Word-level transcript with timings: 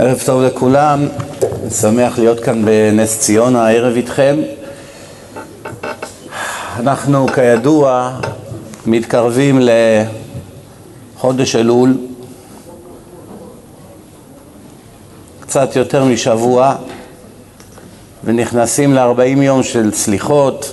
ערב 0.00 0.22
טוב 0.26 0.42
לכולם, 0.42 1.06
שמח 1.80 2.18
להיות 2.18 2.40
כאן 2.40 2.64
בנס 2.64 3.18
ציונה 3.18 3.66
הערב 3.66 3.96
איתכם. 3.96 4.36
אנחנו 6.80 7.26
כידוע 7.26 8.18
מתקרבים 8.86 9.60
לחודש 11.16 11.56
אלול, 11.56 11.96
קצת 15.40 15.76
יותר 15.76 16.04
משבוע, 16.04 16.74
ונכנסים 18.24 18.94
ל-40 18.94 19.42
יום 19.42 19.62
של 19.62 19.92
סליחות, 19.92 20.72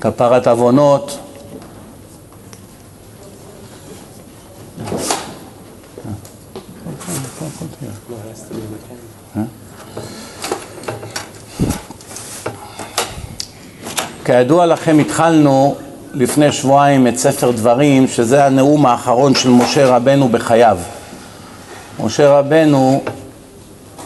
כפרת 0.00 0.46
עוונות, 0.46 1.18
כידוע 14.32 14.66
לכם 14.66 14.98
התחלנו 14.98 15.74
לפני 16.14 16.52
שבועיים 16.52 17.06
את 17.06 17.18
ספר 17.18 17.50
דברים, 17.50 18.08
שזה 18.08 18.44
הנאום 18.44 18.86
האחרון 18.86 19.34
של 19.34 19.48
משה 19.50 19.86
רבנו 19.86 20.28
בחייו. 20.28 20.78
משה 22.04 22.38
רבנו 22.38 23.02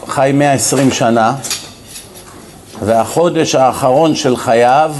חי 0.07 0.31
120 0.33 0.91
שנה, 0.91 1.35
והחודש 2.85 3.55
האחרון 3.55 4.15
של 4.15 4.37
חייו 4.37 4.91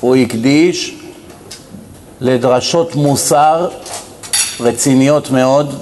הוא 0.00 0.16
הקדיש 0.16 0.94
לדרשות 2.20 2.94
מוסר 2.94 3.68
רציניות 4.60 5.30
מאוד. 5.30 5.74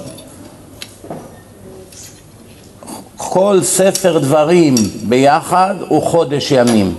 כל 3.17 3.59
ספר 3.63 4.17
דברים 4.17 4.75
ביחד 5.03 5.75
הוא 5.87 6.03
חודש 6.03 6.51
ימים. 6.51 6.95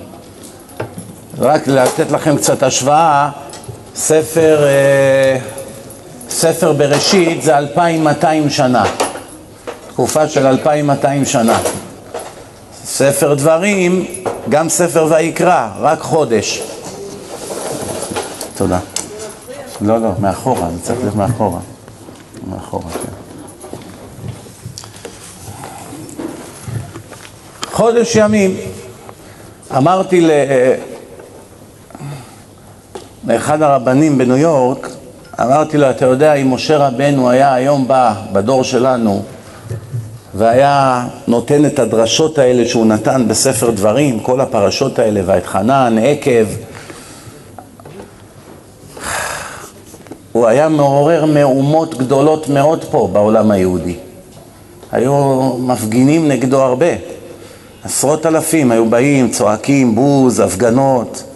רק 1.39 1.69
לתת 1.69 2.11
לכם 2.11 2.37
קצת 2.37 2.63
השוואה, 2.63 3.31
ספר, 3.97 4.65
אה, 4.65 5.39
ספר 6.31 6.73
בראשית 6.73 7.43
זה 7.43 7.59
2,200 7.59 8.51
שנה, 8.51 8.85
תקופה 9.89 10.29
של 10.29 10.47
2,200 10.47 11.25
שנה. 11.25 11.59
ספר 12.85 13.35
דברים, 13.35 14.07
גם 14.49 14.69
ספר 14.69 15.07
ויקרא, 15.11 15.69
רק 15.81 16.01
חודש. 16.01 16.63
תודה. 18.57 18.79
לא, 19.81 20.01
לא, 20.01 20.11
מאחורה, 20.19 20.69
אני 20.69 20.79
צריך 20.83 20.99
להיות 21.01 21.17
מאחורה. 21.17 21.61
מאחורה, 22.51 22.91
כן. 22.93 23.13
חודש 27.73 28.17
ימים. 28.17 28.57
אמרתי 29.77 30.21
ל... 30.21 30.31
לאחד 33.27 33.63
הרבנים 33.63 34.19
בניו 34.19 34.37
יורק, 34.37 34.91
אמרתי 35.41 35.79
לו, 35.79 35.91
אתה 35.91 36.05
יודע, 36.05 36.35
אם 36.35 36.55
משה 36.55 36.77
רבנו 36.77 37.31
היה 37.31 37.55
היום 37.55 37.89
בא, 37.89 38.15
בדור 38.33 38.65
שלנו, 38.65 39.23
והיה 40.35 41.07
נותן 41.29 41.67
את 41.67 41.79
הדרשות 41.79 42.39
האלה 42.39 42.69
שהוא 42.69 42.87
נתן 42.87 43.25
בספר 43.29 43.71
דברים, 43.71 44.21
כל 44.21 44.41
הפרשות 44.41 44.99
האלה, 44.99 45.21
ואת 45.27 45.47
חנן, 45.47 45.97
עקב, 46.03 46.47
הוא 50.33 50.47
היה 50.47 50.69
מעורר 50.69 51.25
מהומות 51.25 51.95
גדולות 51.95 52.49
מאוד 52.49 52.85
פה 52.91 53.09
בעולם 53.13 53.51
היהודי. 53.51 53.97
היו 54.93 55.41
מפגינים 55.59 56.29
נגדו 56.29 56.63
הרבה. 56.63 56.87
עשרות 57.85 58.27
אלפים 58.27 58.73
היו 58.73 58.87
באים, 58.91 59.31
צועקים, 59.31 59.95
בוז, 59.95 60.41
הפגנות. 60.41 61.34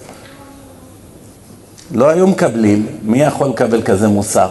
לא 1.94 2.08
היו 2.08 2.26
מקבלים, 2.26 2.86
מי 3.02 3.22
יכול 3.22 3.48
לקבל 3.48 3.82
כזה 3.82 4.08
מוסר? 4.08 4.48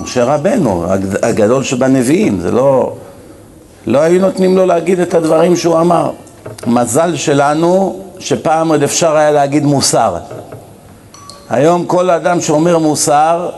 משה 0.00 0.24
רבנו, 0.24 0.84
הגדול 1.22 1.62
שבנביאים, 1.62 2.40
זה 2.40 2.50
לא... 2.50 2.92
לא 3.86 3.98
היו 3.98 4.20
נותנים 4.20 4.56
לו 4.56 4.66
להגיד 4.66 5.00
את 5.00 5.14
הדברים 5.14 5.56
שהוא 5.56 5.80
אמר. 5.80 6.10
מזל 6.66 7.16
שלנו 7.16 8.00
שפעם 8.18 8.68
עוד 8.68 8.82
אפשר 8.82 9.16
היה 9.16 9.30
להגיד 9.30 9.64
מוסר. 9.64 10.16
היום 11.50 11.84
כל 11.86 12.10
אדם 12.10 12.40
שאומר 12.40 12.78
מוסר, 12.78 13.50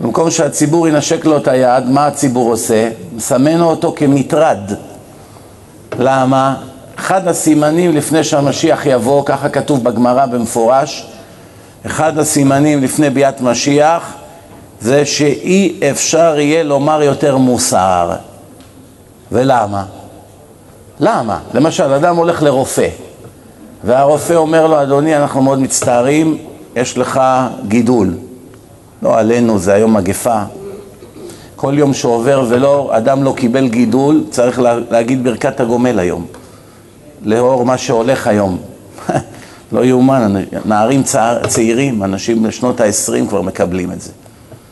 במקום 0.00 0.30
שהציבור 0.30 0.88
ינשק 0.88 1.24
לו 1.24 1.36
את 1.36 1.48
היד, 1.48 1.84
מה 1.86 2.06
הציבור 2.06 2.50
עושה? 2.50 2.90
מסמן 3.16 3.60
אותו 3.60 3.92
כמטרד. 3.96 4.72
למה? 5.98 6.54
אחד 6.98 7.28
הסימנים 7.28 7.96
לפני 7.96 8.24
שהמשיח 8.24 8.86
יבוא, 8.86 9.24
ככה 9.24 9.48
כתוב 9.48 9.84
בגמרא 9.84 10.26
במפורש, 10.26 11.11
אחד 11.86 12.18
הסימנים 12.18 12.82
לפני 12.82 13.10
ביאת 13.10 13.40
משיח 13.40 14.12
זה 14.80 15.06
שאי 15.06 15.80
אפשר 15.90 16.34
יהיה 16.38 16.62
לומר 16.62 17.02
יותר 17.02 17.36
מוסר. 17.36 18.12
ולמה? 19.32 19.84
למה? 21.00 21.38
למשל, 21.54 21.92
אדם 21.92 22.16
הולך 22.16 22.42
לרופא, 22.42 22.88
והרופא 23.84 24.32
אומר 24.32 24.66
לו, 24.66 24.82
אדוני, 24.82 25.16
אנחנו 25.16 25.42
מאוד 25.42 25.58
מצטערים, 25.58 26.38
יש 26.76 26.98
לך 26.98 27.20
גידול. 27.68 28.14
לא 29.02 29.18
עלינו, 29.18 29.58
זה 29.58 29.74
היום 29.74 29.96
מגפה. 29.96 30.42
כל 31.56 31.74
יום 31.76 31.94
שעובר 31.94 32.44
ולא, 32.48 32.90
אדם 32.92 33.24
לא 33.24 33.34
קיבל 33.36 33.68
גידול, 33.68 34.24
צריך 34.30 34.60
לה, 34.60 34.78
להגיד 34.90 35.24
ברכת 35.24 35.60
הגומל 35.60 35.98
היום, 35.98 36.26
לאור 37.22 37.64
מה 37.64 37.78
שהולך 37.78 38.26
היום. 38.26 38.58
לא 39.72 39.84
יאומן, 39.84 40.34
נערים 40.64 41.02
צער, 41.02 41.46
צעירים, 41.46 42.04
אנשים 42.04 42.42
בשנות 42.42 42.80
ה-20 42.80 43.28
כבר 43.28 43.42
מקבלים 43.42 43.92
את 43.92 44.00
זה. 44.00 44.10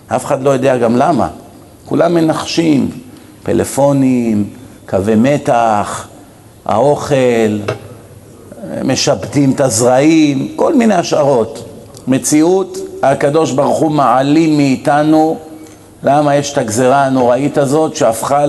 אף 0.08 0.24
אחד 0.24 0.42
לא 0.42 0.50
יודע 0.50 0.76
גם 0.76 0.96
למה. 0.96 1.28
כולם 1.84 2.14
מנחשים, 2.14 2.90
פלאפונים, 3.42 4.44
קווי 4.88 5.14
מתח, 5.14 6.08
האוכל, 6.64 7.58
משבטים 8.84 9.52
את 9.52 9.60
הזרעים, 9.60 10.48
כל 10.56 10.74
מיני 10.74 10.94
השערות. 10.94 11.64
מציאות, 12.08 12.78
הקדוש 13.02 13.52
ברוך 13.52 13.78
הוא 13.78 13.90
מעלים 13.90 14.56
מאיתנו 14.56 15.38
למה 16.02 16.36
יש 16.36 16.52
את 16.52 16.58
הגזרה 16.58 17.04
הנוראית 17.04 17.58
הזאת 17.58 17.96
שהפכה 17.96 18.44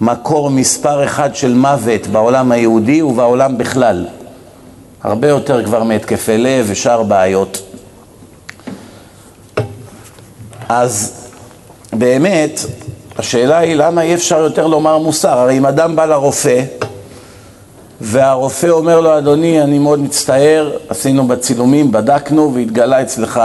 למקור 0.00 0.50
מספר 0.50 1.04
אחד 1.04 1.34
של 1.34 1.54
מוות 1.54 2.06
בעולם 2.06 2.52
היהודי 2.52 3.02
ובעולם 3.02 3.58
בכלל. 3.58 4.06
הרבה 5.06 5.28
יותר 5.28 5.64
כבר 5.64 5.82
מהתקפי 5.82 6.38
לב 6.38 6.66
ושאר 6.68 7.02
בעיות. 7.02 7.62
אז 10.68 11.12
באמת, 11.92 12.60
השאלה 13.18 13.58
היא 13.58 13.74
למה 13.74 14.02
אי 14.02 14.14
אפשר 14.14 14.38
יותר 14.38 14.66
לומר 14.66 14.98
מוסר? 14.98 15.38
הרי 15.38 15.58
אם 15.58 15.66
אדם 15.66 15.96
בא 15.96 16.04
לרופא 16.04 16.62
והרופא 18.00 18.66
אומר 18.66 19.00
לו, 19.00 19.18
אדוני, 19.18 19.62
אני 19.62 19.78
מאוד 19.78 19.98
מצטער, 19.98 20.76
עשינו 20.88 21.26
בצילומים, 21.28 21.92
בדקנו 21.92 22.54
והתגלה 22.54 23.02
אצלך 23.02 23.40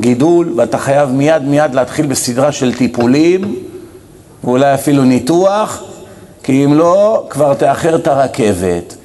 גידול 0.00 0.52
ואתה 0.56 0.78
חייב 0.78 1.10
מיד 1.10 1.42
מיד 1.42 1.74
להתחיל 1.74 2.06
בסדרה 2.06 2.52
של 2.52 2.74
טיפולים 2.74 3.56
ואולי 4.44 4.74
אפילו 4.74 5.04
ניתוח, 5.04 5.82
כי 6.42 6.64
אם 6.64 6.74
לא, 6.74 7.26
כבר 7.30 7.54
תאחר 7.54 7.96
את 7.96 8.06
הרכבת. 8.06 8.99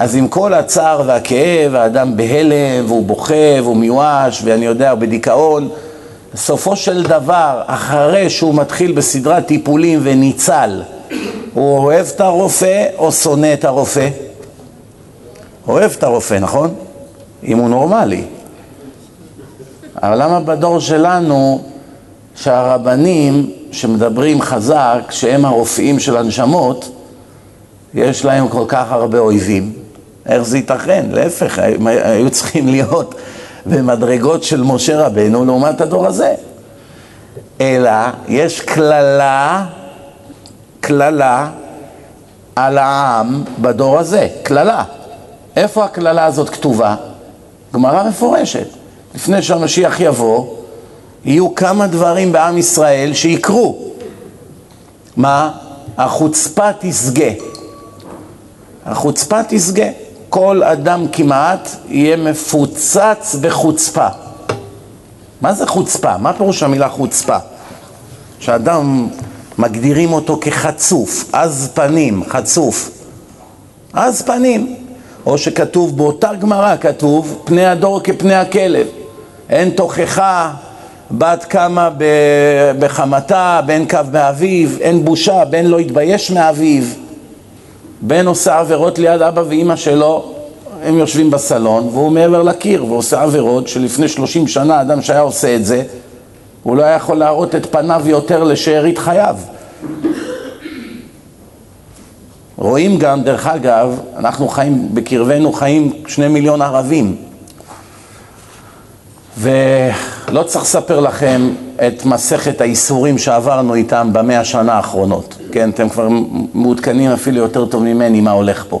אז 0.00 0.16
עם 0.16 0.28
כל 0.28 0.54
הצער 0.54 1.02
והכאב, 1.06 1.74
האדם 1.74 2.16
בהלם, 2.16 2.84
והוא 2.86 3.06
בוכה, 3.06 3.34
והוא 3.62 3.76
מיואש, 3.76 4.42
ואני 4.44 4.66
יודע, 4.66 4.90
הוא 4.90 4.98
בדיכאון, 4.98 5.68
בסופו 6.34 6.76
של 6.76 7.02
דבר, 7.02 7.62
אחרי 7.66 8.30
שהוא 8.30 8.54
מתחיל 8.54 8.92
בסדרת 8.92 9.46
טיפולים 9.46 10.00
וניצל, 10.02 10.82
הוא 11.54 11.78
אוהב 11.78 12.06
את 12.14 12.20
הרופא 12.20 12.86
או 12.98 13.12
שונא 13.12 13.52
את 13.54 13.64
הרופא? 13.64 14.08
אוהב 15.68 15.90
את 15.98 16.02
הרופא, 16.02 16.34
נכון? 16.34 16.74
אם 17.44 17.58
הוא 17.58 17.68
נורמלי. 17.68 18.24
אבל 20.02 20.22
למה 20.22 20.40
בדור 20.40 20.80
שלנו, 20.80 21.62
שהרבנים 22.34 23.50
שמדברים 23.72 24.40
חזק, 24.40 25.00
שהם 25.10 25.44
הרופאים 25.44 25.98
של 25.98 26.16
הנשמות, 26.16 26.90
יש 27.94 28.24
להם 28.24 28.48
כל 28.48 28.64
כך 28.68 28.92
הרבה 28.92 29.18
אויבים? 29.18 29.72
איך 30.26 30.42
זה 30.42 30.56
ייתכן? 30.56 31.06
להפך, 31.10 31.58
הם 31.58 31.86
היו 31.86 32.30
צריכים 32.30 32.68
להיות 32.68 33.14
במדרגות 33.66 34.42
של 34.42 34.62
משה 34.62 35.06
רבנו 35.06 35.44
לעומת 35.44 35.80
הדור 35.80 36.06
הזה. 36.06 36.34
אלא 37.60 37.90
יש 38.28 38.60
קללה, 38.60 39.66
קללה 40.80 41.48
על 42.56 42.78
העם 42.78 43.44
בדור 43.58 43.98
הזה, 43.98 44.28
קללה. 44.42 44.84
איפה 45.56 45.84
הקללה 45.84 46.24
הזאת 46.24 46.48
כתובה? 46.48 46.96
גמרא 47.74 48.08
מפורשת. 48.08 48.66
לפני 49.14 49.42
שהמשיח 49.42 50.00
יבוא, 50.00 50.46
יהיו 51.24 51.54
כמה 51.54 51.86
דברים 51.86 52.32
בעם 52.32 52.58
ישראל 52.58 53.14
שיקרו. 53.14 53.78
מה? 55.16 55.52
החוצפה 55.98 56.70
תשגה. 56.80 57.30
החוצפה 58.86 59.40
תשגה. 59.48 59.88
כל 60.30 60.62
אדם 60.62 61.06
כמעט 61.12 61.68
יהיה 61.88 62.16
מפוצץ 62.16 63.36
בחוצפה. 63.40 64.06
מה 65.40 65.54
זה 65.54 65.66
חוצפה? 65.66 66.18
מה 66.18 66.32
פירוש 66.32 66.62
המילה 66.62 66.88
חוצפה? 66.88 67.36
שאדם 68.38 69.08
מגדירים 69.58 70.12
אותו 70.12 70.38
כחצוף, 70.40 71.34
עז 71.34 71.70
פנים, 71.74 72.22
חצוף. 72.28 72.90
עז 73.92 74.22
פנים. 74.22 74.76
או 75.26 75.38
שכתוב 75.38 75.96
באותה 75.96 76.34
גמרא, 76.34 76.76
כתוב, 76.80 77.42
פני 77.44 77.66
הדור 77.66 78.00
כפני 78.00 78.34
הכלב. 78.34 78.86
אין 79.50 79.70
תוכחה 79.70 80.52
בת 81.10 81.44
קמה 81.44 81.90
בחמתה, 82.78 83.60
בן 83.66 83.84
קו 83.86 83.98
מאביו, 84.12 84.68
אין 84.80 85.04
בושה, 85.04 85.44
בן 85.44 85.64
לא 85.64 85.80
יתבייש 85.80 86.30
מאביו. 86.30 86.84
בן 88.02 88.26
עושה 88.26 88.58
עבירות 88.58 88.98
ליד 88.98 89.22
אבא 89.22 89.42
ואימא 89.48 89.76
שלו, 89.76 90.32
הם 90.82 90.98
יושבים 90.98 91.30
בסלון, 91.30 91.88
והוא 91.88 92.10
מעבר 92.12 92.42
לקיר 92.42 92.84
ועושה 92.84 93.22
עבירות 93.22 93.68
שלפני 93.68 94.08
שלושים 94.08 94.46
שנה 94.46 94.80
אדם 94.80 95.02
שהיה 95.02 95.20
עושה 95.20 95.56
את 95.56 95.64
זה, 95.64 95.82
הוא 96.62 96.76
לא 96.76 96.82
היה 96.82 96.96
יכול 96.96 97.16
להראות 97.16 97.54
את 97.54 97.66
פניו 97.66 98.02
יותר 98.06 98.44
לשארית 98.44 98.98
חייו. 98.98 99.36
רואים 102.56 102.98
גם, 102.98 103.22
דרך 103.22 103.46
אגב, 103.46 104.00
אנחנו 104.16 104.48
חיים, 104.48 104.88
בקרבנו 104.94 105.52
חיים 105.52 105.92
שני 106.06 106.28
מיליון 106.28 106.62
ערבים. 106.62 107.16
ולא 109.38 110.42
צריך 110.46 110.64
לספר 110.64 111.00
לכם 111.00 111.50
את 111.86 112.04
מסכת 112.04 112.60
האיסורים 112.60 113.18
שעברנו 113.18 113.74
איתם 113.74 114.10
במאה 114.12 114.40
השנה 114.40 114.72
האחרונות. 114.72 115.36
כן, 115.52 115.70
אתם 115.70 115.88
כבר 115.88 116.08
מעודכנים 116.54 117.10
אפילו 117.10 117.38
יותר 117.38 117.66
טוב 117.66 117.82
ממני 117.82 118.20
מה 118.20 118.30
הולך 118.30 118.64
פה. 118.68 118.80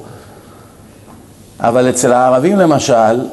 אבל 1.60 1.90
אצל 1.90 2.12
הערבים 2.12 2.58
למשל, 2.58 3.26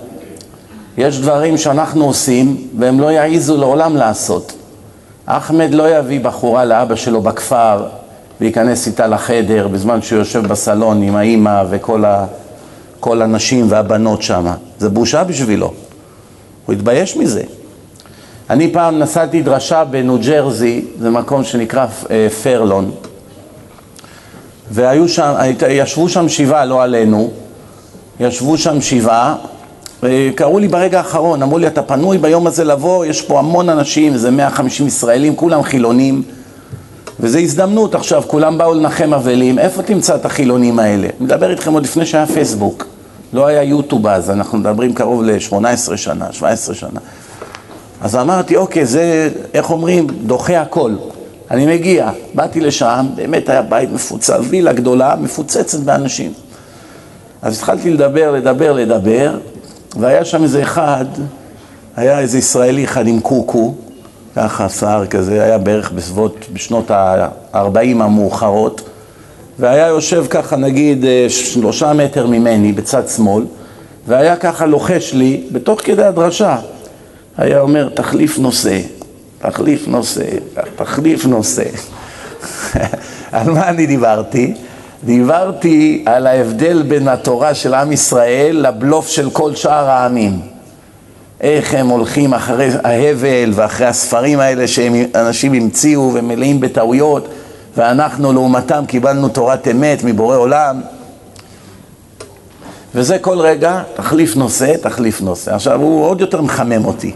יש 0.98 1.20
דברים 1.20 1.58
שאנחנו 1.58 2.06
עושים 2.06 2.68
והם 2.78 3.00
לא 3.00 3.12
יעיזו 3.12 3.58
לעולם 3.58 3.96
לעשות. 3.96 4.54
אחמד 5.26 5.74
לא 5.74 5.98
יביא 5.98 6.20
בחורה 6.20 6.66
לאבא 6.66 6.96
שלו 6.96 7.22
בכפר 7.22 7.86
וייכנס 8.42 8.88
איתה 8.88 9.08
לחדר 9.08 9.68
בזמן 9.68 10.02
שהוא 10.02 10.20
יושב 10.20 10.48
בסלון 10.48 11.02
עם 11.02 11.16
האימא 11.16 11.64
וכל 11.70 12.06
ה... 12.06 12.26
כל 13.00 13.22
הנשים 13.22 13.66
והבנות 13.70 14.22
שם. 14.22 14.46
זה 14.80 14.90
בושה 14.90 15.24
בשבילו. 15.24 15.74
הוא 16.68 16.74
התבייש 16.74 17.18
מזה. 17.18 17.44
אני 18.50 18.74
פעם 18.74 19.00
נסעתי 19.00 19.42
דרשה 19.42 19.84
בניו 19.84 20.18
ג'רזי, 20.18 20.86
זה 21.00 21.10
מקום 21.10 21.44
שנקרא 21.44 21.86
אה, 22.10 22.28
פרלון, 22.44 22.92
והיו 24.72 25.10
שם, 25.10 25.34
ישבו 25.70 26.10
שם 26.10 26.30
שבעה, 26.30 26.66
לא 26.66 26.84
עלינו, 26.84 27.32
ישבו 28.20 28.58
שם 28.58 28.82
שבעה, 28.82 29.36
קראו 30.36 30.60
לי 30.60 30.68
ברגע 30.68 30.98
האחרון, 30.98 31.44
אמרו 31.44 31.58
לי, 31.58 31.68
אתה 31.68 31.82
פנוי 31.82 32.18
ביום 32.18 32.48
הזה 32.48 32.64
לבוא, 32.64 33.06
יש 33.06 33.22
פה 33.22 33.40
המון 33.40 33.70
אנשים, 33.70 34.18
זה 34.18 34.32
150 34.32 34.88
ישראלים, 34.88 35.36
כולם 35.36 35.64
חילונים, 35.64 36.24
וזו 37.20 37.40
הזדמנות 37.40 37.96
עכשיו, 37.96 38.24
כולם 38.28 38.58
באו 38.58 38.74
לנחם 38.74 39.14
אבלים, 39.14 39.60
איפה 39.60 39.84
תמצא 39.84 40.16
את 40.16 40.26
החילונים 40.26 40.80
האלה? 40.80 41.08
מדבר 41.20 41.52
איתכם 41.52 41.74
עוד 41.74 41.84
לפני 41.84 42.06
שהיה 42.06 42.26
פייסבוק, 42.26 42.86
לא 43.34 43.48
היה 43.48 43.64
יוטיוב 43.64 44.08
אז, 44.08 44.30
אנחנו 44.30 44.58
מדברים 44.58 44.94
קרוב 44.94 45.24
ל-18 45.24 45.98
שנה, 45.98 46.28
17 46.32 46.76
שנה. 46.76 47.00
אז 48.02 48.16
אמרתי, 48.16 48.56
אוקיי, 48.56 48.86
זה, 48.86 49.30
איך 49.54 49.72
אומרים, 49.72 50.08
דוחה 50.26 50.62
הכל. 50.62 50.96
אני 51.52 51.66
מגיע, 51.66 52.10
באתי 52.34 52.60
לשם, 52.60 53.06
באמת 53.16 53.50
היה 53.50 53.62
בית 53.62 53.92
מפוצץ, 53.92 54.40
וילה 54.50 54.74
גדולה, 54.74 55.16
מפוצצת 55.22 55.80
באנשים. 55.80 56.34
אז 57.42 57.58
התחלתי 57.58 57.90
לדבר, 57.90 58.32
לדבר, 58.32 58.74
לדבר, 58.74 59.38
והיה 60.00 60.26
שם 60.26 60.44
איזה 60.44 60.62
אחד, 60.62 61.06
היה 61.96 62.20
איזה 62.20 62.38
ישראלי 62.38 62.84
אחד 62.84 63.08
עם 63.08 63.20
קוקו, 63.20 63.74
ככה 64.36 64.70
שיער 64.70 65.06
כזה, 65.06 65.44
היה 65.44 65.58
בערך 65.58 65.92
בסביבות, 65.92 66.46
בשנות 66.54 66.92
ה-40 66.92 67.80
המאוחרות, 67.80 68.90
והיה 69.60 69.88
יושב 69.88 70.26
ככה 70.30 70.56
נגיד 70.56 71.06
אה, 71.06 71.26
שלושה 71.30 71.94
מטר 71.94 72.28
ממני 72.28 72.72
בצד 72.72 73.08
שמאל, 73.08 73.44
והיה 74.08 74.36
ככה 74.36 74.66
לוחש 74.66 75.14
לי, 75.14 75.42
בתוך 75.52 75.82
כדי 75.84 76.04
הדרשה, 76.04 76.58
היה 77.38 77.60
אומר, 77.60 77.90
תחליף 77.94 78.40
נושא, 78.40 78.80
תחליף 79.40 79.88
נושא, 79.88 80.26
תחליף 80.76 81.26
נושא. 81.26 81.64
על 83.32 83.50
מה 83.52 83.70
אני 83.70 83.86
דיברתי? 83.86 84.54
דיברתי 85.04 86.04
על 86.06 86.28
ההבדל 86.28 86.84
בין 86.84 87.08
התורה 87.08 87.54
של 87.54 87.74
עם 87.74 87.92
ישראל 87.92 88.66
לבלוף 88.68 89.08
של 89.08 89.30
כל 89.30 89.56
שאר 89.56 89.90
העמים. 89.90 90.40
איך 91.42 91.74
הם 91.74 91.88
הולכים 91.88 92.34
אחרי 92.34 92.70
ההבל 92.84 93.52
ואחרי 93.54 93.88
הספרים 93.88 94.40
האלה 94.40 94.68
שאנשים 94.68 95.54
המציאו 95.54 96.12
ומלאים 96.14 96.60
בטעויות, 96.60 97.28
ואנחנו 97.78 98.34
לעומתם 98.34 98.84
קיבלנו 98.88 99.30
תורת 99.30 99.68
אמת 99.68 100.04
מבורא 100.04 100.38
עולם. 100.38 100.82
וזה 102.96 103.20
כל 103.20 103.40
רגע 103.40 103.82
תחליף 103.96 104.36
נושא, 104.36 104.74
תחליף 104.82 105.22
נושא. 105.22 105.56
עכשיו 105.56 105.82
הוא 105.82 106.06
עוד 106.06 106.22
יותר 106.22 106.42
מחמם 106.42 106.86
אותי. 106.86 107.16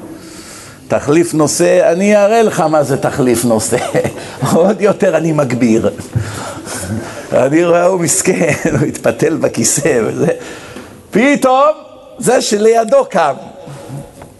תחליף 0.87 1.33
נושא, 1.33 1.91
אני 1.91 2.15
אראה 2.15 2.41
לך 2.43 2.59
מה 2.59 2.83
זה 2.83 2.97
תחליף 2.97 3.45
נושא. 3.45 3.77
עוד 4.53 4.81
יותר 4.81 5.17
אני 5.17 5.31
מגביר. 5.31 5.89
אני 7.33 7.65
רואה, 7.65 7.85
הוא 7.85 7.99
מסכן, 7.99 8.53
הוא 8.79 8.87
התפתל 8.87 9.37
בכיסא 9.37 10.01
וזה. 10.05 10.31
פתאום, 11.11 11.71
זה 12.17 12.41
שלידו 12.41 13.05
קם. 13.09 13.33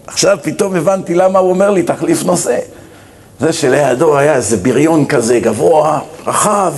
עכשיו 0.07 0.37
פתאום 0.41 0.75
הבנתי 0.75 1.13
למה 1.15 1.39
הוא 1.39 1.49
אומר 1.49 1.69
לי, 1.69 1.83
תחליף 1.83 2.23
נושא. 2.23 2.57
זה 3.41 3.53
שלידו 3.53 4.17
היה 4.17 4.35
איזה 4.35 4.57
בריון 4.57 5.05
כזה 5.05 5.39
גבוה, 5.39 5.99
רחב, 6.27 6.73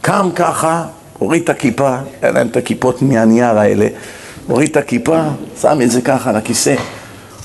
קם 0.00 0.30
ככה, 0.34 0.84
הוריד 1.18 1.42
את 1.42 1.48
הכיפה, 1.48 1.96
היה 2.22 2.32
להם 2.32 2.46
את 2.46 2.56
הכיפות 2.56 3.02
מהנייר 3.02 3.58
האלה, 3.58 3.86
הוריד 4.46 4.70
את 4.70 4.76
הכיפה, 4.76 5.20
שם 5.60 5.82
את 5.82 5.90
זה 5.90 6.00
ככה 6.00 6.30
על 6.30 6.36
הכיסא. 6.36 6.74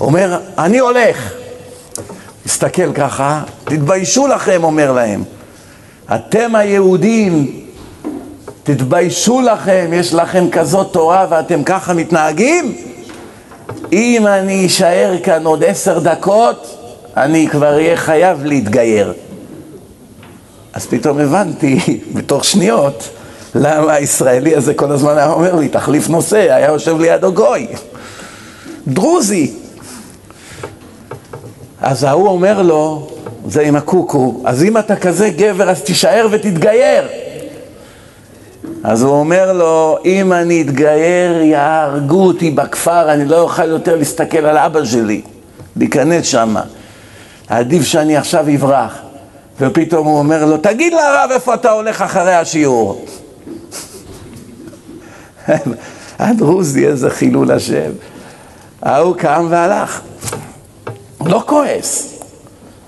אומר, 0.01 0.39
אני 0.57 0.79
הולך. 0.79 1.33
מסתכל 2.45 2.93
ככה, 2.93 3.43
תתביישו 3.63 4.27
לכם, 4.27 4.63
אומר 4.63 4.91
להם. 4.91 5.23
אתם 6.15 6.55
היהודים, 6.55 7.61
תתביישו 8.63 9.41
לכם, 9.41 9.89
יש 9.93 10.13
לכם 10.13 10.49
כזאת 10.49 10.93
תורה 10.93 11.25
ואתם 11.29 11.63
ככה 11.63 11.93
מתנהגים? 11.93 12.75
אם 13.93 14.27
אני 14.27 14.65
אשאר 14.65 15.15
כאן 15.23 15.45
עוד 15.45 15.63
עשר 15.63 15.99
דקות, 15.99 16.78
אני 17.17 17.47
כבר 17.51 17.73
אהיה 17.73 17.97
חייב 17.97 18.45
להתגייר. 18.45 19.13
אז 20.73 20.85
פתאום 20.85 21.19
הבנתי, 21.19 21.79
בתוך 22.15 22.45
שניות, 22.45 23.09
למה 23.55 23.93
הישראלי 23.93 24.55
הזה 24.55 24.73
כל 24.73 24.91
הזמן 24.91 25.17
היה 25.17 25.29
אומר 25.29 25.55
לי, 25.55 25.69
תחליף 25.69 26.09
נושא, 26.09 26.37
היה 26.37 26.67
יושב 26.67 26.99
לידו 26.99 27.33
גוי, 27.33 27.67
דרוזי. 28.87 29.53
אז 31.81 32.03
ההוא 32.03 32.27
אומר 32.27 32.61
לו, 32.61 33.09
זה 33.47 33.61
עם 33.61 33.75
הקוקו, 33.75 34.41
אז 34.45 34.63
אם 34.63 34.77
אתה 34.77 34.95
כזה 34.95 35.29
גבר 35.29 35.69
אז 35.69 35.81
תישאר 35.81 36.27
ותתגייר. 36.31 37.07
אז 38.83 39.03
הוא 39.03 39.11
אומר 39.11 39.53
לו, 39.53 39.97
אם 40.05 40.33
אני 40.33 40.61
אתגייר 40.61 41.41
יהרגו 41.41 42.27
אותי 42.27 42.51
בכפר, 42.51 43.13
אני 43.13 43.25
לא 43.25 43.41
אוכל 43.41 43.69
יותר 43.69 43.95
להסתכל 43.95 44.45
על 44.45 44.57
אבא 44.57 44.85
שלי, 44.85 45.21
להיכנס 45.75 46.25
שם. 46.25 46.55
עדיף 47.49 47.83
שאני 47.83 48.17
עכשיו 48.17 48.45
אברח. 48.55 48.95
ופתאום 49.59 50.07
הוא 50.07 50.19
אומר 50.19 50.45
לו, 50.45 50.57
תגיד 50.57 50.93
לרב 50.93 51.29
איפה 51.31 51.53
אתה 51.53 51.71
הולך 51.71 52.01
אחרי 52.01 52.33
השיעור. 52.33 53.05
הדרוזי, 56.19 56.87
איזה 56.87 57.09
חילול 57.09 57.51
השם. 57.51 57.91
ההוא 58.81 59.15
קם 59.15 59.47
והלך. 59.49 60.01
לא 61.25 61.43
כועס. 61.45 62.19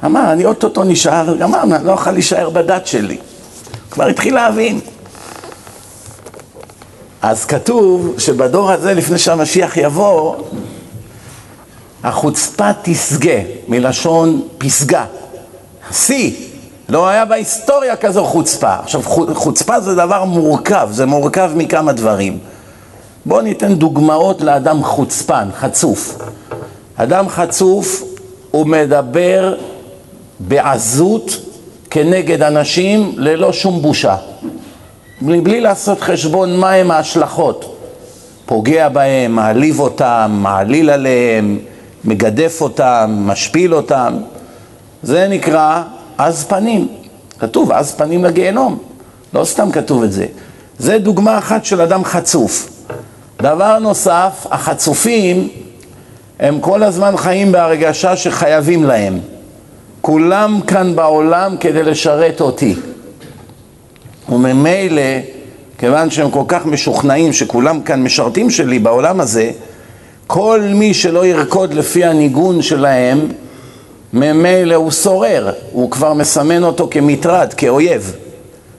אמר, 0.06 0.32
אני 0.34 0.46
אוטוטו 0.46 0.84
נשאר, 0.84 1.38
גמר, 1.38 1.64
אני 1.64 1.86
לא 1.86 1.92
אוכל 1.92 2.12
להישאר 2.12 2.50
בדת 2.50 2.88
שלי. 2.88 3.18
כבר 3.92 4.06
התחיל 4.08 4.36
להבין. 4.36 4.80
אז 7.22 7.46
כתוב 7.46 8.16
שבדור 8.18 8.72
הזה, 8.72 8.94
לפני 8.94 9.18
שהמשיח 9.18 9.78
יבוא, 9.78 10.36
החוצפה 12.04 12.70
תשגה, 12.82 13.40
מלשון 13.68 14.42
פסגה. 14.58 15.06
שיא. 15.92 16.32
לא 16.90 17.08
היה 17.08 17.26
בהיסטוריה 17.26 17.96
כזו 17.96 18.26
חוצפה. 18.26 18.76
עכשיו, 18.76 19.02
חוצפה 19.34 19.80
זה 19.80 19.96
דבר 19.96 20.24
מורכב, 20.24 20.90
זה 20.92 21.06
מורכב 21.06 21.52
מכמה 21.56 21.92
דברים. 21.92 22.40
בואו 23.26 23.42
ניתן 23.42 23.76
דוגמאות 23.76 24.42
לאדם 24.42 24.84
חוצפן, 24.84 25.48
חצוף. 25.56 26.18
אדם 26.96 27.30
חצוף 27.30 28.04
הוא 28.52 28.68
מדבר 28.68 29.56
בעזות 30.40 31.32
כנגד 31.90 32.42
אנשים 32.42 33.14
ללא 33.18 33.54
שום 33.54 33.82
בושה. 33.82 34.16
מבלי 35.22 35.62
לעשות 35.62 36.02
חשבון 36.02 36.58
מהם 36.58 36.92
ההשלכות. 36.92 37.78
פוגע 38.46 38.90
בהם, 38.90 39.36
מעליב 39.36 39.80
אותם, 39.80 40.32
מעליל 40.42 40.90
עליהם, 40.90 41.60
מגדף 42.06 42.58
אותם, 42.62 43.18
משפיל 43.26 43.76
אותם. 43.76 44.14
זה 45.04 45.28
נקרא 45.28 45.84
עז 46.18 46.44
פנים. 46.44 46.88
כתוב 47.40 47.72
עז 47.72 47.92
פנים 47.92 48.24
לגיהנום. 48.24 48.78
לא 49.34 49.46
סתם 49.46 49.72
כתוב 49.72 50.04
את 50.04 50.12
זה. 50.12 50.26
זה 50.80 50.98
דוגמה 50.98 51.38
אחת 51.38 51.66
של 51.66 51.82
אדם 51.82 52.04
חצוף. 52.04 52.70
דבר 53.42 53.80
נוסף, 53.80 54.48
החצופים 54.52 55.50
הם 56.40 56.60
כל 56.60 56.84
הזמן 56.84 57.18
חיים 57.18 57.52
בהרגשה 57.52 58.16
שחייבים 58.16 58.84
להם. 58.84 59.20
כולם 60.02 60.60
כאן 60.68 60.96
בעולם 60.96 61.58
כדי 61.60 61.84
לשרת 61.84 62.42
אותי. 62.42 62.76
וממילא, 64.30 65.02
כיוון 65.78 66.10
שהם 66.10 66.32
כל 66.32 66.44
כך 66.48 66.66
משוכנעים 66.66 67.34
שכולם 67.34 67.82
כאן 67.82 68.04
משרתים 68.04 68.50
שלי 68.50 68.80
בעולם 68.80 69.20
הזה, 69.20 69.52
כל 70.34 70.62
מי 70.74 70.94
שלא 70.94 71.26
ירקוד 71.26 71.74
לפי 71.74 72.06
הניגון 72.06 72.62
שלהם, 72.62 73.28
ממילא 74.14 74.76
הוא 74.76 74.92
סורר, 74.92 75.52
הוא 75.72 75.92
כבר 75.92 76.14
מסמן 76.14 76.64
אותו 76.64 76.88
כמטרד, 76.92 77.54
כאויב. 77.54 78.16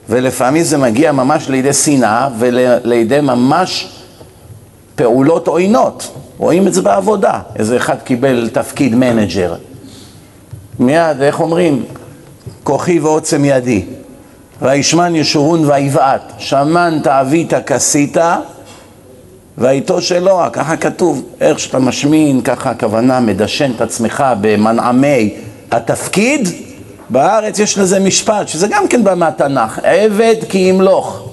ולפעמים 0.09 0.63
זה 0.63 0.77
מגיע 0.77 1.11
ממש 1.11 1.49
לידי 1.49 1.73
שנאה 1.73 2.29
ולידי 2.39 3.21
ממש 3.21 3.87
פעולות 4.95 5.47
עוינות. 5.47 6.11
רואים 6.37 6.67
את 6.67 6.73
זה 6.73 6.81
בעבודה. 6.81 7.39
איזה 7.55 7.77
אחד 7.77 8.01
קיבל 8.03 8.49
תפקיד 8.53 8.95
manager. 8.95 9.55
מיד, 10.79 11.21
איך 11.21 11.39
אומרים? 11.39 11.83
כוחי 12.63 12.99
ועוצם 12.99 13.45
ידי. 13.45 13.85
וישמן 14.61 15.15
ישורון 15.15 15.69
ויבעט, 15.69 16.33
שמן 16.37 16.99
תעבית 17.03 17.53
כסית, 17.65 18.17
ואיתו 19.57 20.01
שלא, 20.01 20.43
ככה 20.53 20.77
כתוב, 20.77 21.23
איך 21.41 21.59
שאתה 21.59 21.79
משמין, 21.79 22.41
ככה 22.41 22.69
הכוונה 22.69 23.19
מדשן 23.19 23.71
את 23.75 23.81
עצמך 23.81 24.23
במנעמי 24.41 25.33
התפקיד, 25.71 26.47
בארץ 27.09 27.59
יש 27.59 27.77
לזה 27.77 27.99
משפט, 27.99 28.47
שזה 28.47 28.67
גם 28.67 28.87
כן 28.87 29.03
בא 29.03 29.15
מהתנ"ך, 29.15 29.79
עבד 29.83 30.35
כי 30.49 30.57
ימלוך. 30.57 31.29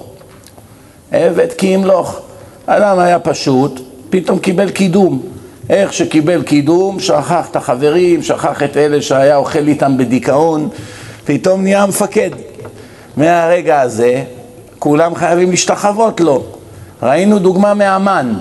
עבד 1.12 1.52
כי 1.58 1.66
ימלוך. 1.66 2.20
אדם 2.66 2.98
היה 2.98 3.18
פשוט, 3.18 3.80
פתאום 4.10 4.38
קיבל 4.38 4.70
קידום. 4.70 5.22
איך 5.70 5.92
שקיבל 5.92 6.42
קידום, 6.42 7.00
שכח 7.00 7.48
את 7.50 7.56
החברים, 7.56 8.22
שכח 8.22 8.62
את 8.62 8.76
אלה 8.76 9.02
שהיה 9.02 9.36
אוכל 9.36 9.68
איתם 9.68 9.96
בדיכאון, 9.96 10.68
פתאום 11.24 11.62
נהיה 11.62 11.86
מפקד. 11.86 12.30
מהרגע 13.16 13.80
הזה, 13.80 14.22
כולם 14.78 15.14
חייבים 15.14 15.50
להשתחוות 15.50 16.20
לו. 16.20 16.59
ראינו 17.02 17.38
דוגמה 17.38 17.74
מהמן. 17.74 18.34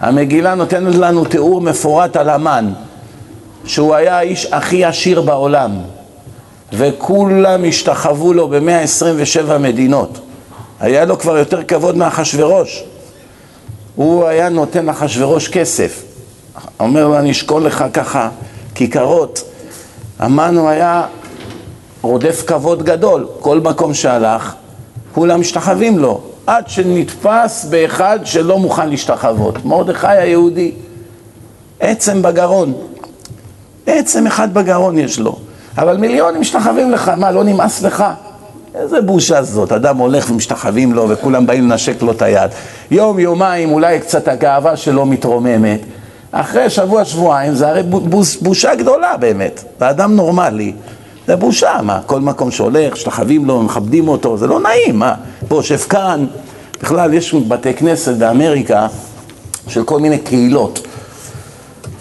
המגילה 0.00 0.54
נותנת 0.54 0.94
לנו 0.94 1.24
תיאור 1.24 1.60
מפורט 1.60 2.16
על 2.16 2.28
המן, 2.28 2.72
שהוא 3.64 3.94
היה 3.94 4.18
האיש 4.18 4.46
הכי 4.52 4.84
עשיר 4.84 5.22
בעולם. 5.22 5.78
וכולם 6.72 7.64
השתחוו 7.68 8.32
לו 8.32 8.48
ב-127 8.48 9.58
מדינות. 9.58 10.18
היה 10.80 11.04
לו 11.04 11.18
כבר 11.18 11.36
יותר 11.36 11.62
כבוד 11.62 11.96
מאחשוורוש. 11.96 12.84
הוא 13.94 14.26
היה 14.26 14.48
נותן 14.48 14.86
לאחשוורוש 14.86 15.48
כסף. 15.48 16.02
אומר 16.80 17.08
לו, 17.08 17.18
אני 17.18 17.30
אשקול 17.30 17.66
לך 17.66 17.84
ככה 17.92 18.28
כיכרות. 18.74 19.42
המן 20.18 20.56
הוא 20.56 20.68
היה 20.68 21.04
רודף 22.02 22.42
כבוד 22.46 22.82
גדול. 22.82 23.26
כל 23.40 23.60
מקום 23.60 23.94
שהלך, 23.94 24.54
כולם 25.14 25.40
משתחווים 25.40 25.98
לו. 25.98 26.31
עד 26.46 26.68
שנתפס 26.68 27.64
באחד 27.64 28.18
שלא 28.24 28.58
מוכן 28.58 28.88
להשתחוות. 28.88 29.64
מרדכי 29.64 30.06
היהודי. 30.06 30.72
עצם 31.80 32.22
בגרון. 32.22 32.72
עצם 33.86 34.26
אחד 34.26 34.54
בגרון 34.54 34.98
יש 34.98 35.18
לו. 35.18 35.38
אבל 35.78 35.96
מיליונים 35.96 36.40
משתחווים 36.40 36.90
לך, 36.90 37.08
מה, 37.08 37.30
לא 37.30 37.44
נמאס 37.44 37.82
לך? 37.82 38.04
איזה 38.74 39.00
בושה 39.00 39.42
זאת, 39.42 39.72
אדם 39.72 39.96
הולך 39.96 40.30
ומשתחווים 40.30 40.92
לו 40.92 41.08
וכולם 41.08 41.46
באים 41.46 41.70
לנשק 41.70 42.02
לו 42.02 42.12
את 42.12 42.22
היד. 42.22 42.50
יום, 42.90 43.18
יומיים, 43.18 43.72
אולי 43.72 44.00
קצת 44.00 44.28
הגאווה 44.28 44.76
שלו 44.76 45.06
מתרוממת. 45.06 45.80
אחרי 46.32 46.70
שבוע, 46.70 47.04
שבועיים, 47.04 47.54
זה 47.54 47.68
הרי 47.68 47.82
בושה 48.40 48.74
גדולה 48.74 49.16
באמת. 49.16 49.64
לאדם 49.80 50.16
נורמלי, 50.16 50.72
זה 51.26 51.36
בושה, 51.36 51.80
מה, 51.82 52.00
כל 52.06 52.20
מקום 52.20 52.50
שהולך, 52.50 52.92
משתחווים 52.92 53.44
לו, 53.44 53.62
מכבדים 53.62 54.08
אותו, 54.08 54.36
זה 54.36 54.46
לא 54.46 54.60
נעים, 54.60 54.98
מה, 54.98 55.14
פה 55.48 55.56
יושב 55.56 55.76
כאן. 55.76 56.26
בכלל, 56.82 57.14
יש 57.14 57.34
בתי 57.34 57.74
כנסת 57.74 58.14
באמריקה 58.14 58.86
של 59.68 59.84
כל 59.84 60.00
מיני 60.00 60.18
קהילות. 60.18 60.86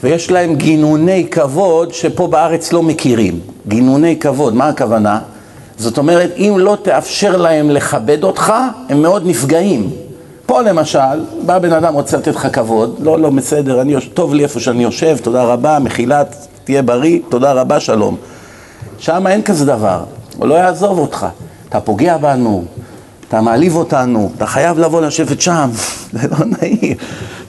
ויש 0.04 0.32
להם 0.32 0.56
גינוני 0.56 1.28
כבוד 1.32 1.94
שפה 1.94 2.28
בארץ 2.28 2.74
לא 2.74 2.84
מכירים. 2.84 3.40
גינוני 3.68 4.20
כבוד, 4.20 4.56
מה 4.56 4.68
הכוונה? 4.68 5.20
זאת 5.78 5.98
אומרת, 5.98 6.32
אם 6.38 6.56
לא 6.58 6.78
תאפשר 6.82 7.38
להם 7.38 7.70
לכבד 7.70 8.24
אותך, 8.24 8.54
הם 8.90 9.02
מאוד 9.02 9.28
נפגעים. 9.28 9.90
פה 10.46 10.62
למשל, 10.62 11.26
בא 11.46 11.60
בן 11.60 11.74
אדם 11.74 11.94
רוצה 11.94 12.18
לתת 12.18 12.36
לך 12.36 12.48
כבוד, 12.54 13.00
לא, 13.04 13.20
לא, 13.20 13.30
בסדר, 13.30 13.82
אני, 13.82 13.96
טוב 14.14 14.34
לי 14.34 14.44
איפה 14.44 14.60
שאני 14.60 14.84
יושב, 14.84 15.18
תודה 15.24 15.44
רבה, 15.44 15.80
מחילה, 15.80 16.24
תהיה 16.64 16.82
בריא, 16.82 17.20
תודה 17.30 17.54
רבה, 17.54 17.80
שלום. 17.80 18.16
שם 18.98 19.28
אין 19.28 19.42
כזה 19.42 19.66
דבר, 19.66 20.04
הוא 20.38 20.48
לא 20.48 20.54
יעזוב 20.54 21.00
אותך. 21.00 21.28
אתה 21.70 21.80
פוגע 21.80 22.18
בנו, 22.18 22.64
אתה 23.32 23.42
מעליב 23.42 23.76
אותנו, 23.76 24.32
אתה 24.38 24.46
חייב 24.46 24.80
לבוא 24.80 25.02
לשבת 25.02 25.42
שם, 25.42 25.70
זה 26.14 26.28
לא 26.28 26.38
נעים. 26.46 26.96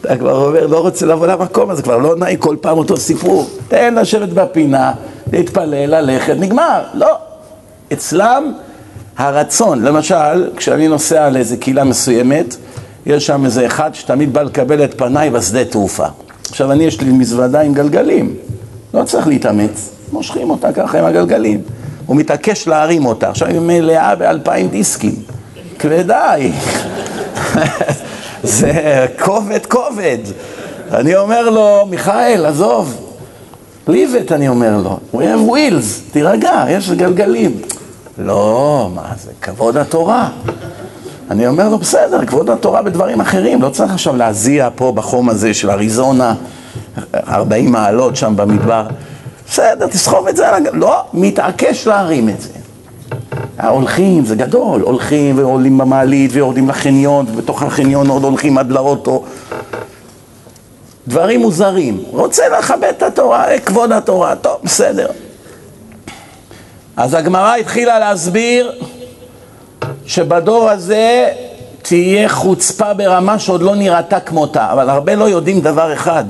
אתה 0.01 0.17
כבר 0.17 0.47
אומר, 0.47 0.67
לא 0.67 0.81
רוצה 0.81 1.07
לבוא 1.07 1.27
למקום 1.27 1.71
הזה, 1.71 1.83
כבר 1.83 1.99
לא 1.99 2.17
נעים, 2.17 2.39
כל 2.39 2.57
פעם 2.61 2.79
אותו 2.79 2.97
סיפור. 2.97 3.51
תן 3.69 3.95
לשבת 3.95 4.29
בפינה, 4.29 4.93
להתפלל, 5.33 6.01
ללכת, 6.01 6.35
נגמר. 6.39 6.83
לא. 6.95 7.17
אצלם 7.93 8.53
הרצון, 9.19 9.83
למשל, 9.83 10.51
כשאני 10.57 10.89
נוסע 10.89 11.31
לאיזה 11.31 11.57
קהילה 11.57 11.85
מסוימת, 11.85 12.57
יש 13.07 13.27
שם 13.27 13.45
איזה 13.45 13.67
אחד 13.67 13.95
שתמיד 13.95 14.33
בא 14.33 14.43
לקבל 14.43 14.85
את 14.85 14.99
פניי 14.99 15.31
בשדה 15.31 15.65
תעופה. 15.65 16.07
עכשיו, 16.51 16.73
אני, 16.73 16.85
יש 16.85 17.01
לי 17.01 17.13
מזוודה 17.13 17.61
עם 17.61 17.75
גלגלים, 17.75 18.35
לא 18.95 19.05
צריך 19.05 19.27
להתאמץ, 19.27 19.91
מושכים 20.13 20.51
אותה 20.51 20.73
ככה 20.73 20.99
עם 20.99 21.05
הגלגלים. 21.05 21.61
הוא 22.07 22.17
מתעקש 22.17 22.69
להרים 22.69 23.07
אותה, 23.07 23.29
עכשיו 23.31 23.49
היא 23.49 23.61
מלאה 23.61 24.15
באלפיים 24.17 24.69
דיסקים. 24.69 25.15
כבדה 25.79 26.31
היא. 26.31 26.53
זה 28.43 29.07
כובד 29.19 29.67
כובד. 29.67 30.19
אני 30.93 31.17
אומר 31.17 31.51
לו, 31.51 31.87
מיכאל, 31.91 32.47
עזוב, 32.47 33.15
leave 33.89 33.91
it, 34.29 34.35
אני 34.35 34.49
אומר 34.49 34.77
לו. 34.85 34.99
We 35.15 35.19
have 35.19 35.51
wheels, 35.51 36.13
תירגע, 36.13 36.65
יש 36.69 36.91
גלגלים. 36.91 37.61
לא, 38.19 38.91
מה 38.95 39.13
זה, 39.23 39.31
כבוד 39.43 39.77
התורה. 39.77 40.29
אני 41.31 41.47
אומר 41.47 41.69
לו, 41.69 41.79
בסדר, 41.79 42.27
כבוד 42.27 42.51
התורה 42.51 42.83
בדברים 42.83 43.21
אחרים, 43.21 43.63
לא 43.63 43.69
צריך 43.69 43.93
עכשיו 43.93 44.17
להזיע 44.17 44.69
פה 44.77 44.93
בחום 44.95 45.29
הזה 45.29 45.55
של 45.55 45.71
אריזונה, 45.71 46.35
40 47.29 47.73
מעלות 47.73 48.17
שם 48.17 48.37
במדבר. 48.37 48.87
בסדר, 49.49 49.87
תסחוב 49.87 50.29
את 50.29 50.37
זה 50.37 50.49
על 50.49 50.55
הגל... 50.55 50.71
לא, 50.75 51.05
מתעקש 51.13 51.87
להרים 51.87 52.29
את 52.29 52.41
זה. 52.41 52.62
הולכים, 53.69 54.25
זה 54.25 54.35
גדול, 54.35 54.81
הולכים 54.81 55.39
ועולים 55.39 55.79
במעלית 55.79 56.31
ויורדים 56.35 56.69
לחניון, 56.69 57.27
ובתוך 57.29 57.63
החניון 57.63 58.09
עוד 58.09 58.25
הולכים 58.25 58.59
עד 58.59 58.71
לאוטו. 58.71 59.25
דברים 61.09 61.41
מוזרים. 61.41 62.03
רוצה 62.11 62.43
לכבד 62.59 62.93
את 62.97 63.03
התורה, 63.03 63.45
כבוד 63.67 63.93
התורה, 63.93 64.37
טוב, 64.37 64.57
בסדר. 64.65 65.07
אז 66.97 67.15
הגמרא 67.15 67.55
התחילה 67.55 67.99
להסביר 67.99 68.73
שבדור 70.07 70.71
הזה 70.71 71.29
תהיה 71.83 72.29
חוצפה 72.29 72.95
ברמה 72.95 73.39
שעוד 73.39 73.63
לא 73.63 73.75
נראתה 73.75 74.21
כמותה, 74.21 74.73
אבל 74.73 74.91
הרבה 74.91 75.15
לא 75.15 75.25
יודעים 75.25 75.61
דבר 75.61 75.93
אחד, 75.93 76.25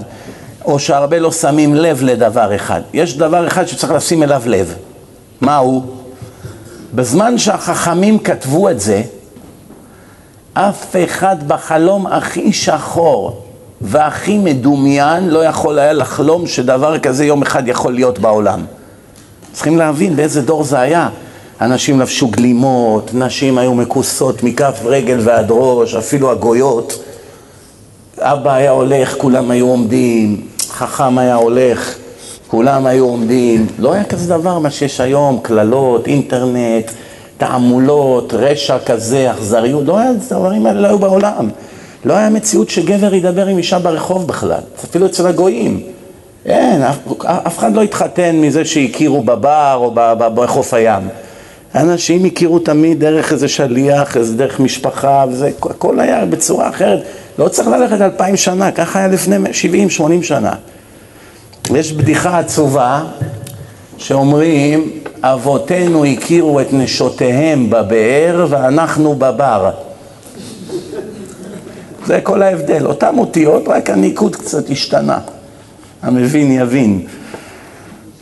או 0.65 0.79
שהרבה 0.79 1.19
לא 1.19 1.33
שמים 1.33 1.75
לב 1.75 2.03
לדבר 2.03 2.57
אחד. 2.57 2.81
יש 2.93 3.17
דבר 3.17 3.47
אחד 3.47 3.67
שצריך 3.67 3.93
לשים 3.93 4.23
אליו 4.23 4.43
לב. 4.47 4.75
מהו? 5.41 6.02
בזמן 6.95 7.39
שהחכמים 7.39 8.19
כתבו 8.19 8.71
את 8.71 8.81
זה, 8.81 9.03
אף 10.55 10.97
אחד 11.05 11.37
בחלום 11.49 12.07
הכי 12.07 12.53
שחור 12.53 13.43
והכי 13.81 14.39
מדומיין 14.39 15.29
לא 15.29 15.45
יכול 15.45 15.79
היה 15.79 15.93
לחלום 15.93 16.47
שדבר 16.47 16.99
כזה 16.99 17.25
יום 17.25 17.43
אחד 17.43 17.69
יכול 17.69 17.95
להיות 17.95 18.19
בעולם. 18.19 18.65
צריכים 19.53 19.79
להבין 19.79 20.17
באיזה 20.17 20.43
דור 20.43 20.65
זה 20.65 20.81
היה. 20.81 21.09
אנשים 21.61 22.01
לבשו 22.01 22.29
גלימות, 22.29 23.11
נשים 23.15 23.59
היו 23.59 23.75
מכוסות 23.75 24.43
מכף 24.43 24.81
רגל 24.85 25.19
ועד 25.21 25.47
ראש, 25.51 25.95
אפילו 25.95 26.31
הגויות. 26.31 27.05
אבא 28.19 28.53
היה 28.53 28.71
הולך, 28.71 29.15
כולם 29.19 29.51
היו 29.51 29.67
עומדים, 29.67 30.47
חכם 30.69 31.19
היה 31.19 31.35
הולך, 31.35 31.95
כולם 32.53 32.87
היו 32.87 33.05
עומדים, 33.05 33.67
לא 33.79 33.93
היה 33.93 34.05
כזה 34.05 34.29
דבר 34.29 34.59
מה 34.59 34.71
שיש 34.71 35.01
היום, 35.01 35.39
קללות, 35.43 36.07
אינטרנט, 36.07 36.91
תעמולות, 37.39 38.35
רשע 38.35 38.79
כזה, 38.87 39.31
אכזריות, 39.31 39.87
לא 39.87 39.99
היה, 39.99 40.13
דברים 40.13 40.67
האלה 40.67 40.81
לא 40.81 40.87
היו 40.87 40.99
בעולם. 40.99 41.49
לא 42.05 42.15
היה 42.15 42.31
מציאות 42.31 42.71
שגבר 42.71 43.15
ידבר 43.15 43.47
עם 43.47 43.59
אישה 43.59 43.79
ברחוב 43.79 44.27
בכלל, 44.27 44.61
אפילו 44.85 45.07
אצל 45.07 45.27
הגויים. 45.27 45.81
אין, 46.47 46.83
אף, 46.83 46.99
אף 47.27 47.59
אחד 47.59 47.75
לא 47.75 47.83
התחתן 47.83 48.37
מזה 48.37 48.65
שהכירו 48.65 49.23
בבר 49.23 49.79
או 49.81 49.91
בחוף 50.35 50.75
הים. 50.75 51.09
אנשים 51.75 52.25
הכירו 52.25 52.59
תמיד 52.59 53.01
דרך 53.01 53.33
איזה 53.33 53.49
שליח, 53.49 54.17
איזה 54.17 54.37
דרך 54.37 54.61
משפחה, 54.61 55.25
וזה, 55.29 55.51
הכל 55.63 56.01
היה 56.01 56.25
בצורה 56.25 56.69
אחרת. 56.69 57.03
לא 57.39 57.49
צריך 57.49 57.69
ללכת 57.69 58.01
אלפיים 58.01 58.37
שנה, 58.37 58.71
ככה 58.71 58.99
היה 58.99 59.09
לפני 59.09 59.53
שבעים, 59.53 59.91
שמונים 59.91 60.23
שנה. 60.23 60.53
יש 61.71 61.93
בדיחה 61.93 62.39
עצובה 62.39 63.05
שאומרים, 63.99 64.91
אבותינו 65.23 66.05
הכירו 66.05 66.61
את 66.61 66.73
נשותיהם 66.73 67.71
בבאר 67.71 68.47
ואנחנו 68.49 69.15
בבר. 69.15 69.71
זה 72.07 72.21
כל 72.23 72.43
ההבדל, 72.43 72.87
אותם 72.87 73.19
אותיות, 73.19 73.69
רק 73.69 73.91
הניקוד 73.91 74.37
קצת 74.37 74.71
השתנה. 74.71 75.19
המבין 76.03 76.53
יבין. 76.53 77.07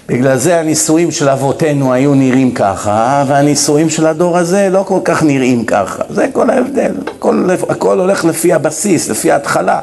בגלל 0.08 0.36
זה 0.36 0.60
הנישואים 0.60 1.10
של 1.10 1.28
אבותינו 1.28 1.92
היו 1.92 2.14
נראים 2.14 2.54
ככה, 2.54 3.24
והנישואים 3.26 3.90
של 3.90 4.06
הדור 4.06 4.38
הזה 4.38 4.68
לא 4.70 4.84
כל 4.86 4.98
כך 5.04 5.22
נראים 5.22 5.64
ככה. 5.64 6.02
זה 6.10 6.26
כל 6.32 6.50
ההבדל. 6.50 6.92
הכל, 7.16 7.48
הכל 7.68 8.00
הולך 8.00 8.24
לפי 8.24 8.52
הבסיס, 8.52 9.08
לפי 9.08 9.32
ההתחלה. 9.32 9.80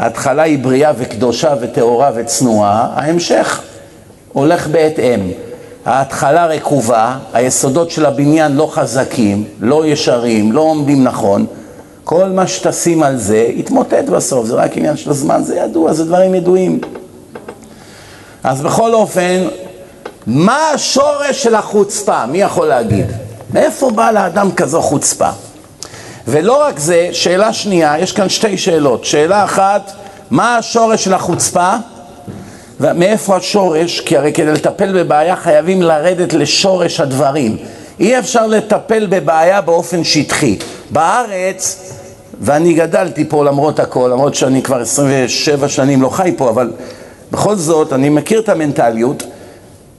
ההתחלה 0.00 0.42
היא 0.42 0.58
בריאה 0.58 0.92
וקדושה 0.98 1.54
וטהורה 1.60 2.10
וצנועה, 2.14 2.88
ההמשך 2.94 3.60
הולך 4.32 4.66
בהתאם. 4.66 5.20
ההתחלה 5.84 6.46
רקובה, 6.46 7.18
היסודות 7.32 7.90
של 7.90 8.06
הבניין 8.06 8.56
לא 8.56 8.70
חזקים, 8.72 9.44
לא 9.60 9.86
ישרים, 9.86 10.52
לא 10.52 10.60
עומדים 10.60 11.04
נכון. 11.04 11.46
כל 12.04 12.24
מה 12.24 12.46
שתשים 12.46 13.02
על 13.02 13.16
זה 13.16 13.36
יתמוטט 13.36 14.04
בסוף, 14.08 14.46
זה 14.46 14.54
רק 14.54 14.76
עניין 14.76 14.96
של 14.96 15.10
הזמן, 15.10 15.42
זה 15.42 15.56
ידוע, 15.56 15.92
זה 15.92 16.04
דברים 16.04 16.34
ידועים. 16.34 16.80
אז 18.44 18.60
בכל 18.60 18.94
אופן, 18.94 19.42
מה 20.26 20.70
השורש 20.74 21.42
של 21.42 21.54
החוצפה? 21.54 22.26
מי 22.26 22.40
יכול 22.40 22.66
להגיד? 22.66 23.06
מאיפה 23.54 23.90
בא 23.90 24.10
לאדם 24.10 24.52
כזו 24.52 24.82
חוצפה? 24.82 25.30
ולא 26.28 26.62
רק 26.62 26.78
זה, 26.78 27.08
שאלה 27.12 27.52
שנייה, 27.52 27.98
יש 27.98 28.12
כאן 28.12 28.28
שתי 28.28 28.58
שאלות. 28.58 29.04
שאלה 29.04 29.44
אחת, 29.44 29.92
מה 30.30 30.56
השורש 30.56 31.04
של 31.04 31.14
החוצפה? 31.14 31.74
ומאיפה 32.80 33.36
השורש? 33.36 34.00
כי 34.00 34.16
הרי 34.16 34.32
כדי 34.32 34.52
לטפל 34.52 35.02
בבעיה 35.02 35.36
חייבים 35.36 35.82
לרדת 35.82 36.32
לשורש 36.32 37.00
הדברים. 37.00 37.56
אי 38.00 38.18
אפשר 38.18 38.46
לטפל 38.46 39.06
בבעיה 39.06 39.60
באופן 39.60 40.04
שטחי. 40.04 40.58
בארץ, 40.90 41.92
ואני 42.40 42.74
גדלתי 42.74 43.24
פה 43.28 43.44
למרות 43.44 43.80
הכל, 43.80 44.10
למרות 44.12 44.34
שאני 44.34 44.62
כבר 44.62 44.80
27 44.80 45.68
שנים 45.68 46.02
לא 46.02 46.08
חי 46.08 46.34
פה, 46.36 46.50
אבל 46.50 46.72
בכל 47.32 47.56
זאת, 47.56 47.92
אני 47.92 48.08
מכיר 48.08 48.40
את 48.40 48.48
המנטליות. 48.48 49.22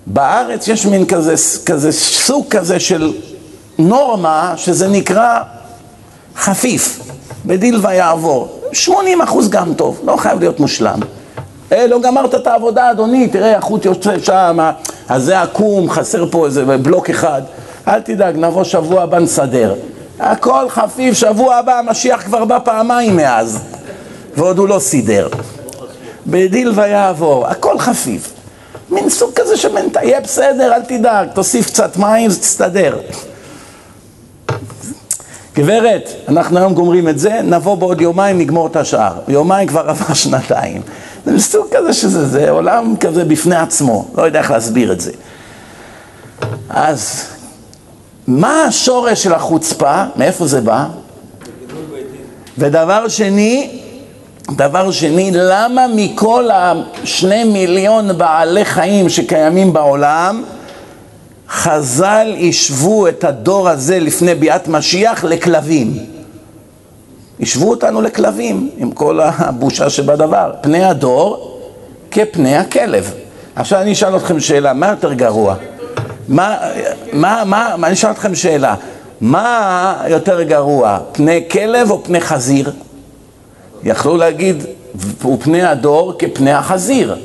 בארץ 0.06 0.68
יש 0.68 0.86
מין 0.86 1.06
כזה, 1.06 1.34
כזה 1.66 1.92
סוג 1.92 2.46
כזה 2.50 2.80
של 2.80 3.14
נורמה 3.78 4.54
שזה 4.58 4.88
נקרא 4.88 5.40
חפיף, 6.36 7.00
בדיל 7.46 7.80
ויעבור. 7.82 8.48
80 8.74 9.22
אחוז 9.22 9.50
גם 9.50 9.74
טוב, 9.74 10.02
לא 10.04 10.18
חייב 10.18 10.40
להיות 10.40 10.60
מושלם. 10.60 11.00
אה, 11.72 11.88
לא 11.88 12.00
גמרת 12.00 12.36
את 12.36 12.48
העבודה, 12.48 12.92
אדוני, 12.92 13.28
תראה, 13.28 13.58
החוט 13.58 13.86
יוצא 13.86 14.20
שם, 14.20 14.58
הזה 15.10 15.42
עקום, 15.42 15.90
חסר 15.90 16.26
פה 16.32 16.46
איזה 16.46 16.78
בלוק 16.78 17.10
אחד. 17.10 17.42
אל 17.88 18.02
תדאג, 18.02 18.36
נבוא 18.38 18.64
שבוע 18.64 19.02
הבא 19.02 19.20
נסדר. 19.20 19.76
הכל 20.20 20.70
חפיף, 20.70 21.14
שבוע 21.18 21.56
הבא 21.56 21.80
המשיח 21.80 22.24
כבר 22.26 22.46
בא 22.46 22.60
פעמיים 22.64 23.16
מאז, 23.16 23.60
ועוד 24.38 24.58
הוא 24.58 24.68
לא 24.68 24.80
סידר. 24.80 25.28
בדיל 26.28 26.72
ויעבור, 26.76 27.48
הכל 27.48 27.80
חפיף. 27.80 28.34
מין 28.90 29.10
סוג 29.10 29.32
כזה 29.36 29.58
שמנטה, 29.58 30.00
יהיה 30.04 30.22
בסדר, 30.22 30.74
אל 30.74 30.82
תדאג, 30.82 31.28
תוסיף 31.34 31.68
קצת 31.68 31.98
מים, 31.98 32.30
תסתדר. 32.30 33.00
גברת, 35.56 36.10
אנחנו 36.28 36.58
היום 36.58 36.74
גומרים 36.74 37.08
את 37.10 37.20
זה, 37.20 37.42
נבוא 37.44 37.76
בעוד 37.76 38.02
יומיים, 38.02 38.38
נגמור 38.38 38.68
את 38.68 38.76
השאר. 38.76 39.14
יומיים 39.28 39.68
כבר 39.68 39.90
עבר 39.90 40.14
שנתיים. 40.24 40.82
זה 41.26 41.40
סוג 41.40 41.68
כזה 41.72 41.94
שזה, 41.94 42.28
זה 42.28 42.50
עולם 42.50 42.96
כזה 43.00 43.26
בפני 43.26 43.56
עצמו, 43.56 44.08
לא 44.16 44.24
יודע 44.24 44.40
איך 44.40 44.52
להסביר 44.52 44.92
את 44.92 45.02
זה. 45.02 45.12
אז 46.70 47.26
מה 48.28 48.64
השורש 48.64 49.24
של 49.24 49.34
החוצפה? 49.34 50.04
מאיפה 50.16 50.48
זה 50.48 50.62
בא? 50.62 50.86
ודבר 52.58 53.08
שני, 53.08 53.80
דבר 54.52 54.92
שני, 54.92 55.32
למה 55.34 55.86
מכל 55.96 56.50
השני 56.54 57.44
מיליון 57.44 58.18
בעלי 58.18 58.66
חיים 58.66 59.10
שקיימים 59.10 59.74
בעולם, 59.74 60.44
חז"ל 61.52 62.36
השוו 62.50 63.08
את 63.08 63.24
הדור 63.24 63.70
הזה 63.70 64.00
לפני 64.00 64.36
ביאת 64.36 64.68
משיח 64.68 65.24
לכלבים. 65.24 65.98
השוו 67.40 67.70
אותנו 67.70 68.02
לכלבים, 68.02 68.70
עם 68.78 68.92
כל 68.92 69.20
הבושה 69.22 69.90
שבדבר. 69.90 70.52
פני 70.62 70.84
הדור 70.84 71.58
כפני 72.12 72.58
הכלב. 72.58 73.14
עכשיו 73.56 73.82
אני 73.82 73.92
אשאל 73.92 74.16
אתכם 74.18 74.40
שאלה, 74.40 74.74
מה 74.74 74.88
יותר 74.88 75.14
גרוע? 75.14 75.56
מה, 76.28 76.58
מה, 77.14 77.44
מה, 77.46 77.76
מה, 77.78 77.88
אני 77.88 77.94
אשאל 77.94 78.12
אתכם 78.12 78.36
שאלה, 78.36 78.76
מה 79.22 80.04
יותר 80.08 80.42
גרוע, 80.42 81.00
פני 81.12 81.44
כלב 81.52 81.92
או 81.92 82.04
פני 82.04 82.22
חזיר? 82.22 82.72
יכלו 83.84 84.18
להגיד, 84.18 84.64
הוא 85.24 85.38
פני 85.42 85.64
הדור 85.64 86.14
כפני 86.20 86.54
החזיר, 86.54 87.16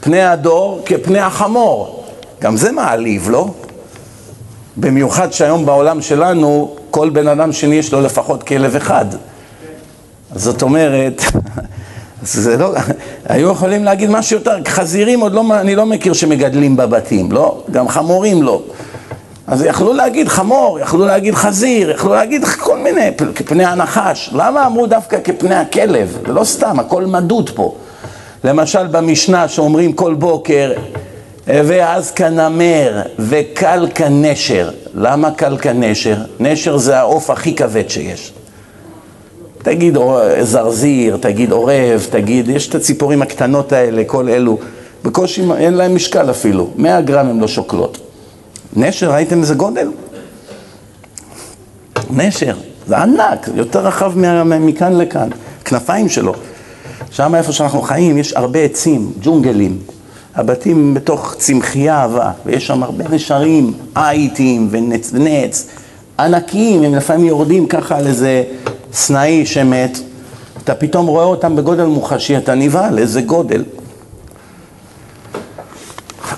פני 0.00 0.22
הדור 0.22 0.80
כפני 0.86 1.18
החמור. 1.18 2.03
גם 2.44 2.56
זה 2.56 2.72
מעליב, 2.72 3.30
לא? 3.30 3.48
במיוחד 4.76 5.32
שהיום 5.32 5.66
בעולם 5.66 6.02
שלנו, 6.02 6.76
כל 6.90 7.10
בן 7.10 7.28
אדם 7.28 7.52
שני 7.52 7.74
יש 7.74 7.92
לו 7.92 8.00
לפחות 8.00 8.42
כלב 8.42 8.76
אחד. 8.76 9.04
זאת 10.34 10.62
אומרת, 10.62 11.22
זה 12.22 12.56
לא, 12.56 12.74
היו 13.28 13.50
יכולים 13.50 13.84
להגיד 13.84 14.10
משהו 14.10 14.38
יותר, 14.38 14.56
חזירים 14.68 15.20
עוד 15.20 15.32
לא, 15.32 15.44
אני 15.60 15.76
לא 15.76 15.86
מכיר 15.86 16.12
שמגדלים 16.12 16.76
בבתים, 16.76 17.32
לא? 17.32 17.62
גם 17.70 17.88
חמורים 17.88 18.42
לא. 18.42 18.62
אז 19.46 19.64
יכלו 19.64 19.92
להגיד 19.92 20.28
חמור, 20.28 20.78
יכלו 20.80 21.06
להגיד 21.06 21.34
חזיר, 21.34 21.90
יכלו 21.90 22.14
להגיד 22.14 22.44
כל 22.44 22.78
מיני, 22.78 23.10
כפני 23.34 23.64
הנחש. 23.64 24.30
למה 24.32 24.66
אמרו 24.66 24.86
דווקא 24.86 25.18
כפני 25.24 25.54
הכלב? 25.54 26.18
זה 26.26 26.32
לא 26.32 26.44
סתם, 26.44 26.80
הכל 26.80 27.06
מדוד 27.06 27.50
פה. 27.50 27.74
למשל 28.44 28.86
במשנה 28.86 29.48
שאומרים 29.48 29.92
כל 29.92 30.14
בוקר, 30.14 30.72
ואז 31.46 32.10
כנמר 32.10 33.02
וקל 33.18 33.88
כנשר. 33.94 34.70
למה 34.94 35.30
קל 35.30 35.56
כנשר? 35.58 36.16
נשר 36.40 36.76
זה 36.76 36.98
העוף 36.98 37.30
הכי 37.30 37.54
כבד 37.54 37.88
שיש. 37.88 38.32
תגיד 39.62 39.96
זרזיר, 40.42 41.16
תגיד 41.20 41.52
עורב, 41.52 42.06
תגיד, 42.10 42.48
יש 42.48 42.68
את 42.68 42.74
הציפורים 42.74 43.22
הקטנות 43.22 43.72
האלה, 43.72 44.02
כל 44.06 44.28
אלו, 44.28 44.58
בקושי 45.04 45.42
אין 45.56 45.74
להם 45.74 45.94
משקל 45.94 46.30
אפילו, 46.30 46.70
100 46.76 47.00
גרם 47.00 47.28
הן 47.28 47.40
לא 47.40 47.48
שוקלות. 47.48 47.98
נשר, 48.76 49.12
ראיתם 49.12 49.40
איזה 49.40 49.54
גודל? 49.54 49.88
נשר, 52.10 52.56
זה 52.86 52.98
ענק, 52.98 53.48
יותר 53.54 53.86
רחב 53.86 54.12
מכאן 54.44 54.98
לכאן, 54.98 55.28
כנפיים 55.64 56.08
שלו. 56.08 56.34
שם 57.10 57.34
איפה 57.34 57.52
שאנחנו 57.52 57.82
חיים 57.82 58.18
יש 58.18 58.32
הרבה 58.32 58.58
עצים, 58.58 59.12
ג'ונגלים. 59.22 59.78
הבתים 60.34 60.94
בתוך 60.94 61.34
צמחייה 61.38 62.02
עבה, 62.02 62.30
ויש 62.46 62.66
שם 62.66 62.82
הרבה 62.82 63.04
נשרים, 63.08 63.72
אייטים 63.96 64.68
ונץ, 64.70 65.10
ונץ 65.12 65.66
ענקיים, 66.18 66.82
הם 66.82 66.94
לפעמים 66.94 67.26
יורדים 67.26 67.66
ככה 67.66 67.96
על 67.96 68.06
איזה 68.06 68.42
סנאי 68.92 69.46
שמת, 69.46 69.98
אתה 70.64 70.74
פתאום 70.74 71.06
רואה 71.06 71.24
אותם 71.24 71.56
בגודל 71.56 71.84
מוחשי, 71.84 72.36
אתה 72.36 72.54
נבהל, 72.54 72.98
איזה 72.98 73.22
גודל. 73.22 73.64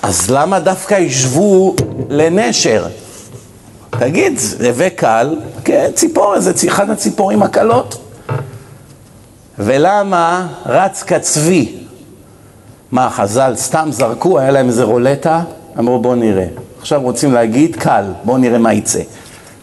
אז 0.03 0.31
למה 0.31 0.61
דווקא 0.61 0.95
ישבו 0.95 1.75
לנשר? 2.09 2.87
תגיד, 3.91 4.39
הווה 4.67 4.91
קל, 4.91 5.37
כן, 5.65 5.91
ציפור, 5.95 6.41
זה 6.41 6.53
אחד 6.69 6.91
הציפורים 6.91 7.43
הקלות. 7.43 7.99
ולמה 9.59 10.47
רץ 10.67 11.03
כצבי? 11.03 11.86
מה, 12.93 13.11
חז"ל 13.11 13.53
סתם 13.57 13.89
זרקו, 13.93 14.39
היה 14.39 14.51
להם 14.51 14.67
איזה 14.67 14.85
רולטה? 14.85 15.41
אמרו 15.79 15.99
בואו 15.99 16.15
נראה. 16.15 16.47
עכשיו 16.81 17.01
רוצים 17.01 17.33
להגיד 17.33 17.77
קל, 17.77 18.05
בואו 18.25 18.39
נראה 18.39 18.59
מה 18.59 18.73
יצא. 18.73 19.01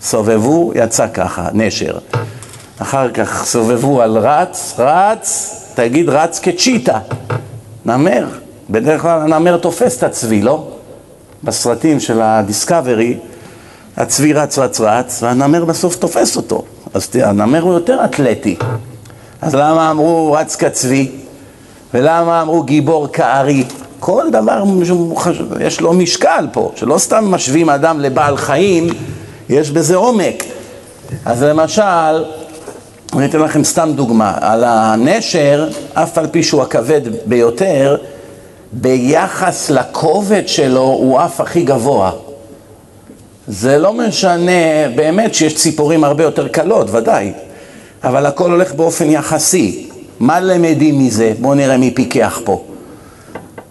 סובבו, 0.02 0.72
יצא 0.76 1.08
ככה, 1.14 1.48
נשר. 1.54 1.98
אחר 2.80 3.12
כך 3.12 3.46
סובבו 3.46 4.02
על 4.02 4.18
רץ, 4.18 4.76
רץ, 4.80 5.56
תגיד 5.76 6.10
רץ 6.10 6.40
כצ'יטה, 6.40 7.00
נמר, 7.86 8.28
בדרך 8.70 9.02
כלל 9.02 9.22
הנמר 9.22 9.58
תופס 9.58 9.98
את 9.98 10.04
הצבי, 10.04 10.42
לא? 10.42 10.68
בסרטים 11.44 12.00
של 12.00 12.22
הדיסקאברי, 12.22 13.18
הצבי 13.98 14.34
רץ 14.34 14.60
רץ 14.60 14.80
רץ, 14.80 15.24
והנמר 15.24 15.66
בסוף 15.66 15.96
תופס 15.96 16.36
אותו. 16.36 16.64
אז 16.94 17.10
הנמר 17.24 17.62
הוא 17.62 17.74
יותר 17.74 18.06
אתלטי. 18.06 18.56
אז 19.42 19.56
למה 19.56 19.92
אמרו 19.92 20.32
רץ 20.40 20.56
כצבי? 20.56 21.23
ולמה 21.94 22.42
אמרו 22.42 22.64
גיבור 22.64 23.08
כארי? 23.08 23.64
כל 24.00 24.24
דבר 24.32 24.64
יש 25.60 25.82
לו 25.82 25.94
משקל 25.94 26.48
פה, 26.52 26.72
שלא 26.76 26.98
סתם 26.98 27.26
משווים 27.26 27.70
אדם 27.70 28.00
לבעל 28.00 28.38
חיים, 28.38 28.88
יש 29.50 29.72
בזה 29.72 29.96
עומק. 29.96 30.44
אז 31.26 31.44
למשל, 31.44 32.24
אני 33.14 33.26
אתן 33.26 33.40
לכם 33.40 33.64
סתם 33.64 33.92
דוגמה, 33.96 34.34
על 34.42 34.64
הנשר, 34.64 35.70
אף 35.94 36.18
על 36.18 36.28
פי 36.28 36.44
שהוא 36.44 36.62
הכבד 36.62 37.02
ביותר, 37.26 37.98
ביחס 38.72 39.70
לכובד 39.70 40.48
שלו 40.48 40.82
הוא 40.82 41.22
אף 41.22 41.42
הכי 41.42 41.64
גבוה. 41.64 42.12
זה 43.48 43.78
לא 43.78 43.94
משנה, 43.94 44.90
באמת 44.96 45.34
שיש 45.34 45.56
ציפורים 45.56 46.04
הרבה 46.04 46.24
יותר 46.24 46.48
קלות, 46.48 46.88
ודאי, 46.92 47.34
אבל 48.04 48.26
הכל 48.26 48.52
הולך 48.52 48.74
באופן 48.74 49.10
יחסי. 49.10 49.90
מה 50.20 50.40
למדים 50.40 51.00
מזה? 51.00 51.34
בואו 51.40 51.54
נראה 51.54 51.78
מי 51.78 51.92
פיקח 51.92 52.40
פה. 52.44 52.64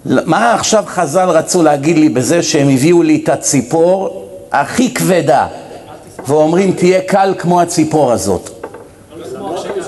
מה 0.05 0.55
עכשיו 0.55 0.85
חז"ל 0.87 1.29
רצו 1.29 1.63
להגיד 1.63 1.99
לי 1.99 2.09
בזה 2.09 2.43
שהם 2.43 2.69
הביאו 2.69 3.03
לי 3.03 3.21
את 3.25 3.29
הציפור 3.29 4.29
הכי 4.53 4.95
כבדה 4.95 5.47
ואומרים 6.27 6.73
תהיה 6.73 7.01
קל 7.01 7.35
כמו 7.39 7.61
הציפור 7.61 8.13
הזאת? 8.13 8.51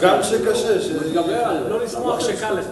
גם 0.00 0.22
שקשה, 0.22 0.68
לא 1.68 1.84
לשמוח 1.84 2.20
שקל 2.20 2.52
לך. 2.52 2.64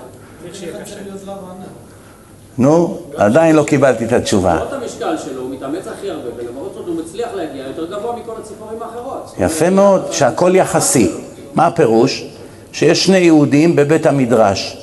נו, 2.58 2.98
עדיין 3.16 3.56
לא 3.56 3.62
קיבלתי 3.62 4.04
את 4.04 4.12
התשובה. 4.12 4.54
למרות 4.54 4.72
המשקל 4.72 5.16
שלו, 5.24 5.42
הוא 5.42 5.50
מתאמץ 5.50 5.86
הכי 5.86 6.10
הרבה, 6.10 6.28
ולמרות 6.36 6.72
זאת 6.74 6.86
הוא 6.86 6.96
מצליח 6.96 7.28
להגיע 7.34 7.66
יותר 7.66 7.86
גבוה 7.86 8.16
מכל 8.16 8.32
הציפורים 8.40 8.82
האחרות. 8.82 9.34
יפה 9.38 9.70
מאוד, 9.70 10.12
שהכל 10.12 10.52
יחסי. 10.54 11.10
מה 11.54 11.66
הפירוש? 11.66 12.31
שיש 12.72 13.04
שני 13.04 13.18
יהודים 13.18 13.76
בבית 13.76 14.06
המדרש. 14.06 14.76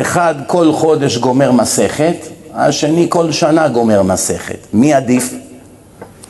אחד 0.00 0.34
כל 0.46 0.72
חודש 0.72 1.18
גומר 1.18 1.52
מסכת, 1.52 2.16
השני 2.54 3.06
כל 3.08 3.32
שנה 3.32 3.68
גומר 3.68 4.02
מסכת. 4.02 4.58
מי 4.72 4.94
עדיף? 4.94 5.34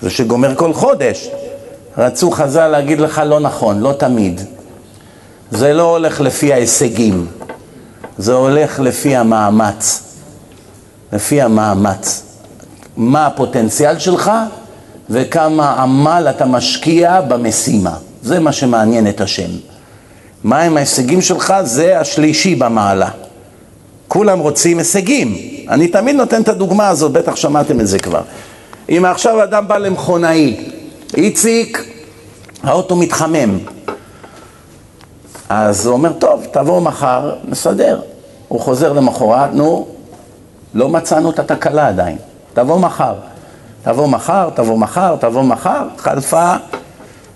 זה 0.02 0.10
שגומר 0.10 0.54
כל 0.54 0.72
חודש. 0.72 1.30
רצו 1.98 2.30
חז"ל 2.30 2.68
להגיד 2.68 3.00
לך 3.00 3.22
לא 3.26 3.40
נכון, 3.40 3.80
לא 3.80 3.92
תמיד. 3.92 4.40
זה 5.50 5.72
לא 5.72 5.90
הולך 5.90 6.20
לפי 6.20 6.52
ההישגים, 6.52 7.26
זה 8.18 8.32
הולך 8.32 8.80
לפי 8.80 9.16
המאמץ. 9.16 10.02
לפי 11.12 11.42
המאמץ. 11.42 12.22
מה 12.96 13.26
הפוטנציאל 13.26 13.98
שלך 13.98 14.30
וכמה 15.10 15.74
עמל 15.74 16.26
אתה 16.30 16.46
משקיע 16.46 17.20
במשימה. 17.20 17.96
זה 18.22 18.40
מה 18.40 18.52
שמעניין 18.52 19.08
את 19.08 19.20
השם. 19.20 19.50
מהם 20.44 20.76
ההישגים 20.76 21.22
שלך? 21.22 21.54
זה 21.62 22.00
השלישי 22.00 22.54
במעלה. 22.54 23.08
כולם 24.08 24.38
רוצים 24.38 24.78
הישגים. 24.78 25.36
אני 25.68 25.88
תמיד 25.88 26.16
נותן 26.16 26.42
את 26.42 26.48
הדוגמה 26.48 26.88
הזאת, 26.88 27.12
בטח 27.12 27.36
שמעתם 27.36 27.80
את 27.80 27.86
זה 27.86 27.98
כבר. 27.98 28.22
אם 28.88 29.04
עכשיו 29.04 29.42
אדם 29.42 29.68
בא 29.68 29.78
למכונאי, 29.78 30.56
איציק, 31.16 31.84
האוטו 32.62 32.96
מתחמם. 32.96 33.58
אז 35.48 35.86
הוא 35.86 35.92
אומר, 35.92 36.12
טוב, 36.12 36.46
תבוא 36.50 36.80
מחר, 36.80 37.34
נסדר. 37.48 38.00
הוא 38.48 38.60
חוזר 38.60 38.92
למחרת, 38.92 39.50
נו, 39.52 39.86
לא 40.74 40.88
מצאנו 40.88 41.30
את 41.30 41.38
התקלה 41.38 41.88
עדיין. 41.88 42.16
תבוא 42.54 42.78
מחר. 42.78 43.14
תבוא 43.82 44.08
מחר, 44.08 44.50
תבוא 44.54 44.78
מחר, 44.78 45.16
תבוא 45.20 45.42
מחר, 45.42 45.86
חלפה, 45.98 46.54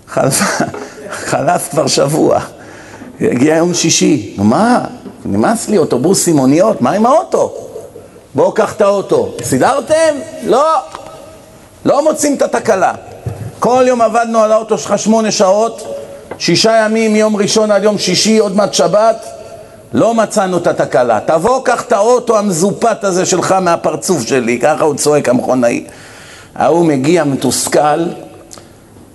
חלפה, 0.08 0.64
חלף 1.30 1.68
כבר 1.70 1.86
שבוע. 1.86 2.40
הגיע 3.20 3.56
יום 3.56 3.74
שישי, 3.74 4.34
נו 4.36 4.44
מה? 4.44 4.84
נמאס 5.24 5.68
לי, 5.68 5.78
אוטובוסים, 5.78 6.36
מוניות, 6.36 6.82
מה 6.82 6.90
עם 6.90 7.06
האוטו? 7.06 7.54
בואו 8.34 8.52
קח 8.52 8.72
את 8.72 8.80
האוטו. 8.80 9.32
סידרתם? 9.42 10.14
לא. 10.44 10.74
לא 11.84 12.04
מוצאים 12.04 12.34
את 12.34 12.42
התקלה. 12.42 12.92
כל 13.58 13.84
יום 13.86 14.00
עבדנו 14.00 14.38
על 14.38 14.52
האוטו 14.52 14.78
שלך 14.78 14.98
שמונה 14.98 15.30
שעות, 15.30 15.94
שישה 16.38 16.84
ימים 16.84 17.12
מיום 17.12 17.36
ראשון 17.36 17.70
עד 17.70 17.84
יום 17.84 17.98
שישי, 17.98 18.38
עוד 18.38 18.56
מעט 18.56 18.74
שבת, 18.74 19.26
לא 19.92 20.14
מצאנו 20.14 20.56
את 20.56 20.66
התקלה. 20.66 21.20
תבוא, 21.26 21.64
קח 21.64 21.82
את 21.82 21.92
האוטו 21.92 22.38
המזופת 22.38 23.04
הזה 23.04 23.26
שלך 23.26 23.52
מהפרצוף 23.52 24.26
שלי, 24.26 24.58
ככה 24.58 24.84
הוא 24.84 24.94
צועק 24.94 25.28
המכונאי. 25.28 25.84
ההוא 26.54 26.86
מגיע 26.86 27.24
מתוסכל, 27.24 28.04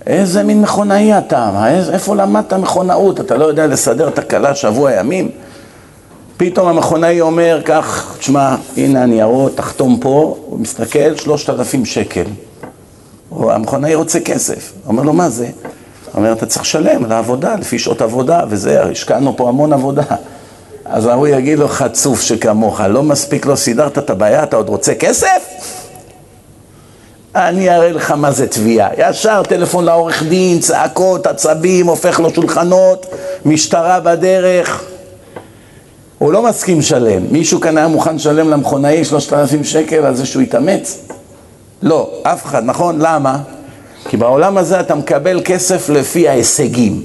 איזה 0.06 0.42
מין 0.42 0.62
מכונאי 0.62 1.18
אתה? 1.18 1.50
איפה 1.92 2.16
למדת 2.16 2.52
מכונאות? 2.52 3.20
אתה 3.20 3.36
לא 3.36 3.44
יודע 3.44 3.66
לסדר 3.66 4.10
תקלה 4.10 4.54
שבוע 4.54 4.92
ימים? 4.92 5.30
פתאום 6.36 6.68
המכונאי 6.68 7.20
אומר, 7.20 7.60
קח, 7.64 8.16
תשמע, 8.18 8.56
הנה 8.76 9.02
הניירות, 9.02 9.56
תחתום 9.56 9.98
פה, 10.00 10.36
הוא 10.46 10.60
מסתכל, 10.60 11.16
שלושת 11.16 11.50
אלפים 11.50 11.84
שקל. 11.84 12.24
המכונאי 13.40 13.94
רוצה 13.94 14.20
כסף. 14.20 14.72
אומר 14.86 15.02
לו, 15.02 15.12
מה 15.12 15.28
זה? 15.28 15.48
אומר, 16.14 16.32
אתה 16.32 16.46
צריך 16.46 16.62
לשלם 16.62 17.06
לעבודה, 17.06 17.54
לפי 17.54 17.78
שעות 17.78 18.02
עבודה, 18.02 18.40
וזה, 18.48 18.82
השקענו 18.82 19.36
פה 19.36 19.48
המון 19.48 19.72
עבודה. 19.72 20.02
אז 20.84 21.06
ההוא 21.06 21.28
יגיד 21.28 21.58
לו, 21.58 21.68
חצוף 21.68 22.20
שכמוך, 22.20 22.80
לא 22.80 23.02
מספיק 23.02 23.46
לא 23.46 23.56
סידרת 23.56 23.98
את 23.98 24.10
הבעיה, 24.10 24.42
אתה 24.42 24.56
עוד 24.56 24.68
רוצה 24.68 24.94
כסף? 24.94 25.48
אני 27.36 27.70
אראה 27.70 27.92
לך 27.92 28.10
מה 28.10 28.30
זה 28.30 28.46
תביעה. 28.46 28.88
ישר 28.98 29.42
טלפון 29.48 29.84
לעורך 29.84 30.22
דין, 30.22 30.60
צעקות, 30.60 31.26
עצבים, 31.26 31.86
הופך 31.86 32.20
לו 32.20 32.30
שולחנות, 32.30 33.06
משטרה 33.44 34.00
בדרך. 34.00 34.84
הוא 36.18 36.32
לא 36.32 36.42
מסכים 36.42 36.78
לשלם. 36.78 37.22
מישהו 37.30 37.60
כאן 37.60 37.78
היה 37.78 37.88
מוכן 37.88 38.14
לשלם 38.14 38.50
למכונאי 38.50 39.04
שלושת 39.04 39.32
אלפים 39.32 39.64
שקל 39.64 39.96
על 39.96 40.14
זה 40.14 40.26
שהוא 40.26 40.42
התאמץ? 40.42 40.98
לא, 41.82 42.10
אף 42.22 42.44
אחד, 42.44 42.64
נכון? 42.64 42.98
למה? 42.98 43.38
כי 44.08 44.16
בעולם 44.16 44.58
הזה 44.58 44.80
אתה 44.80 44.94
מקבל 44.94 45.40
כסף 45.44 45.88
לפי 45.88 46.28
ההישגים. 46.28 47.02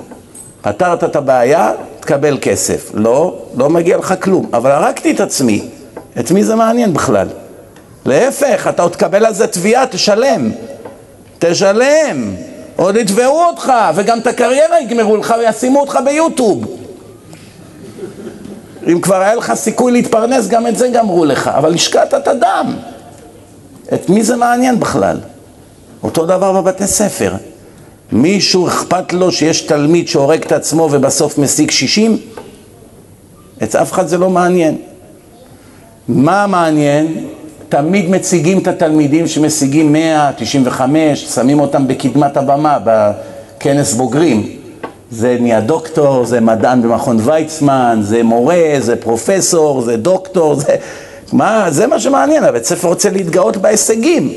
פתרת 0.61 1.03
את 1.03 1.15
הבעיה, 1.15 1.71
תקבל 1.99 2.37
כסף. 2.41 2.91
לא, 2.93 3.37
לא 3.55 3.69
מגיע 3.69 3.97
לך 3.97 4.13
כלום. 4.21 4.49
אבל 4.53 4.71
הרגתי 4.71 5.11
את 5.11 5.19
עצמי. 5.19 5.65
את 6.19 6.31
מי 6.31 6.43
זה 6.43 6.55
מעניין 6.55 6.93
בכלל? 6.93 7.27
להפך, 8.05 8.67
אתה 8.69 8.81
עוד 8.81 8.91
תקבל 8.91 9.25
על 9.25 9.33
זה 9.33 9.47
תביעה, 9.47 9.87
תשלם. 9.87 10.51
תשלם. 11.39 12.35
עוד 12.75 12.95
יתבעו 12.95 13.45
אותך, 13.45 13.73
וגם 13.95 14.19
את 14.19 14.27
הקריירה 14.27 14.81
יגמרו 14.81 15.17
לך 15.17 15.35
וישימו 15.39 15.79
אותך 15.79 15.99
ביוטיוב. 16.05 16.65
אם 18.87 19.01
כבר 19.01 19.21
היה 19.21 19.35
לך 19.35 19.53
סיכוי 19.53 19.91
להתפרנס, 19.91 20.47
גם 20.47 20.67
את 20.67 20.77
זה 20.77 20.87
גמרו 20.87 21.25
לך. 21.25 21.47
אבל 21.47 21.73
השקעת 21.73 22.13
את 22.13 22.27
הדם. 22.27 22.75
את 23.93 24.09
מי 24.09 24.23
זה 24.23 24.35
מעניין 24.35 24.79
בכלל? 24.79 25.17
אותו 26.03 26.25
דבר 26.25 26.61
בבתי 26.61 26.87
ספר. 26.87 27.33
מישהו 28.11 28.67
אכפת 28.67 29.13
לו 29.13 29.31
שיש 29.31 29.61
תלמיד 29.61 30.07
שהורג 30.07 30.43
את 30.45 30.51
עצמו 30.51 30.89
ובסוף 30.91 31.37
משיג 31.37 31.71
60? 31.71 32.17
את 33.63 33.75
אף 33.75 33.91
אחד 33.91 34.07
זה 34.07 34.17
לא 34.17 34.29
מעניין. 34.29 34.77
מה 36.07 36.47
מעניין? 36.47 37.27
תמיד 37.71 38.09
מציגים 38.09 38.57
את 38.57 38.67
התלמידים 38.67 39.27
שמשיגים 39.27 39.93
100, 39.93 40.31
95, 40.37 41.25
שמים 41.25 41.59
אותם 41.59 41.87
בקדמת 41.87 42.37
הבמה, 42.37 42.77
בכנס 42.83 43.93
בוגרים. 43.93 44.49
זה 45.11 45.37
נהיה 45.39 45.61
דוקטור, 45.61 46.25
זה 46.25 46.41
מדען 46.41 46.81
במכון 46.81 47.17
ויצמן, 47.23 47.99
זה 48.03 48.23
מורה, 48.23 48.75
זה 48.79 48.95
פרופסור, 48.95 49.81
זה 49.81 49.97
דוקטור, 49.97 50.55
זה... 50.55 50.75
מה, 51.33 51.71
זה 51.71 51.87
מה 51.87 51.99
שמעניין, 51.99 52.43
הבית 52.43 52.65
ספר 52.65 52.87
רוצה 52.87 53.09
להתגאות 53.09 53.57
בהישגים. 53.57 54.33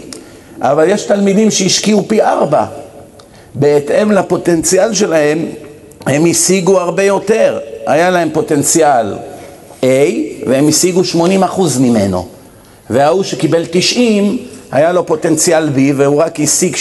אבל 0.60 0.88
יש 0.88 1.02
תלמידים 1.02 1.50
שהשקיעו 1.50 2.04
פי 2.08 2.22
ארבע. 2.22 2.64
בהתאם 3.54 4.12
לפוטנציאל 4.12 4.94
שלהם, 4.94 5.46
הם 6.06 6.24
השיגו 6.30 6.80
הרבה 6.80 7.02
יותר. 7.02 7.58
היה 7.86 8.10
להם 8.10 8.28
פוטנציאל 8.32 9.14
A, 9.82 9.84
והם 10.46 10.68
השיגו 10.68 11.00
80% 11.00 11.16
ממנו. 11.80 12.33
וההוא 12.90 13.22
שקיבל 13.22 13.64
90, 13.70 14.38
היה 14.72 14.92
לו 14.92 15.06
פוטנציאל 15.06 15.68
B, 15.68 15.78
והוא 15.96 16.22
רק 16.22 16.40
השיג 16.40 16.76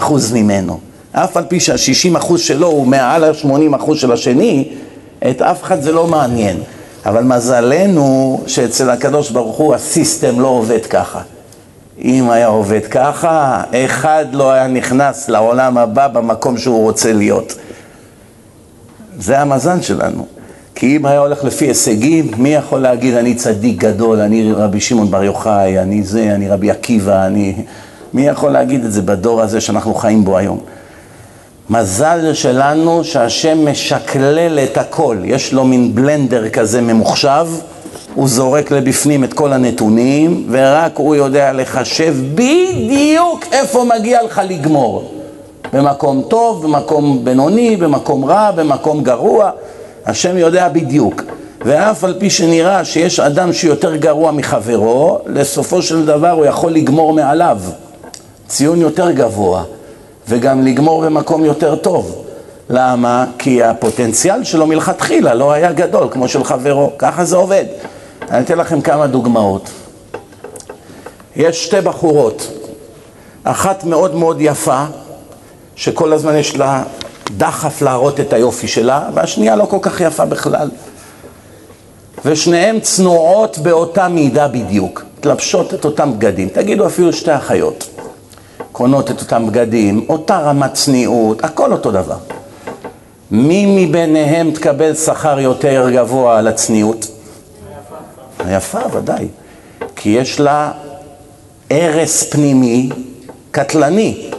60% 0.00 0.12
ממנו. 0.34 0.78
אף 1.12 1.36
על 1.36 1.44
פי 1.48 1.60
שה-60% 1.60 2.38
שלו 2.38 2.66
הוא 2.66 2.86
מעל 2.86 3.24
ה-80% 3.24 3.94
של 3.94 4.12
השני, 4.12 4.68
את 5.30 5.42
אף 5.42 5.62
אחד 5.62 5.82
זה 5.82 5.92
לא 5.92 6.06
מעניין. 6.06 6.56
אבל 7.06 7.22
מזלנו 7.24 8.40
שאצל 8.46 8.90
הקדוש 8.90 9.30
ברוך 9.30 9.56
הוא 9.56 9.74
הסיסטם 9.74 10.40
לא 10.40 10.48
עובד 10.48 10.86
ככה. 10.86 11.20
אם 12.04 12.30
היה 12.30 12.46
עובד 12.46 12.86
ככה, 12.90 13.62
אחד 13.72 14.26
לא 14.32 14.52
היה 14.52 14.66
נכנס 14.66 15.28
לעולם 15.28 15.78
הבא 15.78 16.08
במקום 16.08 16.58
שהוא 16.58 16.82
רוצה 16.82 17.12
להיות. 17.12 17.54
זה 19.18 19.40
המזל 19.40 19.80
שלנו. 19.80 20.26
כי 20.80 20.96
אם 20.96 21.06
היה 21.06 21.20
הולך 21.20 21.44
לפי 21.44 21.64
הישגים, 21.64 22.30
מי 22.36 22.48
יכול 22.48 22.80
להגיד 22.80 23.14
אני 23.14 23.34
צדיק 23.34 23.80
גדול, 23.80 24.20
אני 24.20 24.52
רבי 24.52 24.80
שמעון 24.80 25.10
בר 25.10 25.24
יוחאי, 25.24 25.78
אני 25.78 26.02
זה, 26.02 26.34
אני 26.34 26.48
רבי 26.48 26.70
עקיבא, 26.70 27.26
אני... 27.26 27.54
מי 28.14 28.26
יכול 28.26 28.50
להגיד 28.50 28.84
את 28.84 28.92
זה 28.92 29.02
בדור 29.02 29.42
הזה 29.42 29.60
שאנחנו 29.60 29.94
חיים 29.94 30.24
בו 30.24 30.36
היום? 30.36 30.58
מזל 31.70 32.34
שלנו 32.34 33.04
שהשם 33.04 33.68
משקלל 33.68 34.58
את 34.58 34.76
הכל, 34.76 35.16
יש 35.24 35.52
לו 35.52 35.64
מין 35.64 35.94
בלנדר 35.94 36.48
כזה 36.48 36.80
ממוחשב, 36.80 37.46
הוא 38.14 38.28
זורק 38.28 38.70
לבפנים 38.70 39.24
את 39.24 39.32
כל 39.32 39.52
הנתונים, 39.52 40.46
ורק 40.50 40.92
הוא 40.96 41.14
יודע 41.14 41.52
לחשב 41.52 42.14
בדיוק 42.34 43.44
איפה 43.52 43.84
מגיע 43.84 44.22
לך 44.22 44.40
לגמור. 44.48 45.12
במקום 45.72 46.22
טוב, 46.28 46.62
במקום 46.62 47.24
בינוני, 47.24 47.76
במקום 47.76 48.24
רע, 48.24 48.50
במקום 48.50 49.02
גרוע, 49.02 49.50
השם 50.08 50.38
יודע 50.38 50.68
בדיוק. 50.68 51.22
ואף 51.64 52.04
על 52.04 52.14
פי 52.18 52.30
שנראה 52.30 52.84
שיש 52.84 53.20
אדם 53.20 53.52
שיותר 53.52 53.96
גרוע 53.96 54.32
מחברו, 54.32 55.18
לסופו 55.26 55.82
של 55.82 56.06
דבר 56.06 56.30
הוא 56.30 56.46
יכול 56.46 56.72
לגמור 56.72 57.12
מעליו. 57.12 57.58
ציון 58.46 58.80
יותר 58.80 59.10
גבוה. 59.10 59.64
וגם 60.28 60.66
לגמור 60.66 61.04
במקום 61.04 61.44
יותר 61.44 61.76
טוב. 61.76 62.24
למה? 62.70 63.26
כי 63.38 63.62
הפוטנציאל 63.62 64.44
שלו 64.44 64.66
מלכתחילה 64.66 65.34
לא 65.34 65.52
היה 65.52 65.72
גדול 65.72 66.08
כמו 66.10 66.28
של 66.28 66.44
חברו, 66.44 66.92
ככה 66.98 67.24
זה 67.24 67.36
עובד. 67.36 67.64
אני 68.30 68.44
אתן 68.44 68.58
לכם 68.58 68.80
כמה 68.80 69.06
דוגמאות. 69.06 69.70
יש 71.36 71.64
שתי 71.64 71.80
בחורות, 71.80 72.52
אחת 73.44 73.84
מאוד 73.84 74.14
מאוד 74.14 74.36
יפה, 74.40 74.84
שכל 75.76 76.12
הזמן 76.12 76.36
יש 76.36 76.56
לה 76.56 76.82
דחף 77.36 77.82
להראות 77.82 78.20
את 78.20 78.32
היופי 78.32 78.68
שלה, 78.68 79.08
והשנייה 79.14 79.56
לא 79.56 79.64
כל 79.64 79.78
כך 79.82 80.00
יפה 80.00 80.24
בכלל. 80.24 80.70
ושניהן 82.24 82.80
צנועות 82.80 83.58
באותה 83.58 84.08
מידה 84.08 84.48
בדיוק, 84.48 85.04
מתלבשות 85.18 85.74
את 85.74 85.84
אותם 85.84 86.12
בגדים, 86.12 86.48
תגידו 86.48 86.86
אפילו 86.86 87.12
שתי 87.12 87.36
אחיות. 87.36 87.88
קונות 88.72 89.10
את 89.10 89.20
אותם 89.20 89.46
בגדים, 89.46 90.06
אותה 90.08 90.38
רמת 90.38 90.74
צניעות, 90.74 91.44
הכל 91.44 91.72
אותו 91.72 91.90
דבר. 91.90 92.16
מי 93.30 93.86
מביניהם 93.86 94.50
תקבל 94.50 94.94
שכר 94.94 95.40
יותר 95.40 95.90
גבוה 95.90 96.38
על 96.38 96.48
הצניעות? 96.48 97.06
היפה, 98.38 98.78
ודאי. 98.92 99.28
כי 99.96 100.08
יש 100.08 100.40
לה 100.40 100.72
הרס 101.70 102.22
פנימי 102.22 102.88
קטלני 103.50 104.30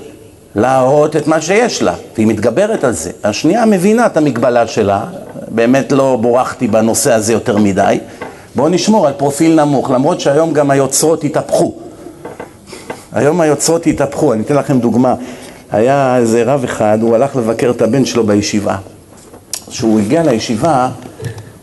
להראות 0.60 1.15
את 1.15 1.28
מה 1.28 1.41
שיש 1.41 1.82
לה, 1.82 1.93
והיא 2.15 2.28
מתגברת 2.28 2.84
על 2.84 2.91
זה. 2.91 3.12
השנייה 3.24 3.65
מבינה 3.65 4.06
את 4.06 4.17
המגבלה 4.17 4.67
שלה, 4.67 5.06
באמת 5.48 5.91
לא 5.91 6.17
בורחתי 6.22 6.67
בנושא 6.67 7.13
הזה 7.13 7.34
יותר 7.34 7.58
מדי. 7.58 8.00
בואו 8.56 8.69
נשמור 8.69 9.08
על 9.08 9.13
פרופיל 9.13 9.63
נמוך, 9.63 9.91
למרות 9.91 10.19
שהיום 10.19 10.54
גם 10.54 10.72
היוצרות 10.72 11.24
התהפכו. 11.24 11.74
היום 13.12 13.41
היוצרות 13.41 13.88
התהפכו, 13.88 14.34
אני 14.34 14.43
אתן 14.43 14.56
לכם 14.56 14.80
דוגמה. 14.80 15.15
היה 15.72 16.17
איזה 16.17 16.43
רב 16.43 16.63
אחד, 16.63 16.98
הוא 17.02 17.15
הלך 17.15 17.36
לבקר 17.36 17.69
את 17.69 17.82
הבן 17.82 18.06
שלו 18.06 18.26
בישיבה. 18.26 18.76
כשהוא 19.69 20.00
הגיע 20.00 20.24
לישיבה, 20.24 20.89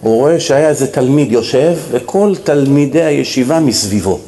הוא 0.00 0.16
רואה 0.16 0.40
שהיה 0.40 0.68
איזה 0.68 0.86
תלמיד 0.86 1.32
יושב, 1.32 1.76
וכל 1.90 2.32
תלמידי 2.44 3.02
הישיבה 3.02 3.60
מסביבו. 3.60 4.18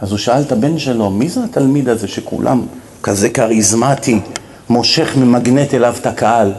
אז 0.00 0.10
הוא 0.10 0.18
שאל 0.18 0.40
את 0.40 0.52
הבן 0.52 0.78
שלו, 0.78 1.10
מי 1.10 1.28
זה 1.28 1.40
התלמיד 1.44 1.88
הזה 1.88 2.08
שכולם 2.08 2.62
כזה 3.04 3.28
כריזמטי, 3.28 4.20
מושך 4.68 5.16
ממגנט 5.16 5.74
אליו 5.74 5.94
את 6.00 6.06
הקהל? 6.06 6.52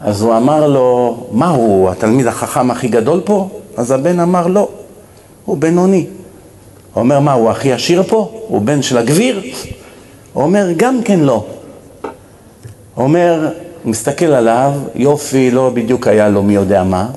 אז 0.00 0.22
הוא 0.22 0.36
אמר 0.36 0.66
לו, 0.66 1.16
מה 1.32 1.48
הוא, 1.48 1.90
התלמיד 1.90 2.26
החכם 2.26 2.70
הכי 2.70 2.88
גדול 2.88 3.20
פה? 3.24 3.48
אז 3.76 3.90
הבן 3.90 4.20
אמר, 4.20 4.46
לא, 4.46 4.68
הוא 5.44 5.56
בינוני. 5.56 6.06
הוא 6.94 7.02
אומר, 7.02 7.20
מה, 7.20 7.32
הוא 7.32 7.50
הכי 7.50 7.72
עשיר 7.72 8.02
פה? 8.02 8.30
הוא 8.48 8.62
בן 8.62 8.82
של 8.82 8.98
הגביר? 8.98 9.42
הוא 10.32 10.42
אומר, 10.42 10.66
גם 10.76 11.02
כן 11.04 11.20
לא. 11.20 11.44
הוא 12.94 13.04
אומר, 13.04 13.48
מסתכל 13.84 14.26
עליו, 14.26 14.72
יופי, 14.94 15.50
לא 15.50 15.70
בדיוק 15.74 16.06
היה 16.06 16.28
לו 16.28 16.42
מי 16.42 16.54
יודע 16.54 16.84
מה, 16.84 17.08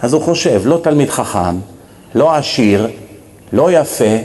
אז 0.00 0.12
הוא 0.12 0.22
חושב, 0.22 0.62
לא 0.64 0.80
תלמיד 0.82 1.10
חכם, 1.10 1.56
לא 2.14 2.34
עשיר, 2.34 2.88
לא 3.52 3.72
יפה, 3.72 4.16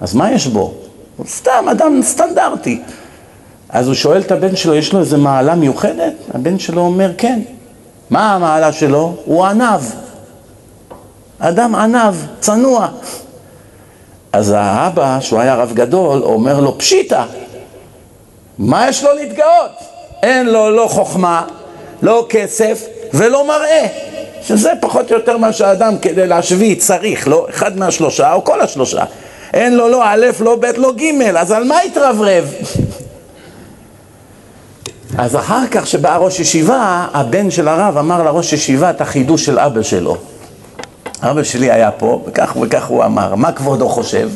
אז 0.00 0.14
מה 0.14 0.32
יש 0.32 0.46
בו? 0.46 0.74
הוא 1.16 1.26
סתם 1.26 1.64
אדם 1.70 2.00
סטנדרטי. 2.02 2.80
אז 3.68 3.86
הוא 3.86 3.94
שואל 3.94 4.20
את 4.20 4.32
הבן 4.32 4.56
שלו, 4.56 4.74
יש 4.74 4.92
לו 4.92 5.00
איזה 5.00 5.16
מעלה 5.16 5.54
מיוחדת? 5.54 6.12
הבן 6.34 6.58
שלו 6.58 6.80
אומר, 6.80 7.10
כן. 7.18 7.40
מה 8.10 8.34
המעלה 8.34 8.72
שלו? 8.72 9.14
הוא 9.24 9.44
ענב. 9.44 9.80
אדם 11.38 11.74
ענב, 11.74 12.14
צנוע. 12.40 12.88
אז 14.32 14.54
האבא, 14.56 15.20
שהוא 15.20 15.40
היה 15.40 15.54
רב 15.54 15.72
גדול, 15.74 16.22
אומר 16.22 16.60
לו, 16.60 16.78
פשיטה, 16.78 17.24
מה 18.58 18.88
יש 18.88 19.04
לו 19.04 19.14
להתגאות? 19.14 19.70
אין 20.22 20.46
לו 20.46 20.70
לא 20.70 20.86
חוכמה, 20.88 21.46
לא 22.02 22.26
כסף 22.28 22.86
ולא 23.14 23.46
מראה, 23.46 23.86
שזה 24.42 24.72
פחות 24.80 25.12
או 25.12 25.16
יותר 25.16 25.36
מה 25.36 25.52
שהאדם 25.52 25.98
כדי 25.98 26.26
להשוויץ 26.26 26.86
צריך, 26.86 27.28
לא 27.28 27.46
אחד 27.50 27.76
מהשלושה 27.76 28.32
או 28.32 28.44
כל 28.44 28.60
השלושה. 28.60 29.04
אין 29.54 29.76
לו 29.76 29.88
לא 29.88 30.02
א', 30.04 30.26
לא 30.40 30.56
ב', 30.56 30.66
לא 30.76 30.92
ג', 30.92 31.22
אז 31.36 31.52
על 31.52 31.64
מה 31.64 31.80
התרברב? 31.80 32.52
אז 35.18 35.36
אחר 35.36 35.66
כך 35.70 35.86
שבא 35.86 36.16
ראש 36.16 36.40
ישיבה, 36.40 37.06
הבן 37.14 37.50
של 37.50 37.68
הרב 37.68 37.96
אמר 37.96 38.22
לראש 38.22 38.52
ישיבה 38.52 38.90
את 38.90 39.00
החידוש 39.00 39.44
של 39.44 39.58
אבא 39.58 39.82
שלו. 39.82 40.16
אבא 41.22 41.42
שלי 41.42 41.70
היה 41.70 41.90
פה, 41.90 42.22
וכך 42.26 42.56
וכך 42.62 42.86
הוא 42.86 43.04
אמר, 43.04 43.34
מה 43.34 43.52
כבודו 43.52 43.88
חושב? 43.88 44.30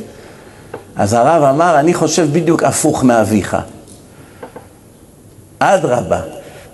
אז 0.97 1.13
הרב 1.13 1.43
אמר, 1.43 1.81
אני 1.81 1.95
חושב 1.95 2.29
בדיוק 2.33 2.63
הפוך 2.63 3.05
מאביך. 3.05 3.57
אדרבה, 5.59 6.21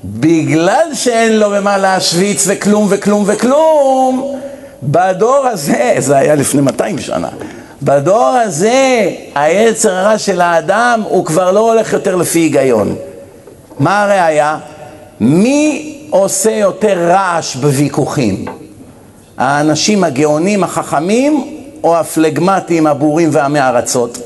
בגלל 0.05 0.94
שאין 0.94 1.38
לו 1.38 1.51
במה 1.51 1.79
להשוויץ 1.79 2.44
וכלום 2.49 2.87
וכלום 2.90 3.25
וכלום, 3.27 4.38
בדור 4.83 5.47
הזה, 5.47 5.94
זה 5.99 6.16
היה 6.16 6.35
לפני 6.35 6.61
200 6.61 6.99
שנה, 6.99 7.29
בדור 7.83 8.27
הזה 8.27 9.11
היצר 9.35 9.92
הרע 9.92 10.18
של 10.18 10.40
האדם 10.40 11.03
הוא 11.09 11.25
כבר 11.25 11.51
לא 11.51 11.73
הולך 11.73 11.92
יותר 11.92 12.16
לפי 12.16 12.38
היגיון. 12.38 12.97
מה 13.79 14.03
הראיה? 14.03 14.59
מי 15.21 15.95
עושה 16.11 16.51
יותר 16.51 17.09
רעש 17.09 17.57
בוויכוחים? 17.57 18.45
האנשים 19.38 20.05
הגאונים, 20.05 20.64
החכמים, 20.64 21.59
או 21.85 21.97
הפלגמטים, 21.97 22.87
הבורים 22.87 23.29
ועמי 23.33 23.61
ארצות? 23.61 24.19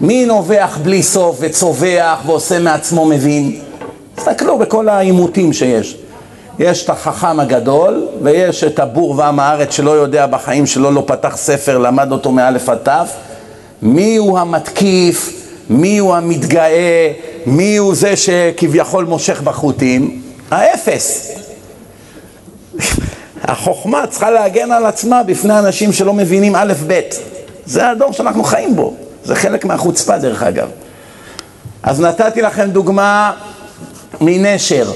מי 0.00 0.26
נובח 0.26 0.78
בלי 0.82 1.02
סוף 1.02 1.36
וצווח 1.40 2.22
ועושה 2.26 2.58
מעצמו 2.58 3.06
מבין? 3.06 3.60
תסתכלו 4.14 4.58
בכל 4.58 4.88
העימותים 4.88 5.52
שיש. 5.52 5.96
יש 6.58 6.84
את 6.84 6.90
החכם 6.90 7.40
הגדול, 7.40 8.06
ויש 8.22 8.64
את 8.64 8.78
הבור 8.78 9.14
ועם 9.18 9.40
הארץ 9.40 9.70
שלא 9.70 9.90
יודע 9.90 10.26
בחיים 10.26 10.66
שלו, 10.66 10.90
לא 10.90 11.02
פתח 11.06 11.36
ספר, 11.36 11.78
למד 11.78 12.12
אותו 12.12 12.32
מאלף 12.32 12.68
עד 12.68 12.78
תף. 12.82 13.12
מי 13.82 14.16
הוא 14.16 14.38
המתקיף? 14.38 15.45
מי 15.70 15.98
הוא 15.98 16.14
המתגאה? 16.14 17.12
מי 17.46 17.76
הוא 17.76 17.94
זה 17.94 18.16
שכביכול 18.16 19.04
מושך 19.04 19.40
בחוטים? 19.40 20.22
האפס. 20.50 21.32
החוכמה 23.42 24.06
צריכה 24.06 24.30
להגן 24.30 24.72
על 24.72 24.86
עצמה 24.86 25.22
בפני 25.22 25.58
אנשים 25.58 25.92
שלא 25.92 26.12
מבינים 26.12 26.56
א' 26.56 26.72
ב'. 26.86 27.00
זה 27.66 27.88
הדור 27.88 28.12
שאנחנו 28.12 28.44
חיים 28.44 28.76
בו. 28.76 28.94
זה 29.24 29.34
חלק 29.34 29.64
מהחוצפה 29.64 30.18
דרך 30.18 30.42
אגב. 30.42 30.68
אז 31.82 32.00
נתתי 32.00 32.42
לכם 32.42 32.70
דוגמה 32.70 33.32
מנשר. 34.20 34.92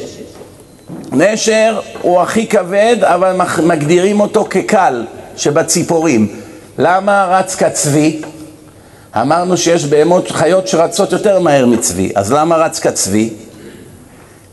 נשר 1.12 1.80
הוא 2.02 2.20
הכי 2.20 2.46
כבד, 2.46 2.96
אבל 3.00 3.36
מגדירים 3.62 4.20
אותו 4.20 4.46
כקל 4.50 5.04
שבציפורים. 5.36 6.28
למה 6.78 7.26
רץ 7.30 7.54
כצבי? 7.54 8.20
אמרנו 9.16 9.56
שיש 9.56 9.84
בהמות 9.84 10.30
חיות 10.30 10.68
שרצות 10.68 11.12
יותר 11.12 11.38
מהר 11.38 11.66
מצבי, 11.66 12.12
אז 12.14 12.32
למה 12.32 12.56
רץ 12.56 12.78
כצבי? 12.78 13.30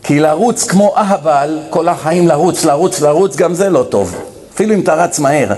כי 0.04 0.20
לרוץ 0.20 0.64
כמו 0.64 0.94
אהבל, 0.98 1.60
כל 1.70 1.88
החיים 1.88 2.28
לרוץ, 2.28 2.66
לרוץ, 2.66 3.02
לרוץ, 3.02 3.36
גם 3.36 3.54
זה 3.54 3.70
לא 3.70 3.84
טוב. 3.84 4.16
אפילו 4.54 4.74
אם 4.74 4.80
אתה 4.80 4.96
רץ 4.96 5.20
מהר. 5.20 5.54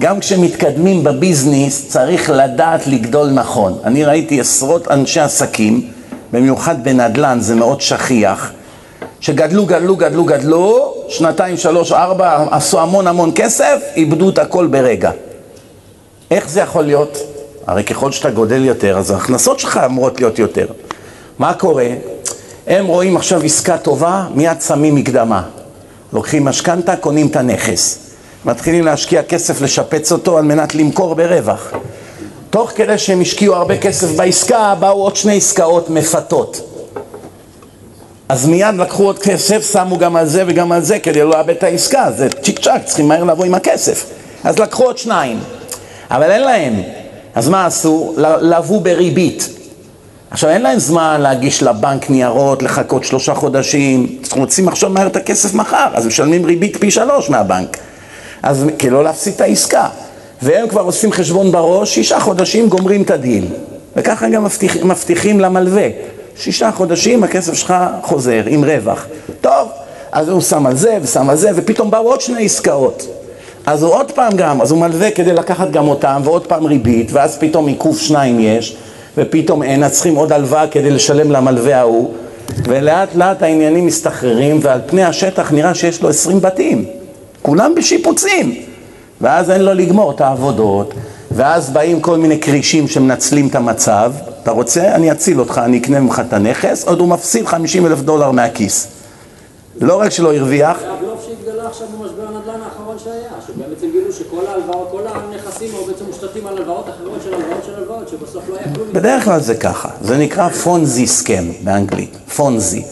גם 0.00 0.20
כשמתקדמים 0.20 1.04
בביזנס 1.04 1.88
צריך 1.88 2.30
לדעת 2.30 2.86
לגדול 2.86 3.30
נכון. 3.30 3.78
אני 3.84 4.04
ראיתי 4.04 4.40
עשרות 4.40 4.90
אנשי 4.90 5.20
עסקים, 5.20 5.90
במיוחד 6.32 6.84
בנדל"ן, 6.84 7.40
זה 7.40 7.54
מאוד 7.54 7.80
שכיח, 7.80 8.52
שגדלו, 9.20 9.66
גדלו, 9.66 9.96
גדלו, 9.96 10.24
גדלו, 10.24 10.94
שנתיים, 11.08 11.56
שלוש, 11.56 11.92
ארבע, 11.92 12.44
עשו 12.50 12.80
המון 12.80 13.06
המון 13.06 13.32
כסף, 13.34 13.82
איבדו 13.96 14.28
את 14.28 14.38
הכל 14.38 14.66
ברגע. 14.66 15.10
איך 16.30 16.48
זה 16.48 16.60
יכול 16.60 16.84
להיות? 16.84 17.18
הרי 17.68 17.84
ככל 17.84 18.12
שאתה 18.12 18.30
גודל 18.30 18.64
יותר, 18.64 18.98
אז 18.98 19.10
ההכנסות 19.10 19.58
שלך 19.58 19.80
אמורות 19.84 20.20
להיות 20.20 20.38
יותר. 20.38 20.66
מה 21.38 21.54
קורה? 21.54 21.88
הם 22.66 22.86
רואים 22.86 23.16
עכשיו 23.16 23.42
עסקה 23.42 23.78
טובה, 23.78 24.26
מיד 24.34 24.60
שמים 24.60 24.94
מקדמה. 24.94 25.42
לוקחים 26.12 26.44
משכנתה, 26.44 26.96
קונים 26.96 27.26
את 27.26 27.36
הנכס. 27.36 27.98
מתחילים 28.44 28.84
להשקיע 28.84 29.22
כסף, 29.22 29.60
לשפץ 29.60 30.12
אותו 30.12 30.38
על 30.38 30.44
מנת 30.44 30.74
למכור 30.74 31.14
ברווח. 31.14 31.72
תוך 32.50 32.70
כדי 32.74 32.98
שהם 32.98 33.20
השקיעו 33.20 33.54
הרבה 33.54 33.78
כסף 33.78 34.16
בעסקה, 34.16 34.74
באו 34.80 35.02
עוד 35.02 35.16
שני 35.16 35.36
עסקאות 35.36 35.90
מפתות. 35.90 36.60
אז 38.28 38.46
מיד 38.46 38.74
לקחו 38.78 39.04
עוד 39.04 39.18
כסף, 39.18 39.72
שמו 39.72 39.98
גם 39.98 40.16
על 40.16 40.26
זה 40.26 40.44
וגם 40.46 40.72
על 40.72 40.82
זה 40.82 40.98
כדי 40.98 41.22
לא 41.22 41.30
לאבד 41.30 41.50
את 41.50 41.62
העסקה, 41.62 42.10
זה 42.16 42.28
צ'יק 42.42 42.58
צ'אק, 42.58 42.84
צריכים 42.84 43.08
מהר 43.08 43.24
לבוא 43.24 43.44
עם 43.44 43.54
הכסף. 43.54 44.06
אז 44.44 44.58
לקחו 44.58 44.84
עוד 44.84 44.98
שניים, 44.98 45.40
אבל 46.10 46.30
אין 46.30 46.42
להם. 46.42 46.97
אז 47.34 47.48
מה 47.48 47.66
עשו? 47.66 48.14
לוו 48.40 48.80
בריבית. 48.80 49.48
עכשיו 50.30 50.50
אין 50.50 50.62
להם 50.62 50.78
זמן 50.78 51.20
להגיש 51.20 51.62
לבנק 51.62 52.10
ניירות, 52.10 52.62
לחכות 52.62 53.04
שלושה 53.04 53.34
חודשים, 53.34 54.18
רוצים 54.36 54.68
עכשיו 54.68 54.90
מהר 54.90 55.06
את 55.06 55.16
הכסף 55.16 55.54
מחר, 55.54 55.88
אז 55.92 56.06
משלמים 56.06 56.44
ריבית 56.44 56.76
פי 56.76 56.90
שלוש 56.90 57.30
מהבנק. 57.30 57.76
אז 58.42 58.64
כדי 58.78 58.90
לא 58.90 59.04
להפסיד 59.04 59.34
את 59.34 59.40
העסקה. 59.40 59.88
והם 60.42 60.68
כבר 60.68 60.80
עושים 60.80 61.12
חשבון 61.12 61.52
בראש, 61.52 61.94
שישה 61.94 62.20
חודשים 62.20 62.68
גומרים 62.68 63.02
את 63.02 63.10
הדיל. 63.10 63.44
וככה 63.96 64.28
גם 64.28 64.44
מבטיח, 64.44 64.76
מבטיחים 64.76 65.40
למלווה. 65.40 65.88
שישה 66.36 66.72
חודשים 66.72 67.24
הכסף 67.24 67.54
שלך 67.54 67.74
חוזר 68.02 68.42
עם 68.46 68.64
רווח. 68.64 69.06
טוב, 69.40 69.68
אז 70.12 70.28
הוא 70.28 70.40
שם 70.40 70.66
על 70.66 70.76
זה 70.76 70.98
ושם 71.02 71.30
על 71.30 71.36
זה, 71.36 71.50
ופתאום 71.54 71.90
באו 71.90 72.08
עוד 72.08 72.20
שני 72.20 72.44
עסקאות. 72.44 73.17
אז 73.68 73.82
הוא 73.82 73.94
עוד 73.94 74.10
פעם 74.12 74.32
גם, 74.36 74.60
אז 74.60 74.70
הוא 74.70 74.80
מלווה 74.80 75.10
כדי 75.10 75.32
לקחת 75.32 75.70
גם 75.70 75.88
אותם, 75.88 76.20
ועוד 76.24 76.46
פעם 76.46 76.66
ריבית, 76.66 77.12
ואז 77.12 77.38
פתאום 77.38 77.66
עיכוב 77.66 77.98
שניים 77.98 78.40
יש, 78.40 78.76
ופתאום 79.16 79.62
אין, 79.62 79.84
אז 79.84 79.92
צריכים 79.92 80.14
עוד 80.14 80.32
הלוואה 80.32 80.66
כדי 80.66 80.90
לשלם 80.90 81.30
למלווה 81.30 81.78
ההוא, 81.78 82.14
ולאט 82.64 83.14
לאט 83.14 83.42
העניינים 83.42 83.86
מסתחררים, 83.86 84.58
ועל 84.62 84.80
פני 84.86 85.04
השטח 85.04 85.52
נראה 85.52 85.74
שיש 85.74 86.02
לו 86.02 86.08
עשרים 86.08 86.40
בתים, 86.40 86.84
כולם 87.42 87.74
בשיפוצים, 87.74 88.54
ואז 89.20 89.50
אין 89.50 89.62
לו 89.62 89.74
לגמור 89.74 90.10
את 90.10 90.20
העבודות, 90.20 90.94
ואז 91.30 91.70
באים 91.70 92.00
כל 92.00 92.16
מיני 92.16 92.40
כרישים 92.40 92.88
שמנצלים 92.88 93.48
את 93.48 93.54
המצב, 93.54 94.12
אתה 94.42 94.50
רוצה, 94.50 94.94
אני 94.94 95.12
אציל 95.12 95.40
אותך, 95.40 95.60
אני 95.64 95.78
אקנה 95.78 96.00
ממך 96.00 96.22
את 96.28 96.32
הנכס, 96.32 96.84
עוד 96.84 97.00
הוא 97.00 97.08
מפסיד 97.08 97.46
50 97.46 97.86
אלף 97.86 98.00
דולר 98.00 98.30
מהכיס. 98.30 98.88
לא 99.80 100.00
רק 100.00 100.10
שלא 100.10 100.34
הרוויח, 100.34 100.78
עכשיו 101.68 101.86
במשבר 101.98 102.22
הנדל"ן 102.26 102.60
האחרון 102.64 102.96
שהיה, 102.98 103.30
שבעצם 103.46 103.86
גילו 103.92 104.12
שכל 104.12 104.46
ההלוואות, 104.46 104.88
כל 104.92 105.02
הנכסים 105.06 105.70
היו 105.74 105.84
בעצם 105.84 106.04
מושתתים 106.04 106.46
על 106.46 106.56
הלוואות 106.56 106.88
אחרות 106.88 107.22
של 107.24 107.34
הלוואות 107.34 107.64
של 107.64 107.74
הלוואות, 107.74 108.08
שבסוף 108.08 108.48
לא 108.48 108.56
היה 108.56 108.74
כלום. 108.74 108.92
בדרך 108.92 109.24
כלל 109.24 109.40
זה 109.40 109.54
ככה, 109.54 109.88
זה 110.00 110.16
נקרא 110.16 110.48
פונזי 110.48 111.06
סכם 111.06 111.44
באנגלית, 111.64 112.16
פונזי. 112.36 112.84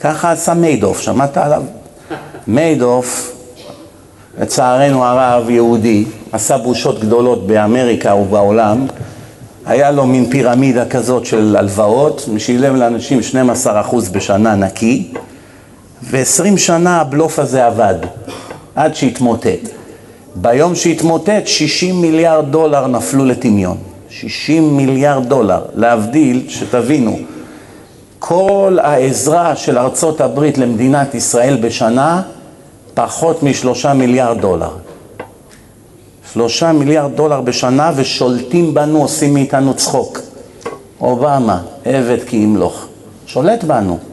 ככה 0.00 0.32
עשה 0.32 0.54
מיידוף, 0.54 1.00
שמעת 1.00 1.36
עליו? 1.36 1.62
מיידוף, 2.46 3.32
לצערנו 4.40 5.04
הרב 5.04 5.50
יהודי, 5.50 6.04
עשה 6.32 6.58
בושות 6.58 7.00
גדולות 7.00 7.46
באמריקה 7.46 8.14
ובעולם, 8.14 8.86
היה 9.66 9.90
לו 9.90 10.06
מין 10.06 10.30
פירמידה 10.30 10.88
כזאת 10.88 11.26
של 11.26 11.56
הלוואות, 11.58 12.28
שילם 12.38 12.76
לאנשים 12.76 13.20
12% 13.64 13.96
בשנה 14.12 14.54
נקי, 14.54 15.12
ו-20 16.02 16.58
שנה 16.58 17.00
הבלוף 17.00 17.38
הזה 17.38 17.66
עבד, 17.66 17.94
עד 18.74 18.94
שהתמוטט. 18.94 19.68
ביום 20.34 20.74
שהתמוטט, 20.74 21.46
60 21.46 22.00
מיליארד 22.00 22.50
דולר 22.50 22.86
נפלו 22.86 23.24
לטמיון. 23.24 23.76
60 24.10 24.76
מיליארד 24.76 25.28
דולר, 25.28 25.62
להבדיל, 25.74 26.44
שתבינו, 26.48 27.18
כל 28.18 28.78
העזרה 28.82 29.56
של 29.56 29.78
ארצות 29.78 30.20
הברית 30.20 30.58
למדינת 30.58 31.14
ישראל 31.14 31.58
בשנה, 31.62 32.22
פחות 32.94 33.42
משלושה 33.42 33.94
מיליארד 33.94 34.40
דולר. 34.40 34.70
שלושה 36.32 36.72
מיליארד 36.72 37.16
דולר 37.16 37.40
בשנה 37.40 37.92
ושולטים 37.96 38.74
בנו, 38.74 39.02
עושים 39.02 39.34
מאיתנו 39.34 39.74
צחוק. 39.74 40.20
אובמה, 41.00 41.62
עבד 41.84 42.18
כי 42.26 42.36
ימלוך, 42.36 42.86
שולט 43.26 43.64
בנו. 43.64 44.09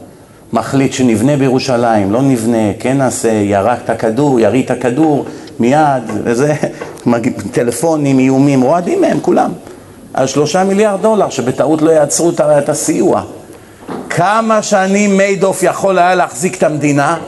מחליט 0.52 0.92
שנבנה 0.92 1.36
בירושלים, 1.36 2.12
לא 2.12 2.22
נבנה, 2.22 2.72
כן 2.78 2.98
נעשה, 2.98 3.30
ירק 3.30 3.78
את 3.84 3.90
הכדור, 3.90 4.40
ירית 4.40 4.66
את 4.66 4.70
הכדור, 4.70 5.24
מיד, 5.60 6.02
וזה, 6.24 6.54
טלפונים, 7.52 8.18
איומים, 8.18 8.62
רועדים 8.62 9.00
מהם 9.00 9.20
כולם. 9.20 9.50
על 10.14 10.26
שלושה 10.26 10.64
מיליארד 10.64 11.02
דולר, 11.02 11.30
שבטעות 11.30 11.82
לא 11.82 11.90
יעצרו 11.90 12.30
את 12.58 12.68
הסיוע. 12.68 13.22
כמה 14.10 14.62
שנים 14.62 15.16
מיידוף 15.16 15.62
יכול 15.62 15.98
היה 15.98 16.14
להחזיק 16.14 16.58
את 16.58 16.62
המדינה? 16.62 17.18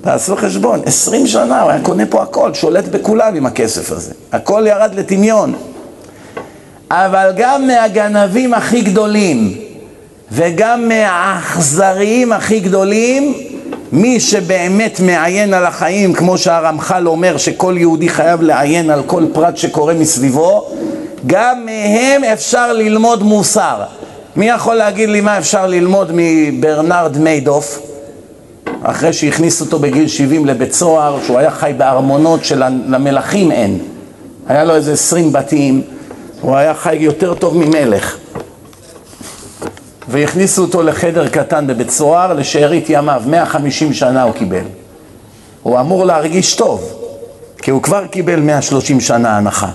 תעשו 0.00 0.36
חשבון, 0.36 0.80
עשרים 0.86 1.26
שנה 1.26 1.62
הוא 1.62 1.70
היה 1.70 1.80
קונה 1.82 2.06
פה 2.06 2.22
הכל, 2.22 2.54
שולט 2.54 2.84
בכולם 2.88 3.34
עם 3.34 3.46
הכסף 3.46 3.92
הזה. 3.92 4.12
הכל 4.32 4.64
ירד 4.66 4.94
לטמיון. 4.94 5.54
אבל 6.90 7.32
גם 7.36 7.66
מהגנבים 7.66 8.54
הכי 8.54 8.80
גדולים 8.80 9.69
וגם 10.32 10.88
מהאכזריים 10.88 12.32
הכי 12.32 12.60
גדולים, 12.60 13.34
מי 13.92 14.20
שבאמת 14.20 15.00
מעיין 15.00 15.54
על 15.54 15.66
החיים, 15.66 16.12
כמו 16.12 16.38
שהרמח"ל 16.38 17.08
אומר 17.08 17.36
שכל 17.36 17.74
יהודי 17.78 18.08
חייב 18.08 18.42
לעיין 18.42 18.90
על 18.90 19.02
כל 19.06 19.24
פרט 19.32 19.56
שקורה 19.56 19.94
מסביבו, 19.94 20.70
גם 21.26 21.66
מהם 21.66 22.24
אפשר 22.24 22.72
ללמוד 22.72 23.22
מוסר. 23.22 23.82
מי 24.36 24.48
יכול 24.48 24.74
להגיד 24.74 25.08
לי 25.08 25.20
מה 25.20 25.38
אפשר 25.38 25.66
ללמוד 25.66 26.10
מברנרד 26.14 27.18
מיידוף? 27.18 27.80
אחרי 28.82 29.12
שהכניסו 29.12 29.64
אותו 29.64 29.78
בגיל 29.78 30.08
70 30.08 30.46
לבית 30.46 30.72
סוהר, 30.72 31.18
שהוא 31.24 31.38
היה 31.38 31.50
חי 31.50 31.72
בארמונות 31.76 32.44
שלמלכים 32.44 33.52
אין. 33.52 33.78
היה 34.48 34.64
לו 34.64 34.74
איזה 34.74 34.92
20 34.92 35.32
בתים, 35.32 35.82
הוא 36.40 36.56
היה 36.56 36.74
חי 36.74 36.94
יותר 36.94 37.34
טוב 37.34 37.56
ממלך. 37.56 38.16
והכניסו 40.10 40.62
אותו 40.62 40.82
לחדר 40.82 41.28
קטן 41.28 41.66
בבית 41.66 41.90
סוהר 41.90 42.32
לשארית 42.32 42.84
ימיו, 42.88 43.22
150 43.26 43.92
שנה 43.92 44.22
הוא 44.22 44.32
קיבל. 44.32 44.64
הוא 45.62 45.80
אמור 45.80 46.04
להרגיש 46.04 46.54
טוב, 46.54 46.92
כי 47.58 47.70
הוא 47.70 47.82
כבר 47.82 48.06
קיבל 48.06 48.40
130 48.40 49.00
שנה 49.00 49.36
הנחה. 49.36 49.70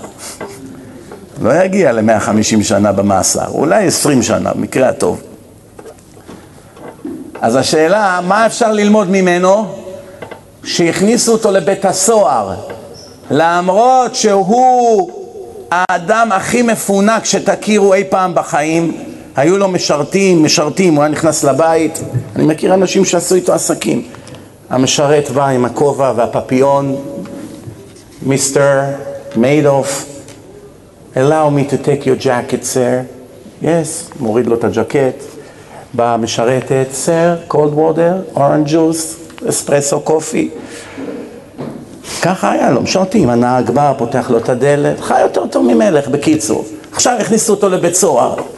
לא 1.42 1.64
יגיע 1.64 1.92
ל-150 1.92 2.62
שנה 2.62 2.92
במאסר, 2.92 3.48
אולי 3.48 3.86
20 3.86 4.22
שנה, 4.22 4.54
במקרה 4.54 4.88
הטוב. 4.88 5.22
אז 7.40 7.56
השאלה, 7.56 8.20
מה 8.28 8.46
אפשר 8.46 8.72
ללמוד 8.72 9.10
ממנו? 9.10 9.66
שהכניסו 10.64 11.32
אותו 11.32 11.50
לבית 11.50 11.84
הסוהר, 11.84 12.54
למרות 13.30 14.14
שהוא 14.14 15.10
האדם 15.70 16.32
הכי 16.32 16.62
מפונק 16.62 17.24
שתכירו 17.24 17.94
אי 17.94 18.04
פעם 18.08 18.34
בחיים, 18.34 19.05
היו 19.36 19.58
לו 19.58 19.68
משרתים, 19.68 20.44
משרתים, 20.44 20.94
הוא 20.94 21.02
היה 21.02 21.12
נכנס 21.12 21.44
לבית, 21.44 22.02
אני 22.36 22.44
מכיר 22.46 22.74
אנשים 22.74 23.04
שעשו 23.04 23.34
איתו 23.34 23.52
עסקים. 23.52 24.02
המשרת 24.70 25.30
בא 25.30 25.48
עם 25.48 25.64
הכובע 25.64 26.12
והפפיון, 26.16 26.96
מיסטר 28.22 28.80
מיידוף, 29.36 30.06
allow 31.14 31.18
me 31.50 31.70
to 31.70 31.74
take 31.74 32.04
your 32.04 32.22
jacket, 32.22 32.62
sir. 32.62 33.02
yes, 33.62 34.20
מוריד 34.20 34.46
לו 34.46 34.54
את 34.54 34.64
הג'קט. 34.64 35.24
באה 35.94 36.14
המשרתת, 36.14 36.86
סר, 36.92 37.36
cold 37.50 37.76
water, 37.76 38.36
orange 38.36 38.68
juice, 38.68 39.46
אספרסו 39.48 40.00
קופי. 40.00 40.50
ככה 42.22 42.52
היה 42.52 42.70
לו, 42.70 42.80
משרתים, 42.82 43.30
הנהג 43.30 43.70
בא, 43.70 43.92
פותח 43.98 44.30
לו 44.30 44.38
את 44.38 44.48
הדלת, 44.48 45.00
חי 45.00 45.20
יותר 45.20 45.46
טוב 45.46 45.66
ממלך, 45.66 46.08
בקיצור. 46.08 46.64
עכשיו 46.92 47.16
הכניסו 47.20 47.52
אותו 47.52 47.68
לבית 47.68 47.94
סוהר. 47.94 48.55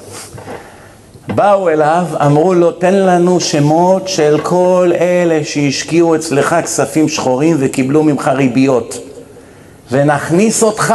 באו 1.39 1.69
אליו, 1.69 2.07
אמרו 2.27 2.55
לו, 2.55 2.71
תן 2.71 2.95
לנו 2.95 3.41
שמות 3.41 4.09
של 4.09 4.41
כל 4.43 4.93
אלה 5.01 5.41
שהשקיעו 5.45 6.15
אצלך 6.15 6.57
כספים 6.63 7.09
שחורים 7.09 7.57
וקיבלו 7.59 8.03
ממך 8.03 8.31
ריביות. 8.35 8.99
ונכניס 9.91 10.63
אותך 10.63 10.95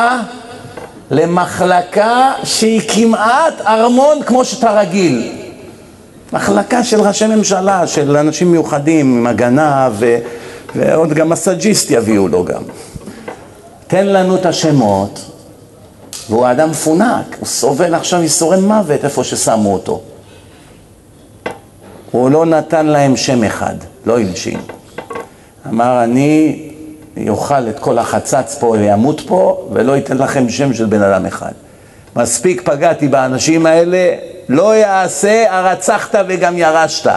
למחלקה 1.11 2.31
שהיא 2.43 2.81
כמעט 2.87 3.61
ארמון 3.67 4.23
כמו 4.25 4.45
שאתה 4.45 4.79
רגיל. 4.79 5.31
מחלקה 6.33 6.83
של 6.83 7.01
ראשי 7.01 7.27
ממשלה, 7.27 7.87
של 7.87 8.17
אנשים 8.17 8.51
מיוחדים, 8.51 9.17
עם 9.17 9.27
הגנה, 9.27 9.89
ו... 9.93 10.17
ועוד 10.75 11.13
גם 11.13 11.29
מסאג'יסט 11.29 11.91
יביאו 11.91 12.27
לו 12.27 12.45
גם. 12.45 12.63
תן 13.87 14.07
לנו 14.07 14.35
את 14.35 14.45
השמות, 14.45 15.19
והוא 16.29 16.51
אדם 16.51 16.69
מפונק, 16.69 17.37
הוא 17.39 17.47
סובל 17.47 17.95
עכשיו 17.95 18.21
ייסורי 18.21 18.61
מוות 18.61 19.03
איפה 19.03 19.23
ששמו 19.23 19.73
אותו. 19.73 20.01
הוא 22.13 22.31
לא 22.31 22.45
נתן 22.45 22.85
להם 22.85 23.15
שם 23.15 23.43
אחד, 23.43 23.75
לא 24.05 24.19
הלשין. 24.19 24.59
אמר, 25.69 26.03
אני 26.03 26.61
יאכל 27.17 27.69
את 27.69 27.79
כל 27.79 27.97
החצץ 27.97 28.57
פה 28.59 28.67
וימות 28.67 29.21
פה, 29.27 29.67
ולא 29.71 29.91
ייתן 29.91 30.17
לכם 30.17 30.49
שם 30.49 30.73
של 30.73 30.85
בן 30.85 31.01
אדם 31.01 31.25
אחד. 31.25 31.51
מספיק 32.15 32.61
פגעתי 32.61 33.07
באנשים 33.07 33.65
האלה, 33.65 34.15
לא 34.49 34.75
יעשה 34.75 35.45
הרצחת 35.49 36.15
וגם 36.27 36.57
ירשת. 36.57 37.11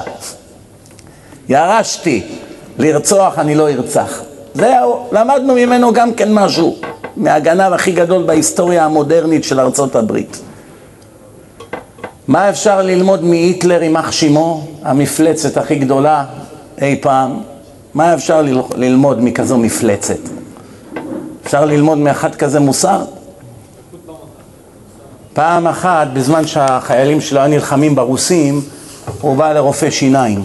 ירשתי. 1.49 2.23
לרצוח 2.79 3.39
אני 3.39 3.55
לא 3.55 3.71
ארצח. 3.71 4.23
זהו, 4.55 5.09
למדנו 5.13 5.55
ממנו 5.55 5.93
גם 5.93 6.15
כן 6.15 6.35
משהו, 6.35 6.77
מהגנב 7.17 7.73
הכי 7.73 7.93
גדול 7.93 8.23
בהיסטוריה 8.23 8.85
המודרנית 8.85 9.45
של 9.45 9.61
ארצות 9.61 9.97
הברית. 9.97 10.41
מה 12.29 12.51
אפשר 12.51 12.83
ללמוד 12.83 13.24
מהיטלר 13.24 13.83
יימח 13.83 14.12
שמו, 14.12 14.66
המפלצת 14.83 15.57
הכי 15.57 15.74
גדולה 15.74 16.24
אי 16.83 16.99
פעם? 17.01 17.41
מה 17.95 18.14
אפשר 18.14 18.43
ללמוד 18.77 19.22
מכזו 19.22 19.59
מפלצת? 19.59 20.18
אפשר 21.45 21.64
ללמוד 21.64 21.99
מאחד 21.99 22.35
כזה 22.35 22.61
מוסר? 22.61 23.05
פעם 25.33 25.66
אחת, 25.66 26.09
בזמן 26.12 26.47
שהחיילים 26.47 27.20
שלו 27.20 27.41
היו 27.41 27.49
נלחמים 27.49 27.95
ברוסים, 27.95 28.61
הוא 29.20 29.37
בא 29.37 29.53
לרופא 29.53 29.91
שיניים. 29.91 30.45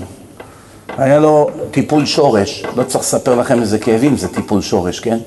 היה 0.98 1.20
לו 1.20 1.50
טיפול 1.72 2.06
שורש, 2.06 2.64
לא 2.76 2.84
צריך 2.84 3.04
לספר 3.04 3.36
לכם 3.36 3.62
איזה 3.62 3.80
כאבים, 3.80 4.18
זה 4.18 4.28
טיפול 4.28 4.62
שורש, 4.62 5.00
כן? 5.00 5.18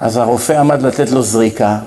אז 0.00 0.16
הרופא 0.16 0.52
עמד 0.52 0.82
לתת 0.82 1.10
לו 1.10 1.22
זריקה, 1.22 1.78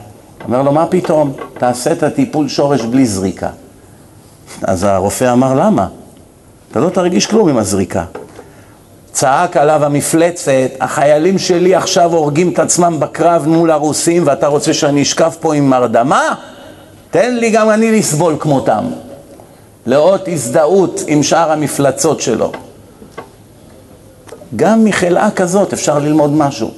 אומר 0.46 0.62
לו, 0.62 0.72
מה 0.72 0.86
פתאום? 0.88 1.34
תעשה 1.58 1.92
את 1.92 2.04
הטיפול 2.04 2.48
שורש 2.48 2.82
בלי 2.82 3.06
זריקה. 3.06 3.50
אז 4.62 4.84
הרופא 4.84 5.32
אמר, 5.32 5.54
למה? 5.54 5.88
אתה 6.72 6.80
לא 6.80 6.90
תרגיש 6.90 7.26
כלום 7.26 7.50
עם 7.50 7.58
הזריקה. 7.58 8.04
צעק 9.12 9.58
עליו 9.58 9.86
המפלצת, 9.86 10.70
החיילים 10.80 11.38
שלי 11.38 11.76
עכשיו 11.76 12.14
הורגים 12.14 12.54
את 12.54 12.60
עצמם 12.60 13.00
בקרב 13.00 13.48
מול 13.48 13.72
הרוסים 13.72 14.24
ואתה 14.26 14.48
רוצה 14.48 14.74
שאני 14.74 15.02
אשכב 15.02 15.32
פה 15.40 15.56
עם 15.56 15.74
הרדמה? 15.74 16.36
תן 17.12 17.36
לי 17.36 17.50
גם 17.50 17.70
אני 17.70 18.00
לסבול 18.00 18.36
כמותם. 18.40 18.86
לאות 19.86 20.28
הזדהות 20.28 21.02
עם 21.08 21.24
שאר 21.24 21.52
המפלצות 21.52 22.22
שלו. 22.22 22.52
גם 24.56 24.86
מחלאה 24.86 25.32
כזאת 25.32 25.74
אפשר 25.74 26.00
ללמוד 26.00 26.34
משהו. 26.34 26.72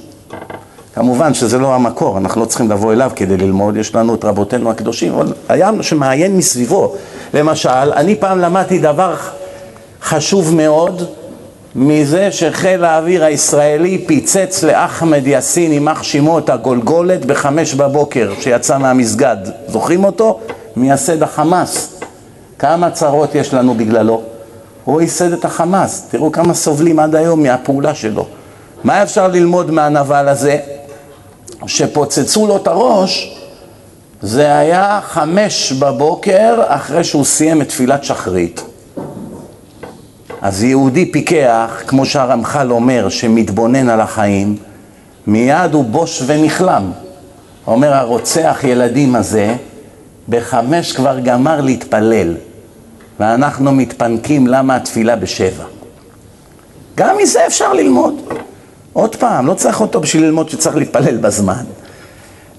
כמובן 0.94 1.34
שזה 1.34 1.58
לא 1.58 1.74
המקור, 1.74 2.18
אנחנו 2.18 2.40
לא 2.40 2.46
צריכים 2.46 2.70
לבוא 2.70 2.92
אליו 2.92 3.10
כדי 3.16 3.36
ללמוד, 3.36 3.76
יש 3.76 3.94
לנו 3.94 4.14
את 4.14 4.24
רבותינו 4.24 4.70
הקדושים, 4.70 5.12
אבל 5.12 5.32
היה 5.48 5.70
שמעיין 5.80 6.36
מסביבו. 6.36 6.94
למשל, 7.34 7.92
אני 7.96 8.14
פעם 8.14 8.38
למדתי 8.38 8.78
דבר 8.78 9.14
חשוב 10.02 10.54
מאוד 10.54 11.02
מזה 11.74 12.32
שחיל 12.32 12.84
האוויר 12.84 13.24
הישראלי 13.24 14.04
פיצץ 14.06 14.62
לאחמד 14.62 15.26
יאסין, 15.26 15.72
יימח 15.72 16.02
שמו, 16.02 16.38
את 16.38 16.50
הגולגולת 16.50 17.24
בחמש 17.24 17.74
בבוקר 17.74 18.32
שיצא 18.40 18.78
מהמסגד. 18.78 19.36
זוכרים 19.68 20.04
אותו? 20.04 20.40
מייסד 20.76 21.22
החמאס. 21.22 22.00
כמה 22.58 22.90
צרות 22.90 23.34
יש 23.34 23.54
לנו 23.54 23.74
בגללו? 23.74 24.22
הוא 24.84 25.00
ייסד 25.00 25.32
את 25.32 25.44
החמאס. 25.44 26.06
תראו 26.10 26.32
כמה 26.32 26.54
סובלים 26.54 26.98
עד 26.98 27.14
היום 27.14 27.42
מהפעולה 27.42 27.94
שלו. 27.94 28.26
מה 28.84 29.02
אפשר 29.02 29.28
ללמוד 29.28 29.70
מהנבל 29.70 30.28
הזה? 30.28 30.58
שפוצצו 31.66 32.46
לו 32.46 32.56
את 32.56 32.66
הראש, 32.66 33.38
זה 34.22 34.58
היה 34.58 35.00
חמש 35.02 35.72
בבוקר 35.72 36.62
אחרי 36.66 37.04
שהוא 37.04 37.24
סיים 37.24 37.62
את 37.62 37.68
תפילת 37.68 38.04
שחרית. 38.04 38.62
אז 40.40 40.62
יהודי 40.62 41.12
פיקח, 41.12 41.82
כמו 41.86 42.06
שהרמח"ל 42.06 42.72
אומר, 42.72 43.08
שמתבונן 43.08 43.88
על 43.88 44.00
החיים, 44.00 44.56
מיד 45.26 45.74
הוא 45.74 45.84
בוש 45.84 46.22
ונכלם. 46.26 46.90
אומר 47.66 47.94
הרוצח 47.94 48.60
ילדים 48.64 49.16
הזה, 49.16 49.54
בחמש 50.28 50.92
כבר 50.92 51.18
גמר 51.18 51.60
להתפלל, 51.60 52.34
ואנחנו 53.20 53.72
מתפנקים 53.72 54.46
למה 54.46 54.76
התפילה 54.76 55.16
בשבע. 55.16 55.64
גם 56.94 57.16
מזה 57.22 57.46
אפשר 57.46 57.72
ללמוד. 57.72 58.14
עוד 58.92 59.16
פעם, 59.16 59.46
לא 59.46 59.54
צריך 59.54 59.80
אותו 59.80 60.00
בשביל 60.00 60.22
ללמוד 60.24 60.48
שצריך 60.48 60.76
להתפלל 60.76 61.16
בזמן. 61.16 61.64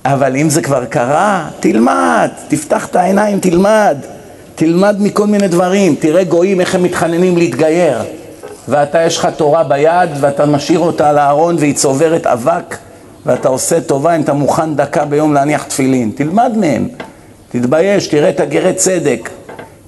אבל 0.05 0.35
אם 0.35 0.49
זה 0.49 0.61
כבר 0.61 0.85
קרה, 0.85 1.49
תלמד, 1.59 2.29
תפתח 2.47 2.85
את 2.85 2.95
העיניים, 2.95 3.39
תלמד. 3.39 3.97
תלמד 4.55 4.95
מכל 4.99 5.27
מיני 5.27 5.47
דברים, 5.47 5.95
תראה 5.95 6.23
גויים 6.23 6.61
איך 6.61 6.75
הם 6.75 6.83
מתחננים 6.83 7.37
להתגייר. 7.37 7.97
ואתה 8.67 9.01
יש 9.01 9.17
לך 9.17 9.27
תורה 9.37 9.63
ביד 9.63 10.09
ואתה 10.19 10.45
משאיר 10.45 10.79
אותה 10.79 11.09
על 11.09 11.17
הארון 11.17 11.55
והיא 11.59 11.75
צוברת 11.75 12.27
אבק 12.27 12.77
ואתה 13.25 13.47
עושה 13.47 13.81
טובה 13.81 14.15
אם 14.15 14.21
אתה 14.21 14.33
מוכן 14.33 14.75
דקה 14.75 15.05
ביום 15.05 15.33
להניח 15.33 15.63
תפילין, 15.63 16.11
תלמד 16.15 16.51
מהם, 16.57 16.87
תתבייש, 17.51 18.07
תראה 18.07 18.29
את 18.29 18.39
הגרי 18.39 18.73
צדק, 18.73 19.29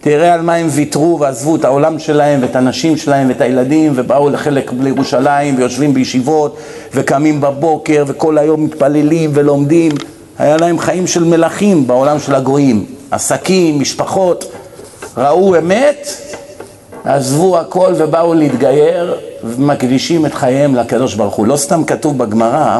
תראה 0.01 0.33
על 0.33 0.41
מה 0.41 0.53
הם 0.53 0.67
ויתרו 0.71 1.17
ועזבו 1.19 1.55
את 1.55 1.65
העולם 1.65 1.99
שלהם 1.99 2.41
ואת 2.41 2.55
הנשים 2.55 2.97
שלהם 2.97 3.27
ואת 3.27 3.41
הילדים 3.41 3.91
ובאו 3.95 4.29
לחלק 4.29 4.71
לירושלים 4.79 5.55
ויושבים 5.57 5.93
בישיבות 5.93 6.57
וקמים 6.93 7.41
בבוקר 7.41 8.03
וכל 8.07 8.37
היום 8.37 8.63
מתפללים 8.63 9.31
ולומדים, 9.33 9.91
היה 10.39 10.57
להם 10.57 10.79
חיים 10.79 11.07
של 11.07 11.23
מלכים 11.23 11.87
בעולם 11.87 12.19
של 12.19 12.35
הגויים, 12.35 12.85
עסקים, 13.11 13.79
משפחות 13.79 14.51
ראו 15.17 15.57
אמת, 15.57 16.07
עזבו 17.03 17.57
הכל 17.59 17.93
ובאו 17.97 18.33
להתגייר 18.33 19.15
ומקדישים 19.43 20.25
את 20.25 20.33
חייהם 20.33 20.75
לקדוש 20.75 21.15
ברוך 21.15 21.35
הוא. 21.35 21.47
לא 21.47 21.57
סתם 21.57 21.83
כתוב 21.83 22.17
בגמרא, 22.17 22.79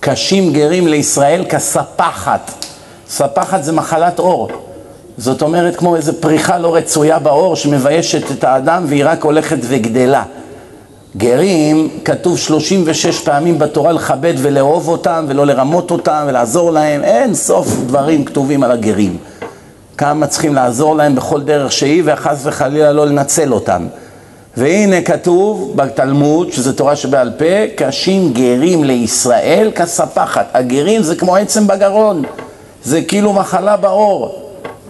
קשים 0.00 0.52
גרים 0.52 0.86
לישראל 0.86 1.44
כספחת. 1.48 2.50
ספחת 3.08 3.64
זה 3.64 3.72
מחלת 3.72 4.18
עור. 4.18 4.71
זאת 5.22 5.42
אומרת 5.42 5.76
כמו 5.76 5.96
איזו 5.96 6.12
פריחה 6.20 6.58
לא 6.58 6.74
רצויה 6.74 7.18
בעור 7.18 7.56
שמביישת 7.56 8.30
את 8.30 8.44
האדם 8.44 8.84
והיא 8.88 9.04
רק 9.06 9.24
הולכת 9.24 9.56
וגדלה. 9.60 10.22
גרים, 11.16 11.88
כתוב 12.04 12.38
36 12.38 13.20
פעמים 13.20 13.58
בתורה 13.58 13.92
לכבד 13.92 14.34
ולאהוב 14.36 14.88
אותם 14.88 15.24
ולא 15.28 15.46
לרמות 15.46 15.90
אותם 15.90 16.24
ולעזור 16.28 16.70
להם, 16.70 17.04
אין 17.04 17.34
סוף 17.34 17.68
דברים 17.86 18.24
כתובים 18.24 18.62
על 18.62 18.70
הגרים. 18.70 19.16
כמה 19.98 20.26
צריכים 20.26 20.54
לעזור 20.54 20.96
להם 20.96 21.14
בכל 21.14 21.40
דרך 21.40 21.72
שהיא, 21.72 22.02
וחס 22.06 22.40
וחלילה 22.42 22.92
לא 22.92 23.06
לנצל 23.06 23.52
אותם. 23.52 23.86
והנה 24.56 25.02
כתוב 25.02 25.72
בתלמוד, 25.76 26.52
שזו 26.52 26.72
תורה 26.72 26.96
שבעל 26.96 27.32
פה, 27.38 27.66
קשים 27.76 28.32
גרים 28.32 28.84
לישראל 28.84 29.70
כספחת. 29.74 30.46
הגרים 30.54 31.02
זה 31.02 31.16
כמו 31.16 31.36
עצם 31.36 31.66
בגרון, 31.66 32.22
זה 32.84 33.02
כאילו 33.02 33.32
מחלה 33.32 33.76
בעור. 33.76 34.41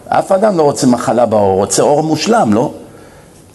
אף 0.08 0.32
אדם 0.32 0.58
לא 0.58 0.62
רוצה 0.62 0.86
מחלה 0.86 1.26
בעור, 1.26 1.56
רוצה 1.56 1.82
עור 1.82 2.02
מושלם, 2.02 2.52
לא? 2.52 2.70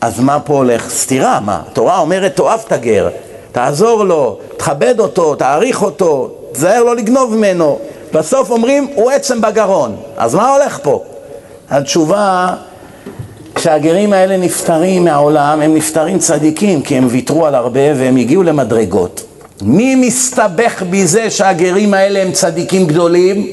אז 0.01 0.19
מה 0.19 0.39
פה 0.39 0.53
הולך? 0.53 0.89
סתירה, 0.89 1.39
מה? 1.39 1.61
התורה 1.71 1.99
אומרת, 1.99 2.35
תאהב 2.35 2.59
את 2.67 2.71
הגר, 2.71 3.09
תעזור 3.51 4.03
לו, 4.03 4.37
תכבד 4.57 4.99
אותו, 4.99 5.35
תעריך 5.35 5.81
אותו, 5.81 6.31
תזהר 6.51 6.83
לא 6.83 6.95
לגנוב 6.95 7.35
ממנו. 7.35 7.79
בסוף 8.13 8.51
אומרים, 8.51 8.87
הוא 8.95 9.11
עצם 9.11 9.41
בגרון. 9.41 9.95
אז 10.17 10.35
מה 10.35 10.55
הולך 10.55 10.79
פה? 10.83 11.03
התשובה, 11.69 12.55
כשהגרים 13.55 14.13
האלה 14.13 14.37
נפטרים 14.37 15.03
מהעולם, 15.03 15.61
הם 15.61 15.75
נפטרים 15.75 16.19
צדיקים, 16.19 16.81
כי 16.81 16.95
הם 16.95 17.07
ויתרו 17.09 17.45
על 17.45 17.55
הרבה 17.55 17.79
והם 17.95 18.15
הגיעו 18.15 18.43
למדרגות. 18.43 19.23
מי 19.61 19.95
מסתבך 19.95 20.83
בזה 20.89 21.29
שהגרים 21.29 21.93
האלה 21.93 22.21
הם 22.21 22.31
צדיקים 22.31 22.87
גדולים? 22.87 23.47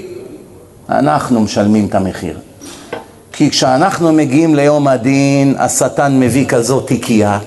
אנחנו 0.88 1.40
משלמים 1.40 1.86
את 1.86 1.94
המחיר. 1.94 2.38
כי 3.36 3.50
כשאנחנו 3.50 4.12
מגיעים 4.12 4.54
ליום 4.54 4.88
הדין, 4.88 5.54
השטן 5.58 6.20
מביא 6.20 6.46
כזאת 6.46 6.86
תיקייה, 6.86 7.38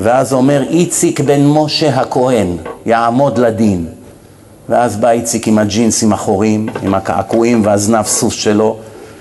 ואז 0.00 0.32
אומר 0.32 0.62
איציק 0.70 1.20
בן 1.20 1.46
משה 1.46 2.00
הכהן 2.00 2.56
יעמוד 2.86 3.38
לדין. 3.38 3.86
ואז 4.68 4.96
בא 4.96 5.10
איציק 5.10 5.48
עם 5.48 5.58
הג'ינסים 5.58 6.12
החורים, 6.12 6.68
עם 6.82 6.94
הקעקועים 6.94 7.62
והזנב 7.64 8.06
סוס 8.06 8.34
שלו, 8.34 8.76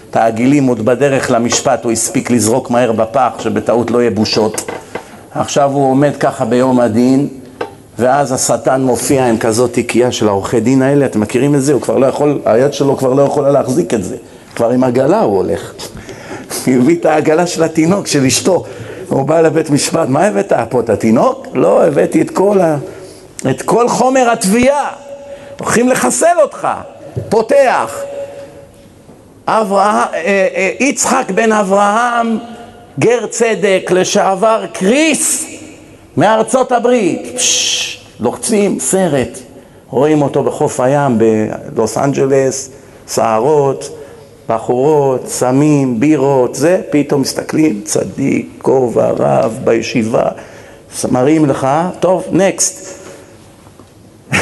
את 0.10 0.16
העגילים 0.16 0.68
עוד 0.68 0.86
בדרך 0.86 1.32
למשפט 1.32 1.84
הוא 1.84 1.92
הספיק 1.92 2.32
לזרוק 2.32 2.70
מהר 2.70 2.92
בפח, 2.92 3.32
שבטעות 3.40 3.92
לא 3.92 4.00
יהיה 4.00 4.12
בושות. 4.12 4.72
עכשיו 5.32 5.72
הוא 5.72 5.92
עומד 5.92 6.18
ככה 6.20 6.46
ביום 6.46 6.80
הדין, 6.80 7.28
ואז 8.00 8.32
השטן 8.32 8.82
מופיע 8.82 9.26
עם 9.26 9.38
כזאת 9.38 9.74
תיקייה 9.74 10.12
של 10.12 10.28
העורכי 10.28 10.60
דין 10.60 10.82
האלה, 10.82 11.06
אתם 11.06 11.20
מכירים 11.20 11.56
את 11.56 11.62
זה? 11.62 11.74
הוא 11.74 11.82
כבר 11.82 11.98
לא 11.98 12.06
יכול, 12.06 12.42
היד 12.46 12.74
שלו 12.74 12.98
כבר 12.98 13.14
לא 13.14 13.22
יכולה 13.22 13.52
להחזיק 13.52 13.94
את 13.94 14.04
זה, 14.04 14.16
כבר 14.56 14.70
עם 14.70 14.84
עגלה 14.84 15.22
הוא 15.22 15.38
הולך. 15.38 15.74
הוא 16.66 16.76
הביא 16.82 16.96
את 16.96 17.06
העגלה 17.06 17.48
של 17.48 17.64
התינוק, 17.64 18.08
של 18.08 18.26
אשתו. 18.26 18.66
הוא 19.10 19.24
בא 19.24 19.42
לבית 19.42 19.70
משפט, 19.70 20.08
מה 20.08 20.26
הבאת 20.26 20.54
פה, 20.70 20.80
את 20.80 20.90
התינוק? 20.90 21.48
לא, 21.54 21.84
הבאתי 21.86 22.22
את 22.22 22.30
כל, 22.30 22.62
ה... 22.62 22.78
את 23.50 23.62
כל 23.62 23.90
חומר 23.90 24.30
התביעה. 24.32 24.90
הולכים 25.60 25.90
לחסל 25.90 26.40
אותך. 26.42 26.68
פותח. 27.30 28.02
אברהם, 29.48 30.08
אה, 30.14 30.48
אה, 30.56 30.72
יצחק 30.80 31.32
בן 31.36 31.52
אברהם, 31.52 32.38
גר 33.00 33.26
צדק, 33.26 33.92
לשעבר 33.92 34.66
קריס 34.74 35.46
מארצות 36.18 36.72
הברית. 36.72 37.36
פש, 37.36 38.06
לוחצים 38.20 38.80
סרט, 38.80 39.40
רואים 39.90 40.22
אותו 40.22 40.44
בחוף 40.44 40.80
הים 40.80 41.18
בלוס 41.18 41.98
אנג'לס, 41.98 42.70
סערות, 43.08 43.99
בחורות, 44.50 45.28
סמים, 45.28 46.00
בירות, 46.00 46.56
זה, 46.56 46.82
פתאום 46.90 47.22
מסתכלים, 47.22 47.82
צדיק, 47.86 48.50
כובע, 48.62 49.10
רב, 49.18 49.60
בישיבה, 49.64 50.26
מראים 51.12 51.46
לך, 51.46 51.68
טוב, 52.00 52.24
נקסט. 52.32 53.00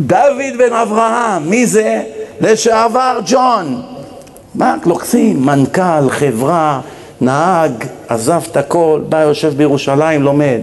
דוד 0.00 0.54
בן 0.58 0.72
אברהם, 0.72 1.50
מי 1.50 1.66
זה? 1.66 2.02
לשעבר 2.40 3.20
ג'ון. 3.26 3.82
מה 4.54 4.76
לוקחים? 4.86 5.46
מנכ"ל, 5.46 6.10
חברה, 6.10 6.80
נהג, 7.20 7.84
עזב 8.08 8.42
את 8.50 8.56
הכל, 8.56 9.00
בא, 9.08 9.22
יושב 9.22 9.54
בירושלים, 9.56 10.22
לומד. 10.22 10.60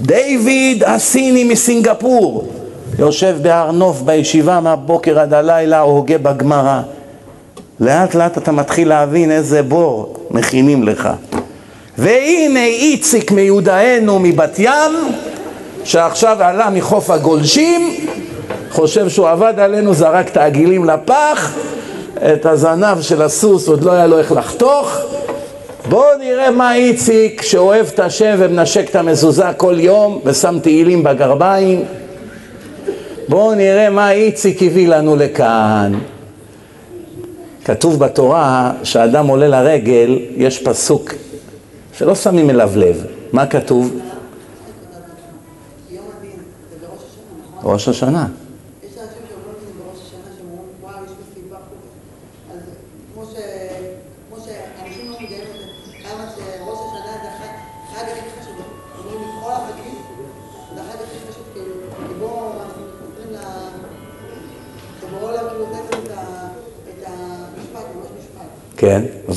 דיוויד 0.00 0.84
הסיני 0.84 1.44
מסינגפור, 1.44 2.52
יושב 2.98 3.36
בהר 3.42 3.70
נוף 3.70 4.00
בישיבה 4.00 4.60
מהבוקר 4.60 5.18
עד 5.20 5.34
הלילה, 5.34 5.80
הוגה 5.80 6.18
בגמרא. 6.18 6.82
לאט 7.80 8.14
לאט 8.14 8.38
אתה 8.38 8.52
מתחיל 8.52 8.88
להבין 8.88 9.30
איזה 9.30 9.62
בור 9.62 10.14
מכינים 10.30 10.82
לך. 10.82 11.08
והנה 11.98 12.64
איציק 12.64 13.30
מיודענו 13.30 14.18
מבת 14.18 14.58
ים, 14.58 14.92
שעכשיו 15.84 16.36
עלה 16.40 16.70
מחוף 16.70 17.10
הגולשים, 17.10 17.96
חושב 18.70 19.08
שהוא 19.08 19.28
עבד 19.28 19.54
עלינו, 19.58 19.94
זרק 19.94 20.28
את 20.28 20.36
העגילים 20.36 20.84
לפח, 20.84 21.54
את 22.16 22.46
הזנב 22.46 23.00
של 23.00 23.22
הסוס 23.22 23.68
עוד 23.68 23.84
לא 23.84 23.92
היה 23.92 24.06
לו 24.06 24.18
איך 24.18 24.32
לחתוך. 24.32 24.98
בואו 25.88 26.18
נראה 26.18 26.50
מה 26.50 26.74
איציק, 26.74 27.42
שאוהב 27.42 27.86
את 27.94 28.00
השם 28.00 28.34
ומנשק 28.38 28.90
את 28.90 28.96
המזוזה 28.96 29.52
כל 29.56 29.74
יום 29.78 30.20
ושם 30.24 30.58
תהילים 30.62 31.02
בגרביים. 31.02 31.84
בואו 33.28 33.54
נראה 33.54 33.90
מה 33.90 34.10
איציק 34.12 34.62
הביא 34.62 34.88
לנו 34.88 35.16
לכאן. 35.16 35.92
כתוב 37.68 37.98
בתורה 37.98 38.72
שאדם 38.82 39.26
עולה 39.26 39.48
לרגל, 39.48 40.18
יש 40.36 40.62
פסוק 40.62 41.12
שלא 41.92 42.14
שמים 42.14 42.50
אליו 42.50 42.72
לב. 42.76 43.04
מה 43.32 43.46
כתוב? 43.46 43.98
ראש 47.62 47.88
השנה. 47.88 48.26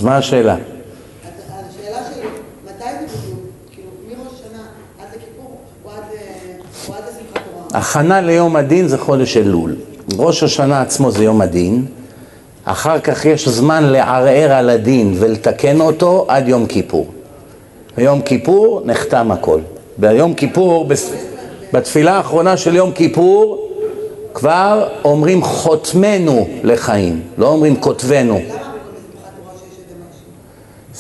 אז 0.02 0.06
מה 0.06 0.18
השאלה? 0.18 0.56
השאלה 0.56 1.98
שלי, 2.14 2.28
מתי 2.66 2.84
זה 2.84 3.18
בדיוק? 3.18 3.40
כאילו, 3.72 3.88
מראש 4.08 4.34
השנה 4.34 4.64
עד 5.00 5.08
לכיפור 5.16 5.58
או 5.86 5.92
עד 5.92 7.04
לשמחת 7.08 7.44
תורה? 7.54 7.80
הכנה 7.80 8.22
ליום 8.22 8.56
הדין 8.56 8.88
זה 8.88 8.98
חודש 8.98 9.38
אלול. 9.38 9.76
ראש 10.18 10.44
השנה 10.44 10.82
עצמו 10.82 11.12
זה 11.12 11.24
יום 11.24 11.42
הדין, 11.42 11.86
אחר 12.66 13.00
כך 13.00 13.26
יש 13.26 13.48
זמן 13.48 13.84
לערער 13.84 14.52
על 14.52 14.70
הדין 14.70 15.16
ולתקן 15.20 15.82
אותו 15.82 16.26
עד 16.28 16.48
יום 16.48 16.66
כיפור. 16.66 17.08
ביום 17.98 18.22
כיפור 18.22 18.82
נחתם 18.86 19.32
הכל. 19.32 19.60
ביום 19.98 20.34
כיפור, 20.34 20.88
בתפילה 21.74 22.18
האחרונה 22.18 22.58
של 22.58 22.76
יום 22.76 22.92
כיפור, 22.92 23.70
כבר 24.34 24.88
אומרים 25.04 25.44
חותמנו 25.44 26.48
לחיים, 26.64 27.22
לא 27.38 27.48
אומרים 27.48 27.76
כותבנו. 27.76 28.40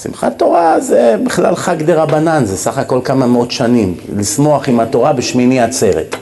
שמחת 0.04 0.34
תורה 0.38 0.80
זה 0.80 1.16
בכלל 1.24 1.56
חג 1.56 1.84
דה 1.84 2.04
רבנן, 2.04 2.46
זה 2.46 2.58
סך 2.58 2.78
הכל 2.78 3.00
כמה 3.04 3.28
מאות 3.28 3.52
שנים, 3.52 3.96
לשמוח 4.18 4.70
עם 4.70 4.80
התורה 4.80 5.14
בשמיני 5.14 5.62
עצרת. 5.62 6.16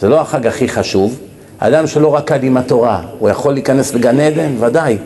זה 0.00 0.08
לא 0.08 0.20
החג 0.20 0.46
הכי 0.46 0.68
חשוב. 0.68 1.18
האדם 1.60 1.86
שלא 1.86 2.16
רקד 2.16 2.44
עם 2.44 2.56
התורה, 2.56 3.00
הוא 3.18 3.28
יכול 3.28 3.52
להיכנס 3.54 3.94
לגן 3.94 4.20
עדן? 4.20 4.54
ודאי. 4.60 4.98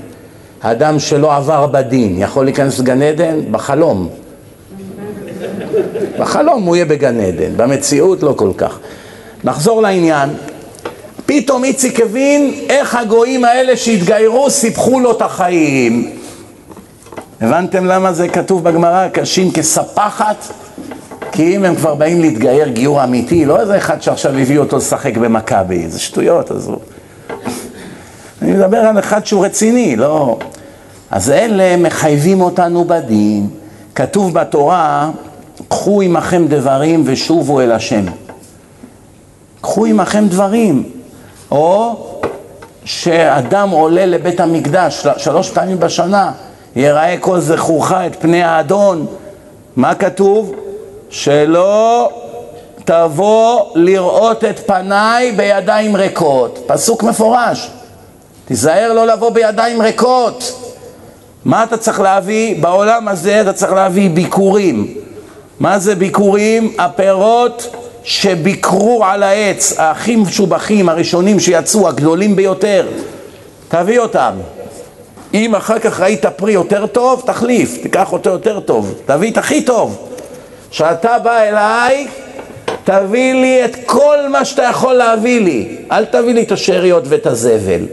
האדם 0.62 0.98
שלא 0.98 1.36
עבר 1.36 1.66
בדין, 1.66 2.14
יכול 2.18 2.44
להיכנס 2.44 2.78
לגן 2.78 3.02
עדן? 3.02 3.40
בחלום. 3.50 4.08
בחלום 6.18 6.62
הוא 6.62 6.76
יהיה 6.76 6.84
בגן 6.84 7.20
עדן, 7.20 7.56
במציאות 7.56 8.22
לא 8.22 8.34
כל 8.36 8.50
כך. 8.56 8.78
נחזור 9.44 9.82
לעניין. 9.82 10.30
פתאום 11.26 11.64
איציק 11.64 12.00
הבין 12.00 12.54
איך 12.68 12.94
הגויים 12.94 13.44
האלה 13.44 13.76
שהתגיירו 13.76 14.50
סיפחו 14.50 15.00
לו 15.00 15.10
את 15.10 15.22
החיים. 15.22 16.19
הבנתם 17.40 17.84
למה 17.84 18.12
זה 18.12 18.28
כתוב 18.28 18.64
בגמרא, 18.64 19.08
קשים 19.08 19.50
כספחת? 19.52 20.44
כי 21.32 21.56
אם 21.56 21.64
הם 21.64 21.76
כבר 21.76 21.94
באים 21.94 22.20
להתגייר 22.20 22.68
גיור 22.68 23.04
אמיתי, 23.04 23.44
לא 23.44 23.60
איזה 23.60 23.76
אחד 23.76 24.02
שעכשיו 24.02 24.38
הביא 24.38 24.58
אותו 24.58 24.76
לשחק 24.76 25.16
במכבי, 25.16 25.88
זה 25.88 25.98
שטויות, 25.98 26.50
אז 26.50 26.68
הוא... 26.68 26.76
אני 28.42 28.52
מדבר 28.52 28.76
על 28.76 28.98
אחד 28.98 29.26
שהוא 29.26 29.44
רציני, 29.44 29.96
לא... 29.96 30.38
אז 31.10 31.30
אלה 31.30 31.76
מחייבים 31.76 32.40
אותנו 32.40 32.84
בדין. 32.84 33.48
כתוב 33.94 34.34
בתורה, 34.34 35.10
קחו 35.68 36.02
עמכם 36.02 36.46
דברים 36.48 37.02
ושובו 37.06 37.60
אל 37.60 37.72
השם. 37.72 38.04
קחו 39.60 39.86
עמכם 39.86 40.28
דברים. 40.28 40.90
או 41.50 41.96
שאדם 42.84 43.70
עולה 43.70 44.06
לבית 44.06 44.40
המקדש 44.40 45.06
שלוש 45.16 45.50
פעמים 45.50 45.80
בשנה, 45.80 46.32
יראה 46.76 47.16
כל 47.20 47.40
זכורך 47.40 47.92
את 47.92 48.16
פני 48.20 48.42
האדון. 48.42 49.06
מה 49.76 49.94
כתוב? 49.94 50.54
שלא 51.10 52.10
תבוא 52.84 53.62
לראות 53.74 54.44
את 54.44 54.58
פניי 54.66 55.32
בידיים 55.32 55.96
ריקות. 55.96 56.58
פסוק 56.66 57.02
מפורש. 57.02 57.70
תיזהר 58.44 58.92
לא 58.92 59.06
לבוא 59.06 59.30
בידיים 59.30 59.82
ריקות. 59.82 60.62
מה 61.44 61.64
אתה 61.64 61.76
צריך 61.76 62.00
להביא? 62.00 62.62
בעולם 62.62 63.08
הזה 63.08 63.40
אתה 63.40 63.52
צריך 63.52 63.72
להביא 63.72 64.10
ביקורים. 64.10 64.94
מה 65.60 65.78
זה 65.78 65.94
ביקורים? 65.94 66.74
הפירות 66.78 67.76
שביקרו 68.02 69.04
על 69.04 69.22
העץ, 69.22 69.74
הכי 69.78 70.16
משובחים, 70.16 70.88
הראשונים 70.88 71.40
שיצאו, 71.40 71.88
הגדולים 71.88 72.36
ביותר. 72.36 72.86
תביא 73.68 74.00
אותם. 74.00 74.32
אם 75.34 75.54
אחר 75.54 75.78
כך 75.78 76.00
ראית 76.00 76.26
פרי 76.26 76.52
יותר 76.52 76.86
טוב, 76.86 77.22
תחליף, 77.26 77.78
תיקח 77.82 78.12
אותו 78.12 78.30
יותר 78.30 78.60
טוב, 78.60 78.94
תביא 79.06 79.30
את 79.30 79.38
הכי 79.38 79.62
טוב. 79.62 80.08
כשאתה 80.70 81.18
בא 81.18 81.42
אליי, 81.42 82.06
תביא 82.84 83.34
לי 83.34 83.64
את 83.64 83.76
כל 83.86 84.28
מה 84.28 84.44
שאתה 84.44 84.62
יכול 84.62 84.94
להביא 84.94 85.40
לי, 85.40 85.76
אל 85.92 86.04
תביא 86.04 86.34
לי 86.34 86.42
את 86.42 86.52
השאריות 86.52 87.04
ואת 87.06 87.26
הזבל. 87.26 87.86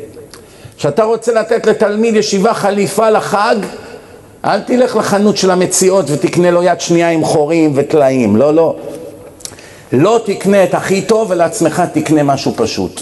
כשאתה 0.78 1.04
רוצה 1.04 1.34
לתת 1.34 1.66
לתלמיד 1.66 2.16
ישיבה 2.16 2.54
חליפה 2.54 3.10
לחג, 3.10 3.56
אל 4.46 4.60
תלך 4.60 4.96
לחנות 4.96 5.38
של 5.38 5.52
המציאות 5.52 6.06
ותקנה 6.08 6.52
לו 6.52 6.64
יד 6.64 6.82
שנייה 6.82 7.10
עם 7.10 7.24
חורים 7.24 7.72
וטלאים, 7.76 8.36
לא, 8.36 8.54
לא. 8.54 8.76
לא 9.92 10.22
תקנה 10.26 10.64
את 10.64 10.74
הכי 10.74 11.02
טוב 11.02 11.32
ולעצמך 11.32 11.84
תקנה 11.94 12.24
משהו 12.24 12.54
פשוט. 12.56 13.02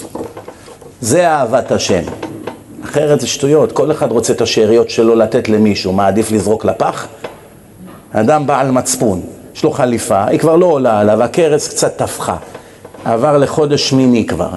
זה 1.02 1.28
אהבת 1.28 1.72
השם. 1.72 2.02
אחרת 2.86 3.20
זה 3.20 3.28
שטויות, 3.28 3.72
כל 3.72 3.92
אחד 3.92 4.12
רוצה 4.12 4.34
את 4.34 4.42
השאריות 4.42 4.90
שלו 4.90 5.16
לתת 5.16 5.50
למישהו, 5.50 5.94
מה 5.94 6.08
עדיף 6.08 6.32
לזרוק 6.32 6.66
לפח? 6.66 7.08
אדם 8.12 8.48
בעל 8.48 8.72
מצפון, 8.72 9.22
יש 9.56 9.64
לו 9.64 9.72
חליפה, 9.72 10.26
היא 10.26 10.40
כבר 10.40 10.56
לא 10.56 10.66
עולה 10.66 11.00
עליו, 11.00 11.24
הכרס 11.24 11.68
קצת 11.68 11.98
טפחה, 11.98 12.36
עבר 13.06 13.38
לחודש 13.38 13.90
שמיני 13.90 14.26
כבר, 14.26 14.50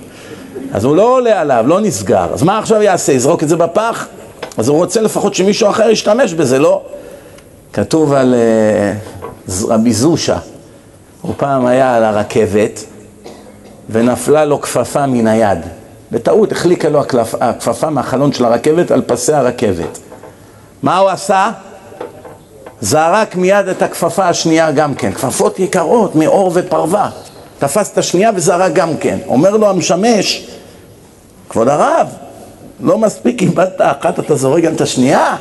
אז 0.72 0.84
הוא 0.84 0.96
לא 0.96 1.16
עולה 1.16 1.40
עליו, 1.40 1.64
לא 1.66 1.80
נסגר, 1.80 2.26
אז 2.32 2.42
מה 2.42 2.58
עכשיו 2.58 2.82
יעשה, 2.82 3.12
יזרוק 3.12 3.42
את 3.42 3.48
זה 3.48 3.56
בפח? 3.56 4.06
אז 4.58 4.68
הוא 4.68 4.76
רוצה 4.76 5.00
לפחות 5.00 5.34
שמישהו 5.34 5.70
אחר 5.70 5.90
ישתמש 5.90 6.34
בזה, 6.34 6.58
לא? 6.58 6.82
כתוב 7.72 8.12
על 8.12 8.34
uh, 9.48 9.52
רבי 9.68 9.92
זושה, 9.92 10.38
הוא 11.22 11.34
פעם 11.36 11.66
היה 11.66 11.96
על 11.96 12.04
הרכבת 12.04 12.84
ונפלה 13.90 14.44
לו 14.44 14.60
כפפה 14.60 15.06
מן 15.06 15.26
היד. 15.26 15.58
בטעות 16.12 16.52
החליקה 16.52 16.88
לו 16.88 17.02
הכפפה 17.40 17.90
מהחלון 17.90 18.32
של 18.32 18.44
הרכבת 18.44 18.90
על 18.90 19.02
פסי 19.06 19.32
הרכבת. 19.32 19.98
מה 20.82 20.98
הוא 20.98 21.08
עשה? 21.08 21.50
זרק 22.80 23.36
מיד 23.36 23.68
את 23.68 23.82
הכפפה 23.82 24.28
השנייה 24.28 24.70
גם 24.70 24.94
כן. 24.94 25.12
כפפות 25.12 25.58
יקרות 25.58 26.14
מאור 26.14 26.52
ופרווה. 26.54 27.10
תפס 27.58 27.92
את 27.92 27.98
השנייה 27.98 28.30
וזרק 28.34 28.72
גם 28.72 28.96
כן. 28.96 29.18
אומר 29.26 29.56
לו 29.56 29.70
המשמש, 29.70 30.48
כבוד 31.48 31.68
הרב, 31.68 32.08
לא 32.80 32.98
מספיק 32.98 33.42
איבדת 33.42 33.80
אחת, 33.80 34.18
אתה 34.18 34.34
זורק 34.34 34.62
גם 34.62 34.74
את 34.74 34.80
השנייה? 34.80 35.36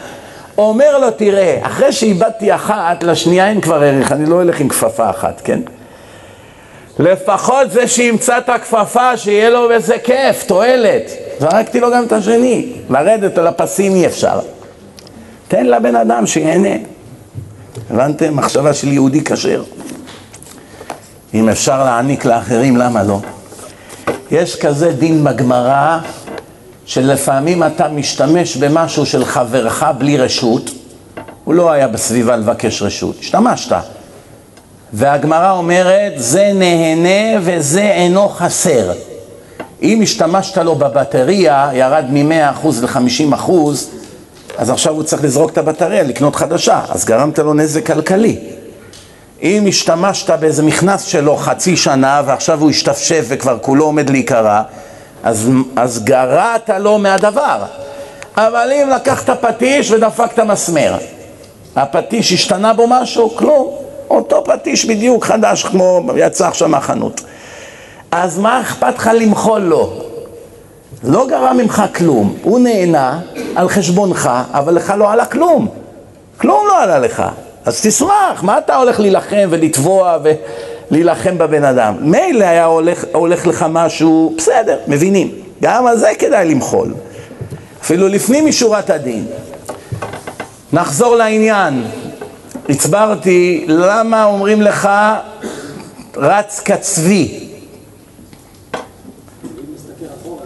אומר 0.58 1.00
לו, 1.00 1.12
תראה, 1.12 1.60
אחרי 1.62 1.92
שאיבדתי 1.92 2.56
אחת, 2.56 3.04
לשנייה 3.04 3.50
אין 3.50 3.62
כבר 3.62 3.84
ערך, 3.84 4.12
אני 4.12 4.26
לא 4.26 4.42
אלך 4.42 4.60
עם 4.60 4.70
כפפה 4.70 5.10
אחת, 5.10 5.42
כן? 5.44 5.60
לפחות 7.00 7.72
זה 7.72 7.88
שימצא 7.88 8.38
את 8.38 8.50
הכפפה, 8.50 9.18
שיהיה 9.18 9.50
לו 9.50 9.70
בזה 9.70 9.96
כיף, 10.04 10.44
תועלת. 10.48 11.12
זרקתי 11.40 11.80
לו 11.80 11.92
גם 11.92 12.04
את 12.04 12.12
השני, 12.12 12.72
לרדת 12.90 13.38
על 13.38 13.48
הפסים 13.48 13.96
אי 13.96 14.06
אפשר. 14.06 14.40
תן 15.48 15.66
לבן 15.66 15.96
אדם 15.96 16.28
שיהנה. 16.28 16.76
הבנתם? 17.90 18.36
מחשבה 18.36 18.74
של 18.74 18.88
יהודי 18.88 19.24
כשר. 19.24 19.64
אם 21.34 21.50
אפשר 21.50 21.84
להעניק 21.84 22.26
לאחרים, 22.26 22.78
למה 22.78 23.04
לא? 23.04 23.20
יש 24.32 24.56
כזה 24.56 24.92
דין 24.92 25.24
בגמרא, 25.24 26.00
שלפעמים 26.86 27.64
אתה 27.64 27.88
משתמש 27.88 28.58
במשהו 28.58 29.06
של 29.06 29.26
חברך 29.26 29.84
בלי 29.98 30.18
רשות, 30.18 30.70
הוא 31.44 31.54
לא 31.54 31.72
היה 31.72 31.88
בסביבה 31.88 32.36
לבקש 32.36 32.82
רשות, 32.82 33.16
השתמשת. 33.20 33.76
והגמרא 34.98 35.52
אומרת, 35.52 36.14
זה 36.16 36.52
נהנה 36.54 37.40
וזה 37.42 37.82
אינו 37.82 38.30
חסר. 38.30 38.92
אם 39.82 40.00
השתמשת 40.04 40.58
לו 40.58 40.76
בבטריה, 40.76 41.70
ירד 41.74 42.06
מ-100% 42.10 42.68
ל-50%, 42.82 43.52
אז 44.58 44.70
עכשיו 44.70 44.94
הוא 44.94 45.04
צריך 45.04 45.24
לזרוק 45.24 45.52
את 45.52 45.58
הבטריה, 45.58 46.04
לקנות 46.04 46.36
חדשה, 46.36 46.82
אז 46.90 47.06
גרמת 47.06 47.40
לו 47.40 47.54
נזק 47.54 47.86
כלכלי. 47.86 48.40
אם 49.42 49.66
השתמשת 49.68 50.30
באיזה 50.30 50.64
מכנס 50.64 51.04
שלו 51.04 51.36
חצי 51.36 51.78
שנה 51.78 52.22
ועכשיו 52.26 52.62
הוא 52.62 52.70
השתפשף 52.70 53.26
וכבר 53.28 53.58
כולו 53.62 53.86
עומד 53.86 54.10
להיקרע, 54.10 54.62
אז, 55.24 55.50
אז 55.76 56.04
גרעת 56.04 56.70
לו 56.80 56.98
מהדבר. 56.98 57.64
אבל 58.38 58.70
אם 58.72 58.90
לקחת 58.90 59.30
פטיש 59.30 59.92
ודפקת 59.92 60.40
מסמר, 60.40 60.98
הפטיש 61.76 62.34
השתנה 62.34 62.74
בו 62.74 62.86
משהו? 62.90 63.30
כלום. 63.30 63.87
אותו 64.10 64.44
פטיש 64.44 64.86
בדיוק 64.86 65.26
חדש 65.26 65.64
כמו 65.64 66.02
יצא 66.16 66.48
עכשיו 66.48 66.70
מהחנות. 66.70 67.22
אז 68.12 68.40
מה 68.40 68.62
אכפת 68.62 68.96
לך 68.98 69.10
למחול 69.14 69.62
לו? 69.62 69.94
לא 71.04 71.28
גרם 71.28 71.58
ממך 71.58 71.84
כלום, 71.96 72.36
הוא 72.44 72.60
נהנה 72.60 73.20
על 73.56 73.70
חשבונך, 73.70 74.30
אבל 74.52 74.74
לך 74.74 74.94
לא 74.98 75.12
עלה 75.12 75.26
כלום. 75.26 75.68
כלום 76.38 76.68
לא 76.68 76.84
עלה 76.84 77.00
לך. 77.00 77.24
אז 77.66 77.82
תשמח, 77.82 78.44
מה 78.44 78.58
אתה 78.58 78.76
הולך 78.76 79.00
להילחם 79.00 79.48
ולתבוע 79.50 80.18
ולהילחם 80.92 81.38
בבן 81.38 81.64
אדם? 81.64 81.96
מילא 82.00 82.46
היה 82.46 82.66
הולך, 82.66 83.06
הולך 83.14 83.48
לך 83.48 83.66
משהו, 83.70 84.34
בסדר, 84.38 84.78
מבינים. 84.88 85.32
גם 85.62 85.88
על 85.88 85.98
זה 85.98 86.10
כדאי 86.20 86.50
למחול. 86.50 86.94
אפילו 87.82 88.08
לפנים 88.08 88.46
משורת 88.46 88.90
הדין. 88.90 89.26
נחזור 90.74 91.16
לעניין. 91.16 91.84
הצברתי 92.70 93.66
למה 93.68 94.26
אומרים 94.26 94.62
לך 94.62 94.90
רץ 96.16 96.62
כצבי. 96.66 97.48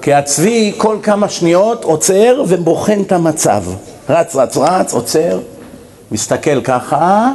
כי 0.02 0.14
הצבי 0.14 0.74
כל 0.78 0.98
כמה 1.04 1.30
שניות 1.30 1.84
עוצר 1.84 2.44
ובוחן 2.48 3.02
את 3.02 3.12
המצב. 3.12 3.64
רץ, 4.10 4.36
רץ, 4.36 4.58
רץ, 4.58 4.94
עוצר, 4.94 5.40
מסתכל 6.12 6.62
ככה 6.62 7.32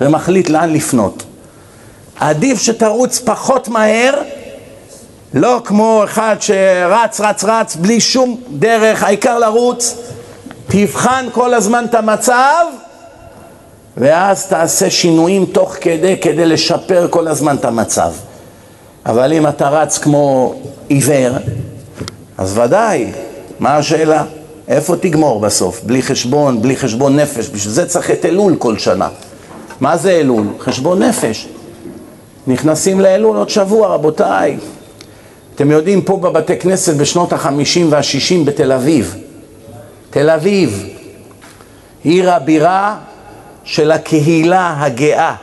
ומחליט 0.00 0.50
לאן 0.50 0.72
לפנות. 0.72 1.22
עדיף 2.20 2.62
שתרוץ 2.62 3.18
פחות 3.18 3.68
מהר, 3.68 4.22
לא 5.34 5.60
כמו 5.64 6.02
אחד 6.04 6.36
שרץ, 6.40 7.20
רץ, 7.20 7.44
רץ, 7.44 7.76
בלי 7.76 8.00
שום 8.00 8.40
דרך, 8.50 9.02
העיקר 9.02 9.38
לרוץ. 9.38 9.96
תבחן 10.66 11.26
כל 11.32 11.54
הזמן 11.54 11.84
את 11.84 11.94
המצב 11.94 12.64
ואז 13.96 14.46
תעשה 14.46 14.90
שינויים 14.90 15.46
תוך 15.46 15.76
כדי, 15.80 16.16
כדי 16.20 16.46
לשפר 16.46 17.06
כל 17.10 17.28
הזמן 17.28 17.56
את 17.56 17.64
המצב. 17.64 18.12
אבל 19.06 19.32
אם 19.32 19.46
אתה 19.46 19.68
רץ 19.68 19.98
כמו 19.98 20.54
עיוור, 20.88 21.32
אז 22.38 22.58
ודאי, 22.58 23.12
מה 23.60 23.76
השאלה? 23.76 24.24
איפה 24.68 24.96
תגמור 24.96 25.40
בסוף? 25.40 25.82
בלי 25.82 26.02
חשבון, 26.02 26.62
בלי 26.62 26.76
חשבון 26.76 27.16
נפש. 27.16 27.48
בשביל 27.48 27.72
זה 27.72 27.86
צריך 27.86 28.10
את 28.10 28.24
אלול 28.24 28.56
כל 28.58 28.78
שנה. 28.78 29.08
מה 29.80 29.96
זה 29.96 30.10
אלול? 30.10 30.46
חשבון 30.60 31.02
נפש. 31.02 31.48
נכנסים 32.46 33.00
לאלול 33.00 33.36
עוד 33.36 33.48
שבוע, 33.48 33.88
רבותיי. 33.88 34.56
אתם 35.54 35.70
יודעים, 35.70 36.02
פה 36.02 36.16
בבתי 36.16 36.58
כנסת 36.58 36.94
בשנות 36.94 37.32
החמישים 37.32 37.92
והשישים 37.92 38.44
בתל 38.44 38.72
אביב, 38.72 39.16
תל 40.10 40.30
אביב, 40.30 40.88
עיר 42.04 42.30
הבירה 42.30 42.96
של 43.64 43.90
הקהילה 43.90 44.76
הגאה 44.78 45.34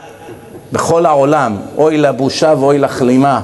בכל 0.72 1.06
העולם, 1.06 1.56
אוי 1.76 1.98
לבושה 1.98 2.54
ואוי 2.58 2.78
לכלימה, 2.78 3.40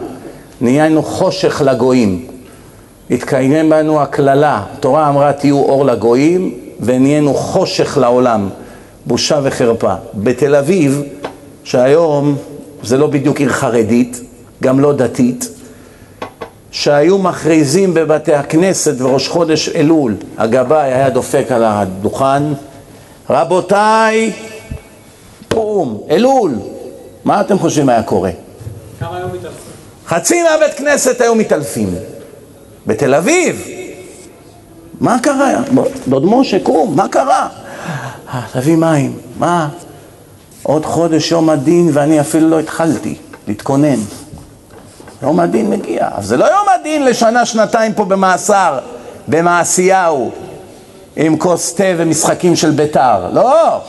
נהיינו 0.61 1.03
חושך 1.03 1.63
לגויים. 1.65 2.27
התקיים 3.11 3.71
בנו 3.71 4.01
הקללה, 4.03 4.63
התורה 4.73 5.09
אמרה 5.09 5.33
תהיו 5.33 5.59
אור 5.59 5.85
לגויים 5.85 6.55
ונהיינו 6.81 7.35
חושך 7.35 7.99
לעולם, 8.01 8.49
בושה 9.07 9.41
וחרפה. 9.43 9.95
בתל 10.15 10.55
אביב, 10.55 11.03
שהיום 11.65 12.37
זה 12.83 12.97
לא 12.97 13.07
בדיוק 13.07 13.41
עיר 13.41 13.49
חרדית, 13.49 14.21
גם 14.63 14.81
לא 14.81 14.93
דתית, 14.93 15.49
שהיו 16.71 17.19
מכריזים 17.19 17.95
בבתי 17.95 18.35
הכנסת 18.35 19.01
וראש 19.01 19.29
חודש 19.29 19.69
אלול, 19.69 20.15
הגבאי 20.39 20.93
היה 20.93 21.11
דופק 21.11 21.47
על 21.51 21.65
הדוכן, 21.65 22.43
רבותיי, 23.31 24.33
פום, 25.59 26.01
אלול, 26.11 26.55
מה 27.25 27.41
אתם 27.41 27.59
חושבים 27.59 27.89
היה 27.89 28.03
קורה? 28.03 28.31
כמה 29.01 29.17
היו 29.17 29.27
מתאלפים? 29.29 29.73
חצי 30.07 30.43
מהבית 30.43 30.75
כנסת 30.75 31.21
היו 31.21 31.35
מתעלפים. 31.35 31.95
בתל 32.87 33.15
אביב. 33.15 33.67
מה 35.01 35.19
קרה? 35.23 35.63
דוד 36.09 36.25
משה, 36.25 36.59
קום, 36.63 36.97
מה 36.97 37.09
קרה? 37.09 37.49
אה, 38.29 38.43
תביא 38.53 38.77
מים. 38.77 39.19
מה? 39.39 39.69
עוד 40.63 40.87
חודש 40.87 41.33
יום 41.33 41.51
הדין 41.51 41.91
ואני 41.93 42.21
אפילו 42.21 42.49
לא 42.49 42.61
התחלתי 42.61 43.15
להתכונן. 43.49 43.99
יום 45.23 45.41
הדין 45.41 45.71
מגיע. 45.71 46.09
אז 46.15 46.27
זה 46.27 46.37
לא 46.37 46.45
יום 46.45 46.67
הדין 46.81 47.05
לשנה, 47.05 47.47
שנתיים 47.47 47.95
פה 47.95 48.05
במאסר, 48.05 48.79
במעשיהו, 49.29 50.31
עם 51.17 51.39
כוס 51.39 51.75
תה 51.75 51.85
ומשחקים 51.97 52.57
של 52.57 52.71
ביתר. 52.71 53.31
לא. 53.33 53.81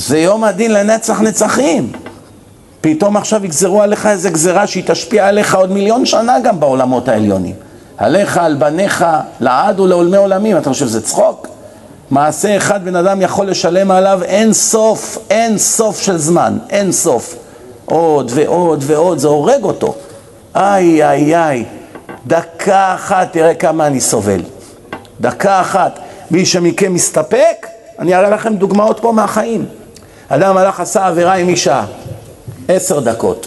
זה 0.00 0.18
יום 0.18 0.44
הדין 0.44 0.72
לנצח 0.72 1.20
נצחים. 1.20 1.92
פתאום 2.80 3.16
עכשיו 3.16 3.44
יגזרו 3.44 3.82
עליך 3.82 4.06
איזה 4.06 4.30
גזרה 4.30 4.66
שהיא 4.66 4.84
תשפיע 4.86 5.28
עליך 5.28 5.54
עוד 5.54 5.72
מיליון 5.72 6.06
שנה 6.06 6.40
גם 6.40 6.60
בעולמות 6.60 7.08
העליונים. 7.08 7.54
עליך, 7.98 8.38
על 8.38 8.54
בניך, 8.54 9.06
לעד 9.40 9.80
ולעולמי 9.80 10.16
עולמים. 10.16 10.56
אתה 10.56 10.70
חושב 10.70 10.86
שזה 10.86 11.02
צחוק? 11.02 11.46
מעשה 12.10 12.56
אחד 12.56 12.84
בן 12.84 12.96
אדם 12.96 13.22
יכול 13.22 13.46
לשלם 13.46 13.90
עליו 13.90 14.20
אין 14.22 14.52
סוף, 14.52 15.18
אין 15.30 15.58
סוף 15.58 16.00
של 16.00 16.18
זמן, 16.18 16.58
אין 16.70 16.92
סוף. 16.92 17.36
עוד 17.84 18.30
ועוד 18.34 18.84
ועוד, 18.86 19.18
זה 19.18 19.28
הורג 19.28 19.64
אותו. 19.64 19.94
איי, 20.56 21.04
איי, 21.04 21.36
איי, 21.36 21.64
דקה 22.26 22.94
אחת, 22.94 23.32
תראה 23.32 23.54
כמה 23.54 23.86
אני 23.86 24.00
סובל. 24.00 24.40
דקה 25.20 25.60
אחת. 25.60 25.98
מי 26.30 26.46
שמכם 26.46 26.94
מסתפק, 26.94 27.66
אני 27.98 28.14
אראה 28.14 28.30
לכם 28.30 28.54
דוגמאות 28.56 29.00
פה 29.00 29.12
מהחיים. 29.12 29.79
אדם 30.32 30.56
הלך, 30.56 30.80
עשה 30.80 31.06
עבירה 31.06 31.34
עם 31.34 31.48
אישה, 31.48 31.84
עשר 32.68 33.00
דקות, 33.00 33.46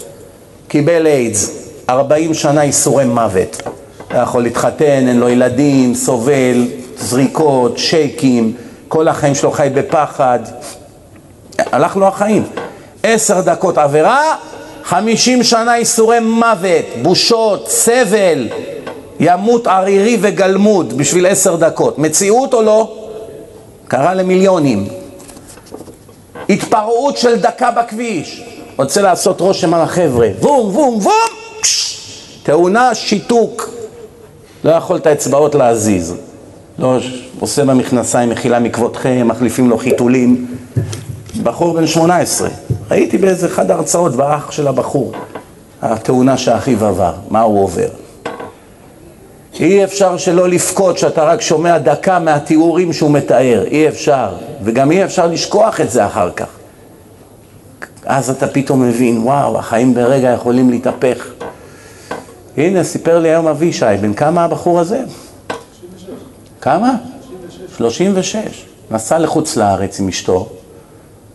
קיבל 0.68 1.06
איידס, 1.06 1.50
ארבעים 1.90 2.34
שנה 2.34 2.62
איסורי 2.62 3.04
מוות. 3.04 3.62
לא 4.14 4.18
יכול 4.18 4.42
להתחתן, 4.42 5.08
אין 5.08 5.20
לו 5.20 5.28
ילדים, 5.28 5.94
סובל, 5.94 6.66
זריקות, 6.98 7.78
שייקים, 7.78 8.52
כל 8.88 9.08
החיים 9.08 9.34
שלו 9.34 9.50
חי 9.50 9.68
בפחד. 9.74 10.38
הלך 11.58 11.96
לו 11.96 12.08
החיים. 12.08 12.44
עשר 13.02 13.40
דקות 13.40 13.78
עבירה, 13.78 14.36
חמישים 14.84 15.42
שנה 15.42 15.76
איסורי 15.76 16.20
מוות, 16.20 16.84
בושות, 17.02 17.68
סבל, 17.68 18.48
ימות 19.20 19.66
ערירי 19.66 20.18
וגלמוד 20.20 20.98
בשביל 20.98 21.26
עשר 21.26 21.56
דקות. 21.56 21.98
מציאות 21.98 22.54
או 22.54 22.62
לא? 22.62 22.96
קרה 23.88 24.14
למיליונים. 24.14 25.03
התפרעות 26.48 27.16
של 27.16 27.40
דקה 27.40 27.70
בכביש. 27.70 28.42
רוצה 28.76 29.02
לעשות 29.02 29.40
רושם 29.40 29.74
על 29.74 29.80
החבר'ה. 29.80 30.28
וום, 30.40 30.76
וום, 30.76 30.94
וום! 30.94 31.12
תאונה, 32.42 32.94
שיתוק. 32.94 33.70
לא 34.64 34.70
יכול 34.70 34.96
את 34.96 35.06
האצבעות 35.06 35.54
להזיז. 35.54 36.14
לא 36.78 36.98
עושה 37.40 37.64
במכנסיים 37.64 38.30
מחילה 38.30 38.58
מכבודכם, 38.58 39.28
מחליפים 39.28 39.70
לו 39.70 39.78
חיתולים. 39.78 40.46
בחור 41.42 41.74
בן 41.74 41.86
18. 41.86 42.48
הייתי 42.90 43.18
באיזה 43.18 43.46
אחד 43.46 43.70
ההרצאות 43.70 44.16
באח 44.16 44.50
של 44.50 44.68
הבחור. 44.68 45.12
התאונה 45.82 46.38
שאחיו 46.38 46.86
עבר, 46.86 47.12
מה 47.30 47.40
הוא 47.40 47.62
עובר. 47.62 47.88
אי 49.60 49.84
אפשר 49.84 50.16
שלא 50.16 50.48
לבכות 50.48 50.98
שאתה 50.98 51.24
רק 51.24 51.40
שומע 51.40 51.78
דקה 51.78 52.18
מהתיאורים 52.18 52.92
שהוא 52.92 53.10
מתאר, 53.10 53.64
אי 53.66 53.88
אפשר. 53.88 54.34
וגם 54.62 54.92
אי 54.92 55.04
אפשר 55.04 55.26
לשכוח 55.26 55.80
את 55.80 55.90
זה 55.90 56.06
אחר 56.06 56.30
כך. 56.30 56.46
אז 58.04 58.30
אתה 58.30 58.46
פתאום 58.46 58.82
מבין, 58.82 59.18
וואו, 59.18 59.58
החיים 59.58 59.94
ברגע 59.94 60.30
יכולים 60.30 60.70
להתהפך. 60.70 61.26
הנה, 62.56 62.84
סיפר 62.84 63.18
לי 63.18 63.28
היום 63.28 63.46
אבישי, 63.46 63.86
בן 64.00 64.14
כמה 64.14 64.44
הבחור 64.44 64.80
הזה? 64.80 65.02
36. 65.48 66.08
כמה? 66.60 66.96
36. 67.76 67.78
36. 67.78 68.64
נסע 68.90 69.18
לחוץ 69.18 69.56
לארץ 69.56 70.00
עם 70.00 70.08
אשתו, 70.08 70.48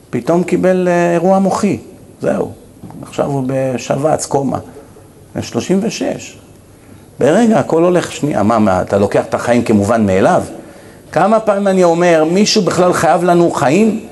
פתאום 0.10 0.44
קיבל 0.44 0.88
אירוע 1.14 1.40
מוחי, 1.40 1.80
זהו. 2.22 2.52
עכשיו 3.02 3.26
הוא 3.26 3.44
בשבץ, 3.48 4.26
קומה. 4.26 4.60
בן 5.36 5.42
36. 5.42 6.38
ברגע 7.20 7.60
הכל 7.60 7.84
הולך, 7.84 8.12
שנייה, 8.12 8.44
מה, 8.44 8.60
מה, 8.60 8.82
אתה 8.82 8.98
לוקח 8.98 9.26
את 9.26 9.34
החיים 9.34 9.64
כמובן 9.64 10.06
מאליו? 10.06 10.44
כמה 11.12 11.40
פעמים 11.40 11.68
אני 11.68 11.84
אומר, 11.84 12.24
מישהו 12.32 12.62
בכלל 12.62 12.94
חייב 12.94 13.24
לנו 13.24 13.52
חיים? 13.52 14.06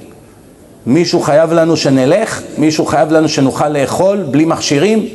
מישהו 0.86 1.22
חייב 1.22 1.54
לנו 1.54 1.78
שנלך? 1.78 2.42
מישהו 2.58 2.86
חייב 2.86 3.12
לנו 3.12 3.30
שנוכל 3.30 3.70
לאכול 3.70 4.24
בלי 4.32 4.46
מכשירים? 4.46 5.08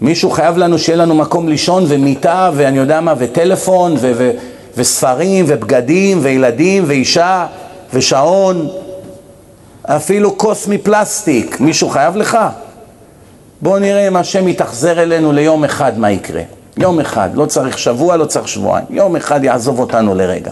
מישהו 0.00 0.30
חייב 0.30 0.56
לנו 0.56 0.78
שיהיה 0.78 0.96
לנו 0.96 1.14
מקום 1.14 1.48
לישון 1.48 1.84
ומיטה 1.88 2.50
ואני 2.54 2.78
יודע 2.78 3.00
מה, 3.00 3.14
וטלפון 3.18 3.92
ו- 3.92 4.12
ו- 4.16 4.30
וספרים 4.76 5.44
ובגדים 5.48 6.18
וילדים 6.22 6.84
ואישה 6.86 7.46
ושעון, 7.94 8.68
אפילו 9.82 10.38
כוס 10.38 10.66
מפלסטיק, 10.66 11.60
מישהו 11.60 11.88
חייב 11.88 12.16
לך? 12.16 12.38
בואו 13.62 13.78
נראה 13.78 14.08
אם 14.08 14.16
השם 14.16 14.48
יתאכזר 14.48 15.02
אלינו 15.02 15.32
ליום 15.32 15.64
אחד 15.64 15.98
מה 15.98 16.10
יקרה. 16.10 16.42
יום 16.80 17.00
אחד, 17.00 17.30
לא 17.34 17.46
צריך 17.46 17.78
שבוע, 17.78 18.16
לא 18.16 18.24
צריך 18.24 18.48
שבועיים, 18.48 18.86
יום 18.90 19.16
אחד 19.16 19.44
יעזוב 19.44 19.78
אותנו 19.78 20.14
לרגע. 20.14 20.50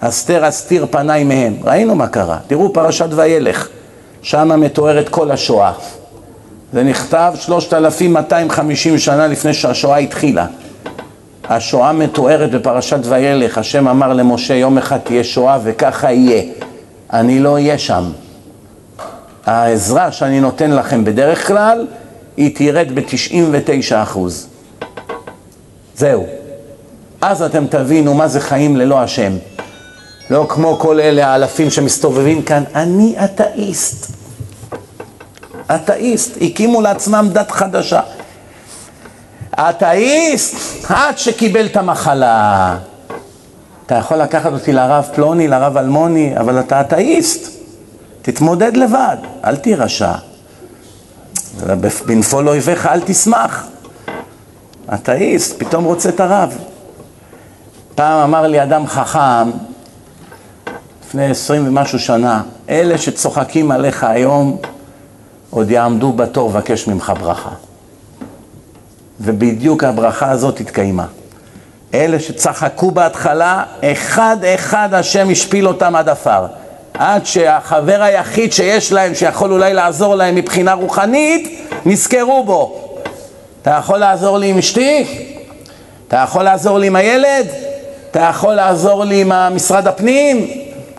אסתר 0.00 0.48
אסתיר 0.48 0.86
פניי 0.90 1.24
מהם. 1.24 1.56
ראינו 1.64 1.94
מה 1.94 2.06
קרה, 2.06 2.38
תראו 2.46 2.72
פרשת 2.72 3.08
וילך, 3.10 3.68
שם 4.22 4.60
מתוארת 4.60 5.08
כל 5.08 5.30
השואה. 5.30 5.72
זה 6.72 6.82
נכתב 6.82 7.32
3,250 7.40 8.98
שנה 8.98 9.26
לפני 9.26 9.54
שהשואה 9.54 9.96
התחילה. 9.96 10.46
השואה 11.48 11.92
מתוארת 11.92 12.50
בפרשת 12.50 13.00
וילך, 13.02 13.58
השם 13.58 13.88
אמר 13.88 14.12
למשה 14.12 14.54
יום 14.54 14.78
אחד 14.78 14.98
תהיה 14.98 15.24
שואה 15.24 15.58
וככה 15.62 16.12
יהיה. 16.12 16.42
אני 17.12 17.38
לא 17.38 17.52
אהיה 17.52 17.78
שם. 17.78 18.04
העזרה 19.46 20.12
שאני 20.12 20.40
נותן 20.40 20.70
לכם 20.70 21.04
בדרך 21.04 21.46
כלל, 21.46 21.86
היא 22.36 22.56
תרד 22.56 22.88
ב-99 22.94 23.94
אחוז. 23.94 24.47
זהו. 25.98 26.26
אז 27.20 27.42
אתם 27.42 27.66
תבינו 27.66 28.14
מה 28.14 28.28
זה 28.28 28.40
חיים 28.40 28.76
ללא 28.76 29.00
השם. 29.00 29.32
לא 30.30 30.46
כמו 30.48 30.78
כל 30.78 31.00
אלה 31.00 31.26
האלפים 31.26 31.70
שמסתובבים 31.70 32.42
כאן, 32.42 32.64
אני 32.74 33.16
אתאיסט. 33.24 34.06
אתאיסט, 35.74 36.38
הקימו 36.40 36.80
לעצמם 36.80 37.28
דת 37.32 37.50
חדשה. 37.50 38.00
אתאיסט, 39.54 40.56
עד 40.88 41.18
שקיבל 41.18 41.66
את 41.66 41.76
המחלה. 41.76 42.76
אתה 43.86 43.94
יכול 43.94 44.16
לקחת 44.16 44.52
אותי 44.52 44.72
לרב 44.72 45.08
פלוני, 45.14 45.48
לרב 45.48 45.76
אלמוני, 45.76 46.38
אבל 46.38 46.60
אתה 46.60 46.80
אתאיסט. 46.80 47.48
תתמודד 48.22 48.76
לבד, 48.76 49.16
אל 49.44 49.56
תירשע. 49.56 50.12
בנפול 52.06 52.48
אויביך 52.48 52.86
אל 52.86 53.00
תשמח. 53.00 53.66
אתאיסט, 54.94 55.58
פתאום 55.58 55.84
רוצה 55.84 56.08
את 56.08 56.20
הרב. 56.20 56.58
פעם 57.94 58.20
אמר 58.20 58.46
לי 58.46 58.62
אדם 58.62 58.86
חכם, 58.86 59.50
לפני 61.06 61.30
עשרים 61.30 61.68
ומשהו 61.68 61.98
שנה, 61.98 62.42
אלה 62.68 62.98
שצוחקים 62.98 63.70
עליך 63.70 64.04
היום, 64.04 64.56
עוד 65.50 65.70
יעמדו 65.70 66.12
בתור 66.12 66.50
לבקש 66.50 66.86
ממך 66.86 67.12
ברכה. 67.20 67.50
ובדיוק 69.20 69.84
הברכה 69.84 70.30
הזאת 70.30 70.60
התקיימה. 70.60 71.06
אלה 71.94 72.20
שצחקו 72.20 72.90
בהתחלה, 72.90 73.64
אחד 73.84 74.36
אחד 74.54 74.94
השם 74.94 75.28
השפיל 75.30 75.68
אותם 75.68 75.96
עד 75.96 76.08
עפר. 76.08 76.46
עד 76.94 77.26
שהחבר 77.26 78.02
היחיד 78.02 78.52
שיש 78.52 78.92
להם, 78.92 79.14
שיכול 79.14 79.52
אולי 79.52 79.74
לעזור 79.74 80.14
להם 80.14 80.34
מבחינה 80.34 80.72
רוחנית, 80.72 81.68
נזכרו 81.84 82.44
בו. 82.44 82.87
אתה 83.68 83.76
יכול 83.76 83.98
לעזור 83.98 84.38
לי 84.38 84.50
עם 84.50 84.58
אשתי? 84.58 85.04
אתה 86.08 86.16
יכול 86.16 86.42
לעזור 86.42 86.78
לי 86.78 86.86
עם 86.86 86.96
הילד? 86.96 87.46
אתה 88.10 88.20
יכול 88.20 88.54
לעזור 88.54 89.04
לי 89.04 89.20
עם 89.20 89.32
משרד 89.54 89.86
הפנים? 89.86 90.46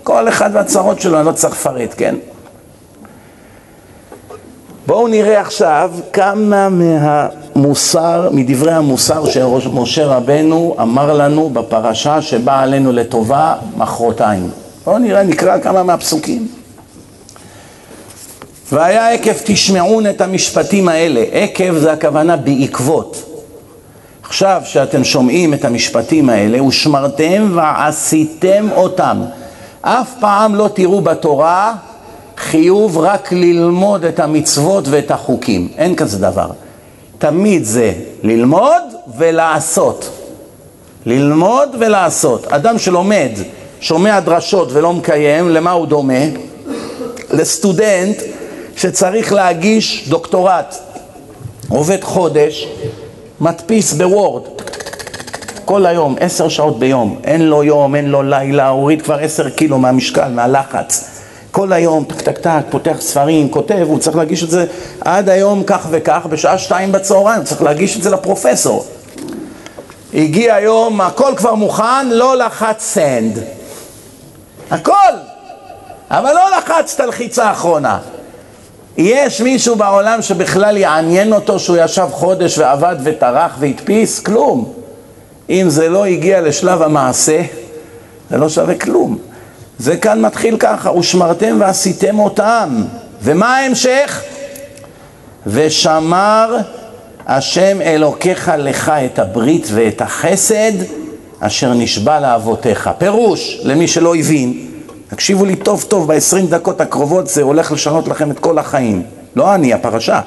כל 0.03 0.29
אחד 0.29 0.49
והצרות 0.53 1.01
שלו, 1.01 1.17
אני 1.17 1.25
לא 1.25 1.31
צריך 1.31 1.53
לפרט, 1.53 1.93
כן? 1.97 2.15
בואו 4.87 5.07
נראה 5.07 5.41
עכשיו 5.41 5.91
כמה 6.13 6.69
מהמוסר, 6.69 8.29
מדברי 8.31 8.71
המוסר 8.71 9.25
שמשה 9.25 10.05
רבנו 10.05 10.75
אמר 10.81 11.13
לנו 11.13 11.49
בפרשה 11.49 12.21
שבאה 12.21 12.61
עלינו 12.61 12.91
לטובה 12.91 13.55
מחרתיים. 13.77 14.49
בואו 14.85 14.97
נראה, 14.97 15.23
נקרא 15.23 15.59
כמה 15.59 15.83
מהפסוקים. 15.83 16.58
והיה 18.71 19.09
עקב 19.13 19.33
תשמעון 19.43 20.07
את 20.09 20.21
המשפטים 20.21 20.89
האלה, 20.89 21.23
עקב 21.31 21.77
זה 21.77 21.91
הכוונה 21.91 22.35
בעקבות. 22.35 23.25
עכשיו 24.23 24.61
שאתם 24.65 25.03
שומעים 25.03 25.53
את 25.53 25.65
המשפטים 25.65 26.29
האלה, 26.29 26.63
ושמרתם 26.63 27.51
ועשיתם 27.55 28.67
אותם. 28.75 29.21
אף 29.81 30.13
פעם 30.19 30.55
לא 30.55 30.69
תראו 30.73 31.01
בתורה 31.01 31.73
חיוב 32.37 32.97
רק 32.97 33.31
ללמוד 33.31 34.05
את 34.05 34.19
המצוות 34.19 34.87
ואת 34.87 35.11
החוקים, 35.11 35.67
אין 35.77 35.95
כזה 35.95 36.17
דבר. 36.17 36.49
תמיד 37.17 37.63
זה 37.63 37.93
ללמוד 38.23 38.83
ולעשות. 39.17 40.09
ללמוד 41.05 41.69
ולעשות. 41.79 42.47
אדם 42.47 42.77
שלומד, 42.77 43.29
שומע 43.79 44.19
דרשות 44.19 44.69
ולא 44.73 44.93
מקיים, 44.93 45.49
למה 45.49 45.71
הוא 45.71 45.87
דומה? 45.87 46.23
לסטודנט 47.31 48.21
שצריך 48.79 49.33
להגיש 49.33 50.09
דוקטורט, 50.09 50.75
עובד 51.69 52.03
חודש, 52.03 52.67
מדפיס 53.41 53.93
בוורד, 53.93 54.43
כל 55.65 55.85
היום, 55.85 56.15
עשר 56.19 56.49
שעות 56.49 56.79
ביום, 56.79 57.19
אין 57.23 57.41
לו 57.41 57.63
יום, 57.63 57.95
אין 57.95 58.05
לו 58.05 58.23
לילה, 58.23 58.67
הוריד 58.67 59.01
כבר 59.01 59.19
עשר 59.19 59.49
קילו 59.49 59.79
מהמשקל, 59.79 60.27
מהלחץ. 60.27 61.09
כל 61.51 61.73
היום, 61.73 62.03
טק 62.03 62.21
טק 62.21 62.37
טק, 62.37 62.61
פותח 62.69 62.95
ספרים, 62.99 63.49
כותב, 63.49 63.85
הוא 63.87 63.99
צריך 63.99 64.17
להגיש 64.17 64.43
את 64.43 64.49
זה 64.49 64.65
עד 65.01 65.29
היום 65.29 65.63
כך 65.67 65.87
וכך, 65.91 66.25
בשעה 66.29 66.57
שתיים 66.57 66.91
בצהריים, 66.91 67.43
צריך 67.43 67.61
להגיש 67.61 67.97
את 67.97 68.03
זה 68.03 68.09
לפרופסור. 68.09 68.85
הגיע 70.13 70.55
היום, 70.55 71.01
הכל 71.01 71.33
כבר 71.37 71.55
מוכן, 71.55 72.09
לא 72.09 72.37
לחץ 72.37 72.81
send. 72.83 73.39
הכל! 74.71 75.13
אבל 76.11 76.33
לא 76.33 76.57
לחץ 76.57 76.93
את 76.95 76.99
הלחיצה 76.99 77.43
האחרונה. 77.43 77.99
יש 78.99 79.41
מישהו 79.41 79.75
בעולם 79.75 80.21
שבכלל 80.21 80.77
יעניין 80.77 81.33
אותו 81.33 81.59
שהוא 81.59 81.77
ישב 81.77 82.07
חודש 82.11 82.57
ועבד 82.57 82.95
וטרח 83.03 83.55
והדפיס? 83.59 84.19
כלום. 84.19 84.73
אם 85.49 85.65
זה 85.69 85.89
לא 85.89 86.05
הגיע 86.05 86.41
לשלב 86.41 86.81
המעשה, 86.81 87.41
זה 88.29 88.37
לא 88.37 88.49
שווה 88.49 88.75
כלום. 88.75 89.17
זה 89.77 89.97
כאן 89.97 90.21
מתחיל 90.21 90.57
ככה, 90.57 90.91
ושמרתם 90.91 91.57
ועשיתם 91.59 92.19
אותם. 92.19 92.83
ומה 93.21 93.57
ההמשך? 93.57 94.21
ושמר 95.47 96.57
השם 97.27 97.81
אלוקיך 97.81 98.51
לך 98.57 98.91
את 99.05 99.19
הברית 99.19 99.67
ואת 99.73 100.01
החסד 100.01 100.71
אשר 101.39 101.73
נשבע 101.73 102.19
לאבותיך. 102.19 102.89
פירוש, 102.97 103.59
למי 103.63 103.87
שלא 103.87 104.15
הבין, 104.15 104.68
תקשיבו 105.09 105.45
לי 105.45 105.55
טוב 105.55 105.85
טוב, 105.87 106.13
ב-20 106.13 106.45
דקות 106.49 106.81
הקרובות 106.81 107.27
זה 107.27 107.41
הולך 107.41 107.71
לשנות 107.71 108.07
לכם 108.07 108.31
את 108.31 108.39
כל 108.39 108.57
החיים. 108.57 109.03
לא 109.35 109.55
אני, 109.55 109.73
הפרשה. 109.73 110.21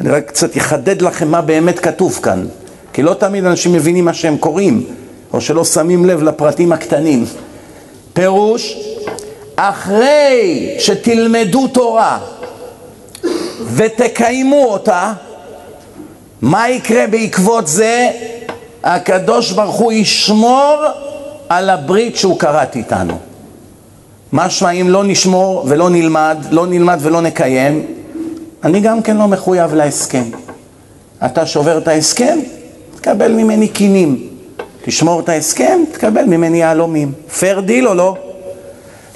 אני 0.00 0.10
רק 0.10 0.26
קצת 0.26 0.56
אחדד 0.56 1.02
לכם 1.02 1.28
מה 1.28 1.40
באמת 1.40 1.78
כתוב 1.78 2.20
כאן. 2.22 2.46
כי 2.92 3.02
לא 3.02 3.14
תמיד 3.14 3.44
אנשים 3.44 3.72
מבינים 3.72 4.04
מה 4.04 4.14
שהם 4.14 4.36
קוראים, 4.36 4.84
או 5.32 5.40
שלא 5.40 5.64
שמים 5.64 6.04
לב 6.04 6.22
לפרטים 6.22 6.72
הקטנים. 6.72 7.24
פירוש, 8.12 8.76
אחרי 9.56 10.74
שתלמדו 10.78 11.68
תורה 11.68 12.18
ותקיימו 13.74 14.64
אותה, 14.64 15.12
מה 16.42 16.70
יקרה 16.70 17.06
בעקבות 17.06 17.66
זה? 17.66 18.10
הקדוש 18.84 19.52
ברוך 19.52 19.76
הוא 19.76 19.92
ישמור 19.92 20.76
על 21.48 21.70
הברית 21.70 22.16
שהוא 22.16 22.38
כרת 22.38 22.76
איתנו. 22.76 23.31
משמע 24.32 24.70
אם 24.70 24.90
לא 24.90 25.04
נשמור 25.04 25.64
ולא 25.68 25.90
נלמד, 25.90 26.36
לא 26.50 26.66
נלמד 26.66 26.98
ולא 27.00 27.20
נקיים, 27.20 27.86
אני 28.64 28.80
גם 28.80 29.02
כן 29.02 29.16
לא 29.16 29.28
מחויב 29.28 29.74
להסכם. 29.74 30.24
אתה 31.24 31.46
שובר 31.46 31.78
את 31.78 31.88
ההסכם, 31.88 32.38
תקבל 32.96 33.32
ממני 33.32 33.68
כינים. 33.68 34.28
תשמור 34.84 35.20
את 35.20 35.28
ההסכם, 35.28 35.80
תקבל 35.92 36.24
ממני 36.24 36.58
יהלומים. 36.58 37.12
fair 37.38 37.60
deal 37.60 37.88
או 37.88 37.94
לא? 37.94 38.16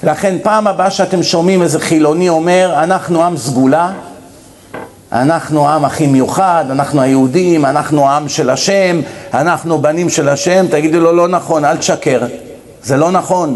לכן 0.03 0.37
פעם 0.43 0.67
הבאה 0.67 0.91
שאתם 0.91 1.23
שומעים 1.23 1.61
איזה 1.61 1.79
חילוני 1.79 2.29
אומר, 2.29 2.73
אנחנו 2.83 3.23
עם 3.23 3.37
סגולה, 3.37 3.91
אנחנו 5.11 5.69
עם 5.69 5.85
הכי 5.85 6.07
מיוחד, 6.07 6.65
אנחנו 6.69 7.01
היהודים, 7.01 7.65
אנחנו 7.65 8.09
עם 8.09 8.29
של 8.29 8.49
השם, 8.49 9.01
אנחנו 9.33 9.81
בנים 9.81 10.09
של 10.09 10.29
השם, 10.29 10.65
תגידו 10.69 10.99
לו 10.99 11.11
לא 11.11 11.27
נכון, 11.27 11.65
אל 11.65 11.77
תשקר, 11.77 12.21
זה 12.83 12.97
לא 12.97 13.11
נכון. 13.11 13.55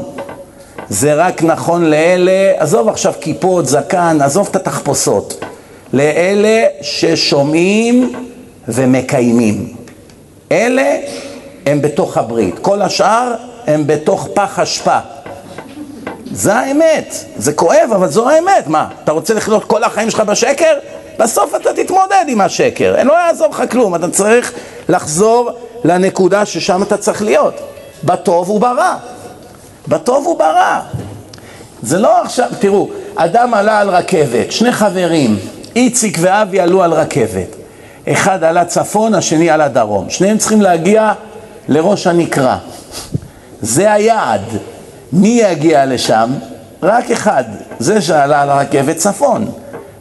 זה 0.91 1.13
רק 1.13 1.43
נכון 1.43 1.85
לאלה, 1.85 2.53
עזוב 2.57 2.89
עכשיו 2.89 3.13
כיפות, 3.21 3.65
זקן, 3.65 4.17
עזוב 4.21 4.47
את 4.51 4.55
התחפושות. 4.55 5.43
לאלה 5.93 6.65
ששומעים 6.81 8.13
ומקיימים. 8.67 9.73
אלה 10.51 10.97
הם 11.65 11.81
בתוך 11.81 12.17
הברית, 12.17 12.59
כל 12.59 12.81
השאר 12.81 13.33
הם 13.67 13.87
בתוך 13.87 14.27
פח 14.33 14.59
אשפה. 14.59 14.97
זה 16.31 16.53
האמת, 16.53 17.15
זה 17.37 17.53
כואב, 17.53 17.89
אבל 17.95 18.07
זו 18.07 18.29
האמת. 18.29 18.67
מה, 18.67 18.87
אתה 19.03 19.11
רוצה 19.11 19.33
לחיות 19.33 19.63
כל 19.63 19.83
החיים 19.83 20.09
שלך 20.09 20.19
בשקר? 20.19 20.73
בסוף 21.19 21.55
אתה 21.55 21.73
תתמודד 21.73 22.25
עם 22.27 22.41
השקר, 22.41 23.03
לא 23.03 23.13
יעזור 23.13 23.47
לך 23.47 23.63
כלום, 23.71 23.95
אתה 23.95 24.09
צריך 24.09 24.53
לחזור 24.89 25.51
לנקודה 25.83 26.45
ששם 26.45 26.83
אתה 26.83 26.97
צריך 26.97 27.21
להיות, 27.21 27.53
בטוב 28.03 28.49
וברע. 28.49 28.97
בטוב 29.87 30.27
וברע. 30.27 30.81
זה 31.81 31.99
לא 31.99 32.21
עכשיו, 32.21 32.49
תראו, 32.59 32.89
אדם 33.15 33.53
עלה 33.53 33.79
על 33.79 33.89
רכבת, 33.89 34.51
שני 34.51 34.71
חברים, 34.71 35.39
איציק 35.75 36.17
ואבי 36.21 36.59
עלו 36.59 36.83
על 36.83 36.93
רכבת. 36.93 37.55
אחד 38.07 38.43
עלה 38.43 38.65
צפון, 38.65 39.13
השני 39.13 39.49
עלה 39.49 39.67
דרום. 39.67 40.09
שניהם 40.09 40.37
צריכים 40.37 40.61
להגיע 40.61 41.13
לראש 41.67 42.07
הנקרה. 42.07 42.57
זה 43.61 43.93
היעד. 43.93 44.41
מי 45.13 45.41
יגיע 45.43 45.85
לשם? 45.85 46.31
רק 46.83 47.11
אחד. 47.11 47.43
זה 47.79 48.01
שעלה 48.01 48.41
על 48.41 48.49
הרכבת 48.49 48.95
צפון. 48.95 49.51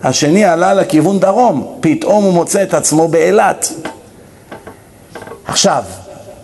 השני 0.02 0.44
עלה 0.44 0.74
לכיוון 0.74 1.20
דרום. 1.20 1.76
פתאום 1.80 2.24
הוא 2.24 2.32
מוצא 2.32 2.62
את 2.62 2.74
עצמו 2.74 3.08
באילת. 3.08 3.72
עכשיו, 5.46 5.84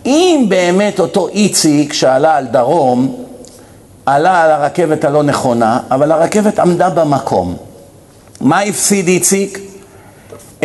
אם 0.05 0.45
באמת 0.49 0.99
אותו 0.99 1.27
איציק 1.27 1.93
שעלה 1.93 2.35
על 2.35 2.45
דרום, 2.45 3.26
עלה 4.07 4.43
על 4.43 4.51
הרכבת 4.51 5.03
הלא 5.03 5.23
נכונה, 5.23 5.79
אבל 5.91 6.11
הרכבת 6.11 6.59
עמדה 6.59 6.89
במקום. 6.89 7.55
מה 8.41 8.59
הפסיד 8.59 9.07
איציק? 9.07 9.59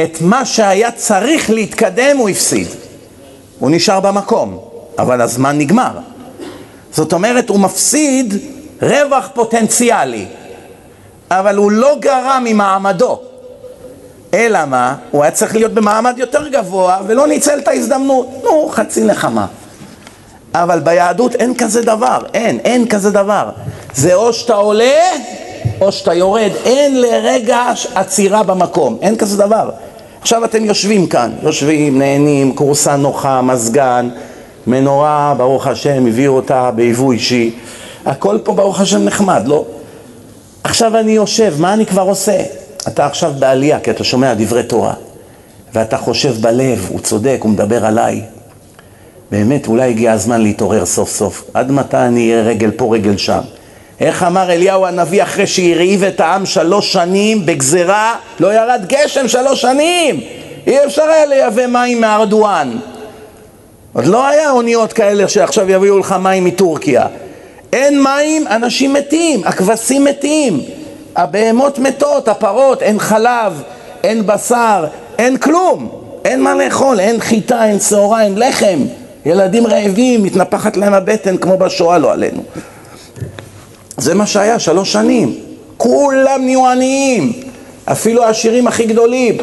את 0.04 0.18
מה 0.20 0.44
שהיה 0.44 0.92
צריך 0.92 1.50
להתקדם 1.50 2.16
הוא 2.16 2.28
הפסיד. 2.28 2.68
הוא 3.58 3.70
נשאר 3.70 4.00
במקום, 4.00 4.58
אבל 4.98 5.20
הזמן 5.20 5.58
נגמר. 5.58 5.98
זאת 6.92 7.12
אומרת, 7.12 7.48
הוא 7.48 7.60
מפסיד 7.60 8.34
רווח 8.82 9.28
פוטנציאלי, 9.34 10.26
אבל 11.30 11.56
הוא 11.56 11.72
לא 11.72 11.96
גרע 12.00 12.38
ממעמדו. 12.44 13.20
אלא 14.34 14.64
מה? 14.64 14.94
הוא 15.10 15.22
היה 15.22 15.30
צריך 15.30 15.54
להיות 15.54 15.72
במעמד 15.72 16.14
יותר 16.18 16.48
גבוה 16.48 16.98
ולא 17.06 17.26
ניצל 17.26 17.58
את 17.58 17.68
ההזדמנות. 17.68 18.28
נו, 18.44 18.68
חצי 18.72 19.04
נחמה. 19.04 19.46
אבל 20.54 20.80
ביהדות 20.80 21.34
אין 21.34 21.54
כזה 21.54 21.82
דבר, 21.82 22.18
אין, 22.34 22.58
אין 22.64 22.88
כזה 22.88 23.10
דבר. 23.10 23.48
זה 23.94 24.14
או 24.14 24.32
שאתה 24.32 24.54
עולה 24.54 25.00
או 25.80 25.92
שאתה 25.92 26.14
יורד, 26.14 26.50
אין 26.64 27.00
לרגע 27.00 27.72
עצירה 27.94 28.42
במקום, 28.42 28.98
אין 29.02 29.16
כזה 29.16 29.36
דבר. 29.36 29.70
עכשיו 30.20 30.44
אתם 30.44 30.64
יושבים 30.64 31.06
כאן, 31.06 31.30
יושבים, 31.42 31.98
נהנים, 31.98 32.54
כורסה 32.56 32.96
נוחה, 32.96 33.42
מזגן, 33.42 34.08
מנורה, 34.66 35.34
ברוך 35.36 35.66
השם, 35.66 36.06
הביאו 36.06 36.36
אותה 36.36 36.70
ביבוא 36.70 37.12
אישי, 37.12 37.54
הכל 38.06 38.38
פה 38.44 38.52
ברוך 38.52 38.80
השם 38.80 39.04
נחמד, 39.04 39.42
לא? 39.46 39.64
עכשיו 40.64 40.96
אני 40.96 41.12
יושב, 41.12 41.54
מה 41.58 41.74
אני 41.74 41.86
כבר 41.86 42.02
עושה? 42.02 42.42
אתה 42.88 43.06
עכשיו 43.06 43.32
בעלייה, 43.38 43.80
כי 43.80 43.90
אתה 43.90 44.04
שומע 44.04 44.34
דברי 44.34 44.62
תורה, 44.62 44.94
ואתה 45.74 45.96
חושב 45.96 46.34
בלב, 46.40 46.88
הוא 46.88 47.00
צודק, 47.00 47.38
הוא 47.40 47.50
מדבר 47.50 47.86
עליי. 47.86 48.22
באמת, 49.32 49.66
אולי 49.66 49.90
הגיע 49.90 50.12
הזמן 50.12 50.40
להתעורר 50.40 50.86
סוף 50.86 51.10
סוף. 51.10 51.44
עד 51.54 51.70
מתי 51.70 51.96
אני 51.96 52.30
אהיה 52.30 52.42
רגל 52.42 52.70
פה, 52.70 52.94
רגל 52.94 53.16
שם? 53.16 53.40
איך 54.00 54.22
אמר 54.22 54.52
אליהו 54.52 54.86
הנביא 54.86 55.22
אחרי 55.22 55.46
שהרעיב 55.46 56.04
את 56.04 56.20
העם 56.20 56.46
שלוש 56.46 56.92
שנים 56.92 57.46
בגזרה, 57.46 58.14
לא 58.40 58.54
ירד 58.54 58.84
גשם 58.88 59.28
שלוש 59.28 59.60
שנים, 59.60 60.20
אי 60.66 60.84
אפשר 60.84 61.02
היה 61.02 61.26
לייבא 61.26 61.66
מים 61.66 62.00
מארדואן. 62.00 62.76
עוד 63.92 64.06
לא 64.06 64.26
היה 64.26 64.50
אוניות 64.50 64.92
כאלה 64.92 65.28
שעכשיו 65.28 65.70
יביאו 65.70 65.98
לך 65.98 66.14
מים 66.20 66.44
מטורקיה. 66.44 67.06
אין 67.72 68.02
מים, 68.02 68.46
אנשים 68.46 68.92
מתים, 68.92 69.40
הכבשים 69.44 70.04
מתים, 70.04 70.60
הבהמות 71.16 71.78
מתות, 71.78 72.28
הפרות, 72.28 72.82
אין 72.82 72.98
חלב, 72.98 73.62
אין 74.04 74.26
בשר, 74.26 74.86
אין 75.18 75.36
כלום, 75.36 75.88
אין 76.24 76.42
מה 76.42 76.54
לאכול, 76.54 77.00
אין 77.00 77.20
חיטה, 77.20 77.64
אין 77.64 77.80
שעורה, 77.80 78.22
אין 78.22 78.38
לחם. 78.38 78.78
ילדים 79.26 79.66
רעבים, 79.66 80.22
מתנפחת 80.22 80.76
להם 80.76 80.94
הבטן 80.94 81.36
כמו 81.36 81.58
בשואה, 81.58 81.98
לא 81.98 82.12
עלינו. 82.12 82.42
זה 83.96 84.14
מה 84.14 84.26
שהיה 84.26 84.58
שלוש 84.58 84.92
שנים. 84.92 85.34
כולם 85.76 86.40
נהיו 86.44 86.66
עניים, 86.66 87.32
אפילו 87.84 88.24
העשירים 88.24 88.66
הכי 88.66 88.86
גדולים. 88.86 89.36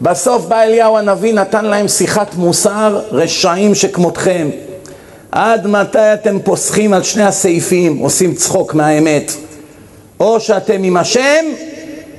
בסוף 0.00 0.44
בא 0.44 0.62
אליהו 0.62 0.98
הנביא, 0.98 1.34
נתן 1.34 1.64
להם 1.64 1.88
שיחת 1.88 2.34
מוסר, 2.34 3.00
רשעים 3.12 3.74
שכמותכם. 3.74 4.50
עד 5.32 5.66
מתי 5.66 5.98
אתם 6.14 6.38
פוסחים 6.44 6.94
על 6.94 7.02
שני 7.02 7.24
הסעיפים, 7.24 7.96
עושים 7.96 8.34
צחוק 8.34 8.74
מהאמת? 8.74 9.32
או 10.20 10.40
שאתם 10.40 10.82
עם 10.82 10.96
השם, 10.96 11.44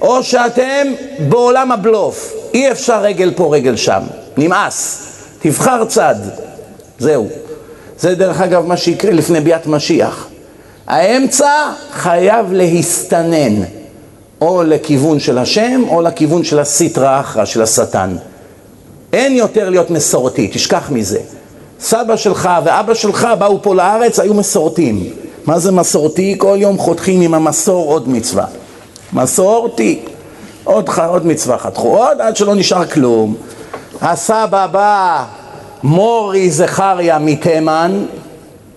או 0.01 0.23
שאתם 0.23 0.87
בעולם 1.29 1.71
הבלוף. 1.71 2.33
אי 2.53 2.71
אפשר 2.71 3.01
רגל 3.01 3.33
פה, 3.35 3.55
רגל 3.55 3.75
שם. 3.75 4.01
נמאס. 4.37 5.07
תבחר 5.39 5.85
צד. 5.85 6.15
זהו. 6.99 7.27
זה 7.99 8.15
דרך 8.15 8.41
אגב 8.41 8.65
מה 8.65 8.77
שיקרה 8.77 9.11
לפני 9.11 9.41
ביאת 9.41 9.67
משיח. 9.67 10.27
האמצע 10.87 11.71
חייב 11.91 12.53
להסתנן, 12.53 13.63
או 14.41 14.63
לכיוון 14.63 15.19
של 15.19 15.37
השם, 15.37 15.83
או 15.89 16.01
לכיוון 16.01 16.43
של 16.43 16.59
הסטרא 16.59 17.19
אחרא, 17.19 17.45
של 17.45 17.61
השטן. 17.61 18.15
אין 19.13 19.33
יותר 19.33 19.69
להיות 19.69 19.89
מסורתי, 19.89 20.49
תשכח 20.53 20.91
מזה. 20.91 21.19
סבא 21.79 22.15
שלך 22.15 22.49
ואבא 22.63 22.93
שלך 22.93 23.27
באו 23.39 23.61
פה 23.61 23.75
לארץ, 23.75 24.19
היו 24.19 24.33
מסורתיים. 24.33 25.09
מה 25.45 25.59
זה 25.59 25.71
מסורתי? 25.71 26.35
כל 26.37 26.57
יום 26.59 26.77
חותכים 26.77 27.21
עם 27.21 27.33
המסור 27.33 27.91
עוד 27.91 28.09
מצווה. 28.09 28.45
מסורתי. 29.13 29.99
עוד, 30.63 30.89
עוד 31.07 31.25
מצווה 31.25 31.57
חתכו, 31.57 31.97
עוד 31.97 32.21
עד 32.21 32.35
שלא 32.35 32.55
נשאר 32.55 32.85
כלום. 32.85 33.35
הסבא 34.01 34.67
בא, 34.67 35.25
מורי 35.83 36.49
זכריה 36.49 37.19
מתימן, 37.19 38.05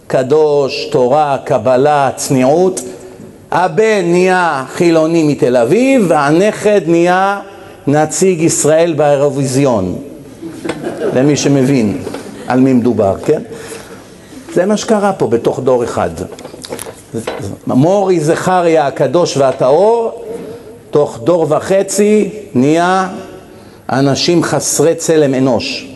קדוש, 0.07 0.89
תורה, 0.93 1.37
קבלה, 1.45 2.11
צניעות. 2.17 2.81
הבן 3.51 4.03
נהיה 4.05 4.65
חילוני 4.75 5.23
מתל 5.23 5.57
אביב, 5.57 6.05
והנכד 6.09 6.81
נהיה 6.87 7.41
נציג 7.87 8.43
ישראל 8.43 8.93
באירוויזיון. 8.93 9.99
למי 11.15 11.37
שמבין 11.37 11.99
על 12.47 12.61
מי 12.61 12.73
מדובר, 12.73 13.17
כן? 13.25 13.43
זה 14.55 14.67
מה 14.67 14.77
שקרה 14.77 15.13
פה 15.13 15.27
בתוך 15.27 15.61
דור 15.61 15.85
אחד. 15.85 16.11
מורי 17.67 18.21
זכריה 18.21 18.87
הקדוש 18.87 19.37
והטהור, 19.37 20.25
תוך 20.91 21.19
דור 21.25 21.47
וחצי 21.49 22.31
נהיה 22.55 23.09
אנשים 23.91 24.43
חסרי 24.43 24.95
צלם 24.95 25.35
אנוש. 25.35 25.96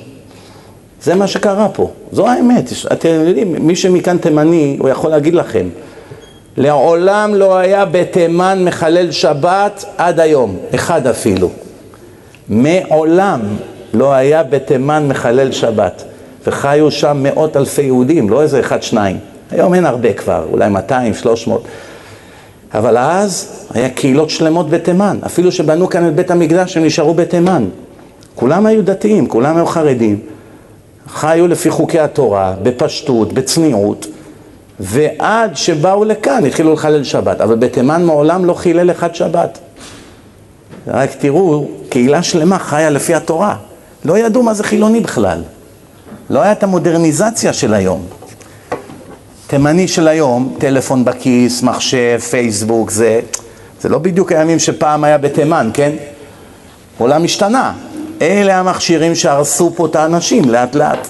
זה 1.02 1.14
מה 1.14 1.26
שקרה 1.26 1.68
פה, 1.68 1.90
זו 2.12 2.28
האמת. 2.28 2.70
אתם 2.92 3.08
יודעים, 3.08 3.52
מי 3.66 3.76
שמכאן 3.76 4.18
תימני, 4.18 4.76
הוא 4.80 4.88
יכול 4.88 5.10
להגיד 5.10 5.34
לכם, 5.34 5.68
לעולם 6.56 7.34
לא 7.34 7.56
היה 7.56 7.84
בתימן 7.84 8.64
מחלל 8.64 9.10
שבת 9.10 9.84
עד 9.96 10.20
היום, 10.20 10.56
אחד 10.74 11.06
אפילו. 11.06 11.50
מעולם 12.48 13.40
לא 13.94 14.12
היה 14.12 14.42
בתימן 14.42 15.08
מחלל 15.08 15.52
שבת, 15.52 16.04
וחיו 16.46 16.90
שם 16.90 17.16
מאות 17.22 17.56
אלפי 17.56 17.82
יהודים, 17.82 18.30
לא 18.30 18.42
איזה 18.42 18.60
אחד, 18.60 18.82
שניים. 18.82 19.18
היום 19.50 19.74
אין 19.74 19.86
הרבה 19.86 20.12
כבר, 20.12 20.46
אולי 20.52 20.68
200, 20.68 21.14
300. 21.14 21.62
אבל 22.74 22.98
אז 22.98 23.66
היה 23.74 23.90
קהילות 23.90 24.30
שלמות 24.30 24.70
בתימן, 24.70 25.18
אפילו 25.26 25.52
שבנו 25.52 25.88
כאן 25.88 26.08
את 26.08 26.14
בית 26.14 26.30
המקדש, 26.30 26.76
הם 26.76 26.84
נשארו 26.84 27.14
בתימן. 27.14 27.64
כולם 28.34 28.66
היו 28.66 28.84
דתיים, 28.84 29.26
כולם 29.26 29.56
היו 29.56 29.66
חרדים. 29.66 30.18
חיו 31.12 31.48
לפי 31.48 31.70
חוקי 31.70 32.00
התורה, 32.00 32.54
בפשטות, 32.62 33.32
בצניעות, 33.32 34.06
ועד 34.80 35.56
שבאו 35.56 36.04
לכאן 36.04 36.44
התחילו 36.44 36.72
לחלל 36.72 37.04
שבת, 37.04 37.40
אבל 37.40 37.56
בתימן 37.56 38.04
מעולם 38.04 38.44
לא 38.44 38.54
חילל 38.54 38.90
אחד 38.90 39.14
שבת. 39.14 39.58
רק 40.86 41.10
תראו, 41.18 41.68
קהילה 41.88 42.22
שלמה 42.22 42.58
חיה 42.58 42.90
לפי 42.90 43.14
התורה. 43.14 43.56
לא 44.04 44.18
ידעו 44.18 44.42
מה 44.42 44.54
זה 44.54 44.64
חילוני 44.64 45.00
בכלל. 45.00 45.42
לא 46.30 46.40
הייתה 46.40 46.66
המודרניזציה 46.66 47.52
של 47.52 47.74
היום. 47.74 48.06
תימני 49.46 49.88
של 49.88 50.08
היום, 50.08 50.54
טלפון 50.58 51.04
בכיס, 51.04 51.62
מחשב, 51.62 52.18
פייסבוק, 52.30 52.90
זה, 52.90 53.20
זה 53.80 53.88
לא 53.88 53.98
בדיוק 53.98 54.32
הימים 54.32 54.58
שפעם 54.58 55.04
היה 55.04 55.18
בתימן, 55.18 55.70
כן? 55.74 55.92
עולם 56.98 57.24
השתנה. 57.24 57.72
אלה 58.20 58.58
המכשירים 58.58 59.14
שהרסו 59.14 59.72
פה 59.76 59.86
את 59.86 59.96
האנשים 59.96 60.50
לאט 60.50 60.74
לאט. 60.74 61.08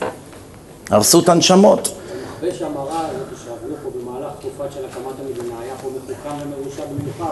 הרסו 0.90 1.20
את 1.20 1.28
הנשמות. 1.28 1.94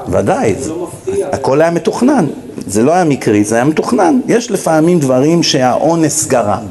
ודאי, 0.08 0.54
זה 0.54 0.70
לא 0.70 0.86
מפתיע. 0.86 1.28
הכל 1.32 1.60
היה 1.60 1.70
מתוכנן. 1.70 2.26
זה 2.66 2.82
לא 2.82 2.92
היה 2.92 3.04
מקרי, 3.04 3.44
זה 3.44 3.54
היה 3.54 3.64
מתוכנן. 3.64 4.20
יש 4.26 4.50
לפעמים 4.50 4.98
דברים 4.98 5.42
שהאונס 5.42 6.26
גרם. 6.26 6.66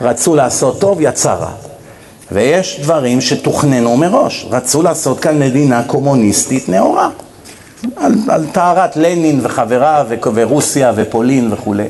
רצו 0.00 0.34
לעשות 0.34 0.80
טוב, 0.80 0.98
יצא 1.00 1.32
רע. 1.32 1.50
ויש 2.32 2.80
דברים 2.80 3.20
שתוכננו 3.20 3.96
מראש. 3.96 4.46
רצו 4.50 4.82
לעשות 4.82 5.20
כאן 5.20 5.38
מדינה 5.38 5.82
קומוניסטית 5.86 6.68
נאורה. 6.68 7.10
על, 7.96 8.14
על 8.28 8.46
טהרת 8.52 8.96
לנין 8.96 9.40
וחבריו 9.42 10.06
ורוסיה 10.34 10.92
ופולין 10.96 11.52
וכולי. 11.52 11.88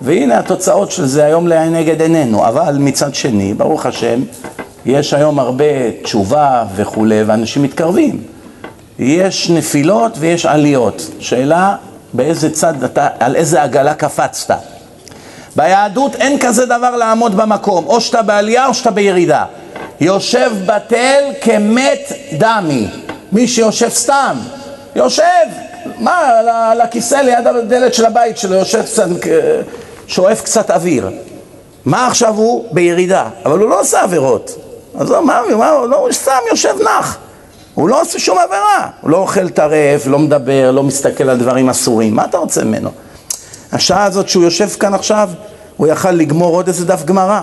והנה 0.00 0.38
התוצאות 0.38 0.90
של 0.90 1.06
זה 1.06 1.24
היום 1.24 1.48
לנגד 1.48 2.02
עינינו. 2.02 2.48
אבל 2.48 2.76
מצד 2.80 3.14
שני, 3.14 3.54
ברוך 3.54 3.86
השם, 3.86 4.20
יש 4.86 5.14
היום 5.14 5.38
הרבה 5.38 5.64
תשובה 6.02 6.64
וכולי, 6.74 7.22
ואנשים 7.22 7.62
מתקרבים. 7.62 8.22
יש 8.98 9.50
נפילות 9.50 10.12
ויש 10.18 10.46
עליות. 10.46 11.10
שאלה, 11.18 11.76
באיזה 12.12 12.50
צד 12.50 12.84
אתה, 12.84 13.08
על 13.20 13.36
איזה 13.36 13.62
עגלה 13.62 13.94
קפצת. 13.94 14.58
ביהדות 15.56 16.14
אין 16.14 16.38
כזה 16.38 16.66
דבר 16.66 16.96
לעמוד 16.96 17.36
במקום, 17.36 17.86
או 17.86 18.00
שאתה 18.00 18.22
בעלייה 18.22 18.66
או 18.66 18.74
שאתה 18.74 18.90
בירידה. 18.90 19.44
יושב 20.00 20.52
בתל 20.66 21.24
כמת 21.40 22.12
דמי, 22.38 22.88
מי 23.32 23.48
שיושב 23.48 23.88
סתם, 23.88 24.36
יושב, 24.96 25.46
מה, 25.98 26.18
על 26.70 26.80
הכיסא 26.80 27.14
ליד 27.14 27.46
הדלת 27.46 27.94
של 27.94 28.04
הבית 28.04 28.38
שלו, 28.38 28.54
יושב 28.54 28.82
קצת, 28.82 29.08
שואף 30.06 30.42
קצת 30.42 30.70
אוויר. 30.70 31.10
מה 31.84 32.06
עכשיו 32.06 32.34
הוא? 32.34 32.64
בירידה, 32.72 33.28
אבל 33.44 33.58
הוא 33.58 33.68
לא 33.68 33.80
עושה 33.80 34.02
עבירות. 34.02 34.56
אז 34.98 35.10
הוא 35.10 35.18
אמר, 35.18 35.42
הוא, 35.52 35.86
לא, 35.88 35.96
הוא 35.96 36.12
סתם 36.12 36.38
יושב 36.50 36.74
נח. 36.82 37.18
הוא 37.74 37.88
לא 37.88 38.00
עושה 38.00 38.18
שום 38.18 38.38
עבירה. 38.38 38.88
הוא 39.00 39.10
לא 39.10 39.16
אוכל 39.16 39.48
טרף, 39.48 40.06
לא 40.06 40.18
מדבר, 40.18 40.70
לא 40.70 40.82
מסתכל 40.82 41.30
על 41.30 41.38
דברים 41.38 41.68
אסורים. 41.68 42.14
מה 42.14 42.24
אתה 42.24 42.38
רוצה 42.38 42.64
ממנו? 42.64 42.90
השעה 43.72 44.04
הזאת 44.04 44.28
שהוא 44.28 44.44
יושב 44.44 44.68
כאן 44.68 44.94
עכשיו, 44.94 45.30
הוא 45.76 45.86
יכל 45.86 46.10
לגמור 46.10 46.56
עוד 46.56 46.68
איזה 46.68 46.86
דף 46.86 47.04
גמרא, 47.04 47.40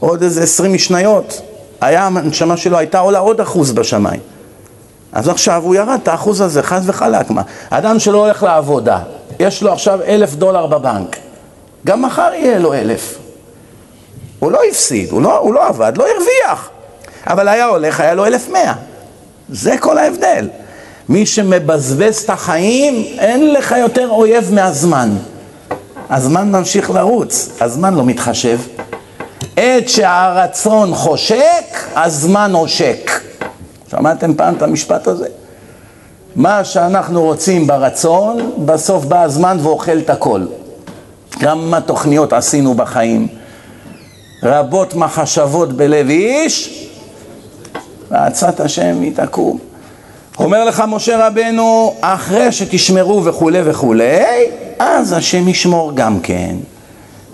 עוד 0.00 0.22
איזה 0.22 0.42
עשרים 0.42 0.72
משניות. 0.72 1.40
היה, 1.80 2.06
הנשמה 2.06 2.56
שלו 2.56 2.78
הייתה 2.78 2.98
עולה 2.98 3.18
עוד 3.18 3.40
אחוז 3.40 3.72
בשמיים. 3.72 4.20
אז 5.12 5.28
עכשיו 5.28 5.62
הוא 5.64 5.74
ירד 5.74 5.98
את 6.02 6.08
האחוז 6.08 6.40
הזה, 6.40 6.62
חד 6.62 6.80
וחלק. 6.84 7.30
מה? 7.30 7.42
אדם 7.70 7.98
שלא 7.98 8.24
הולך 8.24 8.42
לעבודה, 8.42 8.98
יש 9.40 9.62
לו 9.62 9.72
עכשיו 9.72 10.02
אלף 10.02 10.34
דולר 10.34 10.66
בבנק, 10.66 11.16
גם 11.86 12.02
מחר 12.02 12.30
יהיה 12.34 12.58
לו 12.58 12.74
אלף. 12.74 13.18
הוא 14.38 14.52
לא 14.52 14.60
הפסיד, 14.70 15.10
הוא 15.10 15.22
לא, 15.22 15.38
הוא 15.38 15.54
לא 15.54 15.68
עבד, 15.68 15.92
לא 15.96 16.04
הרוויח. 16.04 16.70
אבל 17.26 17.48
היה 17.48 17.66
הולך, 17.66 18.00
היה 18.00 18.14
לו 18.14 18.26
אלף 18.26 18.48
מאה. 18.48 18.74
זה 19.48 19.78
כל 19.80 19.98
ההבדל. 19.98 20.48
מי 21.08 21.26
שמבזבז 21.26 22.16
את 22.16 22.30
החיים, 22.30 22.94
אין 23.18 23.52
לך 23.52 23.74
יותר 23.78 24.08
אויב 24.08 24.54
מהזמן. 24.54 25.10
הזמן 26.10 26.52
ממשיך 26.52 26.90
לרוץ, 26.90 27.48
הזמן 27.60 27.94
לא 27.94 28.04
מתחשב. 28.04 28.58
עת 29.56 29.88
שהרצון 29.88 30.94
חושק, 30.94 31.64
הזמן 31.96 32.52
עושק. 32.54 33.10
שמעתם 33.90 34.34
פעם 34.34 34.54
את 34.54 34.62
המשפט 34.62 35.06
הזה? 35.06 35.26
מה 36.36 36.64
שאנחנו 36.64 37.22
רוצים 37.22 37.66
ברצון, 37.66 38.52
בסוף 38.64 39.04
בא 39.04 39.22
הזמן 39.22 39.58
ואוכל 39.62 39.98
את 39.98 40.10
הכל. 40.10 40.40
כמה 41.30 41.80
תוכניות 41.80 42.32
עשינו 42.32 42.74
בחיים, 42.74 43.28
רבות 44.42 44.94
מחשבות 44.94 45.72
בלב 45.72 46.08
איש, 46.08 46.88
ועצת 48.10 48.60
השם 48.60 49.00
היא 49.00 49.12
תקום. 49.14 49.58
אומר 50.38 50.64
לך 50.64 50.82
משה 50.88 51.26
רבנו, 51.26 51.94
אחרי 52.00 52.52
שתשמרו 52.52 53.24
וכולי 53.24 53.60
וכולי, 53.64 54.24
אז 54.78 55.12
השם 55.12 55.48
ישמור 55.48 55.92
גם 55.94 56.20
כן. 56.20 56.56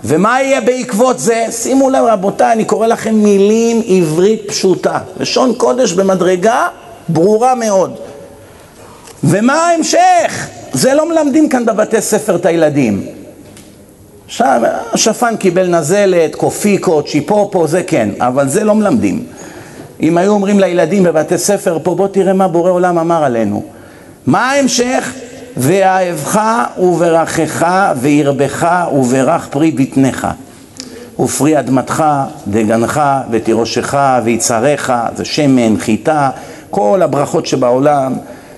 ומה 0.03 0.41
יהיה 0.41 0.61
בעקבות 0.61 1.19
זה? 1.19 1.45
שימו 1.51 1.89
לב 1.89 2.03
רבותיי, 2.03 2.51
אני 2.53 2.65
קורא 2.65 2.87
לכם 2.87 3.15
מילים 3.15 3.81
עברית 3.87 4.41
פשוטה. 4.47 4.99
לשון 5.19 5.53
קודש 5.57 5.91
במדרגה 5.91 6.67
ברורה 7.09 7.55
מאוד. 7.55 7.95
ומה 9.23 9.53
ההמשך? 9.53 10.47
זה 10.73 10.93
לא 10.93 11.09
מלמדים 11.09 11.49
כאן 11.49 11.65
בבתי 11.65 12.01
ספר 12.01 12.35
את 12.35 12.45
הילדים. 12.45 13.05
עכשיו, 14.25 14.61
השפן 14.93 15.35
קיבל 15.37 15.67
נזלת, 15.67 16.35
קופיקות, 16.35 17.07
צ'יפופו, 17.07 17.67
זה 17.67 17.83
כן, 17.83 18.09
אבל 18.19 18.47
זה 18.49 18.63
לא 18.63 18.75
מלמדים. 18.75 19.23
אם 20.01 20.17
היו 20.17 20.31
אומרים 20.31 20.59
לילדים 20.59 21.03
בבתי 21.03 21.37
ספר 21.37 21.77
פה, 21.83 21.95
בוא 21.95 22.07
תראה 22.07 22.33
מה 22.33 22.47
בורא 22.47 22.71
עולם 22.71 22.97
אמר 22.97 23.23
עלינו. 23.23 23.63
מה 24.25 24.51
ההמשך? 24.51 25.13
ואהבך 25.57 26.41
וברכך 26.77 27.65
וירבך 27.97 28.67
וברך 28.93 29.47
פרי 29.47 29.71
בטנך 29.71 30.27
ופרי 31.19 31.59
אדמתך 31.59 32.03
דגנך 32.47 33.01
ותירושך 33.31 33.95
ויצריך 34.23 34.93
זה 35.15 35.25
שמן, 35.25 35.77
חיטה, 35.77 36.29
כל 36.69 37.01
הברכות 37.01 37.45
שבעולם 37.45 38.13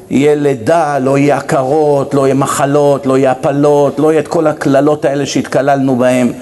יהיה 0.10 0.36
לידה, 0.36 1.00
לא 1.00 1.18
יהיה 1.18 1.38
עקרות, 1.38 2.14
לא 2.14 2.28
יהיה 2.28 2.36
מחלות, 2.36 3.06
לא 3.06 3.18
יהיה 3.18 3.32
הפלות, 3.32 4.00
לא 4.00 4.12
יהיה 4.12 4.22
את 4.22 4.28
כל 4.28 4.48
הקללות 4.48 5.06
האלה 5.06 5.26
שהתקללנו 5.26 5.96
בהן 5.96 6.34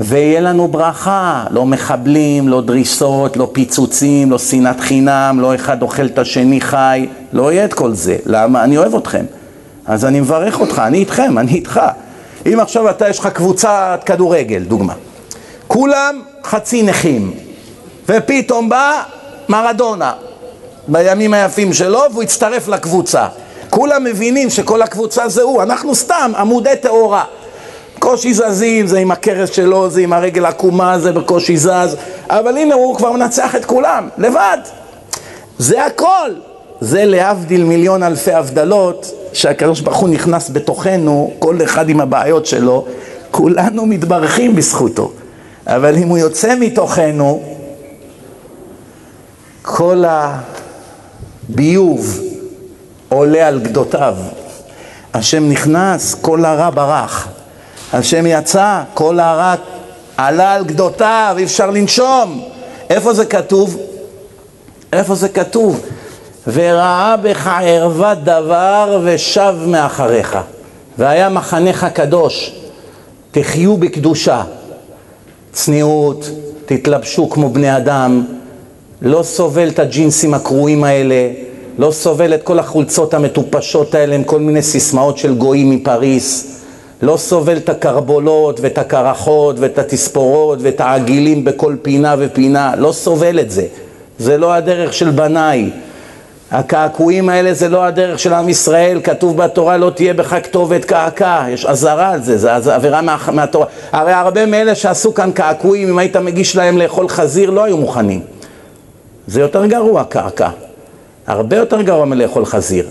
ויהיה 0.00 0.40
לנו 0.40 0.68
ברכה, 0.68 1.44
לא 1.50 1.66
מחבלים, 1.66 2.48
לא 2.48 2.60
דריסות, 2.60 3.36
לא 3.36 3.50
פיצוצים, 3.52 4.30
לא 4.30 4.38
שנאת 4.38 4.80
חינם, 4.80 5.38
לא 5.40 5.54
אחד 5.54 5.82
אוכל 5.82 6.06
את 6.06 6.18
השני 6.18 6.60
חי, 6.60 7.08
לא 7.32 7.52
יהיה 7.52 7.64
את 7.64 7.74
כל 7.74 7.92
זה. 7.92 8.16
למה? 8.26 8.64
אני 8.64 8.78
אוהב 8.78 8.94
אתכם. 8.94 9.24
אז 9.86 10.04
אני 10.04 10.20
מברך 10.20 10.60
אותך, 10.60 10.82
אני 10.86 10.98
איתכם, 10.98 11.38
אני 11.38 11.52
איתך. 11.52 11.80
אם 12.46 12.60
עכשיו 12.60 12.90
אתה, 12.90 13.08
יש 13.08 13.18
לך 13.18 13.26
קבוצת 13.26 14.00
כדורגל, 14.06 14.62
דוגמה. 14.62 14.92
כולם 15.66 16.20
חצי 16.44 16.82
נכים, 16.82 17.34
ופתאום 18.08 18.68
בא 18.68 19.02
מרדונה 19.48 20.12
בימים 20.88 21.34
היפים 21.34 21.72
שלו, 21.72 22.00
והוא 22.12 22.22
הצטרף 22.22 22.68
לקבוצה. 22.68 23.26
כולם 23.70 24.04
מבינים 24.04 24.50
שכל 24.50 24.82
הקבוצה 24.82 25.28
זה 25.28 25.42
הוא, 25.42 25.62
אנחנו 25.62 25.94
סתם 25.94 26.32
עמודי 26.38 26.76
טהורה. 26.80 27.24
בקושי 27.96 28.34
זזים, 28.34 28.86
זה 28.86 28.98
עם 28.98 29.10
הכרס 29.10 29.50
שלו, 29.50 29.90
זה 29.90 30.00
עם 30.00 30.12
הרגל 30.12 30.44
עקומה, 30.46 30.98
זה 30.98 31.12
בקושי 31.12 31.56
זז, 31.56 31.96
אבל 32.30 32.56
הנה 32.56 32.74
הוא 32.74 32.96
כבר 32.96 33.12
מנצח 33.12 33.56
את 33.56 33.64
כולם, 33.64 34.08
לבד. 34.18 34.58
זה 35.58 35.86
הכל. 35.86 36.30
זה 36.80 37.04
להבדיל 37.04 37.64
מיליון 37.64 38.02
אלפי 38.02 38.32
הבדלות, 38.32 39.10
שהקדוש 39.32 39.80
ברוך 39.80 39.96
הוא 39.96 40.08
נכנס 40.08 40.50
בתוכנו, 40.50 41.32
כל 41.38 41.58
אחד 41.64 41.88
עם 41.88 42.00
הבעיות 42.00 42.46
שלו, 42.46 42.84
כולנו 43.30 43.86
מתברכים 43.86 44.56
בזכותו. 44.56 45.12
אבל 45.66 45.96
אם 45.96 46.08
הוא 46.08 46.18
יוצא 46.18 46.54
מתוכנו, 46.60 47.42
כל 49.62 50.04
הביוב 51.50 52.20
עולה 53.08 53.48
על 53.48 53.58
גדותיו. 53.58 54.16
השם 55.14 55.48
נכנס, 55.48 56.14
כל 56.14 56.44
הרע 56.44 56.70
ברח. 56.70 57.28
השם 57.92 58.26
יצא, 58.26 58.82
כל 58.94 59.20
הרע 59.20 59.54
עלה 60.16 60.54
על 60.54 60.64
גדותיו, 60.64 61.34
אי 61.38 61.44
אפשר 61.44 61.70
לנשום. 61.70 62.42
איפה 62.90 63.14
זה 63.14 63.26
כתוב? 63.26 63.76
איפה 64.92 65.14
זה 65.14 65.28
כתוב? 65.28 65.80
וראה 66.46 67.16
בך 67.16 67.50
ערוות 67.62 68.24
דבר 68.24 69.00
ושב 69.04 69.54
מאחריך. 69.66 70.38
והיה 70.98 71.28
מחנך 71.28 71.86
קדוש, 71.94 72.52
תחיו 73.30 73.76
בקדושה. 73.76 74.42
צניעות, 75.52 76.30
תתלבשו 76.66 77.30
כמו 77.30 77.50
בני 77.50 77.76
אדם, 77.76 78.24
לא 79.02 79.22
סובל 79.22 79.68
את 79.68 79.78
הג'ינסים 79.78 80.34
הקרועים 80.34 80.84
האלה, 80.84 81.30
לא 81.78 81.90
סובל 81.90 82.34
את 82.34 82.42
כל 82.42 82.58
החולצות 82.58 83.14
המטופשות 83.14 83.94
האלה 83.94 84.14
עם 84.14 84.24
כל 84.24 84.40
מיני 84.40 84.62
סיסמאות 84.62 85.18
של 85.18 85.34
גויים 85.34 85.70
מפריס, 85.70 86.60
לא 87.02 87.16
סובל 87.16 87.56
את 87.56 87.68
הקרבולות 87.68 88.60
ואת 88.60 88.78
הקרחות 88.78 89.56
ואת 89.58 89.78
התספורות 89.78 90.58
ואת 90.62 90.80
העגילים 90.80 91.44
בכל 91.44 91.76
פינה 91.82 92.14
ופינה, 92.18 92.76
לא 92.76 92.92
סובל 92.92 93.40
את 93.40 93.50
זה. 93.50 93.66
זה 94.18 94.38
לא 94.38 94.52
הדרך 94.52 94.92
של 94.92 95.10
בניי. 95.10 95.70
הקעקועים 96.50 97.28
האלה 97.28 97.54
זה 97.54 97.68
לא 97.68 97.84
הדרך 97.84 98.18
של 98.18 98.32
עם 98.34 98.48
ישראל, 98.48 99.00
כתוב 99.04 99.36
בתורה 99.36 99.76
לא 99.76 99.90
תהיה 99.90 100.14
בך 100.14 100.36
כתובת 100.42 100.84
קעקע, 100.84 101.44
יש 101.48 101.66
אזהרה 101.66 102.10
על 102.10 102.22
זה, 102.22 102.60
זה 102.60 102.74
עבירה 102.74 103.02
מה, 103.02 103.16
מהתורה. 103.32 103.66
הרי 103.92 104.12
הרבה 104.12 104.46
מאלה 104.46 104.74
שעשו 104.74 105.14
כאן 105.14 105.30
קעקועים, 105.34 105.88
אם 105.88 105.98
היית 105.98 106.16
מגיש 106.16 106.56
להם 106.56 106.78
לאכול 106.78 107.08
חזיר, 107.08 107.50
לא 107.50 107.64
היו 107.64 107.76
מוכנים. 107.76 108.37
זה 109.28 109.40
יותר 109.40 109.66
גרוע 109.66 110.04
קעקע, 110.04 110.48
הרבה 111.26 111.56
יותר 111.56 111.82
גרוע 111.82 112.04
מלאכול 112.04 112.44
חזיר. 112.44 112.88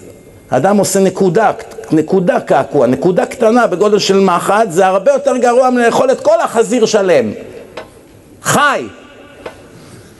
אדם 0.49 0.77
עושה 0.77 0.99
נקודה, 0.99 1.51
נקודה 1.91 2.39
קעקוע, 2.39 2.87
נקודה 2.87 3.25
קטנה 3.25 3.67
בגודל 3.67 3.99
של 3.99 4.19
מחט, 4.19 4.67
זה 4.69 4.87
הרבה 4.87 5.11
יותר 5.11 5.37
גרוע 5.37 5.69
מלאכול 5.69 6.11
את 6.11 6.21
כל 6.21 6.41
החזיר 6.43 6.85
שלם. 6.85 7.31
חי. 8.43 8.87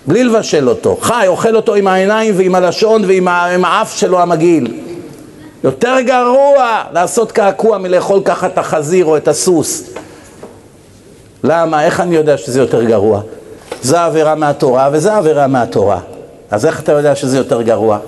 בלי 0.08 0.24
לבשל 0.24 0.70
אותו, 0.70 0.98
חי, 1.02 1.24
אוכל 1.28 1.56
אותו 1.56 1.76
עם 1.76 1.88
העיניים 1.88 2.34
ועם 2.38 2.56
הלשון 2.56 3.06
ועם 3.06 3.66
האף 3.66 3.98
שלו 3.98 4.20
המגעיל. 4.20 4.82
יותר 5.64 5.96
גרוע 6.06 6.84
לעשות 6.94 7.32
קעקוע 7.32 7.78
מלאכול 7.78 8.22
ככה 8.26 8.48
את 8.48 8.58
החזיר 8.58 9.06
או 9.06 9.18
את 9.18 9.28
הסוס. 9.28 9.84
למה? 11.44 11.86
איך 11.86 12.00
אני 12.00 12.16
יודע 12.16 12.38
שזה 12.38 12.60
יותר 12.60 12.84
גרוע? 12.84 13.22
זה 13.82 14.04
עבירה 14.04 14.36
מהתורה 14.36 14.90
וזה 14.92 15.16
עבירה 15.16 15.48
מהתורה. 15.48 16.00
אז 16.52 16.66
איך 16.66 16.80
אתה 16.80 16.92
יודע 16.92 17.16
שזה 17.16 17.38
יותר 17.38 17.62
גרוע? 17.62 18.00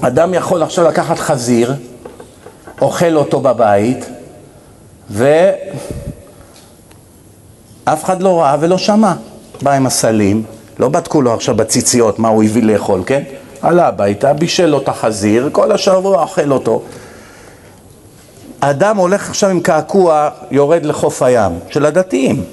אדם 0.00 0.34
יכול 0.34 0.62
עכשיו 0.62 0.84
לקחת 0.84 1.18
חזיר, 1.18 1.74
אוכל 2.80 3.16
אותו 3.16 3.40
בבית, 3.40 4.04
ואף 5.10 5.34
אחד 7.86 8.22
לא 8.22 8.40
ראה 8.40 8.56
ולא 8.60 8.78
שמע. 8.78 9.12
בא 9.62 9.72
עם 9.72 9.86
הסלים, 9.86 10.42
לא 10.78 10.88
בדקו 10.88 11.22
לו 11.22 11.34
עכשיו 11.34 11.56
בציציות 11.56 12.18
מה 12.18 12.28
הוא 12.28 12.44
הביא 12.44 12.62
לאכול, 12.62 13.02
כן? 13.06 13.22
עלה 13.62 13.88
הביתה, 13.88 14.32
בישל 14.32 14.66
לו 14.66 14.78
את 14.78 14.88
החזיר, 14.88 15.48
כל 15.52 15.72
השבוע 15.72 16.22
אוכל 16.22 16.52
אותו. 16.52 16.82
אדם 18.70 18.96
הולך 18.96 19.28
עכשיו 19.28 19.50
עם 19.50 19.60
קעקוע, 19.60 20.28
יורד 20.50 20.86
לחוף 20.86 21.22
הים, 21.22 21.52
של 21.68 21.86
הדתיים. 21.86 22.44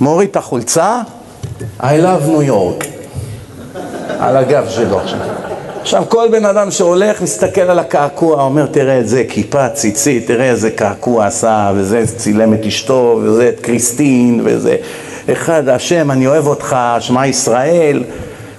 מוריד 0.00 0.28
את 0.28 0.36
החולצה, 0.36 1.00
I 1.80 1.82
love 1.82 2.26
New 2.26 2.48
York, 2.48 2.86
על 4.18 4.36
הגב 4.36 4.68
שלו 4.68 5.00
עכשיו. 5.00 5.18
עכשיו 5.80 6.04
כל 6.08 6.28
בן 6.32 6.44
אדם 6.44 6.70
שהולך 6.70 7.22
מסתכל 7.22 7.60
על 7.60 7.78
הקעקוע, 7.78 8.42
אומר 8.42 8.66
תראה 8.66 9.00
את 9.00 9.08
זה, 9.08 9.24
כיפה, 9.28 9.68
ציצית, 9.68 10.26
תראה 10.26 10.50
איזה 10.50 10.70
קעקוע 10.70 11.26
עשה, 11.26 11.72
וזה 11.74 12.04
צילם 12.16 12.54
את 12.54 12.66
אשתו, 12.66 13.20
וזה 13.22 13.48
את 13.48 13.60
קריסטין, 13.60 14.40
וזה 14.44 14.76
אחד, 15.32 15.68
השם, 15.68 16.10
אני 16.10 16.26
אוהב 16.26 16.46
אותך, 16.46 16.76
שמע 17.00 17.26
ישראל, 17.26 18.04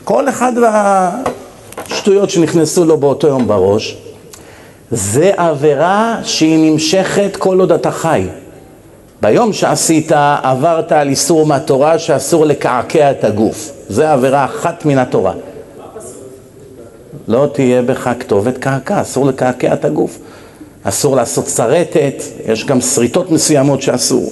כל 0.03 0.30
אחד 0.30 0.51
והשטויות 1.88 2.30
שנכנסו 2.30 2.86
לו 2.86 2.97
באותו 2.97 3.28
יום 3.28 3.47
בראש, 3.47 3.97
זה 4.96 5.32
עבירה 5.38 6.20
שהיא 6.24 6.72
נמשכת 6.72 7.36
כל 7.36 7.60
עוד 7.60 7.72
אתה 7.72 7.91
חי. 7.91 8.28
ביום 9.22 9.54
שעשית, 9.54 10.12
עברת 10.43 10.91
על 10.91 11.10
איסור 11.10 11.46
מהתורה 11.46 12.00
שאסור 12.00 12.46
לקעקע 12.46 13.12
את 13.12 13.24
הגוף. 13.24 13.72
זה 13.89 14.12
עבירה 14.12 14.46
אחת 14.46 14.86
מן 14.86 14.98
התורה. 14.98 15.34
לא 17.28 17.48
תהיה 17.54 17.82
בך 17.82 18.10
כתובת 18.20 18.58
קעקע, 18.58 19.02
אסור 19.02 19.26
לקעקע 19.26 19.74
את 19.74 19.86
הגוף. 19.86 20.20
אסור 20.84 21.16
לעשות 21.16 21.48
שרטת, 21.48 22.24
יש 22.46 22.66
גם 22.66 22.82
שריטות 22.82 23.32
מסוימות 23.32 23.82
שאסור. 23.82 24.32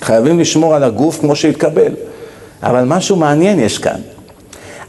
חייבים 0.00 0.40
לשמור 0.40 0.74
על 0.74 0.84
הגוף 0.84 1.20
כמו 1.20 1.36
שהתקבל. 1.36 1.92
אבל 2.62 2.84
משהו 2.84 3.16
מעניין 3.16 3.60
יש 3.60 3.78
כאן. 3.78 4.00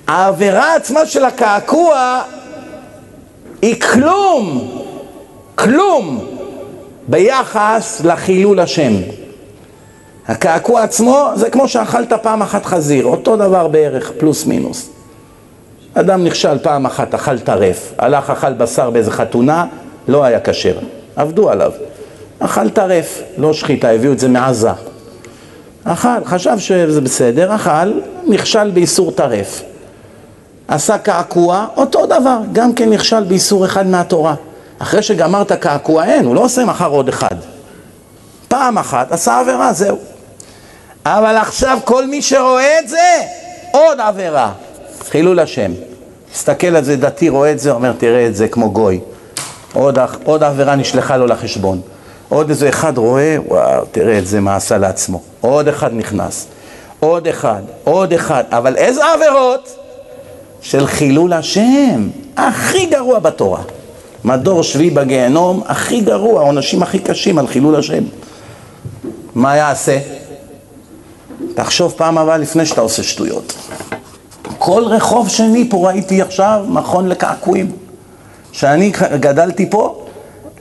העבירה 0.07 0.75
עצמה 0.75 1.05
של 1.05 1.25
הקעקוע 1.25 2.21
היא 3.61 3.81
כלום, 3.81 4.71
כלום, 5.55 6.25
ביחס 7.07 8.01
לחילול 8.05 8.59
השם. 8.59 8.93
הקעקוע 10.27 10.83
עצמו 10.83 11.29
זה 11.35 11.49
כמו 11.49 11.67
שאכלת 11.67 12.13
פעם 12.13 12.41
אחת 12.41 12.65
חזיר, 12.65 13.05
אותו 13.05 13.37
דבר 13.37 13.67
בערך, 13.67 14.11
פלוס 14.17 14.45
מינוס. 14.45 14.89
אדם 15.93 16.23
נכשל 16.23 16.57
פעם 16.57 16.85
אחת, 16.85 17.13
אכל 17.13 17.39
טרף, 17.39 17.93
הלך 17.97 18.29
אכל 18.29 18.53
בשר 18.53 18.89
באיזה 18.89 19.11
חתונה, 19.11 19.65
לא 20.07 20.23
היה 20.23 20.39
כשר, 20.39 20.77
עבדו 21.15 21.49
עליו. 21.49 21.71
אכל 22.39 22.69
טרף, 22.69 23.21
לא 23.37 23.53
שחיטה, 23.53 23.89
הביאו 23.89 24.13
את 24.13 24.19
זה 24.19 24.27
מעזה. 24.27 24.69
אכל, 25.83 26.25
חשב 26.25 26.59
שזה 26.59 27.01
בסדר, 27.01 27.55
אכל, 27.55 27.91
נכשל 28.27 28.71
באיסור 28.71 29.11
טרף. 29.11 29.63
עשה 30.67 30.97
קעקוע, 30.97 31.65
אותו 31.77 32.05
דבר, 32.05 32.37
גם 32.51 32.73
כן 32.73 32.89
נכשל 32.89 33.23
באיסור 33.23 33.65
אחד 33.65 33.87
מהתורה. 33.87 34.35
אחרי 34.79 35.01
שגמרת 35.01 35.51
קעקוע, 35.51 36.05
אין, 36.05 36.25
הוא 36.25 36.35
לא 36.35 36.41
עושה 36.41 36.65
מחר 36.65 36.89
עוד 36.89 37.09
אחד. 37.09 37.35
פעם 38.47 38.77
אחת 38.77 39.11
עשה 39.11 39.39
עבירה, 39.39 39.73
זהו. 39.73 39.97
אבל 41.05 41.37
עכשיו 41.37 41.77
כל 41.85 42.07
מי 42.07 42.21
שרואה 42.21 42.79
את 42.79 42.89
זה, 42.89 43.21
עוד 43.71 43.99
עבירה. 43.99 44.51
חילול 45.09 45.39
השם. 45.39 45.71
מסתכל 46.33 46.75
על 46.75 46.83
זה 46.83 46.95
דתי, 46.95 47.29
רואה 47.29 47.51
את 47.51 47.59
זה, 47.59 47.71
אומר, 47.71 47.93
תראה 47.97 48.27
את 48.27 48.35
זה 48.35 48.47
כמו 48.47 48.71
גוי. 48.71 48.99
עוד, 49.73 49.99
עוד 50.23 50.43
עבירה 50.43 50.75
נשלחה 50.75 51.17
לו 51.17 51.27
לחשבון. 51.27 51.81
עוד 52.29 52.49
איזה 52.49 52.69
אחד 52.69 52.97
רואה, 52.97 53.37
וואו, 53.47 53.85
תראה 53.91 54.17
את 54.17 54.27
זה 54.27 54.39
מה 54.39 54.55
עשה 54.55 54.77
לעצמו. 54.77 55.21
עוד 55.41 55.67
אחד 55.67 55.93
נכנס. 55.93 56.47
עוד 56.99 57.27
אחד, 57.27 57.61
עוד 57.83 58.13
אחד. 58.13 58.43
אבל 58.49 58.75
איזה 58.75 59.01
עבירות? 59.13 59.86
של 60.61 60.87
חילול 60.87 61.33
השם. 61.33 62.09
הכי 62.37 62.85
גרוע 62.85 63.19
בתורה. 63.19 63.61
מדור 64.23 64.63
שביעי 64.63 64.89
בגיהנום, 64.89 65.61
הכי 65.65 66.01
גרוע, 66.01 66.41
העונשים 66.41 66.83
הכי 66.83 66.99
קשים 66.99 67.37
על 67.37 67.47
חילול 67.47 67.75
השם. 67.75 68.03
מה 69.35 69.55
יעשה? 69.55 69.99
תחשוב 71.53 71.93
פעם 71.97 72.17
הבאה 72.17 72.37
לפני 72.37 72.65
שאתה 72.65 72.81
עושה 72.81 73.03
שטויות. 73.03 73.53
כל 74.57 74.83
רחוב 74.85 75.29
שני 75.29 75.69
פה 75.69 75.87
ראיתי 75.87 76.21
עכשיו 76.21 76.65
מכון 76.67 77.09
לקעקועים. 77.09 77.71
כשאני 78.51 78.91
גדלתי 79.19 79.69
פה, 79.69 80.05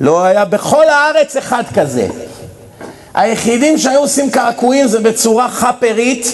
לא 0.01 0.25
היה 0.25 0.45
בכל 0.45 0.89
הארץ 0.89 1.37
אחד 1.37 1.63
כזה. 1.75 2.09
היחידים 3.15 3.79
שהיו 3.79 4.01
עושים 4.01 4.31
קעקועים 4.31 4.87
זה 4.87 5.01
בצורה 5.01 5.49
חפרית, 5.49 6.27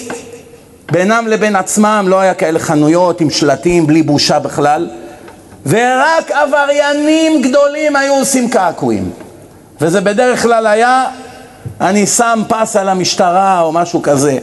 בינם 0.91 1.27
לבין 1.27 1.55
עצמם, 1.55 2.05
לא 2.09 2.19
היה 2.19 2.33
כאלה 2.33 2.59
חנויות 2.59 3.21
עם 3.21 3.29
שלטים, 3.29 3.87
בלי 3.87 4.03
בושה 4.03 4.39
בכלל, 4.39 4.89
ורק 5.65 6.31
עבריינים 6.31 7.41
גדולים 7.41 7.95
היו 7.95 8.13
עושים 8.13 8.49
קעקועים. 8.49 9.11
וזה 9.81 10.01
בדרך 10.01 10.41
כלל 10.41 10.67
היה, 10.67 11.05
אני 11.81 12.07
שם 12.07 12.41
פס 12.47 12.75
על 12.75 12.89
המשטרה 12.89 13.61
או 13.61 13.71
משהו 13.71 14.01
כזה. 14.01 14.37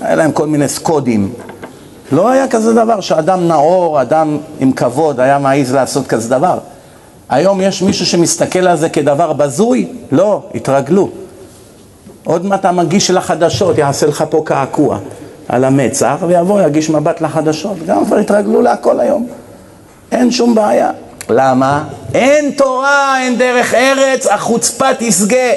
היה 0.00 0.14
להם 0.14 0.32
כל 0.32 0.46
מיני 0.46 0.68
סקודים. 0.68 1.32
לא 2.12 2.28
היה 2.28 2.48
כזה 2.48 2.74
דבר 2.74 3.00
שאדם 3.00 3.48
נאור, 3.48 4.02
אדם 4.02 4.38
עם 4.60 4.72
כבוד, 4.72 5.20
היה 5.20 5.38
מעז 5.38 5.74
לעשות 5.74 6.06
כזה 6.06 6.28
דבר. 6.28 6.58
היום 7.28 7.60
יש 7.60 7.82
מישהו 7.82 8.06
שמסתכל 8.06 8.66
על 8.66 8.76
זה 8.76 8.88
כדבר 8.88 9.32
בזוי? 9.32 9.88
לא, 10.12 10.42
התרגלו. 10.54 11.08
עוד 12.24 12.46
מעט 12.46 12.64
המגיש 12.64 13.06
של 13.06 13.16
החדשות 13.18 13.78
יעשה 13.78 14.06
לך 14.06 14.24
פה 14.30 14.42
קעקוע 14.44 14.98
על 15.48 15.64
המצח 15.64 16.16
ויבוא, 16.28 16.60
יגיש 16.62 16.90
מבט 16.90 17.20
לחדשות. 17.20 17.86
גם 17.86 18.04
כבר 18.04 18.16
התרגלו 18.16 18.62
להכל 18.62 19.00
היום. 19.00 19.26
אין 20.12 20.30
שום 20.30 20.54
בעיה. 20.54 20.90
למה? 21.30 21.84
אין 22.14 22.50
תורה, 22.50 23.22
אין 23.22 23.38
דרך 23.38 23.74
ארץ, 23.74 24.26
החוצפה 24.26 24.86
תשגה. 24.98 25.52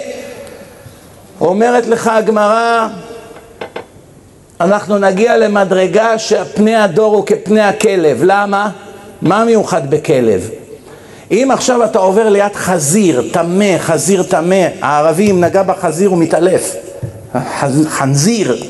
אומרת 1.41 1.87
לך 1.87 2.07
הגמרא, 2.07 2.87
אנחנו 4.61 4.97
נגיע 4.97 5.37
למדרגה 5.37 6.19
שפני 6.19 6.75
הדור 6.75 7.15
הוא 7.15 7.25
כפני 7.25 7.61
הכלב. 7.61 8.21
למה? 8.23 8.69
מה 9.21 9.45
מיוחד 9.45 9.89
בכלב? 9.89 10.49
אם 11.31 11.49
עכשיו 11.53 11.83
אתה 11.83 11.99
עובר 11.99 12.29
ליד 12.29 12.55
חזיר, 12.55 13.23
טמא, 13.31 13.77
חזיר 13.77 14.23
טמא, 14.23 14.67
הערבי 14.81 15.31
אם 15.31 15.43
נגע 15.43 15.63
בחזיר 15.63 16.09
הוא 16.09 16.17
מתעלף. 16.17 16.75
חנזיר, 17.87 18.63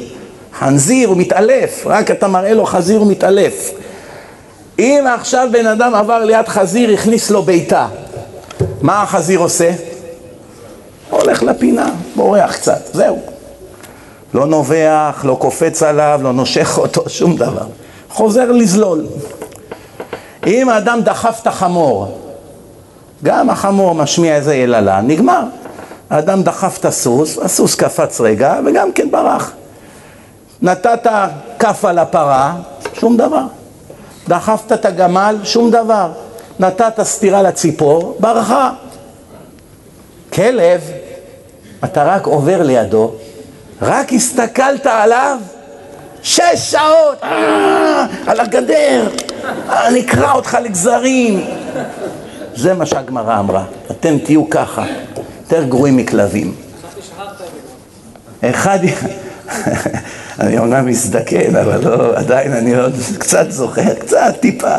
חנזיר 0.60 1.10
הוא 1.10 1.18
מתעלף, 1.18 1.84
רק 1.86 2.12
אתה 2.12 2.28
מראה 2.28 2.54
לו 2.54 2.66
חזיר 2.66 3.00
הוא 3.00 3.12
מתעלף. 3.12 3.72
אם 4.80 5.04
עכשיו 5.16 5.48
בן 5.52 5.68
אדם 5.68 5.96
עבר 5.96 6.24
ליד 6.24 6.48
חזיר, 6.48 6.94
הכניס 6.94 7.32
לו 7.32 7.42
ביתה, 7.44 7.88
מה 8.82 9.02
החזיר 9.02 9.40
עושה? 9.40 9.72
הולך 11.10 11.44
לפינה, 11.44 11.90
בורח 12.16 12.56
קצת, 12.56 12.82
זהו. 12.94 13.20
לא 14.34 14.46
נובח, 14.46 15.22
לא 15.24 15.38
קופץ 15.40 15.84
עליו, 15.84 16.20
לא 16.24 16.34
נושך 16.34 16.78
אותו, 16.78 17.10
שום 17.20 17.36
דבר. 17.36 17.66
חוזר 18.10 18.52
לזלול. 18.52 19.06
אם 20.48 20.70
האדם 20.70 21.00
דחף 21.04 21.40
את 21.42 21.48
החמור, 21.48 22.18
גם 23.24 23.50
החמור 23.50 23.96
משמיע 23.96 24.36
איזה 24.36 24.56
יללה, 24.56 25.02
נגמר. 25.02 25.44
האדם 26.10 26.44
דחף 26.44 26.78
את 26.80 26.86
הסוס, 26.86 27.38
הסוס 27.38 27.76
קפץ 27.76 28.22
רגע 28.22 28.60
וגם 28.66 28.92
כן 28.92 29.12
ברח. 29.12 29.52
נתת 30.62 31.08
כף 31.60 31.86
על 31.86 32.00
הפרה, 32.00 32.56
שום 32.94 33.18
דבר. 33.18 33.44
דחפת 34.28 34.72
את 34.72 34.86
הגמל, 34.86 35.38
שום 35.44 35.72
דבר. 35.72 36.12
נתת 36.60 37.04
סטירה 37.04 37.42
לציפור, 37.42 38.18
ברחה. 38.20 38.72
כלב, 40.34 40.82
אתה 41.84 42.04
רק 42.04 42.26
עובר 42.26 42.64
לידו, 42.64 43.12
רק 43.82 44.14
הסתכלת 44.14 44.86
עליו, 44.86 45.38
שש 46.24 46.42
שעות, 46.56 47.24
אה, 47.24 48.06
על 48.28 48.40
הגדר, 48.40 49.08
אה, 49.70 49.90
נקרע 49.90 50.32
אותך 50.32 50.58
לגזרים. 50.64 51.46
זה 52.56 52.74
מה 52.74 52.86
שהגמרא 52.86 53.40
אמרה, 53.40 53.64
אתם 53.92 54.18
תהיו 54.18 54.50
ככה, 54.50 54.86
יותר 55.42 55.64
גרועים 55.64 55.98
מכלבים. 55.98 56.56
אחד, 58.42 58.80
אני 60.40 60.58
אומנם 60.58 60.86
מזדקן, 60.86 61.56
אבל 61.56 61.90
לא, 61.90 62.16
עדיין 62.16 62.54
אני 62.54 62.76
עוד 62.76 62.96
קצת 63.20 63.52
זוכר, 63.52 63.94
קצת, 64.00 64.34
טיפה. 64.40 64.76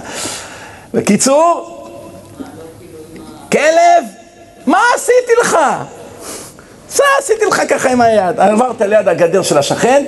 בקיצור, 0.95 1.79
כלב, 3.53 4.05
מה 4.67 4.79
עשיתי 4.95 5.33
לך? 5.43 5.57
זה 6.91 7.03
עשיתי 7.19 7.45
לך 7.45 7.63
ככה 7.69 7.91
עם 7.91 8.01
היד. 8.01 8.41
עברת 8.41 8.81
ליד 8.81 9.09
הגדר 9.09 9.43
של 9.43 9.59
השכן, 9.59 10.05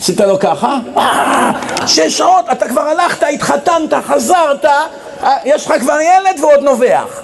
עשית 0.00 0.20
לו 0.20 0.38
ככה, 0.38 0.78
אה, 0.96 1.52
שש 1.86 2.18
שעות, 2.18 2.44
אתה 2.52 2.68
כבר 2.68 2.80
הלכת, 2.80 3.22
התחתנת, 3.34 3.94
חזרת, 4.06 4.64
אה, 4.64 5.36
יש 5.44 5.66
לך 5.66 5.80
כבר 5.80 5.98
ילד 6.00 6.40
ועוד 6.40 6.60
נובח. 6.62 7.22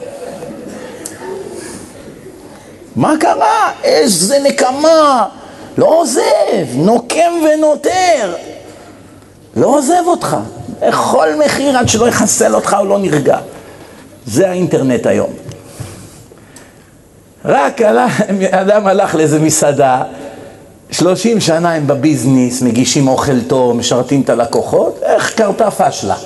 מה 2.97 3.15
קרה? 3.21 3.73
איזה 3.85 4.39
נקמה! 4.39 5.29
לא 5.79 6.01
עוזב, 6.01 6.67
נוקם 6.77 7.33
ונותר. 7.45 8.35
לא 9.57 9.67
עוזב 9.67 10.03
אותך, 10.07 10.37
בכל 10.81 11.29
מחיר 11.45 11.79
עד 11.79 11.89
שלא 11.89 12.09
יחסל 12.09 12.55
אותך 12.55 12.77
או 12.79 12.85
לא 12.85 12.99
נרגע. 12.99 13.39
זה 14.27 14.51
האינטרנט 14.51 15.07
היום. 15.07 15.31
רק 17.45 17.83
אדם 18.51 18.87
הלך 18.87 19.15
לאיזה 19.15 19.39
מסעדה, 19.39 20.03
30 20.91 21.41
שנה 21.41 21.73
הם 21.75 21.87
בביזנס, 21.87 22.63
מגישים 22.63 23.09
אוכל 23.09 23.41
טוב, 23.41 23.77
משרתים 23.77 24.21
את 24.21 24.31
הלקוחות, 24.31 25.01
איך 25.03 25.35
קרתה 25.35 25.71
פשלה? 25.71 26.17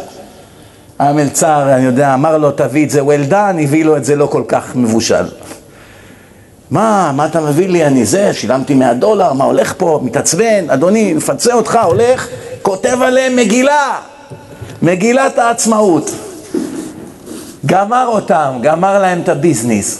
המלצר, 0.98 1.74
אני 1.74 1.84
יודע, 1.84 2.14
אמר 2.14 2.38
לו 2.38 2.50
תביא 2.50 2.84
את 2.84 2.90
זה 2.90 3.00
well 3.00 3.30
done, 3.30 3.62
הביא 3.62 3.84
לו 3.84 3.96
את 3.96 4.04
זה 4.04 4.16
לא 4.16 4.26
כל 4.26 4.42
כך 4.48 4.76
מבושל. 4.76 5.24
מה, 6.70 7.12
מה 7.14 7.26
אתה 7.26 7.40
מביא 7.40 7.68
לי? 7.68 7.86
אני 7.86 8.04
זה, 8.04 8.34
שילמתי 8.34 8.74
100 8.74 8.94
דולר, 8.94 9.32
מה 9.32 9.44
הולך 9.44 9.74
פה? 9.76 10.00
מתעצבן, 10.02 10.70
אדוני, 10.70 11.12
מפצה 11.12 11.54
אותך, 11.54 11.78
הולך, 11.84 12.28
כותב 12.62 12.98
עליהם 13.02 13.36
מגילה, 13.36 14.00
מגילת 14.82 15.38
העצמאות. 15.38 16.10
גמר 17.66 18.06
אותם, 18.06 18.58
גמר 18.62 18.98
להם 18.98 19.20
את 19.20 19.28
הביזנס. 19.28 19.98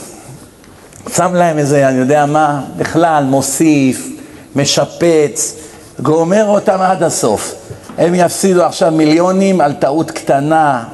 שם 1.15 1.35
להם 1.35 1.59
איזה, 1.59 1.89
אני 1.89 1.99
יודע 1.99 2.27
מה, 2.27 2.63
בכלל, 2.77 3.25
מוסיף, 3.25 4.09
משפץ, 4.57 5.57
גומר 6.01 6.47
אותם 6.47 6.79
עד 6.81 7.03
הסוף. 7.03 7.55
הם 7.99 8.15
יפסידו 8.15 8.65
עכשיו 8.65 8.93
מיליונים 8.93 9.61
על 9.61 9.73
טעות 9.73 10.11
קטנה, 10.11 10.85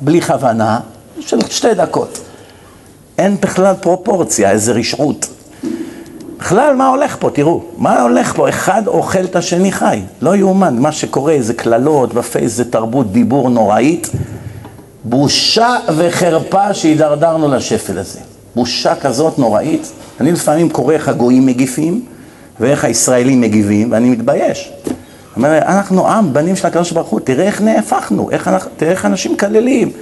בלי 0.00 0.22
כוונה, 0.22 0.80
של 1.20 1.38
שתי 1.50 1.74
דקות. 1.74 2.18
אין 3.22 3.36
בכלל 3.40 3.74
פרופורציה, 3.80 4.50
איזה 4.50 4.72
רשעות. 4.72 5.26
בכלל, 6.38 6.74
מה 6.76 6.88
הולך 6.88 7.16
פה? 7.20 7.30
תראו, 7.30 7.62
מה 7.78 8.02
הולך 8.02 8.34
פה? 8.36 8.48
אחד 8.48 8.82
אוכל 8.86 9.24
את 9.24 9.36
השני 9.36 9.72
חי. 9.72 10.00
לא 10.22 10.36
יאומן, 10.36 10.78
מה 10.78 10.92
שקורה, 10.92 11.32
איזה 11.32 11.54
קללות 11.54 12.14
בפייס, 12.14 12.52
זה 12.52 12.70
תרבות 12.70 13.12
דיבור 13.12 13.50
נוראית. 13.50 14.10
בושה 15.04 15.76
וחרפה 15.96 16.74
שהידרדרנו 16.74 17.48
לשפל 17.48 17.98
הזה. 17.98 18.18
בושה 18.54 18.94
כזאת 18.94 19.38
נוראית. 19.38 19.92
אני 20.20 20.32
לפעמים 20.32 20.70
קורא 20.70 20.94
איך 20.94 21.08
הגויים 21.08 21.46
מגיבים 21.46 22.04
ואיך 22.60 22.84
הישראלים 22.84 23.40
מגיבים, 23.40 23.92
ואני 23.92 24.10
מתבייש. 24.10 24.72
אומר, 25.36 25.58
אנחנו 25.58 26.08
עם, 26.08 26.32
בנים 26.32 26.56
של 26.56 26.66
הקדוש 26.66 26.92
ברוך 26.92 27.08
הוא, 27.08 27.20
תראה 27.20 27.44
איך 27.44 27.60
נהפכנו, 27.60 28.30
איך, 28.30 28.50
תראה 28.76 28.90
איך 28.90 29.06
אנשים 29.06 29.32
מקללים. 29.32 29.92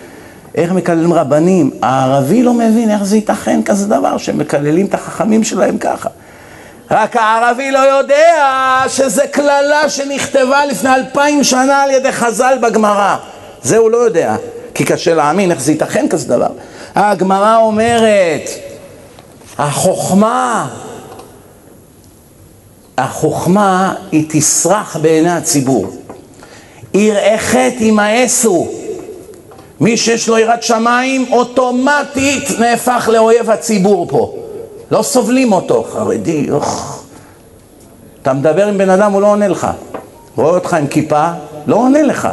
איך 0.55 0.73
מקללים 0.73 1.13
רבנים? 1.13 1.71
הערבי 1.83 2.43
לא 2.43 2.55
מבין 2.55 2.91
איך 2.91 3.03
זה 3.03 3.17
ייתכן 3.17 3.61
כזה 3.65 3.87
דבר, 3.87 4.17
שהם 4.19 4.39
מקללים 4.39 4.87
את 4.87 4.95
החכמים 4.95 5.45
שלהם 5.45 5.79
ככה. 5.79 6.09
רק 6.91 7.17
הערבי 7.17 7.71
לא 7.71 7.79
יודע 7.79 8.83
שזה 8.89 9.27
קללה 9.27 9.89
שנכתבה 9.89 10.67
לפני 10.67 10.95
אלפיים 10.95 11.45
שנה 11.45 11.83
על 11.83 11.91
ידי 11.91 12.13
חז"ל 12.13 12.59
בגמרא. 12.63 13.17
זה 13.63 13.77
הוא 13.77 13.91
לא 13.91 13.97
יודע, 13.97 14.37
כי 14.75 14.85
קשה 14.85 15.15
להאמין 15.15 15.51
איך 15.51 15.61
זה 15.61 15.73
ייתכן 15.73 16.07
כזה 16.09 16.29
דבר. 16.29 16.49
הגמרא 16.95 17.57
אומרת, 17.57 18.51
החוכמה, 19.59 20.69
החוכמה 22.99 23.95
היא 24.13 24.25
תסרח 24.29 24.97
בעיני 24.97 25.31
הציבור. 25.31 25.87
יראי 26.95 27.39
חטא 27.39 27.83
ימאסו. 27.83 28.80
מי 29.81 29.97
שיש 29.97 30.29
לו 30.29 30.39
יראת 30.39 30.63
שמיים, 30.63 31.33
אוטומטית 31.33 32.51
נהפך 32.59 33.09
לאויב 33.13 33.51
הציבור 33.51 34.07
פה. 34.09 34.35
לא 34.91 35.03
סובלים 35.03 35.53
אותו, 35.53 35.87
חרדי, 35.93 36.51
אוח. 36.51 37.03
אתה 38.23 38.33
מדבר 38.33 38.67
עם 38.67 38.79
בן 38.79 38.91
אדם, 38.91 39.13
הוא 39.13 39.23
לא 39.23 39.27
עונה 39.27 39.49
לך. 39.49 39.67
רואה 40.37 40.51
אותך 40.51 40.75
עם 40.75 40.87
כיפה, 40.87 41.31
לא 41.67 41.77
עונה 41.77 42.03
לך. 42.03 42.29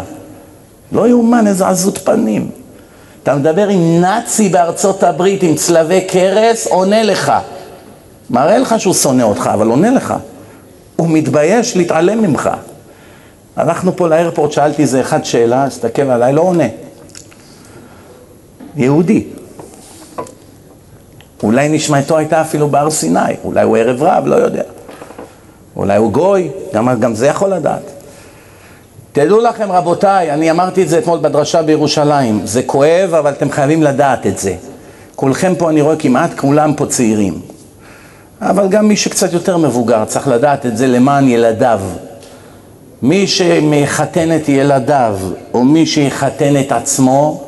לא 0.91 1.07
יאומן, 1.07 1.47
איזה 1.47 1.67
עזות 1.67 1.97
פנים. 1.97 2.49
אתה 3.23 3.35
מדבר 3.35 3.67
עם 3.67 4.01
נאצי 4.01 4.49
בארצות 4.49 5.03
הברית 5.03 5.43
עם 5.43 5.55
צלבי 5.55 6.01
קרס, 6.01 6.67
עונה 6.67 7.03
לך. 7.03 7.33
מראה 8.29 8.57
לך 8.57 8.75
שהוא 8.77 8.93
שונא 8.93 9.23
אותך, 9.23 9.49
אבל 9.53 9.67
עונה 9.67 9.91
לך. 9.91 10.13
הוא 10.95 11.09
מתבייש 11.09 11.77
להתעלם 11.77 12.21
ממך. 12.21 12.49
הלכנו 13.55 13.95
פה 13.95 14.07
לאיירפורט, 14.07 14.51
שאלתי 14.51 14.81
איזה 14.81 15.01
אחד 15.01 15.25
שאלה, 15.25 15.63
הסתכל 15.63 16.01
עליי, 16.01 16.33
לא 16.33 16.41
עונה. 16.41 16.67
יהודי. 18.77 19.23
אולי 21.43 21.69
נשמעתו 21.69 22.17
הייתה 22.17 22.41
אפילו 22.41 22.69
בהר 22.69 22.89
סיני, 22.89 23.19
אולי 23.43 23.63
הוא 23.63 23.77
ערב 23.77 24.03
רב, 24.03 24.27
לא 24.27 24.35
יודע. 24.35 24.63
אולי 25.75 25.97
הוא 25.97 26.11
גוי, 26.11 26.49
גם, 26.73 26.99
גם 26.99 27.15
זה 27.15 27.27
יכול 27.27 27.49
לדעת. 27.49 27.91
תדעו 29.11 29.41
לכם 29.41 29.71
רבותיי, 29.71 30.31
אני 30.31 30.51
אמרתי 30.51 30.83
את 30.83 30.89
זה 30.89 30.97
אתמול 30.97 31.19
בדרשה 31.19 31.61
בירושלים, 31.61 32.41
זה 32.43 32.63
כואב 32.63 33.13
אבל 33.13 33.31
אתם 33.31 33.51
חייבים 33.51 33.83
לדעת 33.83 34.27
את 34.27 34.37
זה. 34.37 34.55
כולכם 35.15 35.53
פה 35.57 35.69
אני 35.69 35.81
רואה 35.81 35.95
כמעט 35.95 36.39
כולם 36.39 36.73
פה 36.73 36.85
צעירים. 36.85 37.41
אבל 38.41 38.67
גם 38.67 38.87
מי 38.87 38.95
שקצת 38.95 39.33
יותר 39.33 39.57
מבוגר 39.57 40.05
צריך 40.05 40.27
לדעת 40.27 40.65
את 40.65 40.77
זה 40.77 40.87
למען 40.87 41.27
ילדיו. 41.27 41.81
מי 43.01 43.27
שמחתן 43.27 44.35
את 44.35 44.49
ילדיו 44.49 45.17
או 45.53 45.63
מי 45.63 45.85
שיחתן 45.85 46.59
את 46.59 46.71
עצמו 46.71 47.46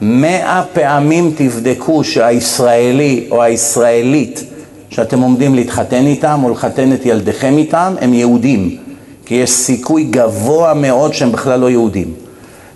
מאה 0.00 0.62
פעמים 0.72 1.32
תבדקו 1.36 2.04
שהישראלי 2.04 3.26
או 3.30 3.42
הישראלית 3.42 4.44
שאתם 4.90 5.20
עומדים 5.20 5.54
להתחתן 5.54 6.06
איתם 6.06 6.40
או 6.44 6.50
לחתן 6.50 6.92
את 6.92 7.06
ילדיכם 7.06 7.58
איתם 7.58 7.94
הם 8.00 8.14
יהודים. 8.14 8.76
כי 9.26 9.34
יש 9.34 9.50
סיכוי 9.50 10.04
גבוה 10.04 10.74
מאוד 10.74 11.14
שהם 11.14 11.32
בכלל 11.32 11.60
לא 11.60 11.70
יהודים. 11.70 12.14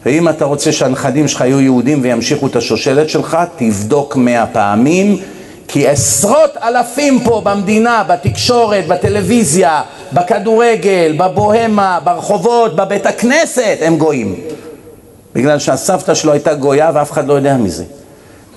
ואם 0.07 0.29
אתה 0.29 0.45
רוצה 0.45 0.73
שהנכדים 0.73 1.29
שלך 1.29 1.41
יהיו 1.41 1.61
יהודים 1.61 1.99
וימשיכו 2.03 2.47
את 2.47 2.57
השושלת 2.57 3.09
שלך 3.09 3.39
תבדוק 3.57 4.17
מאה 4.17 4.47
פעמים 4.47 5.17
כי 5.69 5.89
עשרות 5.89 6.57
אלפים 6.63 7.21
פה 7.21 7.41
במדינה, 7.45 8.05
בתקשורת, 8.09 8.87
בטלוויזיה, 8.87 9.83
בכדורגל, 10.13 11.15
בבוהמה, 11.19 11.99
ברחובות, 12.05 12.77
בבית 12.77 13.07
הכנסת 13.07 13.79
הם 13.81 13.97
גויים 13.97 14.35
בגלל 15.35 15.59
שהסבתא 15.59 16.15
שלו 16.15 16.33
הייתה 16.33 16.55
גויה 16.55 16.91
ואף 16.95 17.13
אחד 17.13 17.27
לא 17.27 17.33
יודע 17.33 17.57
מזה. 17.57 17.85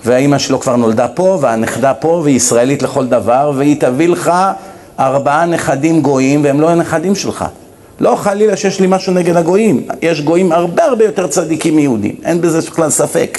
והאימא 0.04 0.38
שלו 0.38 0.60
כבר 0.60 0.76
נולדה 0.76 1.08
פה, 1.08 1.38
והנכדה 1.40 1.94
פה, 1.94 2.20
והיא 2.24 2.36
ישראלית 2.36 2.82
לכל 2.82 3.06
דבר, 3.06 3.52
והיא 3.56 3.80
תביא 3.80 4.08
לך 4.08 4.32
ארבעה 4.98 5.46
נכדים 5.46 6.02
גויים, 6.02 6.44
והם 6.44 6.60
לא 6.60 6.70
הנכדים 6.70 7.14
שלך. 7.14 7.44
לא 8.00 8.16
חלילה 8.16 8.56
שיש 8.56 8.80
לי 8.80 8.86
משהו 8.90 9.12
נגד 9.12 9.36
הגויים, 9.36 9.86
יש 10.02 10.20
גויים 10.20 10.52
הרבה 10.52 10.84
הרבה 10.84 11.04
יותר 11.04 11.26
צדיקים 11.26 11.76
מיהודים, 11.76 12.14
אין 12.24 12.40
בזה 12.40 12.60
בכלל 12.60 12.90
ספק. 12.90 13.38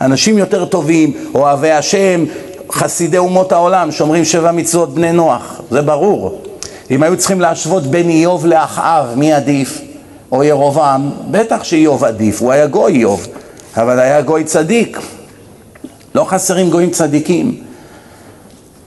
אנשים 0.00 0.38
יותר 0.38 0.64
טובים, 0.64 1.12
אוהבי 1.34 1.70
השם, 1.70 2.24
חסידי 2.72 3.18
אומות 3.18 3.52
העולם, 3.52 3.92
שאומרים 3.92 4.24
שבע 4.24 4.52
מצוות 4.52 4.94
בני 4.94 5.12
נוח, 5.12 5.60
זה 5.70 5.82
ברור. 5.82 6.42
אם 6.90 7.02
היו 7.02 7.16
צריכים 7.16 7.40
להשוות 7.40 7.86
בין 7.86 8.08
איוב 8.08 8.46
לאחאב, 8.46 9.06
מי 9.16 9.32
עדיף? 9.32 9.80
או 10.32 10.44
ירובעם, 10.44 11.10
בטח 11.30 11.64
שאיוב 11.64 12.04
עדיף, 12.04 12.42
הוא 12.42 12.52
היה 12.52 12.66
גוי 12.66 12.92
איוב, 12.92 13.26
אבל 13.76 13.98
היה 13.98 14.22
גוי 14.22 14.44
צדיק. 14.44 14.98
לא 16.14 16.24
חסרים 16.24 16.70
גויים 16.70 16.90
צדיקים. 16.90 17.54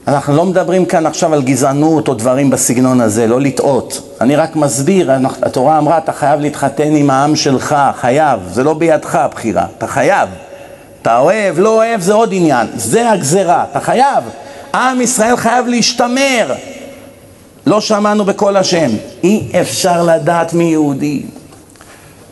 אנחנו 0.08 0.36
לא 0.36 0.44
מדברים 0.44 0.84
כאן 0.84 1.06
עכשיו 1.06 1.34
על 1.34 1.42
גזענות 1.42 2.08
או 2.08 2.14
דברים 2.14 2.50
בסגנון 2.50 3.00
הזה, 3.00 3.26
לא 3.26 3.40
לטעות. 3.40 4.16
אני 4.20 4.36
רק 4.36 4.56
מסביר, 4.56 5.10
התורה 5.42 5.78
אמרה, 5.78 5.98
אתה 5.98 6.12
חייב 6.12 6.40
להתחתן 6.40 6.96
עם 6.96 7.10
העם 7.10 7.36
שלך, 7.36 7.76
חייב, 8.00 8.40
זה 8.52 8.64
לא 8.64 8.74
בידך 8.74 9.14
הבחירה, 9.14 9.66
אתה 9.78 9.86
חייב. 9.86 10.28
אתה 11.02 11.18
אוהב, 11.18 11.58
לא 11.58 11.68
אוהב, 11.68 12.00
זה 12.00 12.12
עוד 12.12 12.28
עניין, 12.32 12.66
זה 12.74 13.10
הגזרה, 13.10 13.64
אתה 13.70 13.80
חייב. 13.80 14.24
עם 14.74 15.00
ישראל 15.00 15.36
חייב 15.36 15.66
להשתמר. 15.66 16.54
לא 17.66 17.80
שמענו 17.80 18.24
בקול 18.24 18.56
השם. 18.56 18.90
אי 19.24 19.48
אפשר 19.60 20.02
לדעת 20.02 20.54
מי 20.54 20.64
יהודי. 20.64 21.22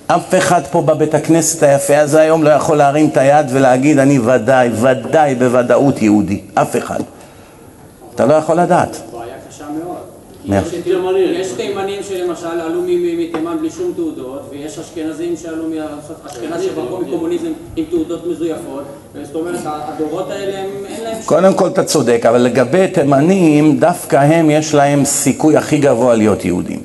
אף 0.06 0.34
אחד 0.34 0.60
פה 0.70 0.82
בבית 0.82 1.14
הכנסת 1.14 1.62
היפה 1.62 1.98
הזה 1.98 2.20
היום 2.20 2.44
לא 2.44 2.50
יכול 2.50 2.76
להרים 2.76 3.08
את 3.08 3.16
היד 3.16 3.46
ולהגיד 3.50 3.98
אני 3.98 4.18
ודאי, 4.18 4.70
ודאי 4.74 5.34
בוודאות 5.34 6.02
יהודי. 6.02 6.40
אף 6.54 6.76
אחד. 6.76 7.00
אתה 8.14 8.26
לא 8.26 8.34
יכול 8.34 8.60
לדעת. 8.60 8.96
בעיה 9.12 9.34
קשה 9.48 9.64
מאוד. 9.64 9.86
מאה. 9.86 10.20
יש 10.48 11.48
תימנים 11.56 12.02
שלמשל 12.02 12.46
עלו 12.60 12.82
מתימן 13.18 13.56
בלי 13.60 13.70
שום 13.70 13.92
תעודות, 13.96 14.42
ויש 14.50 14.78
אשכנזים 14.78 15.34
שעלו, 15.42 15.64
מה- 15.68 15.86
אשכנז 16.26 16.62
שברחו 16.64 16.98
מקומוניזם 16.98 17.46
עם 17.76 17.84
תעודות 17.90 18.26
מזויפות, 18.26 18.82
זאת 19.22 19.34
אומרת, 19.34 19.58
הדורות 19.64 20.30
האלה 20.30 20.58
הם- 20.58 20.66
אין 20.88 21.04
להם. 21.04 21.16
קודם 21.24 21.54
כל 21.54 21.66
אתה 21.68 21.84
צודק, 21.84 22.22
אבל 22.28 22.38
לגבי 22.38 22.88
תימנים, 22.88 23.76
דווקא 23.78 24.16
הם 24.16 24.50
יש 24.50 24.74
להם 24.74 25.04
סיכוי 25.04 25.56
הכי 25.56 25.78
גבוה 25.78 26.14
להיות 26.14 26.44
יהודים. 26.44 26.80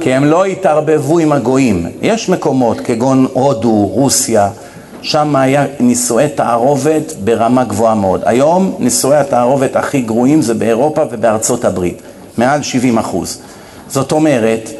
כי 0.00 0.12
הם 0.12 0.24
לא 0.24 0.44
התערבבו 0.44 1.18
עם 1.18 1.32
הגויים. 1.32 1.86
יש 2.02 2.28
מקומות 2.28 2.80
כגון 2.80 3.26
הודו, 3.32 3.70
רוסיה, 3.86 4.50
שם 5.02 5.36
היה 5.36 5.66
נישואי 5.80 6.28
תערובת 6.34 7.12
ברמה 7.24 7.64
גבוהה 7.64 7.94
מאוד. 7.94 8.20
היום 8.24 8.74
נישואי 8.78 9.16
התערובת 9.16 9.76
הכי 9.76 10.00
גרועים 10.00 10.42
זה 10.42 10.54
באירופה 10.54 11.02
ובארצות 11.10 11.64
הברית, 11.64 12.02
מעל 12.38 12.62
70 12.62 12.98
אחוז. 12.98 13.38
זאת 13.88 14.12
אומרת, 14.12 14.70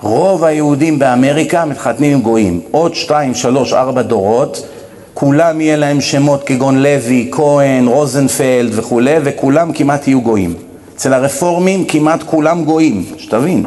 רוב 0.00 0.44
היהודים 0.44 0.98
באמריקה 0.98 1.64
מתחתנים 1.64 2.12
עם 2.12 2.20
גויים. 2.20 2.60
עוד 2.70 2.94
שתיים, 2.94 3.34
שלוש, 3.34 3.72
ארבע 3.72 4.02
דורות, 4.02 4.66
כולם 5.14 5.60
יהיה 5.60 5.76
להם 5.76 6.00
שמות 6.00 6.44
כגון 6.44 6.82
לוי, 6.82 7.28
כהן, 7.32 7.86
רוזנפלד 7.86 8.70
וכולי, 8.72 9.14
וכולם 9.24 9.72
כמעט 9.72 10.08
יהיו 10.08 10.20
גויים. 10.20 10.54
אצל 10.96 11.14
הרפורמים 11.14 11.84
כמעט 11.84 12.22
כולם 12.22 12.64
גויים, 12.64 13.04
שתבין. 13.18 13.64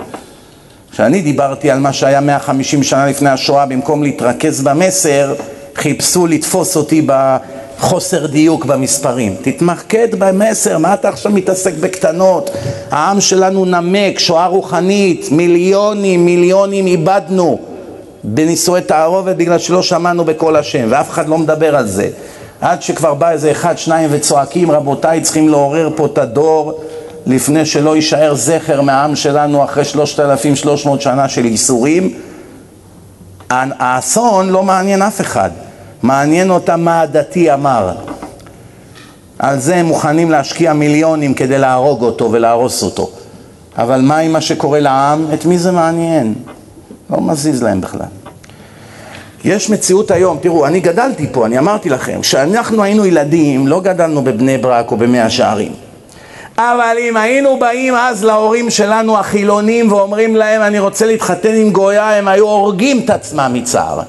כשאני 0.91 1.22
דיברתי 1.22 1.72
על 1.72 1.80
מה 1.80 1.93
שהיה 1.93 2.22
150 2.22 2.84
שנה 2.84 3.05
לפני 3.05 3.30
השואה, 3.30 3.65
במקום 3.65 4.03
להתרכז 4.03 4.61
במסר, 4.61 5.35
חיפשו 5.76 6.27
לתפוס 6.27 6.77
אותי 6.77 7.01
בחוסר 7.80 8.26
דיוק 8.26 8.65
במספרים. 8.65 9.35
תתמקד 9.41 10.07
במסר, 10.19 10.77
מה 10.77 10.93
אתה 10.93 11.10
עכשיו 11.10 11.31
מתעסק 11.31 11.73
בקטנות? 11.73 12.49
העם 12.91 13.22
שלנו 13.22 13.65
נמק, 13.65 14.19
שואה 14.19 14.45
רוחנית, 14.45 15.27
מיליונים, 15.31 16.26
מיליונים 16.26 16.88
איבדנו 16.88 17.60
בנישואי 18.23 18.81
תערובת 18.81 19.35
בגלל 19.35 19.60
שלא 19.60 19.81
שמענו 19.81 20.26
בקול 20.26 20.56
השם, 20.56 20.88
ואף 20.89 21.10
אחד 21.10 21.30
לא 21.30 21.38
מדבר 21.38 21.76
על 21.76 21.88
זה. 21.88 22.10
עד 22.61 22.81
שכבר 22.81 23.14
בא 23.14 23.31
איזה 23.31 23.52
אחד, 23.52 23.77
שניים 23.77 24.10
וצועקים, 24.14 24.72
רבותיי, 24.72 25.22
צריכים 25.22 25.49
לעורר 25.49 25.89
פה 25.95 26.06
את 26.06 26.18
הדור 26.18 26.80
לפני 27.27 27.65
שלא 27.65 27.95
יישאר 27.95 28.35
זכר 28.35 28.81
מהעם 28.81 29.15
שלנו 29.15 29.64
אחרי 29.64 29.85
3,300 29.85 31.02
שנה 31.02 31.30
של 31.30 31.45
ייסורים. 31.45 32.14
האסון 33.49 34.49
לא 34.49 34.64
מעניין 34.64 35.02
אף 35.02 35.22
אחד, 35.22 35.49
מעניין 36.03 36.49
אותם 36.49 36.81
מה 36.81 37.01
הדתי 37.01 37.53
אמר. 37.53 37.91
על 39.39 39.59
זה 39.59 39.76
הם 39.76 39.85
מוכנים 39.85 40.31
להשקיע 40.31 40.73
מיליונים 40.73 41.34
כדי 41.34 41.57
להרוג 41.57 42.03
אותו 42.03 42.31
ולהרוס 42.31 42.84
אותו. 42.84 43.09
אבל 43.77 44.01
מה 44.01 44.17
עם 44.17 44.34
מה 44.34 44.41
שקורה 44.41 44.80
לעם? 44.80 45.26
את 45.34 45.45
מי 45.45 45.57
זה 45.57 45.72
מעניין? 45.72 46.34
לא 47.09 47.22
מזיז 47.22 47.63
להם 47.63 47.81
בכלל. 47.81 47.99
יש 49.43 49.69
מציאות 49.69 50.11
היום, 50.11 50.38
תראו, 50.41 50.65
אני 50.65 50.80
גדלתי 50.80 51.27
פה, 51.31 51.45
אני 51.45 51.57
אמרתי 51.59 51.89
לכם, 51.89 52.22
כשאנחנו 52.22 52.84
היינו 52.84 53.05
ילדים, 53.05 53.67
לא 53.67 53.81
גדלנו 53.81 54.22
בבני 54.22 54.57
ברק 54.57 54.91
או 54.91 54.97
במאה 54.97 55.30
שערים. 55.30 55.72
אבל 56.57 56.95
אם 56.99 57.17
היינו 57.17 57.59
באים 57.59 57.95
אז 57.95 58.23
להורים 58.23 58.69
שלנו 58.69 59.17
החילונים 59.17 59.91
ואומרים 59.91 60.35
להם 60.35 60.61
אני 60.61 60.80
רוצה 60.80 61.05
להתחתן 61.05 61.55
עם 61.55 61.72
גויה, 61.72 62.17
הם 62.17 62.27
היו 62.27 62.47
הורגים 62.47 63.01
את 63.05 63.09
עצמם 63.09 63.51
מצער. 63.53 64.01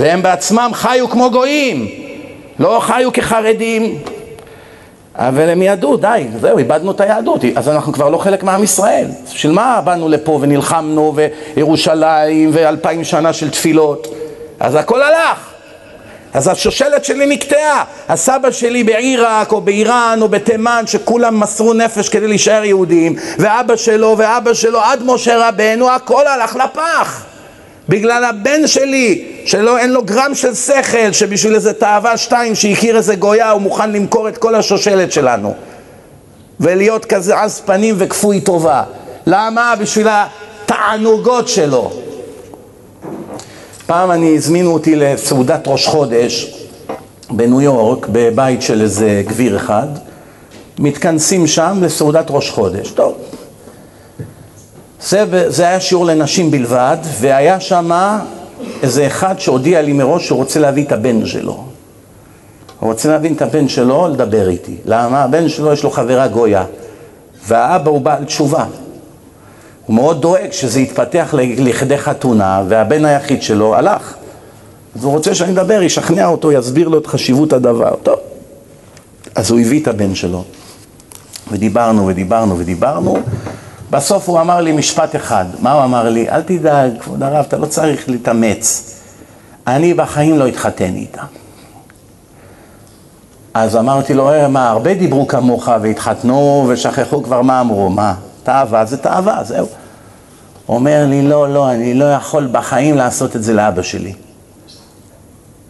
והם 0.00 0.22
בעצמם 0.22 0.70
חיו 0.74 1.08
כמו 1.08 1.30
גויים, 1.30 1.88
לא 2.58 2.80
חיו 2.82 3.12
כחרדים. 3.12 3.98
אבל 5.14 5.48
הם 5.48 5.62
ידעו, 5.62 5.96
די, 5.96 6.26
זהו, 6.40 6.58
איבדנו 6.58 6.90
את 6.90 7.00
היהדות, 7.00 7.40
אז 7.56 7.68
אנחנו 7.68 7.92
כבר 7.92 8.08
לא 8.08 8.18
חלק 8.18 8.42
מעם 8.42 8.62
ישראל. 8.62 9.06
בשביל 9.34 9.52
מה 9.52 9.80
באנו 9.84 10.08
לפה 10.08 10.38
ונלחמנו, 10.42 11.14
וירושלים, 11.56 12.50
ואלפיים 12.52 13.04
שנה 13.04 13.32
של 13.32 13.50
תפילות? 13.50 14.08
אז 14.60 14.74
הכל 14.74 15.02
הלך. 15.02 15.50
אז 16.34 16.48
השושלת 16.48 17.04
שלי 17.04 17.26
נקטעה. 17.26 17.84
הסבא 18.08 18.50
שלי 18.50 18.84
בעיראק 18.84 19.52
או 19.52 19.60
באיראן 19.60 20.18
או 20.22 20.28
בתימן 20.28 20.84
שכולם 20.86 21.40
מסרו 21.40 21.74
נפש 21.74 22.08
כדי 22.08 22.26
להישאר 22.26 22.64
יהודים 22.64 23.16
ואבא 23.38 23.76
שלו 23.76 24.14
ואבא 24.18 24.54
שלו 24.54 24.80
עד 24.80 25.02
משה 25.04 25.48
רבנו 25.48 25.90
הכל 25.90 26.26
הלך 26.26 26.56
לפח 26.56 27.29
בגלל 27.90 28.24
הבן 28.24 28.66
שלי 28.66 29.24
שלא 29.44 29.78
אין 29.78 29.92
לו 29.92 30.02
גרם 30.02 30.34
של 30.34 30.54
שכל 30.54 31.12
שבשביל 31.12 31.54
איזה 31.54 31.72
תאווה 31.72 32.16
שתיים 32.16 32.54
שהכיר 32.54 32.96
איזה 32.96 33.14
גויה 33.14 33.50
הוא 33.50 33.60
מוכן 33.62 33.92
למכור 33.92 34.28
את 34.28 34.38
כל 34.38 34.54
השושלת 34.54 35.12
שלנו. 35.12 35.54
ולהיות 36.60 37.04
כזה 37.04 37.40
עז 37.40 37.60
פנים 37.60 37.94
וכפוי 37.98 38.40
טובה. 38.40 38.82
למה? 39.26 39.74
בשביל 39.80 40.06
התענוגות 40.10 41.48
שלו. 41.48 41.92
פעם 43.86 44.10
אני, 44.10 44.36
הזמינו 44.36 44.72
אותי 44.72 44.96
לסעודת 44.96 45.62
ראש 45.66 45.86
חודש 45.86 46.64
בניו 47.30 47.60
יורק, 47.60 48.06
בבית 48.12 48.62
של 48.62 48.82
איזה 48.82 49.22
גביר 49.26 49.56
אחד, 49.56 49.86
מתכנסים 50.78 51.46
שם 51.46 51.78
לסעודת 51.82 52.26
ראש 52.30 52.50
חודש. 52.50 52.90
טוב, 52.90 53.14
זה, 55.02 55.50
זה 55.50 55.68
היה 55.68 55.80
שיעור 55.80 56.06
לנשים 56.06 56.50
בלבד, 56.50 56.96
והיה 57.20 57.60
שם 57.60 57.90
איזה 58.82 59.06
אחד 59.06 59.40
שהודיע 59.40 59.82
לי 59.82 59.92
מראש 59.92 60.26
שהוא 60.26 60.38
רוצה 60.38 60.60
להביא 60.60 60.84
את 60.84 60.92
הבן 60.92 61.26
שלו. 61.26 61.64
הוא 62.80 62.90
רוצה 62.90 63.08
להביא 63.08 63.34
את 63.34 63.42
הבן 63.42 63.68
שלו 63.68 64.08
לדבר 64.08 64.48
איתי. 64.48 64.76
למה? 64.84 65.22
הבן 65.22 65.48
שלו 65.48 65.72
יש 65.72 65.82
לו 65.82 65.90
חברה 65.90 66.28
גויה, 66.28 66.64
והאבא 67.46 67.90
הוא 67.90 68.00
בעל 68.00 68.24
תשובה. 68.24 68.64
הוא 69.86 69.96
מאוד 69.96 70.22
דואג 70.22 70.52
שזה 70.52 70.80
יתפתח 70.80 71.34
לכדי 71.58 71.98
חתונה, 71.98 72.62
והבן 72.68 73.04
היחיד 73.04 73.42
שלו 73.42 73.74
הלך. 73.74 74.14
אז 74.96 75.04
הוא 75.04 75.12
רוצה 75.12 75.34
שאני 75.34 75.52
אדבר, 75.52 75.82
ישכנע 75.82 76.26
אותו, 76.26 76.52
יסביר 76.52 76.88
לו 76.88 76.98
את 76.98 77.06
חשיבות 77.06 77.52
הדבר. 77.52 77.94
טוב. 78.02 78.18
אז 79.34 79.50
הוא 79.50 79.60
הביא 79.60 79.82
את 79.82 79.88
הבן 79.88 80.14
שלו, 80.14 80.44
ודיברנו 81.50 82.06
ודיברנו 82.06 82.58
ודיברנו. 82.58 83.18
בסוף 83.90 84.28
הוא 84.28 84.40
אמר 84.40 84.60
לי 84.60 84.72
משפט 84.72 85.16
אחד. 85.16 85.44
מה 85.58 85.72
הוא 85.72 85.84
אמר 85.84 86.08
לי? 86.08 86.30
אל 86.30 86.42
תדאג, 86.42 86.90
כבוד 87.00 87.22
הרב, 87.22 87.44
אתה 87.48 87.56
לא 87.56 87.66
צריך 87.66 88.08
להתאמץ. 88.08 88.96
אני 89.66 89.94
בחיים 89.94 90.38
לא 90.38 90.48
אתחתן 90.48 90.94
איתה. 90.94 91.22
אז 93.54 93.76
אמרתי 93.76 94.14
לו, 94.14 94.30
אה, 94.30 94.48
מה, 94.48 94.70
הרבה 94.70 94.94
דיברו 94.94 95.26
כמוך 95.26 95.68
והתחתנו 95.82 96.66
ושכחו 96.68 97.22
כבר 97.22 97.42
מה 97.42 97.60
אמרו, 97.60 97.90
מה? 97.90 98.14
תאווה 98.42 98.84
זה 98.84 98.96
תאווה, 98.96 99.44
זהו. 99.44 99.66
אומר 100.68 101.06
לי, 101.08 101.22
לא, 101.22 101.52
לא, 101.52 101.70
אני 101.70 101.94
לא 101.94 102.04
יכול 102.04 102.48
בחיים 102.52 102.96
לעשות 102.96 103.36
את 103.36 103.42
זה 103.42 103.54
לאבא 103.54 103.82
שלי. 103.82 104.12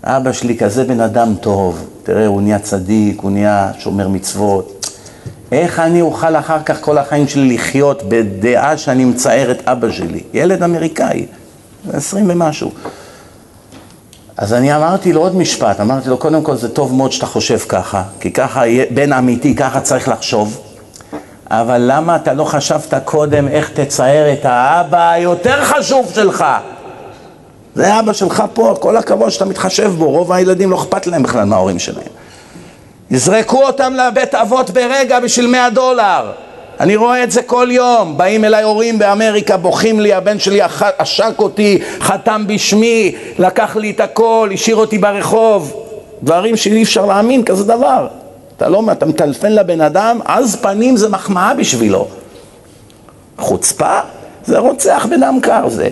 אבא 0.05 0.32
שלי 0.32 0.59
כזה 0.59 0.84
בן 0.84 1.01
אדם 1.01 1.34
טוב, 1.40 1.86
תראה, 2.02 2.26
הוא 2.26 2.42
נהיה 2.42 2.59
צדיק, 2.59 3.20
הוא 3.20 3.30
נהיה 3.30 3.70
שומר 3.78 4.09
מצוות. 4.09 4.80
איך 5.52 5.78
אני 5.78 6.01
אוכל 6.01 6.36
אחר 6.36 6.62
כך 6.62 6.81
כל 6.81 6.98
החיים 6.98 7.28
שלי 7.28 7.55
לחיות 7.55 8.02
בדעה 8.09 8.77
שאני 8.77 9.05
מצער 9.05 9.51
את 9.51 9.68
אבא 9.68 9.90
שלי? 9.90 10.22
ילד 10.32 10.62
אמריקאי, 10.62 11.27
עשרים 11.93 12.31
ומשהו. 12.31 12.70
אז 14.36 14.52
אני 14.52 14.77
אמרתי 14.77 15.12
לו 15.12 15.20
עוד 15.20 15.36
משפט, 15.36 15.81
אמרתי 15.81 16.09
לו, 16.09 16.18
קודם 16.18 16.43
כל 16.43 16.56
זה 16.56 16.68
טוב 16.68 16.94
מאוד 16.94 17.12
שאתה 17.12 17.27
חושב 17.27 17.59
ככה, 17.59 18.02
כי 18.20 18.32
ככה, 18.32 18.62
בן 18.90 19.12
אמיתי, 19.12 19.55
ככה 19.55 19.81
צריך 19.81 20.09
לחשוב. 20.09 20.60
אבל 21.51 21.82
למה 21.86 22.16
אתה 22.16 22.32
לא 22.32 22.44
חשבת 22.44 22.94
קודם 23.05 23.48
איך 23.48 23.70
תצייר 23.70 24.32
את 24.32 24.44
האבא 24.44 25.10
היותר 25.10 25.64
חשוב 25.64 26.10
שלך? 26.14 26.44
זה 27.74 27.98
אבא 28.01 28.12
שלך 28.12 28.43
פה, 28.55 28.74
כל 28.81 28.97
הכבוד 28.97 29.31
שאתה 29.31 29.44
מתחשב 29.44 29.93
בו, 29.98 30.10
רוב 30.10 30.32
הילדים 30.32 30.70
לא 30.70 30.77
אכפת 30.77 31.06
להם 31.06 31.22
בכלל 31.22 31.44
מההורים 31.44 31.78
שלהם. 31.78 32.19
יזרקו 33.11 33.62
אותם 33.62 33.95
לבית 33.95 34.35
אבות 34.35 34.70
ברגע 34.70 35.20
בשביל 35.20 35.47
100 35.47 35.70
דולר. 35.70 36.32
אני 36.81 36.97
רואה 36.97 37.24
את 37.24 37.31
זה 37.31 37.43
כל 37.43 37.69
יום, 37.70 38.19
באים 38.19 38.45
אליי 38.45 38.62
הורים 38.62 38.99
באמריקה, 38.99 39.57
בוכים 39.57 40.01
לי, 40.01 40.15
הבן 40.15 40.39
שלי 40.39 40.61
עשק 40.99 41.35
אותי, 41.39 41.78
חתם 42.01 42.45
בשמי, 42.47 43.15
לקח 43.39 43.77
לי 43.77 43.91
את 43.91 44.01
הכל, 44.01 44.51
השאיר 44.55 44.77
אותי 44.77 44.99
ברחוב. 44.99 45.73
דברים 46.23 46.57
שאי 46.57 46.82
אפשר 46.82 47.07
להאמין 47.07 47.45
כזה 47.45 47.65
דבר. 47.65 48.07
אתה 48.57 48.69
לא, 48.69 48.82
אתה 48.93 49.07
מטלפן 49.07 49.53
לבן 49.53 49.81
אדם, 49.81 50.20
עז 50.24 50.57
פנים 50.57 50.97
זה 50.97 51.09
מחמאה 51.09 51.55
בשבילו. 51.55 52.09
חוצפה? 53.39 53.99
זה 54.45 54.59
רוצח 54.59 55.07
בדם 55.11 55.39
קר 55.43 55.69
זה. 55.69 55.89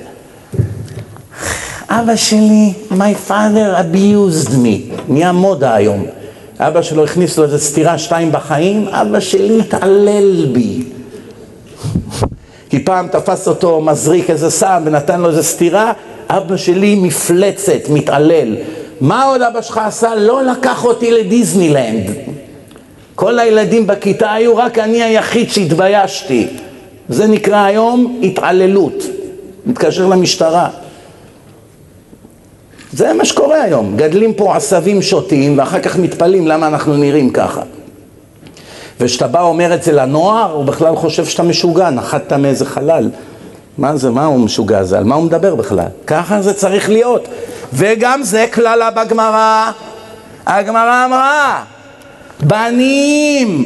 אבא 1.89 2.17
שלי, 2.17 2.73
my 2.91 3.31
father 3.31 3.81
abused 3.81 4.51
me, 4.51 4.95
נהיה 5.09 5.33
מודה 5.33 5.75
היום. 5.75 6.07
אבא 6.61 6.83
שלו 6.83 7.05
הכניס 7.05 7.39
לו 7.39 7.45
איזה 7.45 7.59
סטירה 7.59 7.99
שתיים 7.99 8.33
בחיים, 8.33 8.89
אבא 8.89 9.21
שלי 9.21 9.61
התעלל 9.61 10.47
בי. 10.53 10.83
כי 12.71 12.85
פעם 12.85 13.09
תפס 13.09 13.49
אותו 13.49 13.81
מזריק 13.81 14.31
איזה 14.31 14.51
סם 14.51 14.83
ונתן 14.87 15.21
לו 15.21 15.29
איזה 15.29 15.43
סטירה, 15.43 15.93
אבא 16.29 16.57
שלי 16.57 16.95
מפלצת, 16.95 17.89
מתעלל. 17.91 18.57
מה 19.01 19.25
עוד 19.25 19.43
אבא 19.43 19.63
שלך 19.63 19.79
עשה? 19.79 20.15
לא 20.15 20.43
לקח 20.43 20.85
אותי 20.85 21.11
לדיסנילנד. 21.11 22.11
כל 23.15 23.39
הילדים 23.39 23.87
בכיתה 23.87 24.33
היו, 24.33 24.57
רק 24.57 24.79
אני 24.79 25.03
היחיד 25.03 25.51
שהתביישתי. 25.51 26.47
זה 27.09 27.27
נקרא 27.27 27.65
היום 27.65 28.21
התעללות. 28.23 29.05
מתקשר 29.67 30.07
למשטרה. 30.07 30.69
זה 32.93 33.13
מה 33.13 33.25
שקורה 33.25 33.63
היום, 33.63 33.97
גדלים 33.97 34.35
פה 34.35 34.57
עשבים 34.57 35.03
שוטים 35.03 35.59
ואחר 35.59 35.81
כך 35.81 35.97
מתפלאים 35.97 36.47
למה 36.47 36.67
אנחנו 36.67 36.97
נראים 36.97 37.31
ככה. 37.31 37.63
וכשאתה 39.01 39.27
בא 39.27 39.43
אומר 39.43 39.75
את 39.75 39.83
זה 39.83 39.93
לנוער, 39.93 40.53
הוא 40.53 40.65
בכלל 40.65 40.97
חושב 40.97 41.25
שאתה 41.25 41.43
משוגע, 41.43 41.91
נחתת 41.91 42.33
מאיזה 42.33 42.65
חלל. 42.65 43.11
מה 43.79 43.97
זה, 43.97 44.11
מה 44.11 44.25
הוא 44.25 44.41
משוגע 44.41 44.79
הזה? 44.79 44.99
על 44.99 45.05
מה 45.05 45.15
הוא 45.15 45.25
מדבר 45.25 45.55
בכלל? 45.55 45.87
ככה 46.07 46.43
זה 46.43 46.55
צריך 46.55 46.91
להיות. 46.91 47.29
וגם 47.73 48.23
זה 48.23 48.47
כללה 48.53 48.91
בגמרא. 48.91 49.71
הגמרא 50.47 51.05
אמרה, 51.05 51.65
בנים 52.41 53.65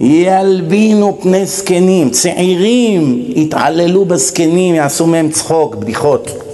ילבינו 0.00 1.18
פני 1.22 1.46
זקנים, 1.46 2.10
צעירים 2.10 3.22
יתעללו 3.26 4.04
בזקנים, 4.04 4.74
יעשו 4.74 5.06
מהם 5.06 5.30
צחוק, 5.30 5.74
בדיחות. 5.74 6.51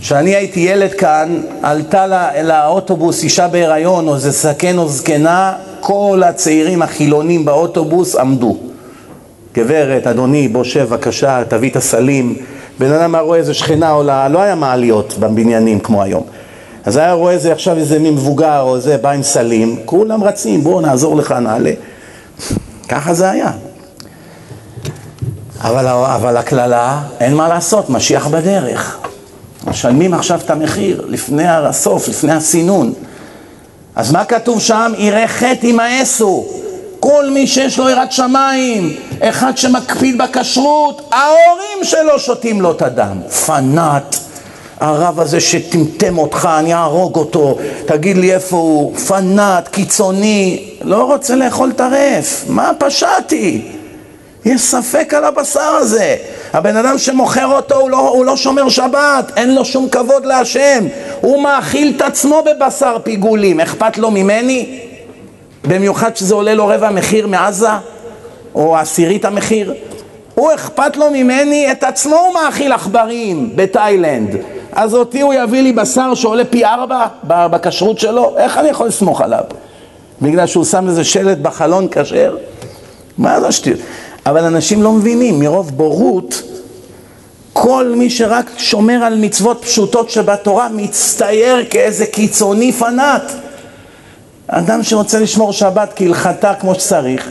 כשאני 0.00 0.34
הייתי 0.34 0.60
ילד 0.60 0.92
כאן, 0.92 1.40
עלתה 1.62 2.06
לה, 2.06 2.42
לאוטובוס 2.42 3.24
אישה 3.24 3.48
בהיריון 3.48 4.08
או 4.08 4.14
איזה 4.14 4.30
זקן 4.30 4.78
או 4.78 4.88
זקנה, 4.88 5.52
כל 5.80 6.22
הצעירים 6.26 6.82
החילונים 6.82 7.44
באוטובוס 7.44 8.16
עמדו. 8.16 8.56
גברת, 9.54 10.06
אדוני, 10.06 10.48
בוא 10.48 10.64
שב 10.64 10.80
בבקשה, 10.80 11.42
תביא 11.48 11.70
את 11.70 11.76
הסלים. 11.76 12.36
בן 12.78 12.92
אדם 12.92 13.14
היה 13.14 13.24
רואה 13.24 13.38
איזה 13.38 13.54
שכנה 13.54 13.90
עולה, 13.90 14.28
לא 14.28 14.42
היה 14.42 14.54
מעליות 14.54 15.14
בבניינים 15.18 15.80
כמו 15.80 16.02
היום. 16.02 16.22
אז 16.84 16.96
היה 16.96 17.12
רואה 17.12 17.32
איזה 17.32 17.52
עכשיו 17.52 17.76
איזה 17.76 17.98
מבוגר 17.98 18.60
או 18.60 18.76
איזה 18.76 18.96
בא 18.96 19.10
עם 19.10 19.22
סלים, 19.22 19.76
כולם 19.84 20.24
רצים, 20.24 20.64
בואו 20.64 20.80
נעזור 20.80 21.16
לך, 21.16 21.32
נעלה. 21.32 21.72
ככה 22.88 23.14
זה 23.14 23.30
היה. 23.30 23.50
אבל, 25.60 25.86
אבל 25.86 26.36
הקללה, 26.36 27.02
אין 27.20 27.34
מה 27.34 27.48
לעשות, 27.48 27.90
משיח 27.90 28.26
בדרך. 28.26 29.09
משלמים 29.66 30.14
עכשיו 30.14 30.40
את 30.44 30.50
המחיר, 30.50 31.04
לפני 31.08 31.48
הסוף, 31.48 32.08
לפני 32.08 32.32
הסינון. 32.32 32.92
אז 33.96 34.12
מה 34.12 34.24
כתוב 34.24 34.60
שם? 34.60 34.92
ירא 34.98 35.26
חטא 35.26 35.66
ימאסו. 35.66 36.46
כל 37.00 37.30
מי 37.30 37.46
שיש 37.46 37.78
לו 37.78 37.88
יראת 37.88 38.12
שמיים, 38.12 38.96
אחד 39.20 39.56
שמקפיד 39.56 40.18
בכשרות, 40.18 41.08
ההורים 41.12 41.84
שלו 41.84 42.18
שותים 42.18 42.60
לו 42.60 42.70
את 42.70 42.82
הדם. 42.82 43.16
פנאט. 43.46 44.16
הרב 44.80 45.20
הזה 45.20 45.40
שטמטם 45.40 46.18
אותך, 46.18 46.48
אני 46.58 46.74
אהרוג 46.74 47.16
אותו, 47.16 47.58
תגיד 47.86 48.16
לי 48.16 48.34
איפה 48.34 48.56
הוא, 48.56 48.96
פנאט, 48.96 49.68
קיצוני, 49.68 50.64
לא 50.82 51.12
רוצה 51.12 51.36
לאכול 51.36 51.72
טרף, 51.72 52.44
מה 52.48 52.70
פשעתי? 52.78 53.62
יש 54.44 54.60
ספק 54.60 55.14
על 55.14 55.24
הבשר 55.24 55.60
הזה. 55.60 56.16
הבן 56.52 56.76
אדם 56.76 56.98
שמוכר 56.98 57.46
אותו 57.46 57.76
הוא 57.76 57.90
לא, 57.90 58.08
הוא 58.08 58.24
לא 58.24 58.36
שומר 58.36 58.68
שבת, 58.68 59.32
אין 59.36 59.54
לו 59.54 59.64
שום 59.64 59.88
כבוד 59.88 60.26
להשם. 60.26 60.86
הוא 61.20 61.42
מאכיל 61.42 61.92
את 61.96 62.02
עצמו 62.02 62.42
בבשר 62.46 62.96
פיגולים, 63.02 63.60
אכפת 63.60 63.98
לו 63.98 64.10
ממני? 64.10 64.80
במיוחד 65.64 66.16
שזה 66.16 66.34
עולה 66.34 66.54
לו 66.54 66.66
רבע 66.66 66.90
מחיר 66.90 67.26
מעזה, 67.26 67.68
או 68.54 68.76
עשירית 68.76 69.24
המחיר. 69.24 69.74
הוא 70.34 70.54
אכפת 70.54 70.96
לו 70.96 71.10
ממני, 71.10 71.72
את 71.72 71.84
עצמו 71.84 72.16
הוא 72.16 72.34
מאכיל 72.34 72.72
עכברים 72.72 73.50
בתאילנד. 73.56 74.36
אז 74.72 74.94
אותי 74.94 75.20
הוא 75.20 75.34
יביא 75.34 75.62
לי 75.62 75.72
בשר 75.72 76.14
שעולה 76.14 76.44
פי 76.44 76.64
ארבע 76.64 77.06
בכשרות 77.24 77.98
שלו? 77.98 78.34
איך 78.36 78.58
אני 78.58 78.68
יכול 78.68 78.86
לסמוך 78.86 79.20
עליו? 79.20 79.44
בגלל 80.22 80.46
שהוא 80.46 80.64
שם 80.64 80.88
איזה 80.88 81.04
שלט 81.04 81.38
בחלון 81.38 81.88
כשר? 81.90 82.36
מה 83.18 83.40
זה 83.40 83.46
השטויות? 83.48 83.80
אבל 84.26 84.44
אנשים 84.44 84.82
לא 84.82 84.92
מבינים, 84.92 85.40
מרוב 85.40 85.70
בורות, 85.70 86.42
כל 87.52 87.92
מי 87.96 88.10
שרק 88.10 88.50
שומר 88.56 88.94
על 88.94 89.18
מצוות 89.18 89.62
פשוטות 89.62 90.10
שבתורה 90.10 90.68
מצטייר 90.68 91.64
כאיזה 91.70 92.06
קיצוני 92.06 92.72
פנאט. 92.72 93.32
אדם 94.46 94.82
שרוצה 94.82 95.20
לשמור 95.20 95.52
שבת 95.52 95.92
כהלכתה 95.96 96.54
כמו 96.54 96.74
שצריך, 96.74 97.28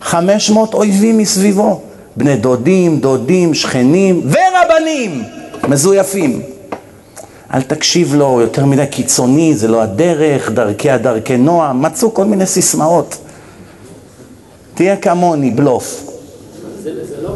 500 0.00 0.74
אויבים 0.74 1.18
מסביבו, 1.18 1.80
בני 2.16 2.36
דודים, 2.36 3.00
דודים, 3.00 3.54
שכנים 3.54 4.22
ורבנים 4.24 5.24
מזויפים. 5.68 6.42
אל 7.54 7.62
תקשיב 7.62 8.14
לו 8.14 8.40
יותר 8.40 8.64
מדי 8.64 8.86
קיצוני, 8.86 9.54
זה 9.54 9.68
לא 9.68 9.82
הדרך, 9.82 10.50
דרכי 10.50 10.90
הדרכי 10.90 11.36
נועם, 11.36 11.82
מצאו 11.82 12.14
כל 12.14 12.24
מיני 12.24 12.46
סיסמאות. 12.46 13.16
תהיה 14.74 14.96
כמוני, 14.96 15.50
בלוף. 15.50 16.09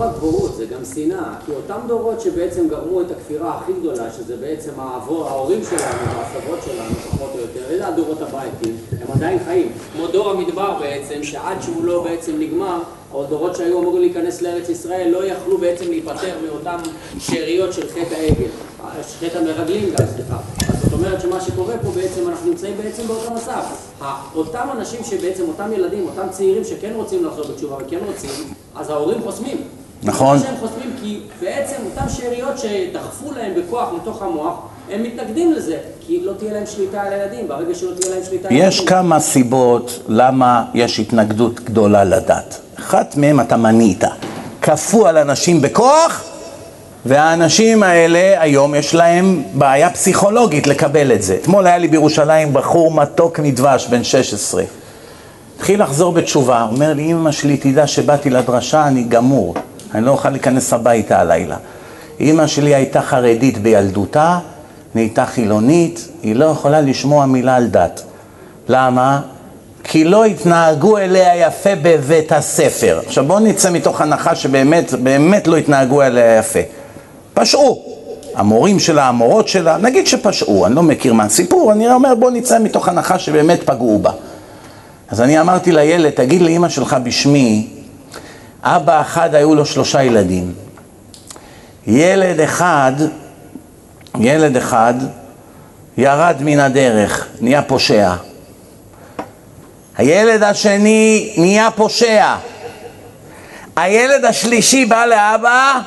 רק 0.05 0.17
בורות, 0.21 0.57
זה 0.57 0.67
גם 0.67 0.85
שנאה, 0.95 1.35
כי 1.47 1.53
אותם 1.53 1.81
דורות 1.87 2.21
שבעצם 2.21 2.69
גרמו 2.69 3.01
את 3.01 3.11
הכפירה 3.11 3.59
הכי 3.59 3.73
גדולה, 3.73 4.13
שזה 4.13 4.37
בעצם 4.37 4.71
העבור, 4.79 5.29
ההורים 5.29 5.61
שלנו 5.65 6.19
והסבות 6.19 6.59
שלנו, 6.65 6.95
פחות 6.95 7.31
או 7.35 7.41
יותר, 7.41 7.61
אלה 7.71 7.89
הדורות 7.89 8.23
הבייטים, 8.23 8.77
הם 9.01 9.07
עדיין 9.13 9.39
חיים. 9.45 9.73
כמו 9.93 10.07
דור 10.07 10.31
המדבר 10.31 10.79
בעצם, 10.81 11.23
שעד 11.23 11.63
שהוא 11.63 11.85
לא 11.85 12.03
בעצם 12.05 12.33
נגמר, 12.39 12.79
או 13.13 13.25
דורות 13.25 13.57
שהיו 13.57 13.81
אמורים 13.81 14.01
להיכנס 14.01 14.43
לארץ 14.43 14.69
ישראל, 14.69 15.09
לא 15.11 15.25
יכלו 15.27 15.59
בעצם 15.59 15.85
להיפטר 15.89 16.35
מאותן 16.47 16.77
שאריות 17.19 17.73
של 17.73 17.89
חטא 17.89 18.15
העגל, 18.15 18.49
חטא 19.21 19.39
המרגלים 19.39 19.91
גם, 19.91 20.07
סליחה. 20.15 20.37
זאת 20.85 20.93
אומרת 20.93 21.21
שמה 21.21 21.41
שקורה 21.41 21.75
פה 21.83 21.91
בעצם, 21.91 22.29
אנחנו 22.29 22.51
נמצאים 22.51 22.75
בעצם 22.83 23.07
באותו 23.07 23.31
מצב. 23.31 23.63
אותם 24.35 24.69
אנשים 24.73 25.05
שבעצם, 25.05 25.49
אותם 25.49 25.73
ילדים, 25.73 26.07
אותם 26.09 26.29
צעירים 26.31 26.65
שכן 26.65 26.93
רוצים 26.95 27.25
לחזור 27.25 27.45
בתשובה 27.53 27.77
וכן 27.81 27.99
רוצים, 28.07 28.31
אז 28.75 28.91
ההורים 28.91 29.23
חוסמים. 29.23 29.57
נכון. 30.05 30.39
שהם 30.39 30.55
חוסמים 30.61 30.91
כי 31.03 31.21
בעצם 31.41 31.77
אותן 31.85 32.09
שאריות 32.09 32.59
שדחפו 32.59 33.33
להם 33.33 33.53
בכוח 33.57 33.89
לתוך 33.97 34.23
המוח, 34.23 34.55
הם 34.91 35.03
מתנגדים 35.03 35.53
לזה, 35.53 35.77
כי 36.07 36.21
לא 36.25 36.33
תהיה 36.39 36.53
להם 36.53 36.67
שליטה 36.67 37.03
על 37.03 37.13
הילדים, 37.13 37.49
ברגע 37.49 37.75
שלא 37.75 37.91
תהיה 37.95 38.15
להם 38.15 38.25
שליטה 38.25 38.49
על 38.49 38.55
הילדים. 38.55 38.69
יש 38.69 38.81
כמה 38.81 39.21
סיבות 39.21 40.03
למה 40.09 40.65
יש 40.75 41.01
התנגדות 41.01 41.61
גדולה 41.61 42.05
לדת. 42.05 42.61
אחת 42.79 43.17
מהן 43.17 43.41
אתה 43.41 43.57
מנית. 43.57 44.05
כפו 44.63 45.07
על 45.07 45.19
אנשים 45.19 45.61
בכוח, 45.61 46.25
והאנשים 47.07 47.83
האלה 47.83 48.43
היום 48.43 48.75
יש 48.75 48.95
להם 48.95 49.43
בעיה 49.55 49.91
פסיכולוגית 49.91 50.67
לקבל 50.67 51.13
את 51.13 51.23
זה. 51.23 51.37
אתמול 51.43 51.67
היה 51.67 51.79
לי 51.79 51.89
בירושלים 51.89 52.53
בחור 52.53 52.91
מתוק 52.91 53.41
מדבש, 53.41 53.87
בן 53.87 54.05
16. 54.05 54.63
התחיל 55.57 55.83
לחזור 55.83 56.13
בתשובה, 56.13 56.67
אומר 56.71 56.93
לי, 56.93 57.13
אמא 57.13 57.33
שלי 57.33 57.57
תדע 57.57 57.87
שבאתי 57.87 58.31
לדרשה, 58.31 58.87
אני 58.87 59.03
גמור, 59.03 59.55
אני 59.95 60.05
לא 60.05 60.11
אוכל 60.11 60.31
להיכנס 60.31 60.73
הביתה 60.73 61.21
הלילה. 61.21 61.57
אמא 62.21 62.47
שלי 62.47 62.75
הייתה 62.75 63.03
חרדית 63.03 63.59
בילדותה, 63.59 64.39
נהייתה 64.95 65.27
חילונית, 65.27 66.09
היא 66.23 66.37
לא 66.37 66.45
יכולה 66.45 66.81
לשמוע 66.81 67.27
מילה 67.27 67.57
על 67.57 67.67
דת. 67.67 68.03
למה? 68.69 69.21
כי 69.85 70.05
לא 70.05 70.25
התנהגו 70.25 70.99
אליה 70.99 71.37
יפה 71.37 71.71
בבית 71.83 72.33
הספר. 72.33 73.01
עכשיו 73.07 73.25
בואו 73.25 73.39
נצא 73.39 73.71
מתוך 73.71 74.01
הנחה 74.01 74.35
שבאמת, 74.35 74.93
באמת 74.93 75.47
לא 75.47 75.57
התנהגו 75.57 76.03
אליה 76.03 76.39
יפה. 76.39 76.61
פשעו. 77.35 77.95
המורים 78.35 78.79
שלה, 78.79 79.09
המורות 79.09 79.49
שלה, 79.49 79.77
נגיד 79.77 80.07
שפשעו, 80.07 80.67
אני 80.67 80.75
לא 80.75 80.83
מכיר 80.83 81.15
מה 81.15 81.25
הסיפור, 81.25 81.73
אני 81.73 81.93
אומר 81.93 82.15
בואו 82.15 82.31
נצא 82.31 82.59
מתוך 82.59 82.89
הנחה 82.89 83.19
שבאמת 83.19 83.63
פגעו 83.63 83.99
בה. 83.99 84.11
אז 85.09 85.21
אני 85.21 85.41
אמרתי 85.41 85.73
לילד, 85.73 86.11
תגיד 86.11 86.43
לאימא 86.43 86.69
שלך 86.69 86.97
בשמי, 87.03 87.67
אבא 88.67 89.01
אחד 89.01 89.35
היו 89.35 89.55
לו 89.55 89.67
שלושה 89.67 90.03
ילדים. 90.03 90.53
ילד 91.87 92.41
אחד, 92.41 92.93
ילד 94.21 94.57
אחד 94.57 94.95
ירד 95.97 96.37
מן 96.41 96.61
הדרך, 96.61 97.27
נהיה 97.41 97.63
פושע. 97.63 98.13
הילד 99.97 100.43
השני 100.43 101.33
נהיה 101.37 101.71
פושע. 101.71 102.35
הילד 103.77 104.25
השלישי 104.25 104.85
בא 104.85 105.07
לאבא, 105.07 105.81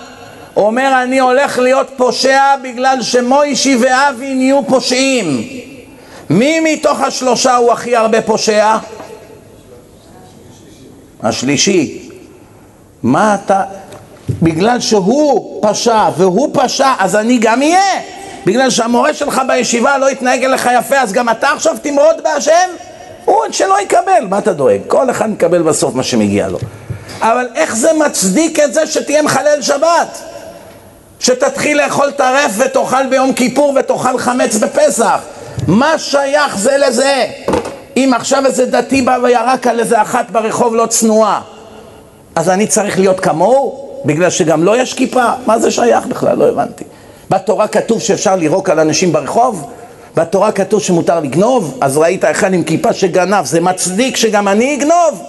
אומר 0.58 1.04
אני 1.04 1.20
הולך 1.20 1.60
להיות 1.60 1.92
פושע 1.98 2.56
בגלל 2.64 3.02
שמוישי 3.02 3.78
ואבי 3.82 4.34
נהיו 4.34 4.62
פושעים. 4.68 5.48
מי 6.30 6.60
מתוך 6.60 7.02
השלושה 7.02 7.56
הוא 7.56 7.72
הכי 7.72 7.96
הרבה 7.96 8.22
פושע? 8.22 8.78
השלישי. 11.24 12.07
מה 13.04 13.36
אתה... 13.36 13.64
בגלל 14.42 14.80
שהוא 14.80 15.62
פשע 15.62 16.10
והוא 16.18 16.50
פשע, 16.54 16.94
אז 17.00 17.16
אני 17.16 17.38
גם 17.38 17.62
אהיה. 17.62 18.02
בגלל 18.46 18.70
שהמורה 18.70 19.14
שלך 19.14 19.42
בישיבה 19.48 19.98
לא 19.98 20.12
יתנהג 20.12 20.44
אליך 20.44 20.70
יפה, 20.80 20.96
אז 20.96 21.14
גם 21.14 21.30
אתה 21.30 21.50
עכשיו 21.50 21.76
תמרוד 21.82 22.16
בהשם? 22.24 22.70
הוא 23.26 23.36
עוד 23.36 23.54
שלא 23.54 23.82
יקבל, 23.82 24.28
מה 24.30 24.38
אתה 24.38 24.54
דואג? 24.54 24.82
כל 24.88 25.10
אחד 25.10 25.30
מקבל 25.30 25.62
בסוף 25.62 25.96
מה 25.96 26.04
שמגיע 26.04 26.48
לו. 26.48 26.58
אבל 27.22 27.48
איך 27.56 27.76
זה 27.76 27.94
מצדיק 27.94 28.60
את 28.60 28.74
זה 28.74 28.88
שתהיה 28.88 29.22
מחלל 29.22 29.62
שבת? 29.62 30.20
שתתחיל 31.20 31.84
לאכול 31.84 32.12
טרף 32.12 32.52
ותאכל 32.58 33.06
ביום 33.10 33.34
כיפור 33.34 33.74
ותאכל 33.80 34.18
חמץ 34.18 34.56
בפסח? 34.56 35.20
מה 35.68 35.98
שייך 35.98 36.58
זה 36.58 36.78
לזה? 36.78 37.26
אם 37.98 38.12
עכשיו 38.16 38.46
איזה 38.46 38.66
דתי 38.66 39.02
בא 39.02 39.18
וירק 39.24 39.68
על 39.68 39.80
איזה 39.80 40.02
אחת 40.02 40.32
ברחוב 40.32 40.76
לא 40.76 40.86
צנועה, 40.86 41.42
אז 42.38 42.50
אני 42.50 42.68
צריך 42.68 43.00
להיות 43.00 43.20
כמוהו? 43.20 43.90
בגלל 44.06 44.30
שגם 44.30 44.64
לו 44.64 44.74
לא 44.74 44.82
יש 44.82 44.94
כיפה? 44.94 45.24
מה 45.46 45.60
זה 45.60 45.72
שייך 45.72 46.06
בכלל? 46.06 46.38
לא 46.38 46.48
הבנתי. 46.48 46.84
בתורה 47.30 47.68
כתוב 47.68 48.02
שאפשר 48.02 48.36
לירוק 48.36 48.70
על 48.70 48.80
אנשים 48.80 49.14
ברחוב? 49.14 49.68
בתורה 50.16 50.52
כתוב 50.52 50.82
שמותר 50.82 51.20
לגנוב? 51.20 51.78
אז 51.82 51.98
ראית 51.98 52.26
אחד 52.26 52.54
עם 52.54 52.64
כיפה 52.64 52.94
שגנב, 52.94 53.46
זה 53.46 53.62
מצדיק 53.62 54.18
שגם 54.18 54.48
אני 54.48 54.76
אגנוב? 54.76 55.24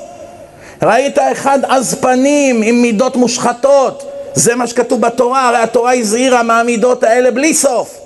ראית 0.83 1.19
אחד 1.33 1.59
עז 1.69 1.95
פנים 1.95 2.63
עם 2.63 2.83
מידות 2.83 3.17
מושחתות, 3.17 4.11
זה 4.35 4.55
מה 4.55 4.67
שכתוב 4.67 5.01
בתורה, 5.01 5.49
הרי 5.49 5.59
התורה 5.59 5.95
הזהירה 5.95 6.43
מהמידות 6.43 7.05
האלה 7.05 7.31
בלי 7.31 7.55
סוף. 7.55 7.99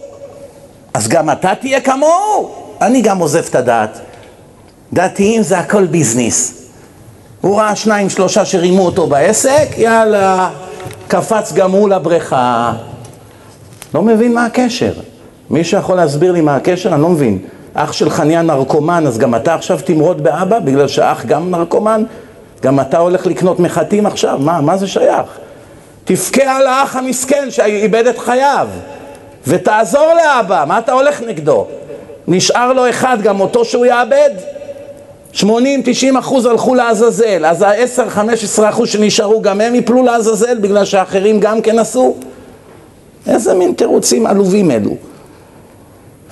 אז 0.94 1.08
גם 1.08 1.30
אתה 1.30 1.54
תהיה 1.60 1.80
כמוהו? 1.80 2.50
אני 2.80 3.00
גם 3.00 3.18
עוזב 3.18 3.44
את 3.50 3.54
הדעת. 3.54 3.98
דתיים 4.92 5.42
זה 5.42 5.58
הכל 5.58 5.86
ביזנס. 5.86 6.62
הוא 7.42 7.60
ראה 7.60 7.76
שניים 7.76 8.10
שלושה 8.10 8.44
שרימו 8.44 8.86
אותו 8.86 9.06
בעסק, 9.06 9.68
יאללה, 9.76 10.50
קפץ 11.08 11.52
גם 11.52 11.70
הוא 11.70 11.88
לבריכה. 11.88 12.72
לא 13.94 14.02
מבין 14.02 14.34
מה 14.34 14.46
הקשר. 14.46 14.92
מישהו 15.50 15.78
יכול 15.78 15.96
להסביר 15.96 16.32
לי 16.32 16.40
מה 16.40 16.56
הקשר? 16.56 16.94
אני 16.94 17.02
לא 17.02 17.08
מבין. 17.08 17.38
אח 17.74 17.92
שלך 17.92 18.20
נהיה 18.20 18.42
נרקומן, 18.42 19.06
אז 19.06 19.18
גם 19.18 19.34
אתה 19.34 19.54
עכשיו 19.54 19.78
תמרוד 19.84 20.22
באבא 20.22 20.58
בגלל 20.58 20.88
שאח 20.88 21.24
גם 21.24 21.50
נרקומן? 21.50 22.04
גם 22.62 22.80
אתה 22.80 22.98
הולך 22.98 23.26
לקנות 23.26 23.60
מחטים 23.60 24.06
עכשיו? 24.06 24.38
מה, 24.38 24.60
מה 24.60 24.76
זה 24.76 24.86
שייך? 24.86 25.26
תבכה 26.04 26.56
על 26.56 26.66
האח 26.66 26.96
המסכן 26.96 27.50
שאיבד 27.50 28.06
את 28.06 28.18
חייו 28.18 28.68
ותעזור 29.46 30.12
לאבא, 30.16 30.64
מה 30.68 30.78
אתה 30.78 30.92
הולך 30.92 31.20
נגדו? 31.20 31.66
נשאר 32.28 32.72
לו 32.72 32.90
אחד, 32.90 33.18
גם 33.22 33.40
אותו 33.40 33.64
שהוא 33.64 33.86
יאבד? 33.86 34.30
80-90 35.34 35.44
אחוז 36.18 36.46
הלכו 36.46 36.74
לעזאזל, 36.74 37.46
אז 37.46 37.62
ה-10-15 37.62 38.68
אחוז 38.70 38.88
שנשארו 38.88 39.42
גם 39.42 39.60
הם 39.60 39.74
יפלו 39.74 40.02
לעזאזל 40.02 40.58
בגלל 40.58 40.84
שאחרים 40.84 41.40
גם 41.40 41.62
כן 41.62 41.78
עשו? 41.78 42.14
איזה 43.26 43.54
מין 43.54 43.72
תירוצים 43.72 44.26
עלובים 44.26 44.70
אלו? 44.70 44.96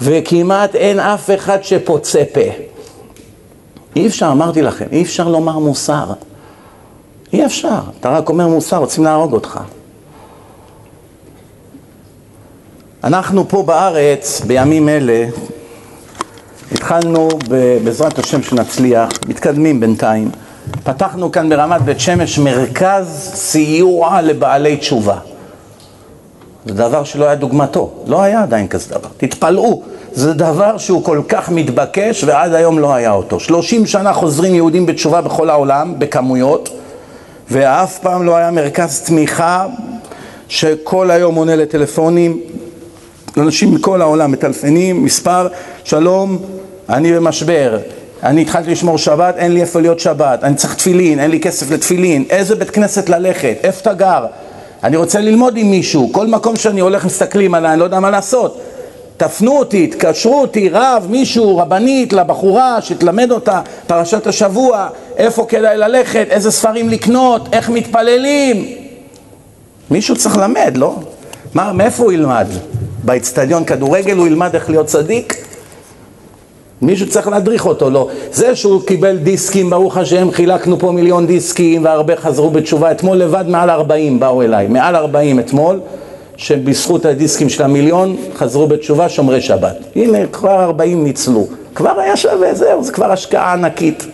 וכמעט 0.02 0.74
אין 0.74 1.00
אף 1.00 1.30
אחד 1.34 1.58
שפוצה 1.62 2.22
פה. 2.32 2.40
אי 3.96 4.06
אפשר, 4.06 4.28
אמרתי 4.32 4.62
לכם, 4.62 4.86
אי 4.92 5.02
אפשר 5.02 5.28
לומר 5.28 5.58
מוסר. 5.58 6.12
אי 7.32 7.46
אפשר, 7.46 7.80
אתה 8.00 8.10
רק 8.10 8.28
אומר 8.28 8.46
מוסר, 8.46 8.76
רוצים 8.76 9.04
להרוג 9.04 9.32
אותך. 9.32 9.60
אנחנו 13.04 13.48
פה 13.48 13.62
בארץ, 13.62 14.40
בימים 14.40 14.88
אלה, 14.88 15.26
התחלנו 16.72 17.28
בעזרת 17.84 18.18
השם 18.18 18.42
שנצליח, 18.42 19.08
מתקדמים 19.28 19.80
בינתיים. 19.80 20.30
פתחנו 20.84 21.32
כאן 21.32 21.48
ברמת 21.48 21.82
בית 21.82 22.00
שמש 22.00 22.38
מרכז 22.38 23.30
סיוע 23.34 24.20
לבעלי 24.22 24.76
תשובה. 24.76 25.18
זה 26.66 26.74
דבר 26.74 27.04
שלא 27.04 27.24
היה 27.24 27.34
דוגמתו, 27.34 27.90
לא 28.06 28.22
היה 28.22 28.42
עדיין 28.42 28.68
כזה 28.68 28.90
דבר. 28.90 29.08
תתפלאו, 29.16 29.82
זה 30.12 30.32
דבר 30.32 30.78
שהוא 30.78 31.04
כל 31.04 31.20
כך 31.28 31.50
מתבקש 31.50 32.24
ועד 32.24 32.54
היום 32.54 32.78
לא 32.78 32.94
היה 32.94 33.12
אותו. 33.12 33.40
שלושים 33.40 33.86
שנה 33.86 34.12
חוזרים 34.12 34.54
יהודים 34.54 34.86
בתשובה 34.86 35.20
בכל 35.20 35.50
העולם, 35.50 35.94
בכמויות, 35.98 36.68
ואף 37.50 37.98
פעם 37.98 38.22
לא 38.22 38.36
היה 38.36 38.50
מרכז 38.50 39.00
תמיכה 39.00 39.66
שכל 40.48 41.10
היום 41.10 41.34
עונה 41.34 41.56
לטלפונים, 41.56 42.40
אנשים 43.36 43.74
מכל 43.74 44.02
העולם 44.02 44.32
מטלפנים, 44.32 45.04
מספר, 45.04 45.48
שלום, 45.84 46.38
אני 46.90 47.12
במשבר, 47.12 47.78
אני 48.22 48.42
התחלתי 48.42 48.70
לשמור 48.70 48.98
שבת, 48.98 49.36
אין 49.36 49.52
לי 49.52 49.60
איפה 49.60 49.80
להיות 49.80 50.00
שבת, 50.00 50.44
אני 50.44 50.54
צריך 50.54 50.74
תפילין, 50.74 51.20
אין 51.20 51.30
לי 51.30 51.40
כסף 51.40 51.70
לתפילין, 51.70 52.24
איזה 52.30 52.54
בית 52.54 52.70
כנסת 52.70 53.08
ללכת, 53.08 53.56
איפה 53.62 53.80
אתה 53.80 53.92
גר, 53.92 54.26
אני 54.84 54.96
רוצה 54.96 55.20
ללמוד 55.20 55.56
עם 55.56 55.70
מישהו, 55.70 56.08
כל 56.12 56.26
מקום 56.26 56.56
שאני 56.56 56.80
הולך 56.80 57.04
מסתכלים 57.04 57.54
עליי, 57.54 57.70
אני 57.72 57.80
לא 57.80 57.84
יודע 57.84 58.00
מה 58.00 58.10
לעשות. 58.10 58.60
תפנו 59.16 59.58
אותי, 59.58 59.86
תקשרו 59.86 60.40
אותי, 60.40 60.68
רב, 60.68 61.06
מישהו, 61.10 61.58
רבנית, 61.58 62.12
לבחורה, 62.12 62.82
שתלמד 62.82 63.30
אותה, 63.30 63.60
פרשת 63.86 64.26
השבוע, 64.26 64.88
איפה 65.16 65.46
כדאי 65.48 65.78
ללכת, 65.78 66.26
איזה 66.30 66.50
ספרים 66.50 66.88
לקנות, 66.88 67.48
איך 67.52 67.70
מתפללים. 67.70 68.64
מישהו 69.90 70.16
צריך 70.16 70.36
ללמד, 70.36 70.76
לא? 70.76 70.96
מה, 71.54 71.72
מאיפה 71.72 72.02
הוא 72.02 72.12
ילמד? 72.12 72.46
באצטדיון 73.04 73.64
כדורגל 73.64 74.16
הוא 74.16 74.26
ילמד 74.26 74.54
איך 74.54 74.70
להיות 74.70 74.86
צדיק? 74.86 75.49
מישהו 76.82 77.08
צריך 77.08 77.28
להדריך 77.28 77.66
אותו, 77.66 77.90
לא. 77.90 78.08
זה 78.32 78.56
שהוא 78.56 78.82
קיבל 78.86 79.16
דיסקים, 79.16 79.70
ברוך 79.70 79.96
השם, 79.96 80.30
חילקנו 80.30 80.78
פה 80.78 80.92
מיליון 80.92 81.26
דיסקים 81.26 81.84
והרבה 81.84 82.16
חזרו 82.16 82.50
בתשובה. 82.50 82.90
אתמול 82.90 83.16
לבד 83.16 83.44
מעל 83.48 83.70
40 83.70 84.20
באו 84.20 84.42
אליי, 84.42 84.68
מעל 84.68 84.96
40 84.96 85.40
אתמול, 85.40 85.80
שבזכות 86.36 87.04
הדיסקים 87.04 87.48
של 87.48 87.62
המיליון 87.62 88.16
חזרו 88.34 88.66
בתשובה 88.66 89.08
שומרי 89.08 89.40
שבת. 89.40 89.76
הנה, 89.96 90.26
כבר 90.26 90.62
40 90.62 91.04
ניצלו. 91.04 91.46
כבר 91.74 92.00
היה 92.00 92.16
שווה, 92.16 92.54
זהו, 92.54 92.84
זה 92.84 92.92
כבר 92.92 93.12
השקעה 93.12 93.52
ענקית. 93.52 94.06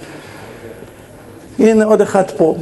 הנה 1.58 1.84
עוד 1.84 2.00
אחד 2.00 2.30
פה. 2.36 2.54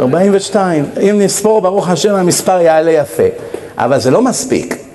42. 0.00 0.84
אם 1.10 1.18
נספור, 1.20 1.60
ברוך 1.60 1.88
השם, 1.88 2.14
המספר 2.14 2.60
יעלה 2.60 2.90
יפה. 2.90 3.22
אבל 3.78 4.00
זה 4.00 4.10
לא 4.10 4.22
מספיק. 4.22 4.85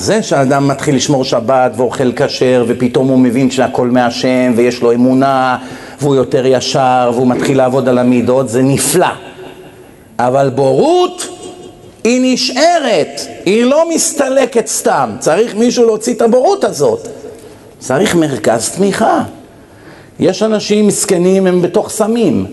זה 0.00 0.22
שאדם 0.22 0.68
מתחיל 0.68 0.96
לשמור 0.96 1.24
שבת 1.24 1.72
ואוכל 1.76 2.12
כשר 2.16 2.64
ופתאום 2.68 3.08
הוא 3.08 3.18
מבין 3.18 3.50
שהכל 3.50 3.88
מהשם 3.88 4.52
ויש 4.56 4.82
לו 4.82 4.92
אמונה 4.92 5.58
והוא 6.00 6.16
יותר 6.16 6.46
ישר 6.46 7.10
והוא 7.14 7.28
מתחיל 7.28 7.56
לעבוד 7.56 7.88
על 7.88 7.98
המידות, 7.98 8.48
זה 8.48 8.62
נפלא. 8.62 9.06
אבל 10.18 10.50
בורות 10.54 11.28
היא 12.04 12.34
נשארת, 12.34 13.20
היא 13.44 13.64
לא 13.64 13.88
מסתלקת 13.94 14.66
סתם. 14.66 15.10
צריך 15.18 15.54
מישהו 15.54 15.84
להוציא 15.84 16.14
את 16.14 16.22
הבורות 16.22 16.64
הזאת. 16.64 17.08
צריך 17.78 18.14
מרכז 18.14 18.68
תמיכה. 18.68 19.22
יש 20.20 20.42
אנשים 20.42 20.86
מסכנים, 20.86 21.46
הם 21.46 21.62
בתוך 21.62 21.90
סמים. 21.90 22.46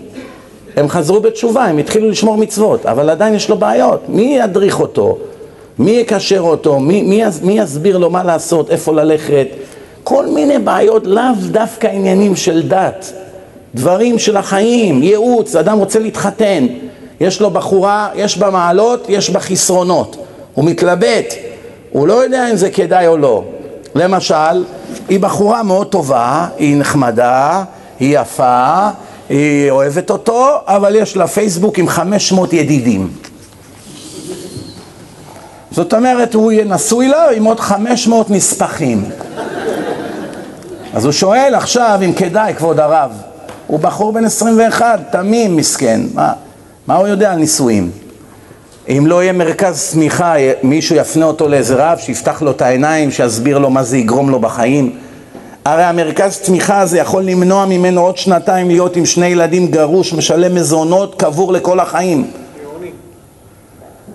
הם 0.76 0.88
חזרו 0.88 1.20
בתשובה, 1.20 1.64
הם 1.64 1.78
התחילו 1.78 2.10
לשמור 2.10 2.36
מצוות, 2.36 2.86
אבל 2.86 3.10
עדיין 3.10 3.34
יש 3.34 3.48
לו 3.48 3.58
בעיות. 3.58 4.08
מי 4.08 4.38
ידריך 4.40 4.80
אותו? 4.80 5.18
מי 5.78 5.90
יקשר 5.90 6.40
אותו? 6.40 6.80
מי, 6.80 7.02
מי, 7.02 7.22
מי 7.42 7.58
יסביר 7.58 7.98
לו 7.98 8.10
מה 8.10 8.24
לעשות, 8.24 8.70
איפה 8.70 8.92
ללכת? 8.92 9.46
כל 10.04 10.26
מיני 10.26 10.58
בעיות, 10.58 11.06
לאו 11.06 11.22
דווקא 11.50 11.86
עניינים 11.86 12.36
של 12.36 12.68
דת. 12.68 13.12
דברים 13.74 14.18
של 14.18 14.36
החיים, 14.36 15.02
ייעוץ, 15.02 15.56
אדם 15.56 15.78
רוצה 15.78 15.98
להתחתן. 15.98 16.66
יש 17.20 17.40
לו 17.40 17.50
בחורה, 17.50 18.08
יש 18.14 18.38
בה 18.38 18.50
מעלות, 18.50 19.06
יש 19.08 19.30
בה 19.30 19.40
חסרונות. 19.40 20.16
הוא 20.54 20.64
מתלבט, 20.64 21.34
הוא 21.92 22.08
לא 22.08 22.24
יודע 22.24 22.50
אם 22.50 22.56
זה 22.56 22.70
כדאי 22.70 23.06
או 23.06 23.16
לא. 23.16 23.44
למשל, 23.94 24.64
היא 25.08 25.20
בחורה 25.20 25.62
מאוד 25.62 25.86
טובה, 25.86 26.46
היא 26.58 26.76
נחמדה, 26.76 27.64
היא 28.00 28.18
יפה, 28.18 28.88
היא 29.28 29.70
אוהבת 29.70 30.10
אותו, 30.10 30.48
אבל 30.66 30.96
יש 30.96 31.16
לה 31.16 31.26
פייסבוק 31.26 31.78
עם 31.78 31.88
500 31.88 32.52
ידידים. 32.52 33.08
זאת 35.74 35.94
אומרת, 35.94 36.34
הוא 36.34 36.52
יהיה 36.52 36.64
נשוי 36.64 37.08
לה 37.08 37.30
עם 37.30 37.44
עוד 37.44 37.60
500 37.60 38.30
נספחים. 38.30 39.04
אז 40.94 41.04
הוא 41.04 41.12
שואל 41.12 41.54
עכשיו 41.54 41.98
אם 42.04 42.12
כדאי, 42.12 42.54
כבוד 42.54 42.80
הרב. 42.80 43.10
הוא 43.66 43.80
בחור 43.80 44.12
בן 44.12 44.24
21, 44.24 45.00
תמים, 45.10 45.56
מסכן. 45.56 46.00
מה, 46.14 46.32
מה 46.86 46.96
הוא 46.96 47.08
יודע 47.08 47.32
על 47.32 47.38
נישואים? 47.38 47.90
אם 48.88 49.04
לא 49.06 49.22
יהיה 49.22 49.32
מרכז 49.32 49.88
צמיחה, 49.90 50.34
מישהו 50.62 50.96
יפנה 50.96 51.24
אותו 51.24 51.48
לאיזה 51.48 51.74
רב, 51.78 51.98
שיפתח 51.98 52.42
לו 52.42 52.50
את 52.50 52.62
העיניים, 52.62 53.10
שיסביר 53.10 53.58
לו 53.58 53.70
מה 53.70 53.82
זה 53.82 53.96
יגרום 53.96 54.30
לו 54.30 54.40
בחיים. 54.40 54.96
הרי 55.64 55.82
המרכז 55.82 56.40
צמיחה 56.40 56.80
הזה 56.80 56.98
יכול 56.98 57.22
למנוע 57.22 57.66
ממנו 57.66 58.00
עוד 58.00 58.16
שנתיים 58.16 58.68
להיות 58.68 58.96
עם 58.96 59.06
שני 59.06 59.26
ילדים 59.26 59.66
גרוש, 59.66 60.12
משלם 60.12 60.54
מזונות, 60.54 61.14
קבור 61.14 61.52
לכל 61.52 61.80
החיים. 61.80 62.30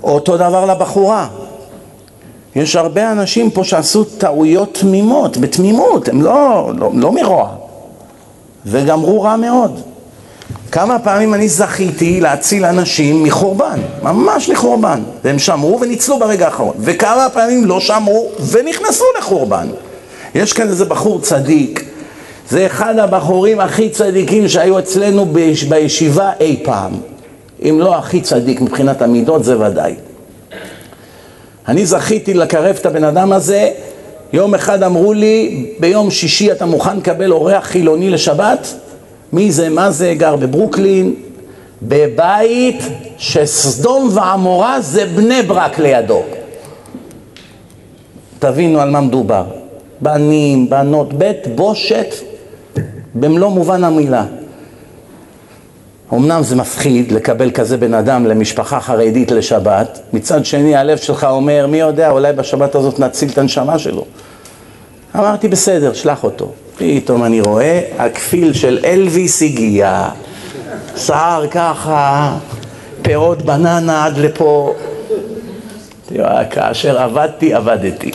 אותו 0.04 0.38
דבר 0.38 0.66
לבחורה. 0.66 1.28
יש 2.56 2.76
הרבה 2.76 3.12
אנשים 3.12 3.52
פה 3.52 3.64
שעשו 3.64 4.04
טעויות 4.04 4.74
תמימות, 4.74 5.38
בתמימות, 5.38 6.10
הם 6.10 6.22
לא, 6.22 6.72
לא, 6.78 6.92
לא 6.94 7.12
מרוע, 7.12 7.50
וגמרו 8.66 9.22
רע 9.22 9.36
מאוד. 9.36 9.82
כמה 10.72 11.00
פעמים 11.00 11.34
אני 11.34 11.50
זכיתי 11.50 12.22
להציל 12.22 12.66
אנשים 12.66 13.24
מחורבן, 13.24 13.80
ממש 14.04 14.50
לחורבן, 14.50 15.02
והם 15.24 15.40
שמרו 15.40 15.80
וניצלו 15.82 16.20
ברגע 16.20 16.46
האחרון, 16.46 16.74
וכמה 16.80 17.28
פעמים 17.34 17.66
לא 17.66 17.80
שמרו 17.80 18.30
ונכנסו 18.52 19.06
לחורבן. 19.20 19.68
יש 20.36 20.54
כאן 20.54 20.68
איזה 20.68 20.86
בחור 20.86 21.22
צדיק, 21.22 21.86
זה 22.50 22.66
אחד 22.66 23.00
הבחורים 23.00 23.60
הכי 23.60 23.90
צדיקים 23.90 24.48
שהיו 24.48 24.80
אצלנו 24.80 25.26
בישיבה 25.70 26.32
אי 26.40 26.60
פעם, 26.64 26.92
אם 27.64 27.80
לא 27.80 27.98
הכי 27.98 28.22
צדיק 28.22 28.62
מבחינת 28.62 29.02
המידות 29.02 29.44
זה 29.44 29.60
ודאי. 29.60 29.96
אני 31.70 31.86
זכיתי 31.86 32.34
לקרב 32.34 32.76
את 32.82 32.86
הבן 32.86 33.04
אדם 33.04 33.32
הזה, 33.32 33.70
יום 34.34 34.56
אחד 34.56 34.84
אמרו 34.84 35.14
לי, 35.14 35.66
ביום 35.80 36.12
שישי 36.12 36.52
אתה 36.52 36.66
מוכן 36.66 36.98
לקבל 36.98 37.32
אורח 37.32 37.64
חילוני 37.66 38.10
לשבת? 38.10 38.74
מי 39.34 39.52
זה, 39.52 39.70
מה 39.70 39.92
זה, 39.92 40.14
גר 40.18 40.36
בברוקלין, 40.36 41.16
בבית 41.82 42.84
שסדום 43.18 44.10
ועמורה 44.14 44.82
זה 44.82 45.06
בני 45.06 45.42
ברק 45.42 45.80
לידו. 45.80 46.24
תבינו 48.40 48.82
על 48.82 48.90
מה 48.90 49.02
מדובר. 49.02 49.44
בנים, 50.02 50.70
בנות, 50.70 51.14
בית 51.14 51.56
בושת 51.56 52.16
במלוא 53.16 53.50
מובן 53.50 53.84
המילה. 53.84 54.26
אמנם 56.14 56.44
זה 56.44 56.56
מפחיד 56.56 57.12
לקבל 57.12 57.52
כזה 57.52 57.78
בן 57.78 57.94
אדם 57.94 58.26
למשפחה 58.26 58.80
חרדית 58.80 59.32
לשבת, 59.32 60.00
מצד 60.14 60.46
שני 60.46 60.76
הלב 60.76 60.98
שלך 60.98 61.24
אומר, 61.24 61.68
מי 61.68 61.78
יודע, 61.78 62.10
אולי 62.10 62.34
בשבת 62.34 62.76
הזאת 62.76 63.00
נציל 63.00 63.30
את 63.30 63.38
הנשמה 63.38 63.80
שלו. 63.80 64.06
אמרתי, 65.16 65.48
בסדר, 65.48 65.94
שלח 65.94 66.24
אותו. 66.24 66.52
פתאום 66.78 67.24
אני 67.24 67.42
רואה, 67.42 67.82
הכפיל 67.98 68.54
של 68.54 68.80
אלוויס 68.84 69.42
הגיע, 69.42 70.10
שיער 70.98 71.48
ככה, 71.48 72.38
פירות 73.02 73.42
בננה 73.42 74.06
עד 74.06 74.18
לפה. 74.18 74.74
כאשר 76.50 77.00
עבדתי, 77.00 77.54
עבדתי. 77.54 78.12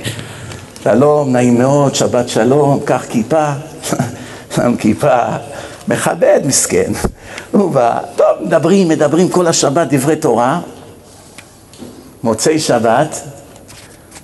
שלום, 0.84 1.32
נעים 1.32 1.58
מאוד, 1.58 1.94
שבת 1.94 2.28
שלום, 2.28 2.80
קח 2.84 3.04
כיפה, 3.08 3.46
שם 4.54 4.76
כיפה, 4.76 5.18
מכבד, 5.88 6.40
מסכן. 6.44 6.92
הוא 7.52 7.70
בא, 7.70 7.98
טוב, 8.16 8.26
מדברים, 8.40 8.88
מדברים 8.88 9.28
כל 9.28 9.46
השבת 9.46 9.86
דברי 9.90 10.16
תורה. 10.16 10.60
מוצאי 12.22 12.58
שבת, 12.58 13.20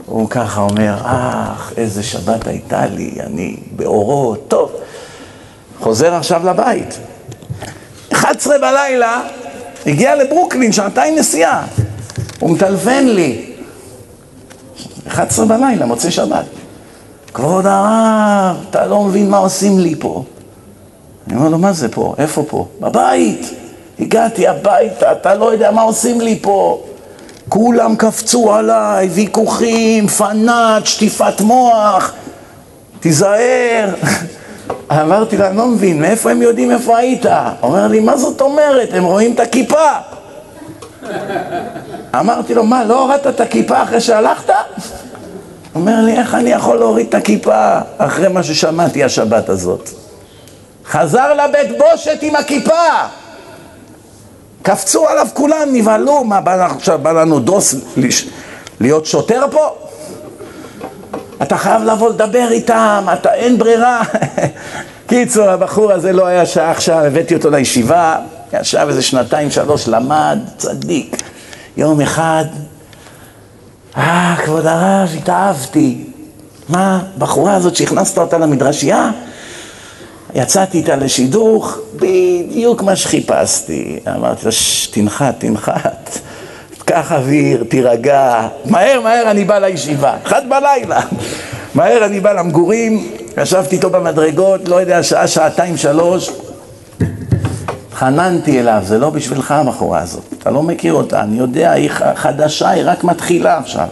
הוא 0.06 0.30
ככה 0.30 0.60
אומר, 0.60 0.94
אך, 1.04 1.72
איזה 1.76 2.02
שבת 2.02 2.46
הייתה 2.46 2.86
לי, 2.86 3.14
אני 3.20 3.56
באורות, 3.76 4.44
טוב. 4.48 4.72
חוזר 5.80 6.14
עכשיו 6.14 6.46
לבית. 6.46 6.98
11 8.12 8.58
בלילה, 8.58 9.22
הגיע 9.86 10.14
לברוקלין, 10.14 10.72
שעתיים 10.72 11.18
נסיעה. 11.18 11.66
הוא 12.40 12.50
מטלפן 12.50 13.06
לי. 13.06 13.52
11 15.08 15.46
בלילה, 15.46 15.86
מוצאי 15.86 16.10
שבת. 16.10 16.44
כבוד 17.34 17.66
הרב, 17.66 18.56
אתה 18.70 18.86
לא 18.86 19.02
מבין 19.02 19.30
מה 19.30 19.38
עושים 19.38 19.78
לי 19.78 19.94
פה. 19.98 20.24
אני 21.26 21.36
אומר 21.36 21.48
לו, 21.48 21.59
מה 21.59 21.72
זה 21.72 21.88
פה? 21.88 22.14
איפה 22.18 22.44
פה? 22.48 22.66
בבית. 22.80 23.51
הגעתי 24.01 24.48
הביתה, 24.48 25.12
אתה 25.12 25.34
לא 25.34 25.52
יודע 25.52 25.70
מה 25.70 25.82
עושים 25.82 26.20
לי 26.20 26.38
פה. 26.42 26.82
כולם 27.48 27.97
קפצו 27.97 28.55
עליי, 28.55 29.09
ויכוחים, 29.09 30.06
פנאט, 30.06 30.86
שטיפת 30.86 31.40
מוח, 31.40 32.12
תיזהר. 33.01 33.94
אמרתי 34.90 35.36
לו, 35.36 35.47
אני 35.47 35.56
לא 35.56 35.66
מבין, 35.66 36.01
מאיפה 36.01 36.30
הם 36.30 36.42
יודעים 36.42 36.70
איפה 36.70 36.98
היית? 36.98 37.26
אומר 37.62 37.86
לי, 37.86 38.01
מה 38.01 38.16
זאת 38.16 38.40
אומרת? 38.40 38.88
הם 38.92 39.05
רואים 39.05 39.34
את 39.34 39.40
הכיפה. 39.40 39.88
אמרתי 42.20 42.55
לו, 42.55 42.64
מה, 42.64 42.84
לא 42.84 43.01
הורדת 43.01 43.26
את 43.26 43.40
הכיפה 43.40 43.82
אחרי 43.82 44.01
שהלכת? 44.01 44.51
אומר 45.74 46.01
לי, 46.05 46.12
איך 46.12 46.34
אני 46.34 46.51
יכול 46.51 46.76
להוריד 46.76 47.06
את 47.06 47.14
הכיפה 47.14 47.78
אחרי 47.98 48.28
מה 48.28 48.42
ששמעתי 48.42 49.05
השבת 49.05 49.48
הזאת? 49.48 49.90
חזר 50.90 51.34
לבית 51.34 51.78
בושת 51.78 52.18
עם 52.22 52.36
הכיפה! 52.36 52.72
קפצו 54.62 55.08
עליו 55.08 55.26
כולם, 55.34 55.68
נבהלו, 55.72 56.24
מה, 56.24 56.40
בא 56.40 56.66
עכשיו, 56.66 56.98
בא 57.02 57.12
לנו 57.12 57.40
דוס 57.40 57.74
להיות 58.80 59.06
שוטר 59.06 59.46
פה? 59.50 59.74
אתה 61.42 61.56
חייב 61.56 61.82
לבוא 61.82 62.10
לדבר 62.10 62.48
איתם, 62.50 63.06
אתה 63.12 63.34
אין 63.34 63.58
ברירה. 63.58 64.02
קיצור, 65.08 65.48
הבחור 65.48 65.92
הזה 65.92 66.12
לא 66.12 66.26
היה 66.26 66.46
שעה 66.46 66.70
עכשיו, 66.70 66.98
הבאתי 66.98 67.34
אותו 67.34 67.50
לישיבה, 67.50 68.16
ישב 68.52 68.86
איזה 68.88 69.02
שנתיים, 69.02 69.50
שלוש, 69.50 69.88
למד, 69.88 70.38
צדיק. 70.56 71.16
יום 71.76 72.00
אחד, 72.00 72.44
אה, 73.96 74.36
כבוד 74.44 74.66
הרב, 74.66 75.08
התאהבתי. 75.18 76.04
מה, 76.68 77.00
בחורה 77.18 77.54
הזאת 77.54 77.76
שהכנסת 77.76 78.18
אותה 78.18 78.38
למדרשייה? 78.38 79.10
יצאתי 80.35 80.78
איתה 80.78 80.97
לשידוך, 80.97 81.78
בדיוק 81.97 82.82
מה 82.82 82.97
שחיפשתי. 82.97 83.98
אמרתי 84.16 84.52
ששש, 84.52 84.86
תנחת, 84.86 85.35
תנחת, 85.39 86.19
קח 86.85 87.12
אוויר, 87.12 87.65
תירגע. 87.69 88.48
מהר, 88.65 89.01
מהר 89.01 89.31
אני 89.31 89.44
בא 89.44 89.59
לישיבה, 89.59 90.16
אחד 90.27 90.43
בלילה. 90.48 91.01
מהר 91.74 92.05
אני 92.05 92.20
בא 92.20 92.32
למגורים, 92.32 93.11
ישבתי 93.43 93.77
איתו 93.77 93.90
במדרגות, 93.90 94.69
לא 94.69 94.77
יודע, 94.77 95.02
שעה, 95.02 95.28
שעתיים, 95.28 95.77
שלוש. 95.77 96.31
התחננתי 97.89 98.61
אליו, 98.61 98.81
זה 98.85 98.98
לא 98.98 99.11
בשבילך 99.11 99.51
הבחורה 99.51 100.01
הזאת, 100.01 100.24
אתה 100.39 100.51
לא 100.51 100.62
מכיר 100.62 100.93
אותה, 100.93 101.20
אני 101.20 101.39
יודע, 101.39 101.70
היא 101.70 101.90
חדשה, 102.15 102.69
היא 102.69 102.82
רק 102.86 103.05
מתחילה 103.05 103.59
עכשיו. 103.59 103.86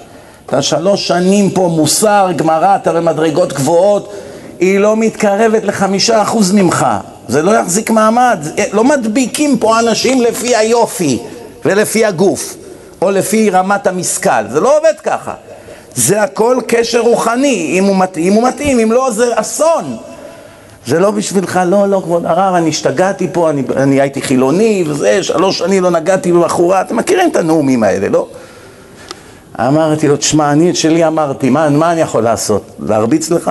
אתה 0.47 0.63
שלוש 0.63 1.09
שנים 1.09 1.51
פה, 1.51 1.71
מוסר, 1.77 2.29
גמרא, 2.37 2.77
אתה 2.77 2.93
במדרגות 2.93 3.53
גבוהות, 3.53 4.13
היא 4.61 4.79
לא 4.79 4.97
מתקרבת 4.97 5.65
לחמישה 5.65 6.23
אחוז 6.23 6.53
ממך, 6.53 6.87
זה 7.29 7.43
לא 7.43 7.51
יחזיק 7.51 7.91
מעמד, 7.91 8.39
לא 8.73 8.85
מדביקים 8.85 9.59
פה 9.59 9.79
אנשים 9.79 10.23
לפי 10.23 10.57
היופי 10.57 11.19
ולפי 11.65 12.05
הגוף, 12.05 12.57
או 13.03 13.11
לפי 13.11 13.51
רמת 13.51 13.87
המשכל, 13.87 14.49
זה 14.51 14.61
לא 14.61 14.79
עובד 14.79 14.95
ככה. 15.03 15.35
זה 15.95 16.23
הכל 16.23 16.59
קשר 16.67 17.01
רוחני, 17.01 17.75
אם 17.79 17.85
הוא 17.85 17.97
מתאים, 17.97 18.33
הוא 18.33 18.49
מתאים, 18.49 18.79
אם 18.79 18.93
לא, 18.93 19.11
זה 19.11 19.33
אסון. 19.35 19.97
זה 20.87 20.99
לא 20.99 21.11
בשבילך, 21.11 21.61
לא, 21.67 21.89
לא, 21.89 22.01
כבוד 22.05 22.27
הרב, 22.27 22.55
אני 22.55 22.69
השתגעתי 22.69 23.29
פה, 23.33 23.51
אני, 23.51 23.63
אני 23.77 24.01
הייתי 24.01 24.23
חילוני 24.23 24.85
וזה, 24.87 25.23
שלוש 25.23 25.59
שנים 25.59 25.83
לא 25.83 25.91
נגעתי 25.91 26.33
בבחורה, 26.33 26.81
אתם 26.81 26.97
מכירים 26.97 27.31
את 27.31 27.37
הנאומים 27.37 27.83
האלה, 27.83 28.09
לא? 28.09 28.27
אמרתי 29.61 30.09
לו, 30.09 30.17
תשמע, 30.17 30.53
אני 30.53 30.71
את 30.71 30.77
שלי 30.77 31.07
אמרתי, 31.07 31.51
מה, 31.51 31.69
מה 31.69 31.93
אני 31.93 32.01
יכול 32.01 32.23
לעשות? 32.23 32.63
להרביץ 32.81 33.31
לך? 33.31 33.51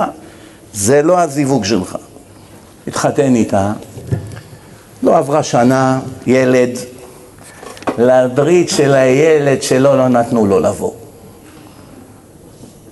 זה 0.73 1.01
לא 1.01 1.19
הזיווג 1.19 1.65
שלך. 1.65 1.97
התחתן 2.87 3.35
איתה, 3.35 3.71
לא 5.03 5.17
עברה 5.17 5.43
שנה, 5.43 5.99
ילד, 6.27 6.69
לברית 7.97 8.69
של 8.69 8.93
הילד 8.93 9.61
שלו 9.61 9.95
לא 9.95 10.07
נתנו 10.07 10.45
לו 10.45 10.59
לבוא. 10.59 10.91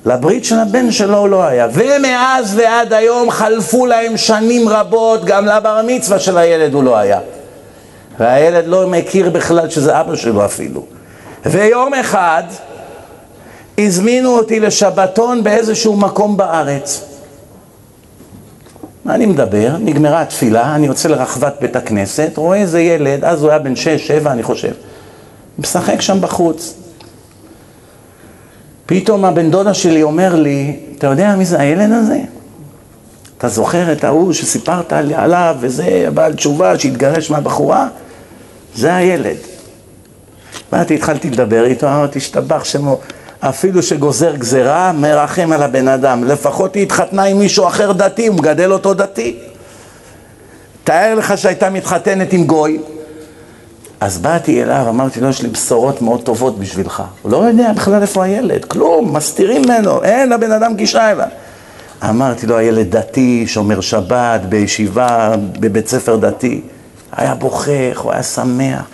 לברית 0.05 0.45
של 0.45 0.59
הבן 0.59 0.91
שלו 0.91 1.17
הוא 1.17 1.29
לא 1.29 1.43
היה. 1.43 1.67
ומאז 1.73 2.53
ועד 2.57 2.93
היום 2.93 3.31
חלפו 3.31 3.85
להם 3.85 4.17
שנים 4.17 4.69
רבות, 4.69 5.25
גם 5.25 5.45
לבר 5.45 5.81
מצווה 5.87 6.19
של 6.19 6.37
הילד 6.37 6.73
הוא 6.73 6.83
לא 6.83 6.97
היה. 6.97 7.19
והילד 8.19 8.67
לא 8.67 8.87
מכיר 8.87 9.29
בכלל 9.29 9.69
שזה 9.69 9.99
אבא 10.01 10.15
שלו 10.15 10.45
אפילו. 10.45 10.85
ויום 11.45 11.93
אחד 11.93 12.43
הזמינו 13.77 14.37
אותי 14.37 14.59
לשבתון 14.59 15.43
באיזשהו 15.43 15.97
מקום 15.97 16.37
בארץ. 16.37 17.14
אני 19.09 19.25
מדבר, 19.25 19.75
נגמרה 19.79 20.21
התפילה, 20.21 20.75
אני 20.75 20.87
יוצא 20.87 21.09
לרחבת 21.09 21.55
בית 21.61 21.75
הכנסת, 21.75 22.31
רואה 22.35 22.57
איזה 22.57 22.81
ילד, 22.81 23.23
אז 23.25 23.41
הוא 23.43 23.49
היה 23.49 23.59
בן 23.59 23.75
שש, 23.75 24.07
שבע 24.07 24.31
אני 24.31 24.43
חושב, 24.43 24.71
משחק 25.59 26.01
שם 26.01 26.21
בחוץ. 26.21 26.75
פתאום 28.85 29.25
הבן 29.25 29.51
דודה 29.51 29.73
שלי 29.73 30.03
אומר 30.03 30.35
לי, 30.35 30.79
אתה 30.97 31.07
יודע 31.07 31.35
מי 31.35 31.45
זה 31.45 31.59
הילד 31.59 31.91
הזה? 31.91 32.19
אתה 33.37 33.47
זוכר 33.47 33.91
את 33.91 34.03
ההוא 34.03 34.33
שסיפרת 34.33 34.93
עליו 34.93 35.55
וזה, 35.59 36.07
בעל 36.13 36.33
תשובה 36.33 36.79
שהתגרש 36.79 37.31
מהבחורה? 37.31 37.87
זה 38.75 38.95
הילד. 38.95 39.37
באתי, 40.71 40.95
התחלתי 40.95 41.29
לדבר 41.29 41.65
איתו, 41.65 41.87
אמרתי, 41.87 42.19
השתבח 42.19 42.63
שמו, 42.63 42.99
אפילו 43.49 43.83
שגוזר 43.83 44.35
גזרה, 44.35 44.91
מרחם 44.91 45.51
על 45.51 45.63
הבן 45.63 45.87
אדם. 45.87 46.23
לפחות 46.23 46.75
היא 46.75 46.83
התחתנה 46.83 47.23
עם 47.23 47.39
מישהו 47.39 47.67
אחר 47.67 47.91
דתי, 47.91 48.27
הוא 48.27 48.35
מגדל 48.35 48.71
אותו 48.71 48.93
דתי. 48.93 49.37
תאר 50.83 51.15
לך 51.15 51.37
שהייתה 51.37 51.69
מתחתנת 51.69 52.33
עם 52.33 52.43
גוי. 52.43 52.79
אז 53.99 54.17
באתי 54.17 54.63
אליו, 54.63 54.85
אמרתי 54.89 55.21
לו, 55.21 55.29
יש 55.29 55.41
לי 55.41 55.49
בשורות 55.49 56.01
מאוד 56.01 56.21
טובות 56.21 56.59
בשבילך. 56.59 57.03
הוא 57.21 57.31
לא 57.31 57.37
יודע 57.37 57.73
בכלל 57.73 58.01
איפה 58.01 58.23
הילד, 58.23 58.65
כלום, 58.65 59.15
מסתירים 59.15 59.61
ממנו, 59.61 60.03
אין 60.03 60.29
לבן 60.29 60.51
אדם 60.51 60.75
גישה 60.75 61.11
אליו. 61.11 61.27
אמרתי 62.09 62.47
לו, 62.47 62.57
הילד 62.57 62.95
דתי, 62.95 63.47
שומר 63.47 63.81
שבת, 63.81 64.41
בישיבה, 64.41 65.35
בבית 65.59 65.87
ספר 65.87 66.15
דתי. 66.15 66.61
היה 67.11 67.35
בוכך, 67.35 67.99
הוא 67.99 68.11
היה 68.11 68.23
שמח. 68.23 68.85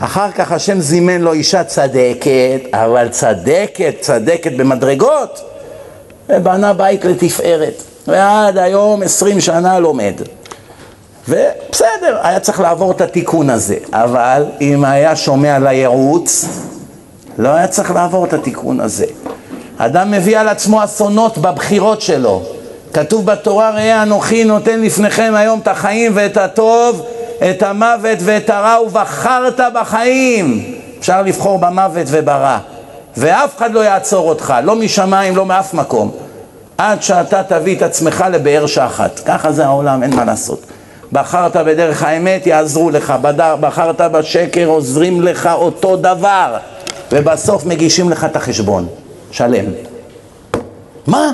אחר 0.00 0.30
כך 0.30 0.52
השם 0.52 0.80
זימן 0.80 1.20
לו 1.20 1.32
אישה 1.32 1.64
צדקת, 1.64 2.60
אבל 2.72 3.08
צדקת, 3.08 3.94
צדקת 4.00 4.52
במדרגות, 4.52 5.40
ובנה 6.28 6.72
בית 6.72 7.04
לתפארת. 7.04 7.82
ועד 8.06 8.58
היום 8.58 9.02
עשרים 9.02 9.40
שנה 9.40 9.78
לומד. 9.78 10.14
ובסדר, 11.28 12.18
היה 12.22 12.40
צריך 12.40 12.60
לעבור 12.60 12.92
את 12.92 13.00
התיקון 13.00 13.50
הזה, 13.50 13.76
אבל 13.92 14.44
אם 14.60 14.84
היה 14.84 15.16
שומע 15.16 15.58
לייעוץ, 15.58 16.44
לא 17.38 17.48
היה 17.48 17.68
צריך 17.68 17.90
לעבור 17.90 18.24
את 18.24 18.32
התיקון 18.32 18.80
הזה. 18.80 19.06
אדם 19.78 20.10
מביא 20.10 20.38
על 20.38 20.48
עצמו 20.48 20.84
אסונות 20.84 21.38
בבחירות 21.38 22.00
שלו. 22.00 22.42
כתוב 22.92 23.26
בתורה, 23.26 23.70
ראה 23.70 24.02
אנוכי 24.02 24.44
נותן 24.44 24.80
לפניכם 24.80 25.32
היום 25.36 25.60
את 25.60 25.68
החיים 25.68 26.12
ואת 26.14 26.36
הטוב, 26.36 27.02
את 27.50 27.62
המוות 27.62 28.18
ואת 28.20 28.50
הרע 28.50 28.82
ובחרת 28.82 29.60
בחיים. 29.74 30.74
אפשר 30.98 31.22
לבחור 31.22 31.58
במוות 31.58 32.06
וברע, 32.10 32.58
ואף 33.16 33.56
אחד 33.56 33.72
לא 33.72 33.80
יעצור 33.80 34.28
אותך, 34.28 34.54
לא 34.62 34.76
משמיים, 34.76 35.36
לא 35.36 35.46
מאף 35.46 35.74
מקום, 35.74 36.10
עד 36.78 37.02
שאתה 37.02 37.42
תביא 37.42 37.76
את 37.76 37.82
עצמך 37.82 38.24
לבאר 38.32 38.66
שחת. 38.66 39.20
ככה 39.26 39.52
זה 39.52 39.66
העולם, 39.66 40.02
אין 40.02 40.16
מה 40.16 40.24
לעשות. 40.24 40.62
בחרת 41.12 41.56
בדרך 41.56 42.02
האמת, 42.02 42.46
יעזרו 42.46 42.90
לך, 42.90 43.14
בחרת 43.60 44.00
בשקר, 44.00 44.66
עוזרים 44.66 45.22
לך 45.22 45.48
אותו 45.54 45.96
דבר, 45.96 46.56
ובסוף 47.12 47.64
מגישים 47.64 48.10
לך 48.10 48.24
את 48.24 48.36
החשבון. 48.36 48.86
שלם. 49.30 49.64
מה? 51.06 51.32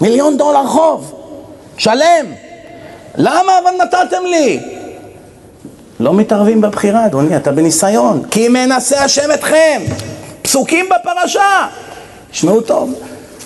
מיליון 0.00 0.36
דולר 0.36 0.66
חוב. 0.66 1.14
שלם. 1.76 2.26
למה 3.16 3.52
אבל 3.62 3.70
נתתם 3.84 4.22
לי? 4.24 4.79
לא 6.00 6.14
מתערבים 6.14 6.60
בבחירה, 6.60 7.06
אדוני, 7.06 7.36
אתה 7.36 7.52
בניסיון. 7.52 8.22
כי 8.30 8.48
מנסה 8.48 9.04
השם 9.04 9.32
אתכם. 9.34 9.82
פסוקים 10.42 10.86
בפרשה. 10.88 11.66
תשמעו 12.30 12.60
טוב, 12.60 12.94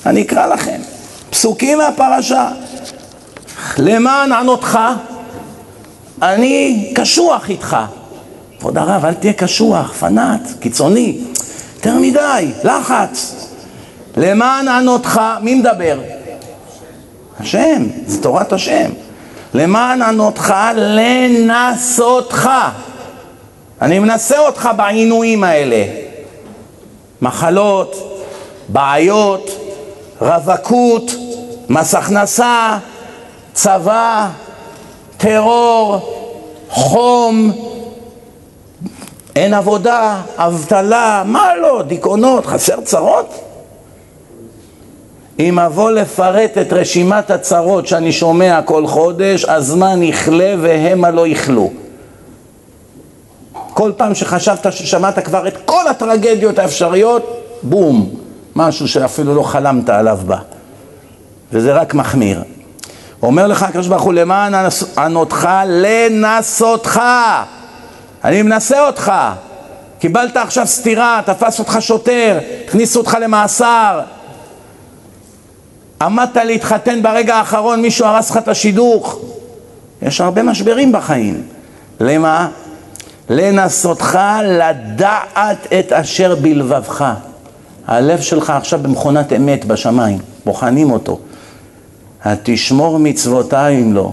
אני 0.06 0.22
אקרא 0.22 0.46
לכם. 0.46 0.80
פסוקים 1.30 1.78
מהפרשה. 1.78 2.48
למען 3.78 4.32
ענותך, 4.32 4.78
אני 6.22 6.92
קשוח 6.94 7.50
איתך. 7.50 7.76
כבוד 8.58 8.78
הרב, 8.78 9.04
אל 9.04 9.14
תהיה 9.14 9.32
קשוח, 9.32 9.92
פנאט, 9.92 10.40
קיצוני. 10.60 11.18
יותר 11.76 11.98
מדי, 11.98 12.50
לחץ. 12.64 13.34
למען 14.16 14.68
ענותך, 14.68 15.20
מי 15.42 15.54
מדבר? 15.54 16.00
השם, 17.40 17.86
זה 18.06 18.22
תורת 18.22 18.52
השם. 18.52 18.90
למען 19.54 20.02
ענותך 20.02 20.54
לנסותך. 20.74 22.50
אני 23.82 23.98
מנסה 23.98 24.38
אותך 24.38 24.70
בעינויים 24.76 25.44
האלה. 25.44 25.84
מחלות, 27.22 28.20
בעיות, 28.68 29.50
רווקות, 30.20 31.10
מס 31.68 31.94
הכנסה, 31.94 32.78
צבא, 33.52 34.28
טרור, 35.16 36.00
חום, 36.68 37.52
אין 39.36 39.54
עבודה, 39.54 40.20
אבטלה, 40.36 41.22
מה 41.26 41.56
לא, 41.56 41.82
דיכאונות, 41.82 42.46
חסר 42.46 42.80
צרות? 42.80 43.53
אם 45.38 45.58
אבוא 45.58 45.90
לפרט 45.90 46.58
את 46.58 46.72
רשימת 46.72 47.30
הצרות 47.30 47.86
שאני 47.86 48.12
שומע 48.12 48.60
כל 48.64 48.86
חודש, 48.86 49.44
הזמן 49.44 50.02
יכלה 50.02 50.54
והמה 50.60 51.10
לא 51.10 51.26
יכלו. 51.26 51.70
כל 53.52 53.92
פעם 53.96 54.14
שחשבת 54.14 54.72
ששמעת 54.72 55.18
כבר 55.18 55.48
את 55.48 55.56
כל 55.64 55.88
הטרגדיות 55.88 56.58
האפשריות, 56.58 57.40
בום, 57.62 58.14
משהו 58.56 58.88
שאפילו 58.88 59.34
לא 59.34 59.42
חלמת 59.42 59.88
עליו 59.88 60.18
בה. 60.26 60.38
וזה 61.52 61.72
רק 61.72 61.94
מחמיר. 61.94 62.42
אומר 63.22 63.46
לך 63.46 63.62
הקדוש 63.62 63.86
ברוך 63.86 64.02
הוא, 64.02 64.14
למען 64.14 64.54
ענותך 64.98 65.48
לנסותך. 65.66 67.00
אני 68.24 68.42
מנסה 68.42 68.86
אותך. 68.86 69.12
קיבלת 69.98 70.36
עכשיו 70.36 70.66
סטירה, 70.66 71.20
תפס 71.26 71.58
אותך 71.58 71.76
שוטר, 71.80 72.38
הכניסו 72.66 73.00
אותך 73.00 73.16
למאסר. 73.20 74.00
עמדת 76.04 76.36
להתחתן 76.36 77.02
ברגע 77.02 77.36
האחרון, 77.36 77.82
מישהו 77.82 78.06
הרס 78.06 78.30
לך 78.30 78.36
את 78.36 78.48
השידוך. 78.48 79.18
יש 80.02 80.20
הרבה 80.20 80.42
משברים 80.42 80.92
בחיים. 80.92 81.42
למה? 82.00 82.48
לנסותך 83.30 84.18
לדעת 84.44 85.72
את 85.78 85.92
אשר 85.92 86.34
בלבבך. 86.34 87.12
הלב 87.86 88.20
שלך 88.20 88.50
עכשיו 88.50 88.78
במכונת 88.82 89.32
אמת 89.32 89.64
בשמיים, 89.64 90.18
בוחנים 90.44 90.90
אותו. 90.90 91.18
התשמור 92.24 92.98
מצוותיי 92.98 93.82
אם 93.82 93.92
לא. 93.92 94.12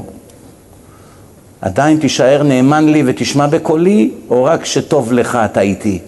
עדיין 1.61 1.97
תישאר 1.97 2.43
נאמן 2.43 2.89
לי 2.89 3.03
ותשמע 3.05 3.47
בקולי, 3.47 4.11
או 4.29 4.43
רק 4.43 4.65
שטוב 4.65 5.13
לך 5.13 5.39
אתה 5.45 5.61
איתי? 5.61 5.99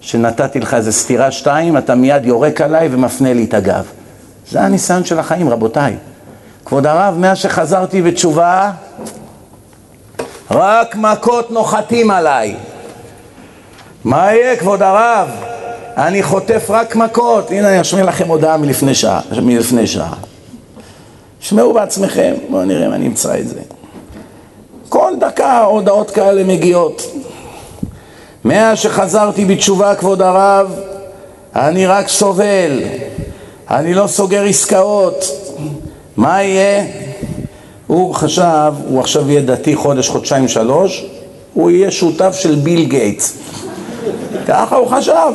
שנתתי 0.00 0.60
לך 0.60 0.74
איזה 0.74 0.92
סטירה 0.92 1.30
שתיים, 1.30 1.76
אתה 1.76 1.94
מיד 1.94 2.26
יורק 2.26 2.60
עליי 2.60 2.88
ומפנה 2.90 3.32
לי 3.32 3.44
את 3.44 3.54
הגב. 3.54 3.84
זה 4.54 4.62
הניסיון 4.62 5.04
של 5.04 5.18
החיים, 5.18 5.48
רבותיי. 5.48 5.96
כבוד 6.64 6.86
הרב, 6.86 7.18
מאז 7.18 7.38
שחזרתי 7.38 8.02
בתשובה, 8.02 8.70
רק 10.50 10.96
מכות 10.96 11.50
נוחתים 11.50 12.10
עליי. 12.10 12.56
מה 14.04 14.32
יהיה, 14.32 14.56
כבוד 14.56 14.82
הרב? 14.82 15.28
אני 15.96 16.22
חוטף 16.22 16.66
רק 16.68 16.96
מכות. 16.96 17.50
הנה, 17.50 17.68
אני 17.68 17.80
אשמיע 17.80 18.04
לכם 18.04 18.28
הודעה 18.28 18.56
מלפני 18.56 18.94
שעה. 18.94 19.20
מלפני 19.42 19.86
שעה. 19.86 20.14
שמעו 21.40 21.72
בעצמכם, 21.72 22.34
בואו 22.50 22.64
נראה 22.64 22.86
אם 22.86 22.92
אני 22.92 23.06
אמצא 23.06 23.38
את 23.38 23.48
זה. 23.48 23.60
כל 24.88 25.12
דקה 25.20 25.60
הודעות 25.60 26.10
כאלה 26.10 26.44
מגיעות. 26.44 27.02
מאז 28.44 28.78
שחזרתי 28.78 29.44
בתשובה, 29.44 29.94
כבוד 29.94 30.22
הרב, 30.22 30.74
אני 31.56 31.86
רק 31.86 32.08
סובל. 32.08 32.82
אני 33.70 33.94
לא 33.94 34.06
סוגר 34.06 34.44
עסקאות. 34.44 35.24
מה 36.16 36.42
יהיה? 36.42 36.84
הוא 37.86 38.14
חשב, 38.14 38.72
הוא 38.88 39.00
עכשיו 39.00 39.30
יהיה 39.30 39.42
דתי 39.42 39.76
חודש, 39.76 40.08
חודשיים, 40.08 40.48
שלוש, 40.48 41.06
הוא 41.54 41.70
יהיה 41.70 41.90
שותף 41.90 42.34
של 42.34 42.54
ביל 42.54 42.84
גייטס. 42.84 43.32
ככה 44.46 44.76
הוא 44.76 44.88
חשב. 44.88 45.32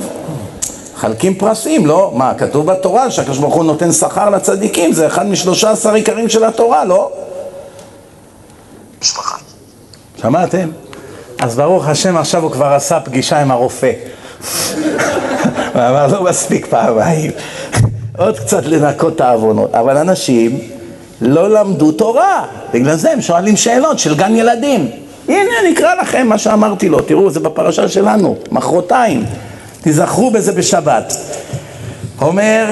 מחלקים 0.95 1.35
פרסים, 1.35 1.85
לא? 1.85 2.11
מה, 2.15 2.33
כתוב 2.37 2.65
בתורה 2.65 3.11
שהקדוש 3.11 3.37
ברוך 3.37 3.55
הוא 3.55 3.63
נותן 3.63 3.91
שכר 3.91 4.29
לצדיקים, 4.29 4.93
זה 4.93 5.07
אחד 5.07 5.27
משלושה 5.27 5.71
עשר 5.71 5.93
עיקרים 5.93 6.29
של 6.29 6.43
התורה, 6.43 6.85
לא? 6.85 7.11
משפחה. 9.01 9.37
שמעתם? 10.21 10.69
אז 11.39 11.55
ברוך 11.55 11.87
השם, 11.87 12.17
עכשיו 12.17 12.43
הוא 12.43 12.51
כבר 12.51 12.65
עשה 12.65 12.99
פגישה 12.99 13.39
עם 13.41 13.51
הרופא. 13.51 13.91
הוא 15.73 15.81
אמר, 15.81 16.07
לא 16.07 16.23
מספיק 16.23 16.65
פעמיים, 16.65 17.31
עוד 18.19 18.39
קצת 18.39 18.65
לנקות 18.65 19.15
את 19.15 19.21
העוונות. 19.21 19.75
אבל 19.75 19.97
אנשים 19.97 20.59
לא 21.21 21.49
למדו 21.49 21.91
תורה, 21.91 22.45
בגלל 22.73 22.95
זה 22.95 23.11
הם 23.11 23.21
שואלים 23.21 23.55
שאלות 23.55 23.99
של 23.99 24.15
גן 24.15 24.35
ילדים. 24.35 24.89
הנה, 25.27 25.49
אני 25.61 25.73
אקרא 25.73 25.95
לכם 25.95 26.27
מה 26.27 26.37
שאמרתי 26.37 26.89
לו, 26.89 27.01
תראו, 27.01 27.29
זה 27.29 27.39
בפרשה 27.39 27.87
שלנו, 27.87 28.35
מחרתיים. 28.51 29.25
תיזכרו 29.81 30.31
בזה 30.31 30.51
בשבת. 30.51 31.13
אומר, 32.21 32.65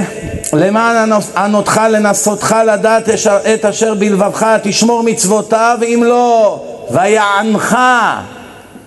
למען 0.53 1.11
ענותך 1.37 1.81
לנסותך 1.89 2.55
לדעת 2.67 3.09
את 3.53 3.65
אשר 3.65 3.93
בלבבך, 3.93 4.47
תשמור 4.63 5.03
מצוותיו, 5.03 5.77
אם 5.83 6.03
לא, 6.05 6.61
ויענך. 6.91 7.77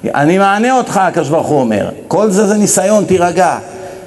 אני 0.04 0.38
מענה 0.38 0.78
אותך, 0.78 0.96
הקדוש 0.96 1.28
ברוך 1.28 1.46
הוא 1.46 1.60
אומר. 1.60 1.88
כל 2.08 2.30
זה 2.30 2.46
זה 2.46 2.54
ניסיון, 2.54 3.04
תירגע. 3.04 3.58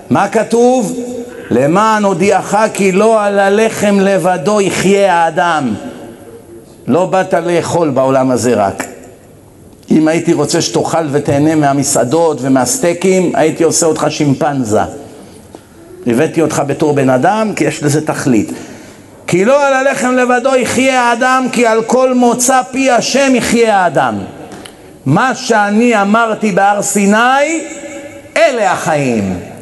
מה 0.09 0.27
כתוב? 0.27 1.12
למען 1.53 2.03
הודיעך 2.03 2.55
כי 2.73 2.91
לא 2.91 3.23
על 3.23 3.39
הלחם 3.39 3.99
לבדו 3.99 4.61
יחיה 4.61 5.13
האדם. 5.13 5.73
לא 6.87 7.05
באת 7.05 7.33
לאכול 7.33 7.89
בעולם 7.89 8.31
הזה 8.31 8.53
רק. 8.53 8.83
אם 9.91 10.07
הייתי 10.07 10.33
רוצה 10.33 10.61
שתאכל 10.61 11.07
ותהנה 11.11 11.55
מהמסעדות 11.55 12.37
ומהסטייקים, 12.41 13.31
הייתי 13.35 13.63
עושה 13.63 13.85
אותך 13.85 14.05
שימפנזה. 14.09 14.81
הבאתי 16.07 16.41
אותך 16.41 16.61
בתור 16.67 16.93
בן 16.93 17.09
אדם, 17.09 17.53
כי 17.55 17.63
יש 17.63 17.83
לזה 17.83 18.07
תכלית. 18.07 18.51
כי 19.27 19.45
לא 19.45 19.67
על 19.67 19.73
הלחם 19.73 20.15
לבדו 20.15 20.55
יחיה 20.55 21.01
האדם, 21.01 21.47
כי 21.51 21.65
על 21.65 21.83
כל 21.83 22.13
מוצא 22.13 22.61
פי 22.71 22.91
השם 22.91 23.35
יחיה 23.35 23.79
האדם. 23.79 24.15
מה 25.05 25.35
שאני 25.35 26.01
אמרתי 26.01 26.51
בהר 26.51 26.81
סיני, 26.81 27.61
אלה 28.37 28.71
החיים. 28.71 29.52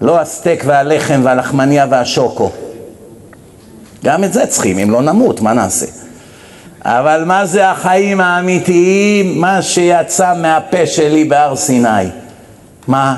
לא 0.00 0.20
הסטייק 0.20 0.62
והלחם 0.66 1.20
והלחמניה 1.24 1.86
והשוקו. 1.90 2.50
גם 4.04 4.24
את 4.24 4.32
זה 4.32 4.46
צריכים, 4.46 4.78
אם 4.78 4.90
לא 4.90 5.02
נמות, 5.02 5.40
מה 5.40 5.52
נעשה? 5.52 5.86
אבל 6.84 7.24
מה 7.26 7.46
זה 7.46 7.70
החיים 7.70 8.20
האמיתיים? 8.20 9.40
מה 9.40 9.62
שיצא 9.62 10.34
מהפה 10.34 10.86
שלי 10.86 11.24
בהר 11.24 11.56
סיני. 11.56 11.88
מה? 12.86 13.16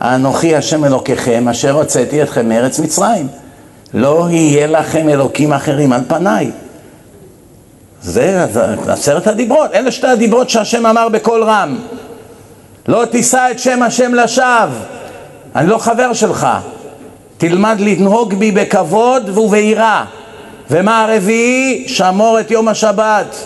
אנוכי 0.00 0.56
השם 0.56 0.84
אלוקיכם 0.84 1.48
אשר 1.48 1.70
הוצאתי 1.70 2.22
אתכם 2.22 2.48
מארץ 2.48 2.78
מצרים. 2.78 3.28
לא 3.94 4.28
יהיה 4.30 4.66
לכם 4.66 5.08
אלוקים 5.08 5.52
אחרים 5.52 5.92
על 5.92 6.00
פניי. 6.08 6.50
זה 8.02 8.46
עשרת 8.88 9.26
הדיברות, 9.26 9.70
אלה 9.74 9.90
שתי 9.90 10.06
הדיברות 10.06 10.50
שהשם 10.50 10.86
אמר 10.86 11.08
בקול 11.08 11.42
רם. 11.42 11.78
לא 12.88 13.04
תישא 13.04 13.48
את 13.50 13.58
שם 13.58 13.82
השם 13.82 14.14
לשווא, 14.14 14.68
אני 15.56 15.68
לא 15.68 15.78
חבר 15.78 16.12
שלך. 16.12 16.46
תלמד 17.38 17.76
לנהוג 17.80 18.34
בי 18.34 18.50
בכבוד 18.52 19.38
וביראה. 19.38 20.04
ומה 20.70 21.04
הרביעי? 21.04 21.84
שמור 21.88 22.40
את 22.40 22.50
יום 22.50 22.68
השבת. 22.68 23.36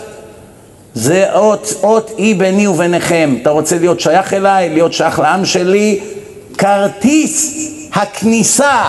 זה 0.93 1.25
אות, 1.33 1.73
אות 1.83 2.11
אי 2.17 2.33
ביני 2.33 2.67
וביניכם. 2.67 3.35
אתה 3.41 3.49
רוצה 3.49 3.79
להיות 3.79 3.99
שייך 3.99 4.33
אליי, 4.33 4.69
להיות 4.69 4.93
שייך 4.93 5.19
לעם 5.19 5.45
שלי? 5.45 5.99
כרטיס 6.57 7.57
הכניסה, 7.93 8.83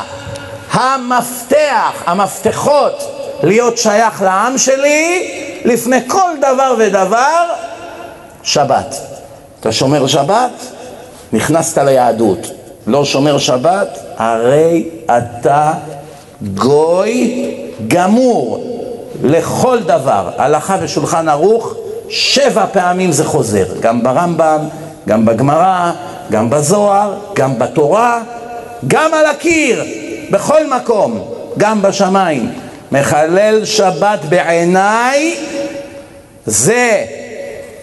המפתח, 0.72 2.02
המפתחות 2.06 3.18
להיות 3.42 3.78
שייך 3.78 4.22
לעם 4.22 4.58
שלי, 4.58 5.30
לפני 5.64 6.08
כל 6.08 6.30
דבר 6.38 6.74
ודבר, 6.78 7.44
שבת. 8.42 8.96
אתה 9.60 9.72
שומר 9.72 10.06
שבת, 10.06 10.50
נכנסת 11.32 11.78
ליהדות. 11.78 12.57
לא 12.88 13.04
שומר 13.04 13.38
שבת, 13.38 13.98
הרי 14.16 14.84
אתה 15.06 15.72
גוי 16.54 17.44
גמור 17.88 18.64
לכל 19.22 19.78
דבר. 19.80 20.30
הלכה 20.36 20.76
ושולחן 20.80 21.28
ערוך, 21.28 21.74
שבע 22.08 22.66
פעמים 22.72 23.12
זה 23.12 23.24
חוזר. 23.24 23.66
גם 23.80 24.02
ברמב"ם, 24.02 24.60
גם 25.08 25.24
בגמרא, 25.24 25.92
גם 26.30 26.50
בזוהר, 26.50 27.14
גם 27.34 27.58
בתורה, 27.58 28.22
גם 28.86 29.14
על 29.14 29.26
הקיר, 29.26 29.84
בכל 30.30 30.66
מקום, 30.66 31.24
גם 31.58 31.82
בשמיים. 31.82 32.52
מחלל 32.92 33.64
שבת 33.64 34.18
בעיניי 34.28 35.36
זה 36.46 37.04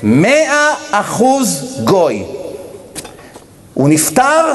מאה 0.03 0.73
אחוז 0.91 1.79
גוי. 1.83 2.23
הוא 3.73 3.89
נפטר, 3.89 4.53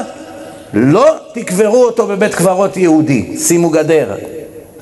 לא 0.73 1.15
תקברו 1.33 1.83
אותו 1.85 2.07
בבית 2.07 2.35
קברות 2.35 2.77
יהודי, 2.77 3.37
שימו 3.37 3.69
גדר. 3.69 4.15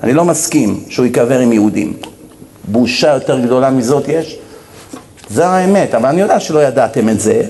אני 0.03 0.13
לא 0.13 0.25
מסכים 0.25 0.83
שהוא 0.89 1.05
ייקבר 1.05 1.39
עם 1.39 1.51
יהודים. 1.51 1.93
בושה 2.67 3.13
יותר 3.13 3.39
גדולה 3.39 3.69
מזאת 3.69 4.07
יש? 4.07 4.37
זה 5.29 5.47
האמת, 5.47 5.95
אבל 5.95 6.09
אני 6.09 6.21
יודע 6.21 6.39
שלא 6.39 6.63
ידעתם 6.63 7.09
את 7.09 7.19
זה. 7.19 7.41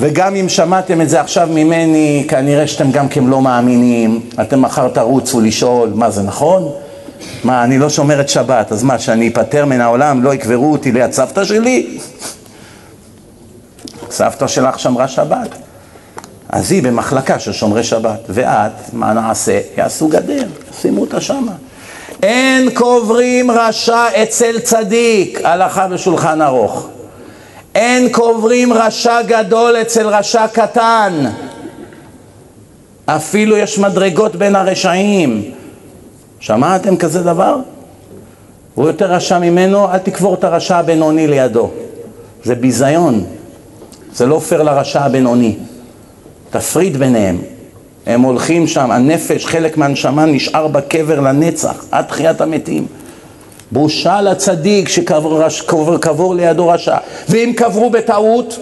וגם 0.00 0.34
אם 0.34 0.48
שמעתם 0.48 1.00
את 1.00 1.08
זה 1.08 1.20
עכשיו 1.20 1.48
ממני, 1.50 2.24
כנראה 2.28 2.66
שאתם 2.66 2.90
גם 2.90 3.08
כן 3.08 3.24
לא 3.24 3.42
מאמינים. 3.42 4.20
אתם 4.40 4.62
מחר 4.62 4.88
תרוצו 4.88 5.40
לשאול, 5.40 5.90
מה 5.94 6.10
זה 6.10 6.22
נכון? 6.22 6.72
מה, 7.44 7.64
אני 7.64 7.78
לא 7.78 7.90
שומרת 7.90 8.28
שבת, 8.28 8.72
אז 8.72 8.82
מה, 8.82 8.98
שאני 8.98 9.28
אפטר 9.28 9.64
מן 9.64 9.80
העולם, 9.80 10.22
לא 10.22 10.34
יקברו 10.34 10.72
אותי 10.72 10.92
ליד 10.92 11.12
סבתא 11.12 11.44
שלי? 11.44 11.98
סבתא 14.10 14.46
שלך 14.46 14.78
שמרה 14.78 15.08
שבת. 15.08 15.67
אז 16.48 16.72
היא 16.72 16.82
במחלקה 16.82 17.38
של 17.38 17.52
שומרי 17.52 17.84
שבת, 17.84 18.20
ואת, 18.28 18.72
מה 18.92 19.12
נעשה? 19.12 19.60
יעשו 19.76 20.08
גדר, 20.08 20.46
שימו 20.80 21.00
אותה 21.00 21.20
שמה. 21.20 21.52
אין 22.22 22.70
קוברים 22.70 23.50
רשע 23.50 24.22
אצל 24.22 24.58
צדיק, 24.58 25.40
הלכה 25.44 25.88
בשולחן 25.88 26.42
ארוך. 26.42 26.88
אין 27.74 28.12
קוברים 28.12 28.72
רשע 28.72 29.22
גדול 29.22 29.76
אצל 29.76 30.06
רשע 30.06 30.46
קטן. 30.46 31.24
אפילו 33.06 33.56
יש 33.56 33.78
מדרגות 33.78 34.36
בין 34.36 34.56
הרשעים. 34.56 35.50
שמעתם 36.40 36.96
כזה 36.96 37.22
דבר? 37.22 37.56
הוא 38.74 38.86
יותר 38.86 39.12
רשע 39.12 39.38
ממנו, 39.38 39.92
אל 39.92 39.98
תקבור 39.98 40.34
את 40.34 40.44
הרשע 40.44 40.76
הבינוני 40.76 41.26
לידו. 41.26 41.70
זה 42.44 42.54
ביזיון. 42.54 43.24
זה 44.12 44.26
לא 44.26 44.38
פייר 44.38 44.62
לרשע 44.62 45.04
הבינוני. 45.04 45.56
תפריד 46.50 46.96
ביניהם. 46.96 47.38
הם 48.06 48.20
הולכים 48.20 48.66
שם, 48.66 48.90
הנפש, 48.90 49.46
חלק 49.46 49.76
מהנשמה 49.76 50.26
נשאר 50.26 50.68
בקבר 50.68 51.20
לנצח, 51.20 51.84
עד 51.90 52.04
תחיית 52.04 52.40
המתים. 52.40 52.86
בושה 53.72 54.20
לצדיק 54.20 54.88
שקבור 54.88 56.34
לידו 56.34 56.68
רשע. 56.68 56.96
ואם 57.28 57.52
קברו 57.56 57.90
בטעות, 57.90 58.58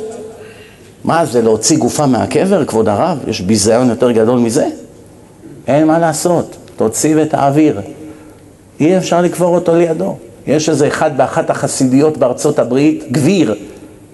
מה 1.04 1.26
זה, 1.26 1.42
להוציא 1.42 1.78
גופה 1.78 2.06
מהקבר, 2.06 2.64
כבוד 2.64 2.88
הרב? 2.88 3.18
יש 3.26 3.40
ביזיון 3.40 3.88
יותר 3.88 4.10
גדול 4.10 4.38
מזה? 4.38 4.66
אין 5.66 5.86
מה 5.86 5.98
לעשות, 5.98 6.56
תוציא 6.76 7.14
ותעביר. 7.18 7.80
אי 8.80 8.98
אפשר 8.98 9.22
לקבור 9.22 9.54
אותו 9.54 9.74
לידו. 9.74 10.16
יש 10.46 10.68
איזה 10.68 10.88
אחד 10.88 11.16
באחת 11.16 11.50
החסידיות 11.50 12.16
בארצות 12.16 12.58
הברית, 12.58 13.04
גביר, 13.12 13.54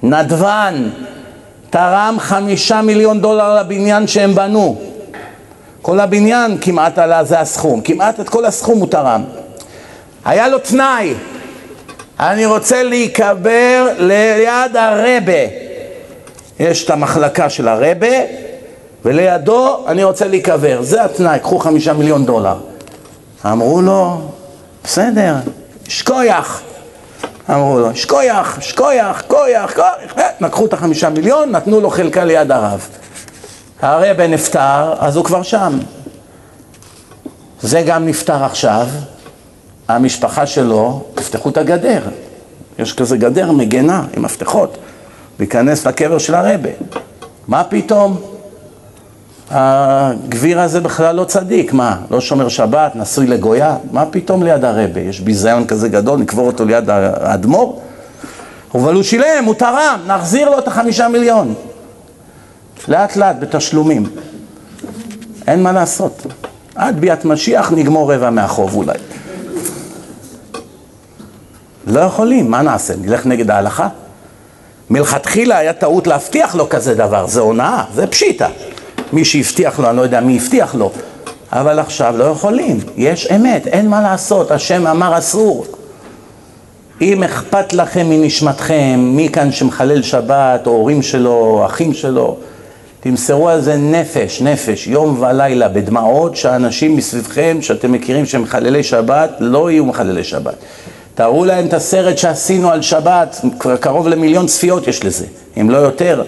נדבן, 0.03 0.89
תרם 1.73 2.17
חמישה 2.19 2.83
מיליון 2.83 3.21
דולר 3.21 3.61
לבניין 3.61 4.07
שהם 4.07 4.35
בנו. 4.35 4.81
כל 5.83 6.01
הבניין 6.01 6.59
כמעט 6.61 6.99
עלה, 6.99 7.25
זה 7.25 7.41
הסכום, 7.41 7.81
כמעט 7.81 8.21
את 8.21 8.29
כל 8.29 8.45
הסכום 8.45 8.79
הוא 8.79 8.89
תרם. 8.89 9.25
היה 10.25 10.49
לו 10.49 10.59
תנאי, 10.59 11.15
אני 12.21 12.47
רוצה 12.47 12.83
להיקבר 12.83 13.89
ליד 13.99 14.77
הרבה. 14.77 15.33
יש 16.61 16.85
את 16.85 16.91
המחלקה 16.91 17.51
של 17.51 17.69
הרבה, 17.69 18.17
ולידו 19.05 19.85
אני 19.87 20.05
רוצה 20.05 20.27
להיקבר. 20.27 20.83
זה 20.83 21.05
התנאי, 21.05 21.39
קחו 21.39 21.59
חמישה 21.59 21.93
מיליון 21.93 22.27
דולר. 22.27 22.57
אמרו 23.47 23.83
לו, 23.83 24.21
בסדר, 24.85 25.35
שכוייח. 25.89 26.63
אמרו 27.51 27.79
לו, 27.79 27.97
שכוייח, 27.97 28.61
שכוייח, 28.61 29.23
כוייח, 29.27 29.75
כוייח. 29.75 30.15
לקחו 30.41 30.67
את 30.67 30.73
החמישה 30.73 31.11
מיליון, 31.11 31.51
נתנו 31.51 31.81
לו 31.81 31.91
חלקה 31.91 32.25
ליד 32.25 32.53
הרב. 32.53 32.89
הרבה 33.83 34.27
נפטר, 34.27 34.95
אז 34.99 35.17
הוא 35.17 35.25
כבר 35.25 35.43
שם. 35.43 35.79
זה 37.61 37.83
גם 37.87 38.07
נפטר 38.07 38.45
עכשיו, 38.45 38.87
המשפחה 39.89 40.47
שלו, 40.47 41.05
תפתחו 41.15 41.49
את 41.49 41.57
הגדר. 41.57 42.03
יש 42.79 42.93
כזה 42.93 43.17
גדר 43.17 43.53
מגנה 43.53 44.05
עם 44.17 44.23
מפתחות, 44.23 44.79
להיכנס 45.39 45.87
לקבר 45.87 46.19
של 46.19 46.35
הרבה. 46.35 46.71
מה 47.49 47.65
פתאום? 47.65 48.21
הגביר 49.51 50.61
הזה 50.61 50.81
בכלל 50.81 51.17
לא 51.17 51.25
צדיק, 51.25 51.73
מה? 51.73 51.97
לא 52.11 52.21
שומר 52.21 52.49
שבת, 52.49 52.97
נשוי 52.97 53.27
לגויה? 53.27 53.77
מה 53.93 54.07
פתאום 54.07 54.43
ליד 54.43 54.65
הרבה? 54.65 55.01
יש 55.01 55.21
ביזיון 55.21 55.67
כזה 55.67 55.89
גדול, 55.89 56.19
נקבור 56.19 56.47
אותו 56.47 56.65
ליד 56.65 56.91
האדמו"ר? 56.91 57.81
אבל 58.75 58.95
הוא 58.95 59.03
שילם, 59.03 59.45
הוא 59.47 59.55
תרם, 59.55 60.01
נחזיר 60.07 60.51
לו 60.51 60.59
את 60.59 60.69
החמישה 60.69 61.09
מיליון. 61.09 61.55
לאט 62.89 63.17
לאט, 63.17 63.37
בתשלומים. 63.39 64.07
אין 65.47 65.63
מה 65.63 65.73
לעשות. 65.73 66.27
עד 66.75 67.01
ביאת 67.01 67.25
משיח 67.25 67.73
נגמור 67.73 68.15
רבע 68.15 68.31
מהחוב 68.31 68.75
אולי. 68.75 68.99
לא 71.87 72.01
יכולים, 72.01 72.51
מה 72.51 72.63
נעשה? 72.63 72.95
נלך 72.97 73.27
נגד 73.27 73.51
ההלכה? 73.51 73.89
מלכתחילה 74.91 75.59
היה 75.59 75.73
טעות 75.73 76.07
להבטיח 76.07 76.55
לו 76.55 76.69
כזה 76.69 76.95
דבר, 76.95 77.27
זה 77.27 77.41
הונאה, 77.41 77.85
זה 77.95 78.07
פשיטה. 78.07 78.49
מי 79.13 79.25
שהבטיח 79.25 79.79
לו, 79.79 79.89
אני 79.89 79.97
לא 79.97 80.03
יודע 80.03 80.21
מי 80.21 80.37
הבטיח 80.37 80.75
לו, 80.75 80.91
אבל 81.53 81.79
עכשיו 81.79 82.15
לא 82.19 82.25
יכולים, 82.25 82.79
יש 82.97 83.27
אמת, 83.27 83.67
אין 83.67 83.89
מה 83.89 84.03
לעשות, 84.03 84.51
השם 84.51 84.87
אמר 84.87 85.19
אסור. 85.19 85.67
אם 87.01 87.23
אכפת 87.23 87.73
לכם 87.73 88.07
מנשמתכם, 88.11 88.95
מי 88.99 89.29
כאן 89.29 89.53
שמחלל 89.53 90.03
שבת, 90.03 90.67
או 90.67 90.73
הורים 90.73 91.03
שלו, 91.03 91.33
או 91.33 91.67
אחים 91.67 91.95
שלו, 91.95 92.37
תמסרו 93.01 93.49
על 93.49 93.61
זה 93.61 93.77
נפש, 93.77 94.43
נפש, 94.43 94.87
יום 94.87 95.23
ולילה, 95.23 95.69
בדמעות, 95.69 96.37
שאנשים 96.37 96.97
מסביבכם, 96.97 97.59
שאתם 97.61 97.93
מכירים 97.93 98.27
שהם 98.27 98.43
מחללי 98.43 98.83
שבת, 98.83 99.31
לא 99.41 99.71
יהיו 99.71 99.85
מחללי 99.85 100.25
שבת. 100.25 100.55
תראו 101.15 101.45
להם 101.45 101.67
את 101.67 101.75
הסרט 101.75 102.19
שעשינו 102.19 102.71
על 102.71 102.83
שבת, 102.83 103.41
כבר 103.59 103.77
קרוב 103.77 104.09
למיליון 104.09 104.47
צפיות 104.47 104.89
יש 104.89 105.05
לזה, 105.05 105.27
אם 105.61 105.71
לא 105.71 105.77
יותר. 105.77 106.25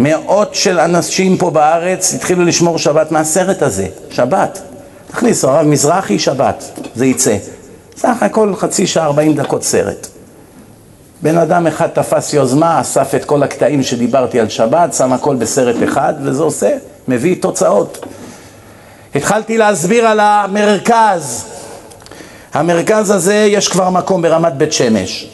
מאות 0.00 0.54
של 0.54 0.80
אנשים 0.80 1.36
פה 1.36 1.50
בארץ 1.50 2.14
התחילו 2.14 2.44
לשמור 2.44 2.78
שבת 2.78 3.12
מהסרט 3.12 3.62
הזה, 3.62 3.86
שבת. 4.10 4.60
תכניסו, 5.10 5.50
הרב 5.50 5.66
מזרחי, 5.66 6.18
שבת, 6.18 6.64
זה 6.94 7.06
יצא. 7.06 7.36
סך 7.96 8.22
הכל 8.22 8.54
חצי 8.56 8.86
שעה, 8.86 9.06
ארבעים 9.06 9.34
דקות 9.34 9.62
סרט. 9.62 10.06
בן 11.22 11.38
אדם 11.38 11.66
אחד 11.66 11.86
תפס 11.86 12.34
יוזמה, 12.34 12.80
אסף 12.80 13.14
את 13.14 13.24
כל 13.24 13.42
הקטעים 13.42 13.82
שדיברתי 13.82 14.40
על 14.40 14.48
שבת, 14.48 14.94
שם 14.94 15.12
הכל 15.12 15.36
בסרט 15.36 15.76
אחד, 15.84 16.14
וזה 16.22 16.42
עושה, 16.42 16.76
מביא 17.08 17.36
תוצאות. 17.42 18.06
התחלתי 19.14 19.58
להסביר 19.58 20.06
על 20.06 20.20
המרכז. 20.20 21.44
המרכז 22.54 23.10
הזה, 23.10 23.34
יש 23.34 23.68
כבר 23.68 23.90
מקום 23.90 24.22
ברמת 24.22 24.54
בית 24.54 24.72
שמש. 24.72 25.30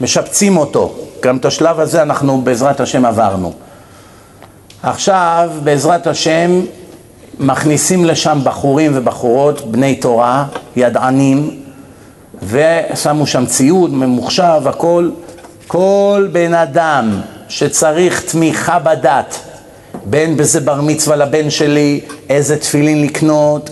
משפצים 0.00 0.56
אותו. 0.56 0.94
גם 1.22 1.36
את 1.36 1.44
השלב 1.44 1.80
הזה 1.80 2.02
אנחנו 2.02 2.40
בעזרת 2.40 2.80
השם 2.80 3.04
עברנו. 3.04 3.52
עכשיו, 4.82 5.50
בעזרת 5.64 6.06
השם, 6.06 6.60
מכניסים 7.38 8.04
לשם 8.04 8.38
בחורים 8.44 8.92
ובחורות, 8.94 9.70
בני 9.70 9.94
תורה, 9.94 10.44
ידענים, 10.76 11.60
ושמו 12.42 13.26
שם 13.26 13.46
ציוד 13.46 13.94
ממוחשב, 13.94 14.62
הכל. 14.66 15.10
כל 15.66 16.28
בן 16.32 16.54
אדם 16.54 17.20
שצריך 17.48 18.22
תמיכה 18.22 18.78
בדת, 18.78 19.38
בין 20.04 20.36
בזה 20.36 20.60
בר 20.60 20.80
מצווה 20.80 21.16
לבן 21.16 21.50
שלי, 21.50 22.00
איזה 22.28 22.56
תפילין 22.56 23.02
לקנות, 23.02 23.70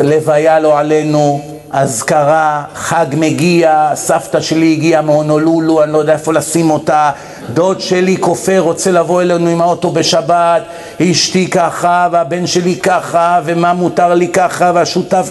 לוויה 0.00 0.60
לא 0.60 0.78
עלינו, 0.78 1.40
אזכרה, 1.70 2.64
חג 2.74 3.06
מגיע, 3.16 3.90
סבתא 3.94 4.40
שלי 4.40 4.72
הגיעה 4.72 5.02
מהונולולו, 5.02 5.82
אני 5.82 5.92
לא 5.92 5.98
יודע 5.98 6.12
איפה 6.12 6.32
לשים 6.32 6.70
אותה, 6.70 7.10
דוד 7.54 7.80
שלי 7.80 8.16
כופר, 8.20 8.58
רוצה 8.58 8.90
לבוא 8.90 9.22
אלינו 9.22 9.50
עם 9.50 9.60
האוטו 9.60 9.90
בשבת, 9.90 10.62
אשתי 11.02 11.50
ככה, 11.50 12.08
והבן 12.12 12.46
שלי 12.46 12.76
ככה, 12.76 13.40
ומה 13.44 13.72
מותר 13.72 14.14
לי 14.14 14.28
ככה, 14.28 14.72
והשותף... 14.74 15.30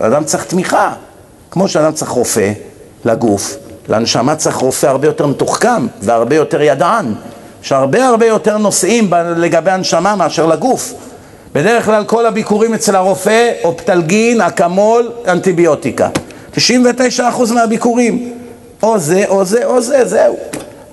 אדם 0.00 0.24
צריך 0.24 0.44
תמיכה, 0.44 0.92
כמו 1.50 1.68
שאדם 1.68 1.92
צריך 1.92 2.10
רופא 2.10 2.52
לגוף, 3.04 3.56
לנשמה 3.88 4.36
צריך 4.36 4.56
רופא 4.56 4.86
הרבה 4.86 5.06
יותר 5.06 5.26
מתוחכם 5.26 5.86
והרבה 6.02 6.36
יותר 6.36 6.62
ידען, 6.62 7.14
שהרבה 7.62 8.06
הרבה 8.06 8.26
יותר 8.26 8.58
נושאים 8.58 9.10
לגבי 9.36 9.70
הנשמה 9.70 10.16
מאשר 10.16 10.46
לגוף. 10.46 10.94
בדרך 11.52 11.84
כלל 11.84 12.04
כל 12.04 12.26
הביקורים 12.26 12.74
אצל 12.74 12.96
הרופא, 12.96 13.52
אופטלגין, 13.64 14.40
אקמול, 14.40 15.10
אנטיביוטיקה. 15.28 16.08
99% 16.54 16.58
מהביקורים. 17.54 18.32
או 18.82 18.98
זה, 18.98 19.24
או 19.28 19.44
זה, 19.44 19.64
או 19.64 19.80
זה, 19.80 20.04
זהו. 20.04 20.36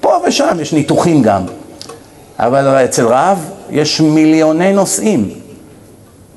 פה 0.03 0.19
ושם 0.27 0.57
יש 0.61 0.73
ניתוחים 0.73 1.21
גם. 1.21 1.41
אבל 2.39 2.67
אצל 2.85 3.05
רב 3.05 3.49
יש 3.69 4.01
מיליוני 4.01 4.73
נושאים. 4.73 5.29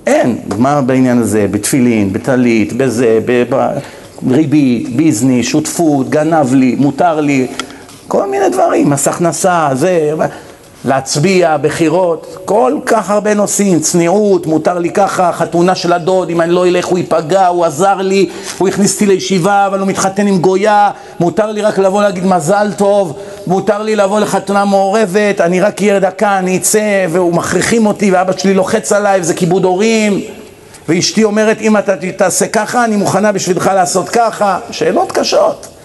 אין, 0.07 0.39
מה 0.59 0.83
בעניין 0.83 1.19
הזה? 1.19 1.47
בתפילין, 1.51 2.13
בטלית, 2.13 2.73
בזה, 2.73 3.19
בריבית, 4.23 4.97
ביזני, 4.97 5.43
שותפות, 5.43 6.11
גנב 6.11 6.55
לי, 6.55 6.77
מותר 6.79 7.21
לי, 7.21 7.47
כל 8.09 8.31
מיני 8.31 8.49
דברים, 8.49 8.91
מס 8.91 9.09
הכנסה, 9.09 9.69
זה... 9.73 10.13
להצביע, 10.87 11.57
בחירות, 11.57 12.37
כל 12.45 12.79
כך 12.87 13.11
הרבה 13.11 13.35
נושאים, 13.35 13.81
צניעות, 13.81 14.47
מותר 14.47 14.79
לי 14.79 14.91
ככה, 14.91 15.33
חתונה 15.33 15.75
של 15.75 15.93
הדוד, 15.93 16.31
אם 16.31 16.41
אני 16.41 16.53
לא 16.53 16.67
אלך 16.67 16.87
הוא 16.87 16.99
ייפגע, 16.99 17.47
הוא 17.47 17.65
עזר 17.65 17.95
לי, 17.95 18.29
הוא 18.59 18.69
הכניס 18.69 18.95
אותי 18.95 19.07
לישיבה, 19.07 19.67
אבל 19.67 19.79
הוא 19.79 19.89
מתחתן 19.89 20.27
עם 20.27 20.39
גויה, 20.39 20.91
מותר 21.21 21.53
לי 21.53 21.63
רק 21.63 21.79
לבוא 21.79 22.03
להגיד 22.03 22.27
מזל 22.27 22.73
טוב, 22.77 23.19
מותר 23.47 23.83
לי 23.83 23.97
לבוא 23.97 24.21
לחתונה 24.21 24.65
מעורבת, 24.65 25.41
אני 25.41 25.61
רק 25.61 25.83
אהיה 25.83 26.01
דקה, 26.01 26.39
אני 26.39 26.57
אצא, 26.57 27.07
והוא 27.11 27.35
מכריחים 27.35 27.87
אותי, 27.87 28.11
ואבא 28.11 28.33
שלי 28.37 28.55
לוחץ 28.55 28.93
עליי, 28.93 29.21
וזה 29.21 29.35
כיבוד 29.35 29.65
הורים, 29.65 30.21
ואשתי 30.89 31.25
אומרת, 31.25 31.61
אם 31.61 31.77
אתה 31.77 31.95
תעשה 32.17 32.47
ככה, 32.47 32.85
אני 32.85 32.97
מוכנה 32.97 33.33
בשבילך 33.33 33.71
לעשות 33.75 34.09
ככה, 34.09 34.59
שאלות 34.71 35.13
קשות. 35.13 35.76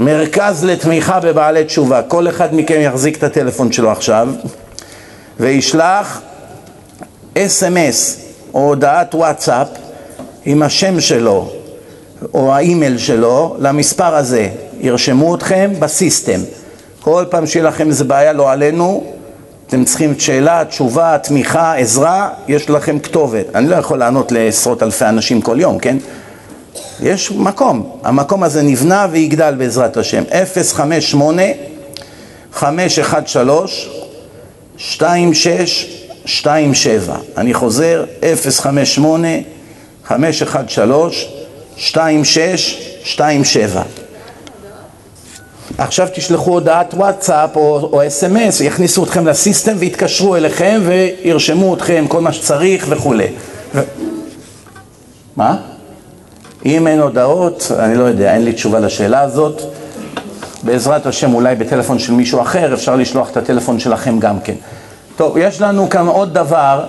מרכז 0.00 0.64
לתמיכה 0.64 1.20
בבעלי 1.20 1.64
תשובה. 1.64 2.02
כל 2.02 2.28
אחד 2.28 2.54
מכם 2.54 2.80
יחזיק 2.80 3.16
את 3.16 3.22
הטלפון 3.22 3.72
שלו 3.72 3.90
עכשיו 3.90 4.28
וישלח 5.40 6.20
אס.אם.אס 7.38 8.20
או 8.54 8.60
הודעת 8.60 9.14
וואטסאפ 9.14 9.68
עם 10.44 10.62
השם 10.62 11.00
שלו 11.00 11.50
או 12.34 12.54
האימייל 12.54 12.98
שלו 12.98 13.56
למספר 13.58 14.14
הזה. 14.14 14.48
ירשמו 14.80 15.34
אתכם 15.34 15.70
בסיסטם. 15.78 16.40
כל 17.00 17.24
פעם 17.30 17.46
שיהיה 17.46 17.66
לכם 17.66 17.88
איזה 17.88 18.04
בעיה 18.04 18.32
לא 18.32 18.50
עלינו, 18.50 19.04
אתם 19.66 19.84
צריכים 19.84 20.18
שאלה, 20.18 20.64
תשובה, 20.64 21.18
תמיכה, 21.22 21.76
עזרה, 21.76 22.28
יש 22.48 22.70
לכם 22.70 22.98
כתובת. 22.98 23.46
אני 23.54 23.68
לא 23.68 23.76
יכול 23.76 23.98
לענות 23.98 24.32
לעשרות 24.32 24.82
אלפי 24.82 25.04
אנשים 25.04 25.40
כל 25.40 25.60
יום, 25.60 25.78
כן? 25.78 25.96
יש 27.00 27.30
מקום, 27.30 27.90
המקום 28.02 28.42
הזה 28.42 28.62
נבנה 28.62 29.06
ויגדל 29.10 29.54
בעזרת 29.58 29.96
השם. 29.96 30.24
058 30.74 31.42
513 32.52 33.92
2627 34.78 37.16
אני 37.36 37.54
חוזר, 37.54 38.04
058 38.60 39.28
513 40.04 41.28
2627 41.76 43.82
עכשיו 45.78 46.08
תשלחו 46.14 46.50
הודעת 46.50 46.94
וואטסאפ 46.94 47.56
או, 47.56 47.88
או 47.92 48.06
אס.אם.אס, 48.06 48.60
יכניסו 48.60 49.04
אתכם 49.04 49.26
לסיסטם 49.26 49.74
ויתקשרו 49.78 50.36
אליכם 50.36 50.80
וירשמו 50.86 51.74
אתכם 51.74 52.04
כל 52.08 52.20
מה 52.20 52.32
שצריך 52.32 52.86
וכולי. 52.88 53.26
ו... 53.74 53.80
מה? 55.36 55.56
אם 56.66 56.86
אין 56.86 57.00
הודעות, 57.00 57.72
אני 57.78 57.94
לא 57.94 58.04
יודע, 58.04 58.34
אין 58.34 58.44
לי 58.44 58.52
תשובה 58.52 58.80
לשאלה 58.80 59.20
הזאת. 59.20 59.62
בעזרת 60.62 61.06
השם, 61.06 61.34
אולי 61.34 61.54
בטלפון 61.54 61.98
של 61.98 62.12
מישהו 62.12 62.40
אחר, 62.40 62.74
אפשר 62.74 62.96
לשלוח 62.96 63.30
את 63.30 63.36
הטלפון 63.36 63.78
שלכם 63.78 64.18
גם 64.18 64.40
כן. 64.40 64.54
טוב, 65.16 65.36
יש 65.36 65.60
לנו 65.60 65.90
כאן 65.90 66.06
עוד 66.06 66.34
דבר. 66.34 66.84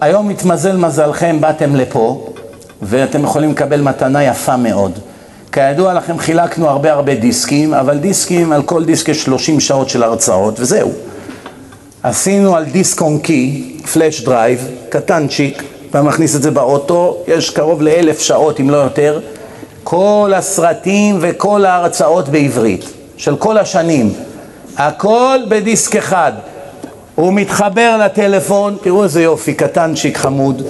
היום 0.00 0.30
התמזל 0.30 0.76
מזלכם, 0.76 1.40
באתם 1.40 1.76
לפה, 1.76 2.26
ואתם 2.82 3.24
יכולים 3.24 3.50
לקבל 3.50 3.80
מתנה 3.80 4.24
יפה 4.24 4.56
מאוד. 4.56 4.98
כידוע 5.52 5.94
לכם, 5.94 6.18
חילקנו 6.18 6.68
הרבה 6.68 6.92
הרבה 6.92 7.14
דיסקים, 7.14 7.74
אבל 7.74 7.98
דיסקים, 7.98 8.52
על 8.52 8.62
כל 8.62 8.84
דיסק 8.84 9.08
יש 9.08 9.22
30 9.22 9.60
שעות 9.60 9.88
של 9.88 10.02
הרצאות, 10.02 10.60
וזהו. 10.60 10.92
עשינו 12.02 12.56
על 12.56 12.64
דיסק 12.64 13.00
און 13.00 13.18
קי, 13.18 13.72
flash 13.92 14.24
drive, 14.24 14.68
קטנצ'יק, 14.88 15.62
אתה 15.92 16.02
מכניס 16.02 16.36
את 16.36 16.42
זה 16.42 16.50
באוטו, 16.50 17.18
יש 17.28 17.50
קרוב 17.50 17.82
לאלף 17.82 18.20
שעות 18.20 18.60
אם 18.60 18.70
לא 18.70 18.76
יותר, 18.76 19.20
כל 19.84 20.32
הסרטים 20.36 21.18
וכל 21.20 21.64
ההרצאות 21.64 22.28
בעברית, 22.28 22.84
של 23.16 23.36
כל 23.36 23.58
השנים, 23.58 24.12
הכל 24.76 25.38
בדיסק 25.48 25.96
אחד. 25.96 26.32
הוא 27.14 27.32
מתחבר 27.32 27.96
לטלפון, 28.04 28.76
תראו 28.82 29.04
איזה 29.04 29.22
יופי, 29.22 29.54
קטנצ'יק 29.54 30.16
חמוד. 30.16 30.62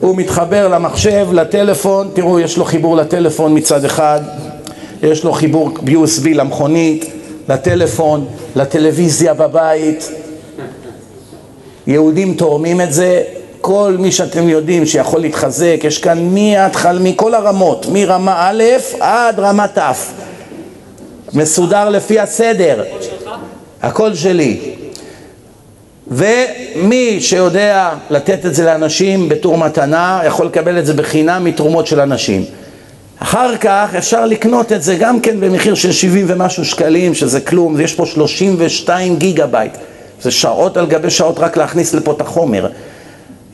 הוא 0.00 0.16
מתחבר 0.16 0.68
למחשב, 0.68 1.28
לטלפון, 1.32 2.10
תראו, 2.12 2.40
יש 2.40 2.58
לו 2.58 2.64
חיבור 2.64 2.96
לטלפון 2.96 3.56
מצד 3.56 3.84
אחד, 3.84 4.20
יש 5.02 5.24
לו 5.24 5.32
חיבור 5.32 5.70
USB 5.86 6.28
למכונית, 6.34 7.04
לטלפון, 7.48 8.26
לטלוויזיה 8.56 9.34
בבית. 9.34 10.10
יהודים 11.86 12.34
תורמים 12.34 12.80
את 12.80 12.92
זה, 12.92 13.22
כל 13.60 13.96
מי 13.98 14.12
שאתם 14.12 14.48
יודעים 14.48 14.86
שיכול 14.86 15.20
להתחזק, 15.20 15.80
יש 15.84 15.98
כאן 15.98 16.34
מהתחל, 16.34 16.98
מכל 16.98 17.34
הרמות, 17.34 17.86
מרמה 17.92 18.50
א' 18.50 18.64
עד 19.00 19.40
רמה 19.40 19.68
ת', 19.68 19.78
מסודר 21.32 21.88
לפי 21.88 22.20
הסדר, 22.20 22.84
הכל 23.82 24.14
שלי. 24.14 24.60
ומי 26.08 27.20
שיודע 27.20 27.90
לתת 28.10 28.46
את 28.46 28.54
זה 28.54 28.64
לאנשים 28.64 29.28
בתור 29.28 29.58
מתנה, 29.58 30.20
יכול 30.26 30.46
לקבל 30.46 30.78
את 30.78 30.86
זה 30.86 30.94
בחינם 30.94 31.44
מתרומות 31.44 31.86
של 31.86 32.00
אנשים. 32.00 32.44
אחר 33.18 33.56
כך 33.56 33.94
אפשר 33.98 34.26
לקנות 34.26 34.72
את 34.72 34.82
זה 34.82 34.96
גם 34.96 35.20
כן 35.20 35.40
במחיר 35.40 35.74
של 35.74 35.92
70 35.92 36.26
ומשהו 36.28 36.64
שקלים, 36.64 37.14
שזה 37.14 37.40
כלום, 37.40 37.80
יש 37.80 37.94
פה 37.94 38.06
32 38.06 39.16
גיגה 39.16 39.46
בייט. 39.46 39.72
זה 40.22 40.30
שעות 40.30 40.76
על 40.76 40.86
גבי 40.86 41.10
שעות 41.10 41.38
רק 41.38 41.56
להכניס 41.56 41.94
לפה 41.94 42.12
את 42.12 42.20
החומר. 42.20 42.68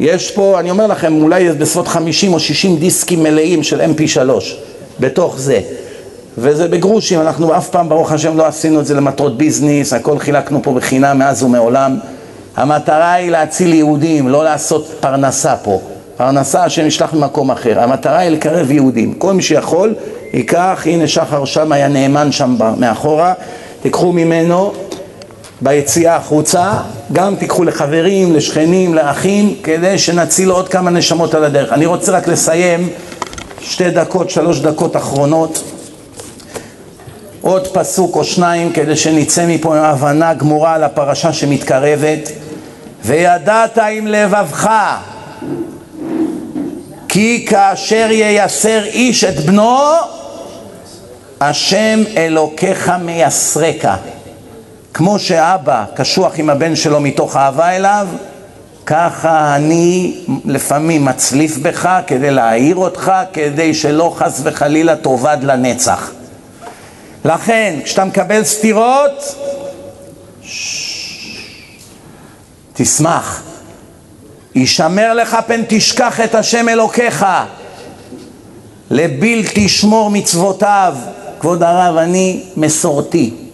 יש 0.01 0.31
פה, 0.31 0.61
אני 0.61 0.71
אומר 0.71 0.87
לכם, 0.87 1.23
אולי 1.23 1.49
בסביבות 1.53 1.89
50 1.89 2.33
או 2.33 2.41
60 2.41 2.77
דיסקים 2.77 3.23
מלאים 3.23 3.63
של 3.63 3.81
mp3 3.81 4.21
בתוך 5.01 5.39
זה. 5.39 5.61
וזה 6.39 6.69
בגרושים, 6.69 7.21
אנחנו 7.21 7.57
אף 7.57 7.69
פעם, 7.69 7.89
ברוך 7.89 8.13
השם, 8.13 8.37
לא 8.37 8.47
עשינו 8.47 8.81
את 8.81 8.87
זה 8.87 8.95
למטרות 8.95 9.39
ביזנס, 9.39 9.93
הכל 9.93 10.19
חילקנו 10.19 10.63
פה 10.63 10.73
בחינם 10.73 11.19
מאז 11.19 11.43
ומעולם. 11.43 11.99
המטרה 12.57 13.13
היא 13.13 13.31
להציל 13.31 13.75
יהודים, 13.75 14.29
לא 14.29 14.45
לעשות 14.45 14.87
פרנסה 15.01 15.57
פה. 15.57 15.81
פרנסה 16.17 16.65
השם 16.65 16.87
ישלח 16.87 17.15
ממקום 17.15 17.51
אחר. 17.51 17.81
המטרה 17.81 18.19
היא 18.19 18.31
לקרב 18.31 18.71
יהודים. 18.71 19.15
כל 19.15 19.33
מי 19.33 19.43
שיכול, 19.43 19.95
ייקח, 20.33 20.83
הנה 20.87 21.07
שחר 21.07 21.45
שם 21.45 21.73
היה 21.73 21.89
נאמן 21.89 22.33
שם 22.33 22.57
מאחורה, 22.79 23.33
תיקחו 23.83 24.13
ממנו 24.13 24.73
ביציאה 25.61 26.17
החוצה, 26.17 26.73
גם 27.13 27.37
תיקחו 27.37 27.65
לחברים, 27.65 28.37
לשכנים, 28.37 28.95
לאחים, 28.95 29.55
כדי 29.63 29.99
שנציל 29.99 30.51
עוד 30.51 30.69
כמה 30.69 30.91
נשמות 30.91 31.35
על 31.35 31.45
הדרך. 31.45 31.73
אני 31.73 31.87
רוצה 31.87 32.13
רק 32.13 32.29
לסיים 32.29 32.89
שתי 33.61 33.91
דקות, 33.91 34.31
שלוש 34.31 34.61
דקות 34.61 34.97
אחרונות, 34.97 35.63
עוד 37.41 37.67
פסוק 37.67 38.17
או 38.17 38.25
שניים, 38.25 38.73
כדי 38.73 38.97
שנצא 38.97 39.47
מפה 39.47 39.77
עם 39.77 39.85
הבנה 39.85 40.35
גמורה 40.35 40.75
על 40.75 40.85
הפרשה 40.85 41.33
שמתקרבת. 41.33 42.33
וידעת 43.05 43.79
עם 43.79 44.07
לבבך 44.07 44.71
כי 47.09 47.47
כאשר 47.49 48.09
ייסר 48.11 48.85
איש 48.85 49.25
את 49.25 49.41
בנו, 49.41 49.79
השם 51.41 52.01
אלוקיך 52.17 52.93
מייסרקה. 53.05 53.97
כמו 54.97 55.19
שאבא 55.19 55.85
קשוח 55.95 56.33
עם 56.37 56.51
הבן 56.51 56.77
שלו 56.77 57.01
מתוך 57.01 57.37
אהבה 57.37 57.77
אליו, 57.77 58.09
ככה 58.87 59.57
אני 59.57 60.15
לפעמים 60.45 61.05
מצליף 61.05 61.59
בך 61.59 61.99
כדי 62.07 62.31
להעיר 62.31 62.77
אותך, 62.77 63.13
כדי 63.33 63.75
שלא 63.75 64.15
חס 64.17 64.41
וחלילה 64.45 64.97
תאבד 64.97 65.39
לנצח. 65.43 66.11
לכן, 67.25 67.79
כשאתה 67.85 68.05
מקבל 68.05 68.45
סתירות, 68.45 69.35
תשמח. 72.75 73.43
יישמר 74.55 75.15
לך 75.15 75.37
פן 75.47 75.63
תשכח 75.69 76.21
את 76.21 76.35
השם 76.35 76.69
אלוקיך. 76.69 77.27
לבלתי 78.91 79.69
שמור 79.69 80.11
מצוותיו. 80.11 80.97
כבוד 81.41 81.63
הרב, 81.63 81.97
אני 81.97 82.43
מסורתי. 82.57 83.46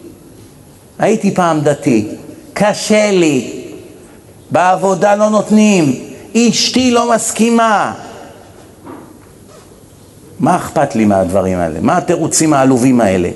הייתי 1.02 1.34
פעם 1.34 1.60
דתי, 1.60 2.06
קשה 2.52 3.10
לי, 3.10 3.50
בעבודה 4.50 5.14
לא 5.14 5.30
נותנים, 5.30 5.94
אשתי 6.36 6.90
לא 6.90 7.14
מסכימה. 7.14 7.92
מה 10.40 10.56
אכפת 10.56 10.96
לי 10.96 11.04
מהדברים 11.04 11.58
האלה? 11.58 11.78
מה 11.80 11.96
התירוצים 11.96 12.52
העלובים 12.52 13.00
האלה? 13.00 13.28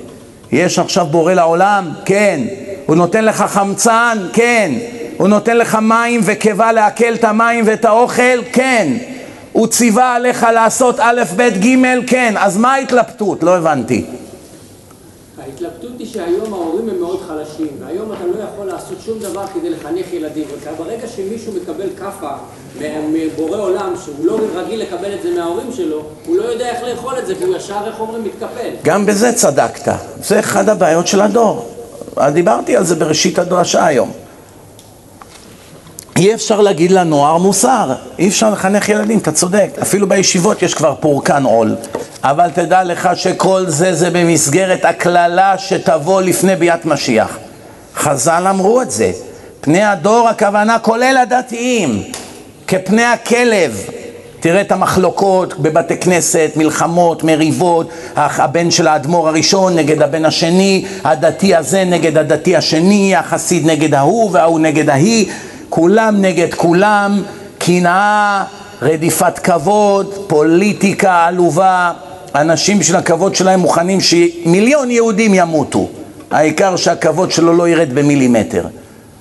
יש 0.51 0.79
עכשיו 0.79 1.05
בורא 1.05 1.33
לעולם? 1.33 1.91
כן. 2.05 2.39
הוא 2.85 2.95
נותן 2.95 3.25
לך 3.25 3.41
חמצן? 3.47 4.17
כן. 4.33 4.71
הוא 5.17 5.27
נותן 5.27 5.57
לך 5.57 5.77
מים 5.81 6.21
וקיבה 6.23 6.71
לעכל 6.71 7.13
את 7.13 7.23
המים 7.23 7.63
ואת 7.67 7.85
האוכל? 7.85 8.43
כן. 8.53 8.93
הוא 9.51 9.67
ציווה 9.67 10.15
עליך 10.15 10.47
לעשות 10.53 10.99
א', 10.99 11.21
ב', 11.35 11.41
ג'? 11.41 12.05
כן. 12.07 12.33
אז 12.37 12.57
מה 12.57 12.73
ההתלבטות? 12.73 13.43
לא 13.43 13.57
הבנתי. 13.57 14.05
ההתלבטות 15.47 15.91
היא 15.99 16.07
שהיום 16.07 16.53
ההורים 16.53 16.89
הם 16.89 16.99
מאוד 16.99 17.19
חלשים, 17.27 17.67
והיום 17.79 18.13
אתה 18.13 18.25
לא 18.25 18.43
יכול 18.43 18.65
לעשות 18.65 18.97
שום 19.05 19.19
דבר 19.19 19.43
כדי 19.53 19.69
לחנך 19.69 20.13
ילדים. 20.13 20.43
וברגע 20.63 21.07
שמישהו 21.07 21.53
מקבל 21.61 21.87
כאפה 21.99 22.29
מבורא 23.13 23.57
עולם, 23.57 23.93
שהוא 24.03 24.25
לא 24.25 24.39
רגיל 24.55 24.81
לקבל 24.81 25.13
את 25.13 25.23
זה 25.23 25.29
מההורים 25.35 25.73
שלו, 25.73 26.01
הוא 26.25 26.37
לא 26.37 26.43
יודע 26.43 26.69
איך 26.69 26.83
לאכול 26.83 27.19
את 27.19 27.27
זה, 27.27 27.35
כי 27.35 27.43
הוא 27.43 27.55
ישר, 27.55 27.77
איך 27.85 27.99
אומרים, 27.99 28.23
מתקפל. 28.23 28.69
גם 28.83 29.05
בזה 29.05 29.33
צדקת. 29.33 29.91
זה 30.23 30.39
אחד 30.39 30.69
הבעיות 30.69 31.07
של 31.07 31.21
הדור. 31.21 31.69
דיברתי 32.33 32.75
על 32.75 32.83
זה 32.83 32.95
בראשית 32.95 33.39
הדרשה 33.39 33.85
היום. 33.85 34.11
אי 36.17 36.33
אפשר 36.33 36.61
להגיד 36.61 36.91
לנוער 36.91 37.37
מוסר, 37.37 37.93
אי 38.19 38.27
אפשר 38.27 38.51
לחנך 38.51 38.89
ילדים, 38.89 39.19
אתה 39.19 39.31
צודק. 39.31 39.69
אפילו 39.81 40.09
בישיבות 40.09 40.61
יש 40.61 40.73
כבר 40.73 40.95
פורקן 40.99 41.43
עול. 41.43 41.75
אבל 42.29 42.49
תדע 42.53 42.83
לך 42.83 43.09
שכל 43.15 43.63
זה 43.67 43.93
זה 43.93 44.09
במסגרת 44.09 44.85
הקללה 44.85 45.57
שתבוא 45.57 46.21
לפני 46.21 46.55
ביאת 46.55 46.85
משיח. 46.85 47.37
חז"ל 47.95 48.47
אמרו 48.49 48.81
את 48.81 48.91
זה. 48.91 49.11
פני 49.61 49.83
הדור 49.83 50.29
הכוונה 50.29 50.79
כולל 50.79 51.17
הדתיים, 51.21 52.03
כפני 52.67 53.03
הכלב. 53.03 53.81
תראה 54.39 54.61
את 54.61 54.71
המחלוקות 54.71 55.59
בבתי 55.59 55.97
כנסת, 55.97 56.51
מלחמות, 56.55 57.23
מריבות, 57.23 57.89
הבן 58.15 58.71
של 58.71 58.87
האדמו"ר 58.87 59.27
הראשון 59.27 59.75
נגד 59.75 60.01
הבן 60.01 60.25
השני, 60.25 60.85
הדתי 61.03 61.55
הזה 61.55 61.83
נגד 61.83 62.17
הדתי 62.17 62.55
השני, 62.55 63.15
החסיד 63.15 63.65
נגד 63.65 63.93
ההוא 63.93 64.29
וההוא 64.31 64.59
נגד 64.59 64.89
ההיא, 64.89 65.25
כולם 65.69 66.21
נגד 66.21 66.53
כולם, 66.53 67.23
קנאה, 67.57 68.43
רדיפת 68.81 69.39
כבוד, 69.39 70.13
פוליטיקה 70.27 71.25
עלובה, 71.25 71.91
אנשים 72.35 72.79
בשביל 72.79 72.97
הכבוד 72.97 73.35
שלהם 73.35 73.59
מוכנים 73.59 74.01
שמיליון 74.01 74.91
יהודים 74.91 75.33
ימותו, 75.33 75.87
העיקר 76.31 76.75
שהכבוד 76.75 77.31
שלו 77.31 77.53
לא 77.53 77.69
ירד 77.69 77.93
במילימטר. 77.93 78.65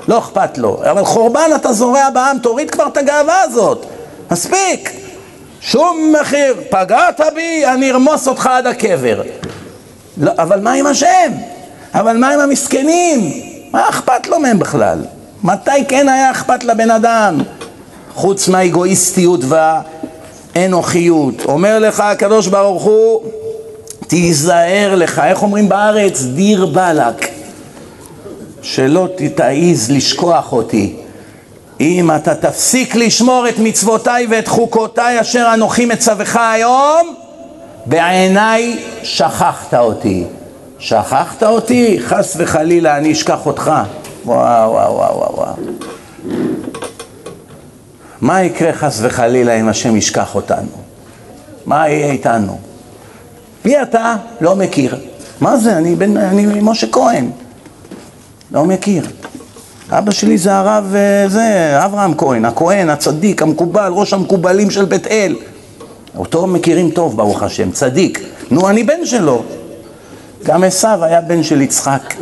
לא 0.09 0.19
אכפת 0.19 0.59
לו, 0.59 0.81
אבל 0.91 1.05
חורבן 1.05 1.51
אתה 1.57 1.73
זורע 1.73 2.11
בעם, 2.11 2.39
תוריד 2.39 2.71
כבר 2.71 2.87
את 2.87 2.97
הגאווה 2.97 3.43
הזאת, 3.43 3.87
מספיק. 4.31 4.91
שום 5.61 6.15
מחיר, 6.21 6.55
פגעת 6.71 7.21
בי, 7.35 7.67
אני 7.67 7.91
ארמוס 7.91 8.29
אותך 8.29 8.47
עד 8.47 8.67
הקבר. 8.67 9.23
לא, 10.19 10.33
אבל 10.39 10.61
מה 10.61 10.73
עם 10.73 10.87
השם? 10.87 11.33
אבל 11.95 12.17
מה 12.17 12.29
עם 12.29 12.41
המסכנים? 12.41 13.33
מה 13.73 13.89
אכפת 13.89 14.27
לו 14.29 14.41
מהם 14.41 14.59
בכלל? 14.59 14.99
מתי 15.45 15.85
כן 15.89 16.09
היה 16.09 16.31
אכפת 16.31 16.65
לבן 16.65 16.91
אדם? 16.91 17.39
חוץ 18.15 18.49
מהאגואיסטיות 18.49 19.41
והאנוכיות. 20.57 21.45
אומר 21.45 21.79
לך 21.79 22.01
הקדוש 22.01 22.47
ברוך 22.47 22.83
הוא, 22.83 23.23
תיזהר 24.07 24.95
לך, 24.95 25.19
איך 25.19 25.43
אומרים 25.43 25.69
בארץ? 25.69 26.23
דיר 26.23 26.67
באלק. 26.67 27.29
שלא 28.63 29.09
תעיז 29.35 29.91
לשכוח 29.91 30.53
אותי. 30.53 30.97
אם 31.81 32.11
אתה 32.17 32.35
תפסיק 32.35 32.95
לשמור 32.95 33.49
את 33.49 33.59
מצוותיי 33.59 34.27
ואת 34.31 34.49
חוקותיי 34.49 35.21
אשר 35.21 35.51
אנוכי 35.55 35.87
מצווך 35.87 36.37
היום, 36.37 37.15
בעיניי 37.87 38.79
שכחת 39.03 39.75
אותי. 39.75 40.25
שכחת 40.79 41.43
אותי? 41.43 41.99
חס 42.01 42.37
וחלילה 42.39 42.97
אני 42.97 43.13
אשכח 43.13 43.47
אותך. 43.47 43.73
וואו 44.25 44.73
וואו 44.73 44.95
וואו 44.95 45.35
וואו. 45.37 45.55
מה 48.21 48.43
יקרה 48.43 48.73
חס 48.73 48.99
וחלילה 49.03 49.61
אם 49.61 49.69
השם 49.69 49.97
ישכח 49.97 50.35
אותנו? 50.35 50.69
מה 51.67 51.89
יהיה 51.89 52.13
איתנו? 52.13 52.59
מי 53.65 53.83
אתה? 53.83 54.17
לא 54.41 54.57
מכיר. 54.57 54.97
מה 55.41 55.57
זה? 55.57 55.77
אני 55.77 55.95
בן... 55.95 56.17
אני 56.17 56.61
משה 56.63 56.87
כהן. 56.93 57.31
לא 58.53 58.65
מכיר. 58.65 59.07
אבא 59.91 60.11
שלי 60.11 60.39
זה 60.39 60.55
הרב, 60.55 60.95
אה, 60.95 61.29
זה, 61.29 61.79
אברהם 61.85 62.15
כהן, 62.15 62.45
הכהן, 62.45 62.91
הצדיק, 62.91 63.43
המקובל, 63.43 63.93
ראש 63.93 64.13
המקובלים 64.13 64.71
של 64.71 64.85
בית 64.85 65.07
אל. 65.07 65.37
אותו 66.17 66.47
מכירים 66.47 66.91
טוב, 66.91 67.17
ברוך 67.17 67.43
השם, 67.43 67.71
צדיק. 67.71 68.21
נו, 68.51 68.69
אני 68.69 68.85
בן 68.85 69.05
שלו. 69.05 69.43
גם 70.45 70.65
עשו 70.65 71.05
היה 71.05 71.21
בן 71.21 71.43
של 71.43 71.61
יצחק. 71.61 72.15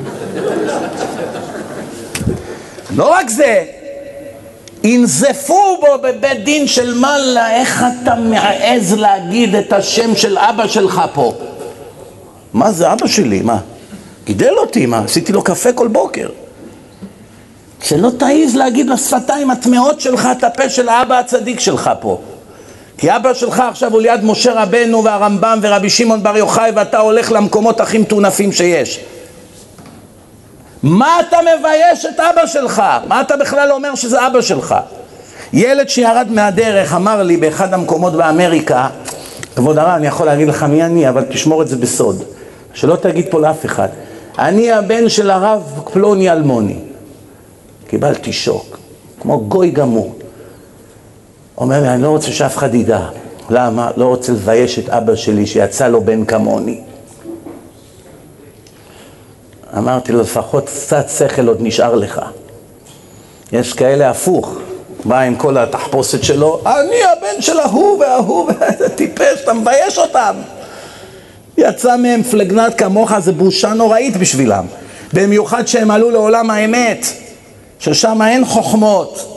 לא 2.96 3.12
רק 3.12 3.28
זה, 3.28 3.64
ינזפו 4.84 5.78
בו 5.80 5.98
בבית 6.02 6.44
דין 6.44 6.66
של 6.66 6.94
מעלה, 6.94 7.54
איך 7.54 7.84
אתה 8.02 8.14
מעז 8.14 8.94
להגיד 8.94 9.54
את 9.54 9.72
השם 9.72 10.16
של 10.16 10.38
אבא 10.38 10.66
שלך 10.66 11.02
פה? 11.14 11.34
מה 12.52 12.72
זה 12.72 12.92
אבא 12.92 13.06
שלי? 13.06 13.40
מה? 13.40 13.58
גידל 14.24 14.52
אותי, 14.56 14.86
מה? 14.86 14.98
עשיתי 15.04 15.32
לו 15.32 15.42
קפה 15.42 15.72
כל 15.72 15.88
בוקר. 15.88 16.28
שלא 17.82 18.10
תעיז 18.18 18.56
להגיד 18.56 18.90
לשפתיים 18.90 19.50
הטמעות 19.50 20.00
שלך 20.00 20.28
את 20.38 20.44
הפה 20.44 20.68
של 20.68 20.88
האבא 20.88 21.18
הצדיק 21.18 21.60
שלך 21.60 21.90
פה. 22.00 22.20
כי 22.98 23.16
אבא 23.16 23.34
שלך 23.34 23.60
עכשיו 23.60 23.92
הוא 23.92 24.00
ליד 24.00 24.24
משה 24.24 24.62
רבנו 24.62 25.04
והרמב"ם 25.04 25.58
ורבי 25.62 25.90
שמעון 25.90 26.22
בר 26.22 26.36
יוחאי 26.36 26.70
ואתה 26.74 26.98
הולך 26.98 27.32
למקומות 27.32 27.80
הכי 27.80 27.98
מטונפים 27.98 28.52
שיש. 28.52 29.00
מה 30.84 31.20
אתה 31.20 31.36
מבייש 31.58 32.06
את 32.06 32.20
אבא 32.20 32.46
שלך? 32.46 32.82
מה 33.08 33.20
אתה 33.20 33.36
בכלל 33.36 33.72
אומר 33.72 33.94
שזה 33.94 34.26
אבא 34.26 34.40
שלך? 34.40 34.74
ילד 35.52 35.88
שירד 35.88 36.26
מהדרך 36.30 36.94
אמר 36.94 37.22
לי 37.22 37.36
באחד 37.36 37.74
המקומות 37.74 38.12
באמריקה, 38.12 38.88
כבוד 39.56 39.78
הרב, 39.78 39.88
אני 39.88 40.06
יכול 40.06 40.26
להגיד 40.26 40.48
לך 40.48 40.62
מי 40.62 40.84
אני, 40.84 41.08
אבל 41.08 41.24
תשמור 41.30 41.62
את 41.62 41.68
זה 41.68 41.76
בסוד. 41.76 42.22
שלא 42.74 42.96
תגיד 42.96 43.26
פה 43.30 43.40
לאף 43.40 43.64
אחד. 43.64 43.88
אני 44.38 44.72
הבן 44.72 45.08
של 45.08 45.30
הרב 45.30 45.80
פלוני 45.92 46.32
אלמוני. 46.32 46.78
קיבלתי 47.86 48.32
שוק, 48.32 48.78
כמו 49.20 49.40
גוי 49.40 49.70
גמור. 49.70 50.14
אומר 51.58 51.82
לי, 51.82 51.88
אני 51.88 52.02
לא 52.02 52.08
רוצה 52.08 52.32
שאף 52.32 52.56
אחד 52.56 52.74
ידע. 52.74 53.00
למה? 53.50 53.90
לא 53.96 54.06
רוצה 54.06 54.32
לבייש 54.32 54.78
את 54.78 54.88
אבא 54.88 55.14
שלי 55.14 55.46
שיצא 55.46 55.88
לו 55.88 56.00
בן 56.00 56.24
כמוני. 56.24 56.80
אמרתי 59.78 60.12
לו, 60.12 60.20
לפחות 60.20 60.66
קצת 60.66 61.08
שכל 61.08 61.48
עוד 61.48 61.58
נשאר 61.60 61.94
לך. 61.94 62.20
יש 63.52 63.72
כאלה 63.72 64.10
הפוך, 64.10 64.54
בא 65.04 65.20
עם 65.20 65.36
כל 65.36 65.58
התחפושת 65.58 66.24
שלו, 66.24 66.60
אני 66.66 66.96
הבן 67.12 67.42
של 67.42 67.60
ההוא 67.60 67.98
וההוא, 67.98 68.46
ואיזה 68.60 68.88
טיפש, 68.88 69.40
אתה 69.42 69.52
מבייש 69.52 69.98
אותם. 69.98 70.34
יצא 71.58 71.96
מהם 71.96 72.22
פלגנת 72.22 72.78
כמוך, 72.78 73.18
זה 73.18 73.32
בושה 73.32 73.72
נוראית 73.72 74.16
בשבילם. 74.16 74.66
במיוחד 75.12 75.66
שהם 75.66 75.90
עלו 75.90 76.10
לעולם 76.10 76.50
האמת, 76.50 77.06
ששם 77.78 78.22
אין 78.22 78.44
חוכמות. 78.44 79.30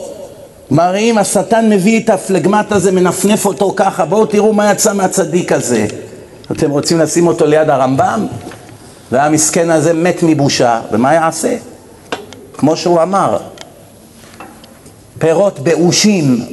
מראים, 0.70 1.18
השטן 1.18 1.70
מביא 1.70 2.00
את 2.00 2.10
הפלגמט 2.10 2.72
הזה, 2.72 2.92
מנפנף 2.92 3.46
אותו 3.46 3.72
ככה, 3.76 4.04
בואו 4.04 4.26
תראו 4.26 4.52
מה 4.52 4.72
יצא 4.72 4.92
מהצדיק 4.92 5.52
הזה. 5.52 5.86
אתם 6.52 6.70
רוצים 6.70 6.98
לשים 6.98 7.26
אותו 7.26 7.46
ליד 7.46 7.70
הרמב"ם? 7.70 8.26
והמסכן 9.12 9.70
הזה 9.70 9.92
מת 9.92 10.22
מבושה, 10.22 10.80
ומה 10.92 11.14
יעשה? 11.14 11.56
כמו 12.56 12.76
שהוא 12.76 13.02
אמר, 13.02 13.38
פירות 15.18 15.58
באושים, 15.58 16.46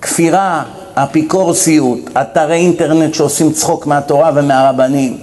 כפירה, 0.00 0.62
אפיקורסיות, 0.94 1.98
אתרי 2.20 2.56
אינטרנט 2.56 3.14
שעושים 3.14 3.52
צחוק 3.52 3.86
מהתורה 3.86 4.30
ומהרבנים, 4.34 5.18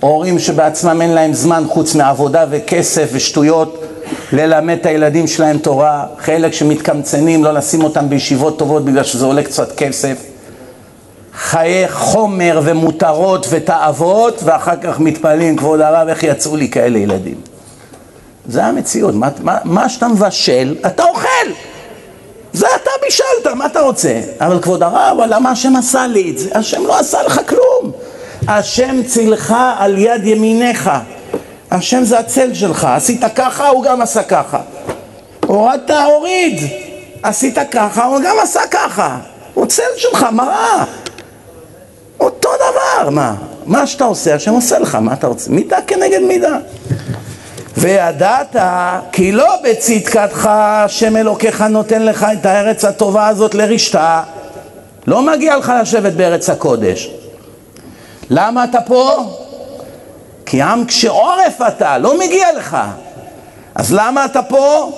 הורים 0.00 0.38
שבעצמם 0.38 1.02
אין 1.02 1.10
להם 1.10 1.32
זמן 1.32 1.64
חוץ 1.68 1.94
מעבודה 1.94 2.44
וכסף 2.50 3.08
ושטויות 3.12 3.84
ללמד 4.32 4.78
את 4.80 4.86
הילדים 4.86 5.26
שלהם 5.26 5.58
תורה, 5.58 6.06
חלק 6.18 6.52
שמתקמצנים 6.52 7.44
לא 7.44 7.54
לשים 7.54 7.84
אותם 7.84 8.08
בישיבות 8.08 8.58
טובות 8.58 8.84
בגלל 8.84 9.04
שזה 9.04 9.24
עולה 9.24 9.42
קצת 9.42 9.76
כסף, 9.76 10.16
חיי 11.38 11.88
חומר 11.88 12.60
ומותרות 12.64 13.46
ותאוות 13.50 14.40
ואחר 14.44 14.76
כך 14.82 15.00
מתפלאים, 15.00 15.56
כבוד 15.56 15.80
הרב, 15.80 16.08
איך 16.08 16.22
יצאו 16.22 16.56
לי 16.56 16.68
כאלה 16.68 16.98
ילדים. 16.98 17.40
זה 18.48 18.64
המציאות, 18.64 19.14
מה, 19.14 19.28
מה, 19.42 19.58
מה 19.64 19.88
שאתה 19.88 20.08
מבשל, 20.08 20.76
אתה 20.86 21.04
אוכל. 21.04 21.46
זה 22.52 22.66
אתה 22.82 22.90
בישלת, 23.02 23.54
מה 23.56 23.66
אתה 23.66 23.80
רוצה? 23.80 24.20
אבל 24.40 24.60
כבוד 24.62 24.82
הרב, 24.82 25.18
למה 25.28 25.50
השם 25.50 25.76
עשה 25.76 26.06
לי 26.06 26.30
את 26.30 26.38
זה? 26.38 26.50
השם 26.54 26.86
לא 26.86 26.98
עשה 26.98 27.22
לך 27.22 27.40
כלום. 27.48 27.92
השם 28.48 29.02
צילך 29.02 29.54
על 29.78 29.98
יד 29.98 30.26
ימיניך. 30.26 30.90
השם 31.70 32.04
זה 32.04 32.18
הצל 32.18 32.54
שלך. 32.54 32.84
עשית 32.84 33.20
ככה, 33.34 33.68
הוא 33.68 33.84
גם 33.84 34.02
עשה 34.02 34.22
ככה. 34.22 34.60
הורדת, 35.46 35.90
הוריד. 35.90 36.60
עשית 37.22 37.58
ככה, 37.70 38.04
הוא 38.04 38.20
גם 38.24 38.36
עשה 38.42 38.60
ככה. 38.70 39.18
הוא 39.54 39.66
צל 39.66 39.82
שלך, 39.96 40.26
מראה. 40.32 40.84
אותו 42.20 42.48
דבר, 42.56 43.10
מה? 43.10 43.34
מה 43.66 43.86
שאתה 43.86 44.04
עושה, 44.04 44.34
השם 44.34 44.52
עושה 44.52 44.78
לך, 44.78 44.94
מה 44.94 45.12
אתה 45.12 45.26
רוצה? 45.26 45.50
מידה 45.50 45.78
כנגד 45.86 46.20
מידה. 46.20 46.56
וידעת 47.76 48.56
כי 49.12 49.32
לא 49.32 49.56
בצדקתך 49.64 50.50
השם 50.52 51.16
אלוקיך 51.16 51.60
נותן 51.60 52.02
לך 52.02 52.26
את 52.32 52.46
הארץ 52.46 52.84
הטובה 52.84 53.28
הזאת 53.28 53.54
לרשתה. 53.54 54.22
לא 55.06 55.22
מגיע 55.22 55.56
לך 55.56 55.72
לשבת 55.82 56.12
בארץ 56.12 56.50
הקודש. 56.50 57.10
למה 58.30 58.64
אתה 58.64 58.80
פה? 58.80 59.16
כי 60.46 60.62
עם 60.62 60.84
קשה 60.84 61.10
עורף 61.10 61.60
אתה, 61.68 61.98
לא 61.98 62.18
מגיע 62.18 62.46
לך. 62.56 62.76
אז 63.74 63.92
למה 63.92 64.24
אתה 64.24 64.42
פה? 64.42 64.92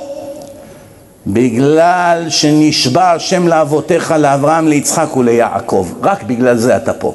בגלל 1.26 2.26
שנשבע 2.28 3.12
השם 3.12 3.48
לאבותיך, 3.48 4.10
לאברהם, 4.10 4.68
ליצחק 4.68 5.16
וליעקב. 5.16 5.88
רק 6.02 6.22
בגלל 6.22 6.56
זה 6.56 6.76
אתה 6.76 6.92
פה. 6.92 7.14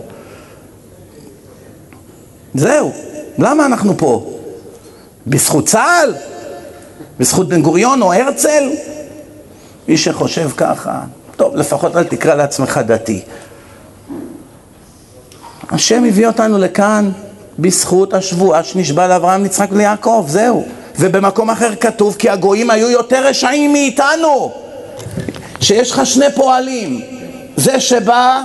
זהו. 2.53 2.91
למה 3.38 3.65
אנחנו 3.65 3.97
פה? 3.97 4.31
בזכות 5.27 5.65
צה"ל? 5.65 6.13
בזכות 7.19 7.49
בן 7.49 7.61
גוריון 7.61 8.01
או 8.01 8.13
הרצל? 8.13 8.69
מי 9.88 9.97
שחושב 9.97 10.49
ככה, 10.57 11.01
טוב, 11.35 11.55
לפחות 11.55 11.95
אל 11.95 12.03
תקרא 12.03 12.35
לעצמך 12.35 12.79
דתי. 12.85 13.21
השם 15.69 16.03
הביא 16.05 16.27
אותנו 16.27 16.57
לכאן 16.57 17.11
בזכות 17.59 18.13
השבועה 18.13 18.63
שנשבע 18.63 19.07
לאברהם, 19.07 19.45
יצחק 19.45 19.67
וליעקב, 19.71 20.25
זהו. 20.27 20.65
ובמקום 20.99 21.49
אחר 21.49 21.76
כתוב 21.76 22.15
כי 22.19 22.30
הגויים 22.30 22.69
היו 22.69 22.89
יותר 22.89 23.27
רשעים 23.27 23.73
מאיתנו. 23.73 24.51
שיש 25.61 25.91
לך 25.91 26.05
שני 26.05 26.26
פועלים, 26.35 27.01
זה 27.57 27.80
שבא, 27.80 28.41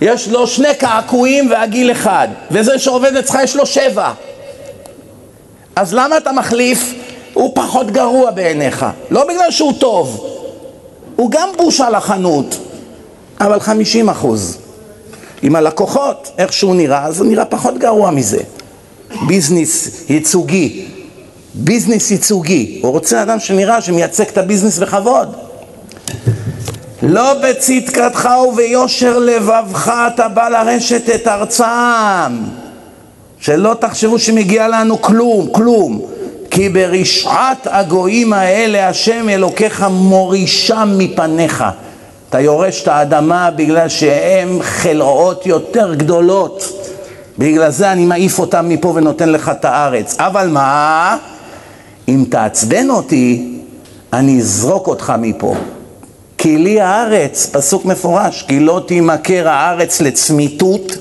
יש 0.00 0.28
לו 0.28 0.46
שני 0.46 0.74
קעקועים 0.78 1.50
ועגיל 1.50 1.92
אחד, 1.92 2.28
וזה 2.50 2.78
שעובד 2.78 3.16
אצלך 3.16 3.38
יש 3.42 3.56
לו 3.56 3.66
שבע. 3.66 4.12
אז 5.76 5.94
למה 5.94 6.16
אתה 6.16 6.32
מחליף? 6.32 6.94
הוא 7.34 7.52
פחות 7.54 7.90
גרוע 7.90 8.30
בעיניך, 8.30 8.86
לא 9.10 9.24
בגלל 9.24 9.50
שהוא 9.50 9.72
טוב, 9.78 10.26
הוא 11.16 11.30
גם 11.30 11.48
בושה 11.56 11.90
לחנות, 11.90 12.58
אבל 13.40 13.60
חמישים 13.60 14.08
אחוז. 14.08 14.58
עם 15.42 15.56
הלקוחות, 15.56 16.30
איך 16.38 16.52
שהוא 16.52 16.74
נראה, 16.74 17.04
אז 17.06 17.20
הוא 17.20 17.28
נראה 17.28 17.44
פחות 17.44 17.78
גרוע 17.78 18.10
מזה. 18.10 18.40
ביזנס 19.26 19.88
ייצוגי, 20.10 20.86
ביזנס 21.58 22.10
ייצוגי, 22.10 22.78
הוא 22.82 22.92
רוצה 22.92 23.22
אדם 23.22 23.40
שנראה 23.40 23.80
שמייצג 23.80 24.24
את 24.32 24.38
הביזנס 24.38 24.78
בכבוד. 24.78 25.36
לא 27.02 27.34
בצדקתך 27.34 28.28
וביושר 28.48 29.18
לבבך 29.18 29.92
אתה 30.14 30.28
בא 30.28 30.48
לרשת 30.48 31.14
את 31.14 31.26
ארצם. 31.26 32.38
שלא 33.40 33.74
תחשבו 33.80 34.18
שמגיע 34.18 34.68
לנו 34.68 35.02
כלום, 35.02 35.48
כלום. 35.52 36.00
כי 36.50 36.68
ברשעת 36.68 37.66
הגויים 37.70 38.32
האלה 38.32 38.88
השם 38.88 39.28
אלוקיך 39.28 39.86
מורישם 39.90 40.94
מפניך. 40.98 41.64
אתה 42.28 42.40
יורש 42.40 42.82
את 42.82 42.88
האדמה 42.88 43.50
בגלל 43.50 43.88
שהם 43.88 44.58
חלאות 44.62 45.46
יותר 45.46 45.94
גדולות. 45.94 46.64
בגלל 47.38 47.70
זה 47.70 47.92
אני 47.92 48.04
מעיף 48.04 48.38
אותם 48.38 48.68
מפה 48.68 48.88
ונותן 48.88 49.28
לך 49.28 49.48
את 49.48 49.64
הארץ. 49.64 50.16
אבל 50.18 50.48
מה? 50.48 51.16
אם 52.08 52.24
תעצבן 52.30 52.90
אותי, 52.90 53.48
אני 54.12 54.38
אזרוק 54.38 54.86
אותך 54.86 55.12
מפה. 55.18 55.54
כי 56.38 56.58
לי 56.58 56.80
הארץ, 56.80 57.46
פסוק 57.52 57.84
מפורש, 57.84 58.44
כי 58.48 58.60
לא 58.60 58.82
תימכר 58.86 59.48
הארץ 59.48 60.00
לצמיתות, 60.00 60.92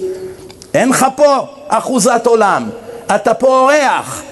אין 0.74 0.90
לך 0.90 1.06
פה 1.16 1.38
אחוזת 1.68 2.22
עולם, 2.26 2.70
אתה 3.16 3.34
פה 3.34 3.48
אורח, 3.48 4.24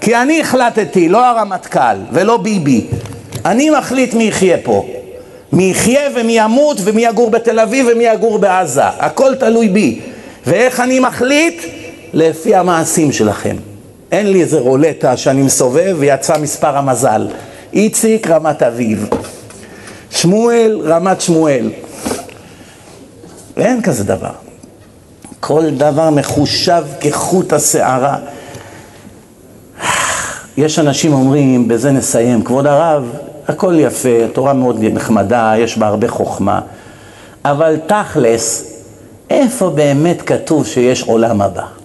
כי 0.00 0.16
אני 0.16 0.40
החלטתי, 0.40 1.08
לא 1.08 1.26
הרמטכ"ל 1.26 1.96
ולא 2.12 2.36
ביבי, 2.36 2.86
אני 3.44 3.70
מחליט 3.70 4.14
מי 4.14 4.24
יחיה 4.24 4.56
פה, 4.62 4.86
מי 5.52 5.70
יחיה 5.70 6.00
ומי 6.14 6.32
ימות 6.38 6.76
ומי 6.84 7.04
יגור 7.04 7.30
בתל 7.30 7.60
אביב 7.60 7.86
ומי 7.92 8.04
יגור 8.04 8.38
בעזה, 8.38 8.84
הכל 8.84 9.34
תלוי 9.34 9.68
בי, 9.68 10.00
ואיך 10.46 10.80
אני 10.80 11.00
מחליט? 11.00 11.62
לפי 12.14 12.54
המעשים 12.54 13.12
שלכם. 13.12 13.56
אין 14.12 14.32
לי 14.32 14.42
איזה 14.42 14.60
רולטה 14.60 15.16
שאני 15.16 15.42
מסובב 15.42 15.96
ויצא 15.98 16.38
מספר 16.38 16.76
המזל. 16.76 17.28
איציק 17.72 18.26
רמת 18.26 18.62
אביב, 18.62 19.08
שמואל 20.10 20.80
רמת 20.84 21.20
שמואל. 21.20 21.70
אין 23.56 23.82
כזה 23.82 24.04
דבר. 24.04 24.32
כל 25.40 25.70
דבר 25.70 26.10
מחושב 26.10 26.84
כחוט 27.00 27.52
השערה. 27.52 28.16
יש 30.56 30.78
אנשים 30.78 31.12
אומרים, 31.12 31.68
בזה 31.68 31.90
נסיים, 31.90 32.44
כבוד 32.44 32.66
הרב, 32.66 33.10
הכל 33.48 33.74
יפה, 33.78 34.24
התורה 34.24 34.52
מאוד 34.52 34.76
נחמדה, 34.80 35.54
יש 35.58 35.78
בה 35.78 35.86
הרבה 35.86 36.08
חוכמה, 36.08 36.60
אבל 37.44 37.76
תכלס, 37.86 38.64
איפה 39.30 39.70
באמת 39.70 40.22
כתוב 40.22 40.66
שיש 40.66 41.02
עולם 41.02 41.42
הבא? 41.42 41.81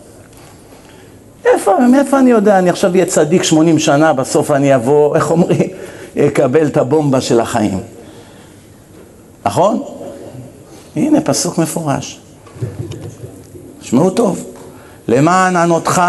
איפה, 1.53 1.79
מאיפה 1.91 2.19
אני 2.19 2.31
יודע, 2.31 2.59
אני 2.59 2.69
עכשיו 2.69 2.91
אהיה 2.91 3.05
צדיק 3.05 3.43
80 3.43 3.79
שנה, 3.79 4.13
בסוף 4.13 4.51
אני 4.51 4.75
אבוא, 4.75 5.15
איך 5.15 5.31
אומרים, 5.31 5.69
אקבל 6.17 6.67
את 6.67 6.77
הבומבה 6.77 7.21
של 7.21 7.39
החיים. 7.39 7.79
נכון? 9.45 9.83
הנה 10.95 11.21
פסוק 11.21 11.57
מפורש. 11.57 12.19
שמעו 13.81 14.09
טוב. 14.09 14.43
למען 15.07 15.55
ענותך, 15.55 16.01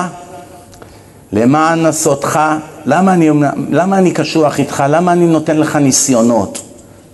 למען 1.32 1.86
נסותך, 1.86 2.40
למה 2.84 3.14
אני, 3.14 3.30
למה 3.70 3.98
אני 3.98 4.10
קשוח 4.10 4.58
איתך? 4.58 4.84
למה 4.88 5.12
אני 5.12 5.26
נותן 5.26 5.56
לך 5.56 5.76
ניסיונות? 5.76 6.62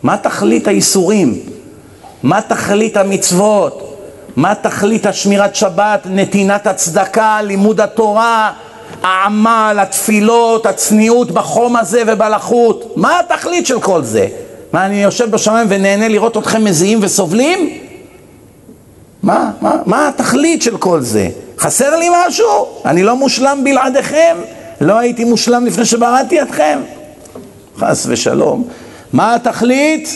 מה 0.03 0.17
תכלית 0.17 0.69
האיסורים? 0.69 1.39
מה 2.23 2.41
תכלית 2.43 2.97
המצוות? 2.97 3.84
מה 4.37 4.55
תכלית 4.55 5.07
השמירת 5.07 5.55
שבת, 5.57 6.07
נתינת 6.11 6.67
הצדקה, 6.67 7.39
לימוד 7.43 7.81
התורה, 7.81 8.53
העמל, 9.03 9.79
התפילות, 9.81 10.67
הצניעות 10.67 11.31
בחום 11.31 11.77
הזה 11.77 12.03
ובלחות? 12.07 12.93
מה 12.97 13.21
התכלית 13.21 13.67
של 13.67 13.81
כל 13.81 14.03
זה? 14.03 14.27
מה, 14.73 14.87
אני 14.87 15.03
יושב 15.03 15.31
בשמיים 15.31 15.67
ונהנה 15.71 16.09
לראות 16.09 16.37
אתכם 16.37 16.65
מזיעים 16.65 16.99
וסובלים? 17.03 17.79
מה, 19.23 19.51
מה, 19.61 19.77
מה 19.87 20.09
התכלית 20.09 20.63
של 20.63 20.77
כל 20.77 21.01
זה? 21.01 21.29
חסר 21.59 21.97
לי 21.97 22.09
משהו? 22.27 22.67
אני 22.85 23.03
לא 23.03 23.17
מושלם 23.17 23.61
בלעדיכם? 23.65 24.37
לא 24.81 24.99
הייתי 24.99 25.25
מושלם 25.25 25.67
לפני 25.67 25.85
שבראתי 25.85 26.43
אתכם? 26.43 26.81
חס 27.79 28.07
ושלום. 28.09 28.69
מה 29.13 29.35
התכלית? 29.35 30.09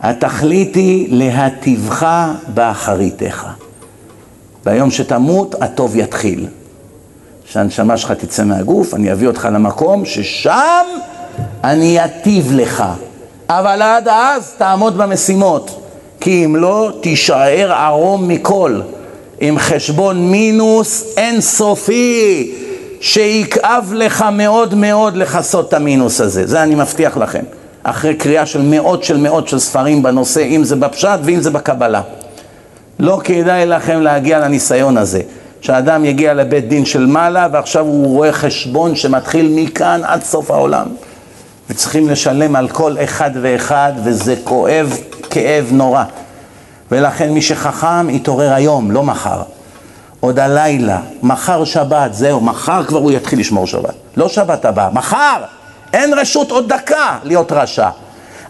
התכלית 0.00 0.74
היא 0.74 1.06
להטיבך 1.10 2.06
באחריתך. 2.54 3.46
ביום 4.64 4.90
שתמות, 4.90 5.54
הטוב 5.60 5.96
יתחיל. 5.96 6.46
שהנשמה 7.44 7.96
שלך 7.96 8.12
תצא 8.12 8.44
מהגוף, 8.44 8.94
אני 8.94 9.12
אביא 9.12 9.28
אותך 9.28 9.48
למקום 9.52 10.04
ששם 10.04 10.84
אני 11.64 12.04
אטיב 12.04 12.52
לך. 12.52 12.84
אבל 13.48 13.82
עד 13.82 14.08
אז 14.08 14.52
תעמוד 14.58 14.98
במשימות. 14.98 15.80
כי 16.20 16.44
אם 16.44 16.56
לא, 16.56 16.92
תישאר 17.00 17.72
ערום 17.72 18.28
מכל, 18.28 18.80
עם 19.40 19.58
חשבון 19.58 20.30
מינוס 20.30 21.04
אינסופי, 21.16 22.52
שיכאב 23.00 23.92
לך 23.94 24.24
מאוד 24.32 24.74
מאוד 24.74 25.16
לכסות 25.16 25.68
את 25.68 25.74
המינוס 25.74 26.20
הזה. 26.20 26.46
זה 26.46 26.62
אני 26.62 26.74
מבטיח 26.74 27.16
לכם. 27.16 27.44
אחרי 27.82 28.14
קריאה 28.14 28.46
של 28.46 28.62
מאות 28.62 29.04
של 29.04 29.16
מאות 29.16 29.48
של 29.48 29.58
ספרים 29.58 30.02
בנושא, 30.02 30.40
אם 30.40 30.64
זה 30.64 30.76
בפשט 30.76 31.18
ואם 31.22 31.40
זה 31.40 31.50
בקבלה. 31.50 32.02
לא 32.98 33.20
כדאי 33.24 33.66
לכם 33.66 34.00
להגיע 34.00 34.38
לניסיון 34.38 34.96
הזה. 34.96 35.20
שאדם 35.60 36.04
יגיע 36.04 36.34
לבית 36.34 36.68
דין 36.68 36.84
של 36.84 37.06
מעלה 37.06 37.48
ועכשיו 37.52 37.84
הוא 37.84 38.06
רואה 38.06 38.32
חשבון 38.32 38.96
שמתחיל 38.96 39.52
מכאן 39.54 40.00
עד 40.04 40.22
סוף 40.22 40.50
העולם. 40.50 40.86
וצריכים 41.70 42.08
לשלם 42.08 42.56
על 42.56 42.68
כל 42.68 42.96
אחד 43.04 43.30
ואחד 43.42 43.92
וזה 44.04 44.34
כואב 44.44 44.98
כאב 45.30 45.68
נורא. 45.72 46.04
ולכן 46.90 47.30
מי 47.30 47.42
שחכם 47.42 48.10
יתעורר 48.10 48.52
היום, 48.52 48.90
לא 48.90 49.02
מחר. 49.02 49.42
עוד 50.20 50.38
הלילה, 50.38 51.00
מחר 51.22 51.64
שבת, 51.64 52.14
זהו, 52.14 52.40
מחר 52.40 52.84
כבר 52.84 52.98
הוא 52.98 53.12
יתחיל 53.12 53.40
לשמור 53.40 53.66
שבת. 53.66 53.94
לא 54.16 54.28
שבת 54.28 54.64
הבאה, 54.64 54.90
מחר! 54.90 55.57
אין 55.92 56.14
רשות 56.14 56.50
עוד 56.50 56.68
דקה 56.72 57.18
להיות 57.24 57.52
רשע. 57.52 57.88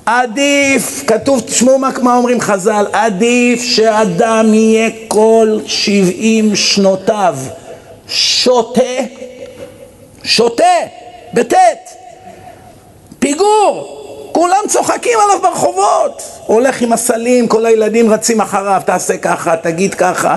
עדיף, 0.07 1.05
כתוב, 1.07 1.41
תשמעו 1.41 1.79
מה, 1.79 1.91
מה 2.03 2.17
אומרים 2.17 2.41
חז"ל, 2.41 2.87
עדיף 2.93 3.63
שאדם 3.63 4.55
יהיה 4.55 4.91
כל 5.09 5.59
שבעים 5.67 6.57
שנותיו 6.57 7.37
שותה, 8.09 8.81
שותה, 10.23 10.65
בטית, 11.35 11.95
פיגור, 13.19 13.99
כולם 14.33 14.61
צוחקים 14.69 15.19
עליו 15.25 15.43
ברחובות, 15.43 16.23
הולך 16.47 16.83
עם 16.83 16.93
הסלים, 16.93 17.49
כל 17.49 17.67
הילדים 17.67 18.11
רצים 18.11 18.41
אחריו, 18.41 18.83
תעשה 18.85 19.17
ככה, 19.17 19.57
תגיד 19.57 19.95
ככה, 19.95 20.37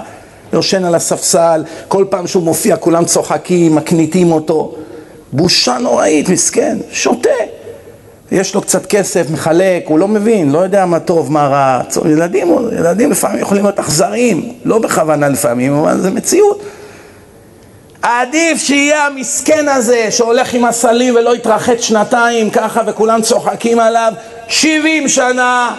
יושן 0.54 0.86
על 0.86 0.96
הספסל, 0.96 1.64
כל 1.88 2.06
פעם 2.10 2.28
שהוא 2.28 2.44
מופיע 2.44 2.78
כולם 2.78 3.06
צוחקים, 3.06 3.76
מקניטים 3.76 4.32
אותו, 4.32 4.76
בושה 5.34 5.78
נוראית, 5.78 6.30
מסכן, 6.30 6.78
שותה. 6.92 7.30
יש 8.32 8.56
לו 8.56 8.62
קצת 8.62 8.86
כסף, 8.86 9.30
מחלק, 9.30 9.84
הוא 9.86 10.00
לא 10.00 10.08
מבין, 10.08 10.52
לא 10.52 10.60
יודע 10.60 10.86
מה 10.86 11.00
טוב, 11.00 11.32
מה 11.32 11.48
רע. 11.48 11.82
ילדים, 12.12 12.56
ילדים 12.78 13.12
לפעמים 13.12 13.40
יכולים 13.40 13.64
להיות 13.64 13.80
אכזריים, 13.80 14.54
לא 14.66 14.80
בכוונה 14.80 15.28
לפעמים, 15.30 15.74
אבל 15.74 16.02
זה 16.02 16.12
מציאות. 16.12 16.64
עדיף 18.02 18.58
שיהיה 18.58 19.06
המסכן 19.06 19.68
הזה 19.68 20.08
שהולך 20.10 20.54
עם 20.54 20.66
הסלים 20.66 21.16
ולא 21.16 21.36
יתרחץ 21.36 21.82
שנתיים 21.82 22.50
ככה 22.50 22.82
וכולם 22.88 23.22
צוחקים 23.22 23.80
עליו 23.80 24.14
שבעים 24.48 25.08
שנה 25.08 25.76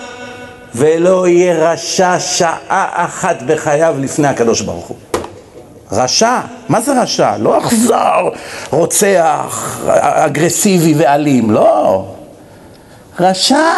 ולא 0.75 1.29
יהיה 1.29 1.73
רשע 1.73 2.19
שעה 2.19 2.89
אחת 2.93 3.43
בחייו 3.47 3.97
לפני 3.99 4.29
הקדוש 4.29 4.61
ברוך 4.61 4.87
הוא. 4.87 4.97
רשע, 5.93 6.41
מה 6.69 6.81
זה 6.81 7.03
רשע? 7.03 7.37
לא 7.37 7.59
אכזר, 7.59 8.29
רוצח, 8.71 9.81
אגרסיבי 10.01 10.95
ואלים, 10.97 11.51
לא. 11.51 12.05
רשע 13.21 13.73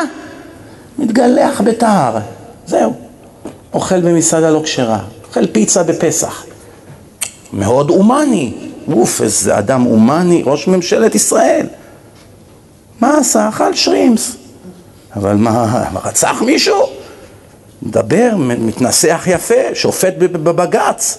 מתגלח 0.99 1.61
בתער, 1.61 2.19
זהו. 2.67 2.95
אוכל 3.73 4.01
במסעדה 4.01 4.51
לא 4.51 4.61
כשרה, 4.65 4.99
אוכל 5.29 5.47
פיצה 5.47 5.83
בפסח. 5.83 6.45
מאוד 7.53 7.91
הומני, 7.91 8.53
אוף, 8.93 9.23
איזה 9.23 9.59
אדם 9.59 9.83
הומני, 9.83 10.43
ראש 10.47 10.69
ממשלת 10.69 11.15
ישראל. 11.15 11.67
מה 13.01 13.19
עשה? 13.19 13.49
אכל 13.49 13.75
שרימס. 13.75 14.37
אבל 15.17 15.35
מה, 15.35 15.85
רצח 16.05 16.43
מישהו? 16.43 16.89
מדבר, 17.83 18.31
מתנסח 18.37 19.25
יפה, 19.27 19.55
שופט 19.75 20.15
בבג"ץ. 20.19 21.19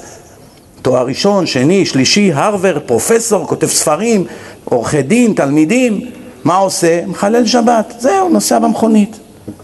תואר 0.86 1.06
ראשון, 1.06 1.46
שני, 1.46 1.86
שלישי, 1.86 2.34
הרוור, 2.34 2.80
פרופסור, 2.80 3.48
כותב 3.48 3.68
ספרים, 3.68 4.26
עורכי 4.66 5.02
דין, 5.02 5.34
תלמידים. 5.34 6.02
מה 6.44 6.56
עושה? 6.56 7.06
מחלל 7.08 7.46
שבת. 7.46 7.94
זהו, 8.00 8.30
נוסע 8.30 8.60
במכונית. 8.60 9.20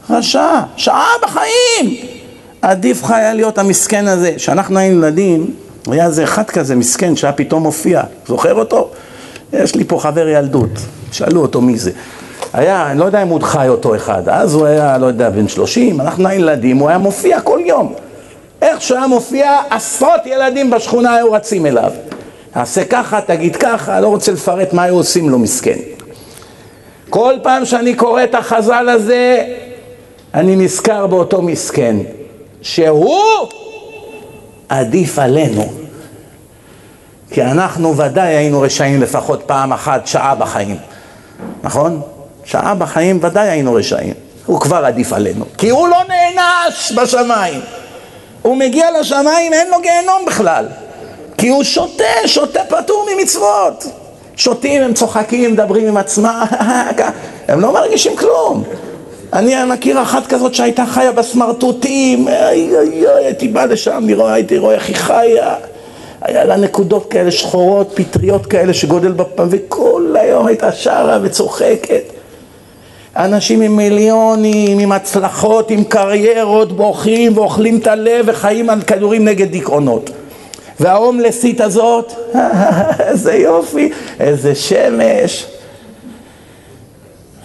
רשע, 0.10 0.60
שעה 0.76 1.08
בחיים. 1.24 1.96
עדיף 2.62 3.04
לך 3.04 3.12
היה 3.12 3.34
להיות 3.34 3.58
המסכן 3.58 4.08
הזה. 4.08 4.34
כשאנחנו 4.36 4.80
היינו 4.80 4.98
ילדים, 4.98 5.54
היה 5.88 6.06
איזה 6.06 6.24
אחד 6.24 6.44
כזה 6.44 6.76
מסכן 6.76 7.16
שהיה 7.16 7.34
פתאום 7.34 7.64
מופיע. 7.64 8.02
זוכר 8.28 8.54
אותו? 8.54 8.90
יש 9.54 9.76
לי 9.76 9.84
פה 9.84 10.00
חבר 10.00 10.28
ילדות. 10.28 10.80
שאלו 11.12 11.42
אותו 11.42 11.62
מי 11.62 11.78
זה. 11.78 11.92
היה, 12.54 12.92
אני 12.92 13.00
לא 13.00 13.06
יודע 13.06 13.22
אם 13.22 13.28
הוא 13.28 13.42
חי 13.42 13.68
אותו 13.68 13.96
אחד, 13.96 14.30
אז 14.30 14.54
הוא 14.54 14.66
היה, 14.66 14.98
לא 14.98 15.06
יודע, 15.06 15.30
בן 15.30 15.48
שלושים, 15.48 16.02
אנחנו 16.02 16.28
הילדים, 16.28 16.78
הוא 16.78 16.90
היה 16.90 16.98
מופיע 16.98 17.42
כל 17.42 17.60
יום. 17.66 17.94
איך 18.62 18.82
שהוא 18.82 18.98
היה 18.98 19.08
מופיע, 19.08 19.60
עשרות 19.70 20.26
ילדים 20.26 20.70
בשכונה 20.70 21.16
היו 21.16 21.32
רצים 21.32 21.66
אליו. 21.66 21.92
תעשה 22.54 22.86
ככה, 22.86 23.22
תגיד 23.22 23.56
ככה, 23.56 24.00
לא 24.00 24.08
רוצה 24.08 24.32
לפרט 24.32 24.74
מה 24.74 24.84
היו 24.84 24.96
עושים 24.96 25.30
לו, 25.30 25.40
מסכן. 25.40 25.78
כל 27.10 27.34
פעם 27.44 27.66
שאני 27.66 27.96
קורא 27.96 28.24
את 28.24 28.36
החז"ל 28.36 28.90
הזה, 28.90 29.44
אני 30.34 30.56
נזכר 30.56 31.08
באותו 31.08 31.42
מסכן, 31.42 31.96
שהוא 32.62 33.20
עדיף 34.70 35.20
עלינו. 35.20 35.74
כי 37.32 37.44
אנחנו 37.44 37.98
ודאי 37.98 38.36
היינו 38.36 38.62
רשעים 38.62 39.02
לפחות 39.02 39.44
פעם 39.46 39.74
אחת, 39.74 40.08
שעה 40.08 40.36
בחיים, 40.36 40.78
נכון? 41.64 42.02
שעה 42.46 42.76
בחיים 42.76 43.20
ודאי 43.22 43.50
היינו 43.50 43.74
רשעים. 43.74 44.14
הוא 44.46 44.60
כבר 44.60 44.86
עדיף 44.86 45.14
עלינו, 45.14 45.46
כי 45.58 45.70
הוא 45.70 45.88
לא 45.88 45.98
נענש 46.08 46.92
בשמיים. 46.92 47.62
הוא 48.42 48.58
מגיע 48.58 49.00
לשמיים, 49.00 49.54
אין 49.54 49.70
לו 49.70 49.78
גיהנום 49.82 50.26
בכלל. 50.28 50.66
כי 51.38 51.48
הוא 51.48 51.64
שותה, 51.64 52.04
שותה 52.26 52.62
פטור 52.70 53.08
ממצוות. 53.16 53.86
שותים, 54.36 54.82
הם 54.82 54.94
צוחקים, 54.94 55.52
מדברים 55.52 55.88
עם 55.88 55.98
עצמם, 55.98 56.46
הם 57.48 57.60
לא 57.60 57.74
מרגישים 57.74 58.16
כלום. 58.16 58.64
אני 59.34 59.56
מכיר 59.68 60.02
אחת 60.02 60.28
כזאת 60.28 60.54
שהייתה 60.54 60.86
חיה 60.86 61.12
בסמרטוטים, 61.12 62.28
איי 62.28 62.78
איי 62.78 63.08
איי, 63.08 63.26
הייתי 63.26 63.48
בא 63.48 63.66
לשם, 63.66 64.08
הייתי 64.20 64.58
רואה 64.58 64.76
איך 64.76 64.88
היא 64.88 64.96
חיה. 64.96 65.56
היה 66.22 66.46
לה 66.46 66.56
נקודות 66.56 67.12
כאלה 67.12 67.32
שחורות, 67.32 67.92
פטריות 67.94 68.46
כאלה 68.46 68.74
שגודל 68.74 69.12
בפעם, 69.12 69.48
וכל 69.52 70.16
היום 70.20 70.48
הייתה 70.48 70.72
שרה 70.72 71.20
וצוחקת. 71.22 72.21
אנשים 73.16 73.62
עם 73.62 73.78
מיליונים, 73.78 74.80
עם 74.80 74.92
הצלחות, 74.92 75.72
עם 75.72 75.84
קריירות, 75.84 76.72
בוכים 76.78 77.38
ואוכלים 77.38 77.78
את 77.78 77.88
הלב 77.88 78.26
וחיים 78.28 78.70
על 78.70 78.82
כדורים 78.82 79.26
נגד 79.26 79.52
דיכאונות. 79.52 80.10
וההומלסית 80.80 81.62
הזאת, 81.62 82.14
איזה 83.08 83.34
יופי, 83.34 83.90
איזה 84.20 84.56
שמש. 84.56 85.46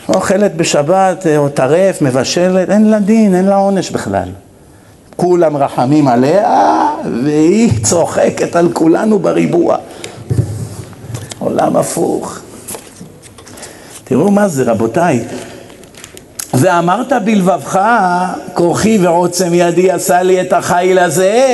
אוכלת 0.09 0.57
בשבת 0.57 1.27
או 1.37 1.49
טרף, 1.49 2.03
מבשלת, 2.03 2.71
אין 2.71 2.91
לה 2.91 2.99
דין, 2.99 3.35
אין 3.35 3.45
לה 3.45 3.57
עונש 3.57 3.91
בכלל. 3.91 4.29
כולם 5.17 5.57
רחמים 5.57 6.09
עליה, 6.09 6.91
והיא 7.25 7.71
צוחקת 7.89 8.57
על 8.57 8.73
כולנו 8.73 9.19
בריבוע. 9.19 9.77
עולם 11.39 11.77
הפוך. 11.77 12.39
תראו 14.05 14.31
מה 14.31 14.49
זה, 14.49 14.63
רבותיי. 14.63 15.25
ואמרת 16.59 17.13
בלבבך, 17.25 17.81
כוחי 18.55 18.99
ועוצם 19.03 19.55
ידי 19.55 19.91
עשה 19.91 20.23
לי 20.23 20.41
את 20.41 20.53
החיל 20.53 20.99
הזה, 20.99 21.45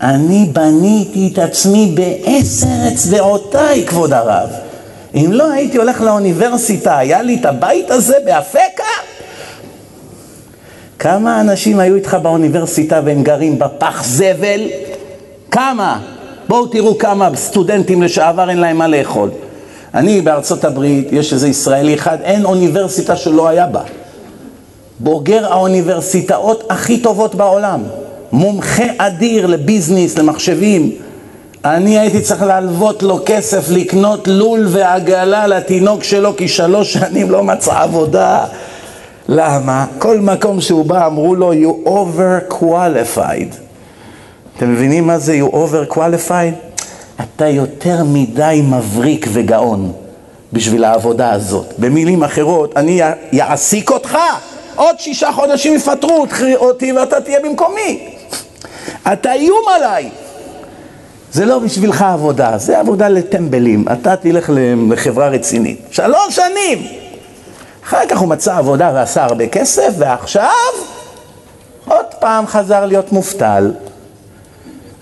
אני 0.00 0.48
בניתי 0.52 1.30
את 1.32 1.38
עצמי 1.38 1.94
בעשר 1.94 2.88
אצבעותיי, 2.92 3.86
כבוד 3.86 4.12
הרב. 4.12 4.48
אם 5.14 5.28
לא 5.32 5.52
הייתי 5.52 5.78
הולך 5.78 6.00
לאוניברסיטה, 6.00 6.98
היה 6.98 7.22
לי 7.22 7.36
את 7.40 7.44
הבית 7.44 7.90
הזה 7.90 8.16
באפקה? 8.24 8.92
כמה 10.98 11.40
אנשים 11.40 11.78
היו 11.78 11.94
איתך 11.94 12.16
באוניברסיטה 12.22 13.00
והם 13.04 13.22
גרים 13.22 13.58
בפח 13.58 14.04
זבל? 14.04 14.60
כמה? 15.50 16.00
בואו 16.48 16.66
תראו 16.66 16.98
כמה 16.98 17.28
סטודנטים 17.34 18.02
לשעבר 18.02 18.50
אין 18.50 18.58
להם 18.58 18.76
מה 18.76 18.88
לאכול. 18.88 19.30
אני 19.94 20.20
בארצות 20.20 20.64
הברית, 20.64 21.08
יש 21.12 21.32
איזה 21.32 21.48
ישראלי 21.48 21.94
אחד, 21.94 22.18
אין 22.22 22.44
אוניברסיטה 22.44 23.16
שלא 23.16 23.48
היה 23.48 23.66
בה. 23.66 23.82
בוגר 24.98 25.52
האוניברסיטאות 25.52 26.64
הכי 26.70 26.98
טובות 26.98 27.34
בעולם. 27.34 27.82
מומחה 28.32 28.84
אדיר 28.98 29.46
לביזנס, 29.46 30.18
למחשבים. 30.18 30.92
אני 31.64 31.98
הייתי 31.98 32.20
צריך 32.20 32.42
להלוות 32.42 33.02
לו 33.02 33.20
כסף 33.26 33.70
לקנות 33.70 34.28
לול 34.28 34.66
ועגלה 34.68 35.46
לתינוק 35.46 36.04
שלו 36.04 36.36
כי 36.36 36.48
שלוש 36.48 36.92
שנים 36.92 37.30
לא 37.30 37.44
מצא 37.44 37.82
עבודה. 37.82 38.44
למה? 39.28 39.86
כל 39.98 40.18
מקום 40.18 40.60
שהוא 40.60 40.84
בא 40.84 41.06
אמרו 41.06 41.34
לו 41.34 41.52
you 41.52 41.88
over 41.88 42.52
qualified. 42.52 43.56
אתם 44.56 44.72
מבינים 44.72 45.06
מה 45.06 45.18
זה 45.18 45.40
you 45.40 45.52
over 45.52 45.94
qualified? 45.94 46.71
אתה 47.20 47.48
יותר 47.48 48.04
מדי 48.04 48.62
מבריק 48.64 49.26
וגאון 49.32 49.92
בשביל 50.52 50.84
העבודה 50.84 51.32
הזאת. 51.32 51.66
במילים 51.78 52.24
אחרות, 52.24 52.76
אני 52.76 53.00
אעסיק 53.40 53.90
אותך, 53.90 54.18
עוד 54.76 55.00
שישה 55.00 55.32
חודשים 55.32 55.74
יפטרו 55.74 56.26
אותי 56.56 56.92
ואתה 56.92 57.20
תהיה 57.20 57.40
במקומי. 57.40 58.14
אתה 59.12 59.32
איום 59.32 59.64
עליי. 59.76 60.10
זה 61.32 61.44
לא 61.44 61.58
בשבילך 61.58 62.02
עבודה, 62.02 62.58
זה 62.58 62.78
עבודה 62.78 63.08
לטמבלים. 63.08 63.84
אתה 63.92 64.16
תלך 64.16 64.50
לחברה 64.90 65.28
רצינית. 65.28 65.80
שלוש 65.90 66.36
שנים! 66.36 66.86
אחר 67.84 68.06
כך 68.08 68.18
הוא 68.18 68.28
מצא 68.28 68.56
עבודה 68.56 68.90
ועשה 68.94 69.24
הרבה 69.24 69.46
כסף, 69.46 69.94
ועכשיו 69.98 70.48
עוד 71.88 72.06
פעם 72.20 72.46
חזר 72.46 72.86
להיות 72.86 73.12
מובטל. 73.12 73.72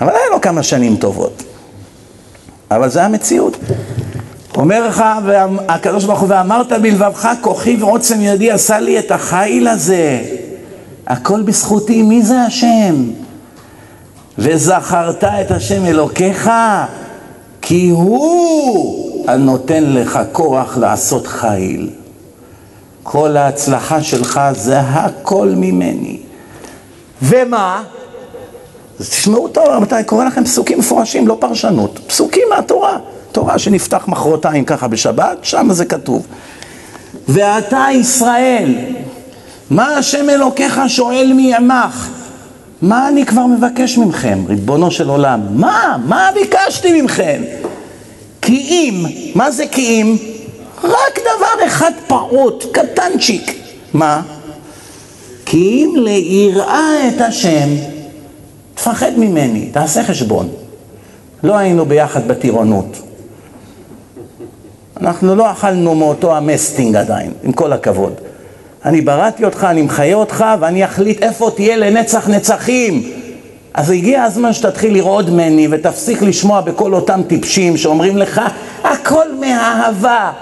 אבל 0.01 0.11
היה 0.11 0.29
לו 0.31 0.41
כמה 0.41 0.63
שנים 0.63 0.97
טובות. 0.97 1.43
אבל 2.71 2.89
זה 2.89 3.05
המציאות. 3.05 3.57
אומר 4.57 4.89
לך, 4.89 5.05
הקדוש 5.69 6.05
ברוך 6.05 6.21
הוא, 6.21 6.29
ואמרת 6.31 6.73
בלבבך, 6.73 7.29
כוחי 7.41 7.77
ועוצם 7.81 8.21
ידי 8.21 8.51
עשה 8.51 8.81
לי 8.81 8.99
את 8.99 9.11
החיל 9.11 9.69
הזה. 9.69 10.23
הכל 11.07 11.43
בזכותי, 11.43 12.03
מי 12.03 12.23
זה 12.23 12.41
השם? 12.41 13.11
וזכרת 14.39 15.25
את 15.25 15.51
השם 15.51 15.87
אלוקיך, 15.87 16.51
כי 17.63 17.89
הוא 17.89 19.25
הנותן 19.29 19.85
לך 19.85 20.19
כוח 20.33 20.77
לעשות 20.77 21.27
חיל. 21.27 21.91
כל 23.03 23.37
ההצלחה 23.37 24.03
שלך 24.03 24.41
זה 24.53 24.81
הכל 24.81 25.53
ממני. 25.57 26.19
ומה? 27.23 27.83
אז 29.01 29.11
תשמעו 29.11 29.49
טוב, 29.49 29.65
רבותיי, 29.69 30.05
קורא 30.05 30.25
לכם 30.25 30.45
פסוקים 30.45 30.79
מפורשים, 30.79 31.29
לא 31.29 31.37
פרשנות. 31.41 31.99
פסוקים 32.07 32.43
מהתורה. 32.51 32.99
תורה 33.33 33.59
שנפתח 33.59 34.05
מחרתיים 34.09 34.65
ככה 34.65 34.89
בשבת, 34.89 35.39
שם 35.43 35.69
זה 35.71 35.85
כתוב. 35.85 36.27
ואתה 37.29 37.87
ישראל, 37.93 38.75
מה 39.71 39.97
השם 39.97 40.31
אלוקיך 40.31 40.81
שואל 40.87 41.33
מימך? 41.33 42.09
מה 42.83 43.09
אני 43.09 43.27
כבר 43.27 43.47
מבקש 43.47 43.99
מכם, 43.99 44.39
ריבונו 44.49 44.91
של 44.91 45.09
עולם? 45.09 45.41
מה? 45.51 45.97
מה 46.07 46.31
ביקשתי 46.35 47.03
מכם? 47.03 47.43
כי 48.43 48.57
אם, 48.57 49.05
מה 49.35 49.51
זה 49.51 49.67
כי 49.67 49.83
אם? 49.83 50.17
רק 50.85 51.19
דבר 51.19 51.67
אחד 51.67 51.93
פעוט, 52.07 52.65
קטנצ'יק. 52.73 53.53
מה? 53.95 54.23
כי 55.47 55.85
אם 55.85 55.95
ליראה 55.97 57.09
את 57.09 57.21
השם, 57.21 57.69
תפחד 58.81 59.13
ממני, 59.17 59.67
תעשה 59.73 60.05
חשבון. 60.05 60.49
לא 61.43 61.59
היינו 61.59 61.87
ביחד 61.87 62.29
בטירונות. 62.29 62.97
אנחנו 65.01 65.37
לא 65.37 65.51
אכלנו 65.51 65.95
מאותו 65.95 66.37
המסטינג 66.37 66.97
עדיין, 66.97 67.33
עם 67.43 67.53
כל 67.53 67.73
הכבוד. 67.73 68.13
אני 68.85 69.01
בראתי 69.01 69.45
אותך, 69.45 69.67
אני 69.71 69.83
מחיה 69.83 70.17
אותך, 70.17 70.45
ואני 70.61 70.85
אחליט 70.85 71.23
איפה 71.23 71.51
תהיה 71.57 71.77
לנצח 71.77 72.29
נצחים. 72.29 73.13
אז 73.75 73.91
הגיע 73.91 74.23
הזמן 74.23 74.53
שתתחיל 74.53 74.95
לרעוד 74.95 75.31
ממני 75.31 75.69
ותפסיק 75.71 76.23
לשמוע 76.23 76.61
בכל 76.61 76.95
אותם 76.95 77.21
טיפשים 77.27 77.77
שאומרים 77.77 78.17
לך, 78.17 78.41
הכל 78.85 79.35
מאהבה. 79.41 80.33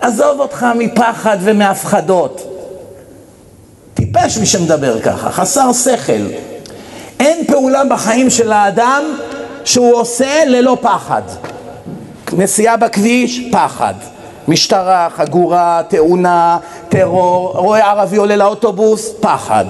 עזוב 0.00 0.40
אותך 0.40 0.66
מפחד 0.78 1.36
ומהפחדות. 1.40 2.58
טיפש 3.94 4.38
מי 4.38 4.46
שמדבר 4.46 5.00
ככה, 5.00 5.30
חסר 5.30 5.72
שכל. 5.72 6.51
אין 7.22 7.44
פעולה 7.46 7.82
בחיים 7.84 8.30
של 8.30 8.52
האדם 8.52 9.02
שהוא 9.64 9.94
עושה 9.94 10.44
ללא 10.46 10.76
פחד. 10.80 11.22
נסיעה 12.32 12.76
בכביש, 12.76 13.48
פחד. 13.52 13.94
משטרה, 14.48 15.08
חגורה, 15.16 15.82
תאונה, 15.88 16.58
טרור, 16.88 17.52
רואה 17.54 17.90
ערבי 17.90 18.16
עולה 18.16 18.36
לאוטובוס, 18.36 19.14
פחד. 19.20 19.64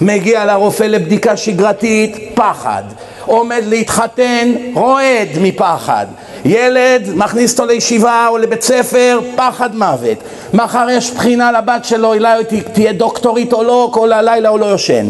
מגיע 0.00 0.44
לרופא 0.44 0.84
לבדיקה 0.84 1.36
שגרתית, 1.36 2.16
פחד. 2.34 2.82
עומד 3.26 3.62
להתחתן, 3.66 4.52
רועד 4.74 5.28
מפחד. 5.40 6.06
ילד, 6.44 7.08
מכניס 7.14 7.52
אותו 7.52 7.64
לישיבה 7.64 8.26
או 8.28 8.38
לבית 8.38 8.62
ספר, 8.62 9.20
פחד 9.36 9.76
מוות. 9.76 10.18
מחר 10.54 10.86
יש 10.90 11.10
בחינה 11.10 11.52
לבת 11.52 11.84
שלו, 11.84 12.14
אולי 12.14 12.44
תהיה 12.72 12.92
דוקטורית 12.92 13.52
או 13.52 13.62
לא, 13.62 13.90
כל 13.92 14.12
הלילה 14.12 14.48
הוא 14.48 14.58
לא 14.58 14.66
יושן. 14.66 15.06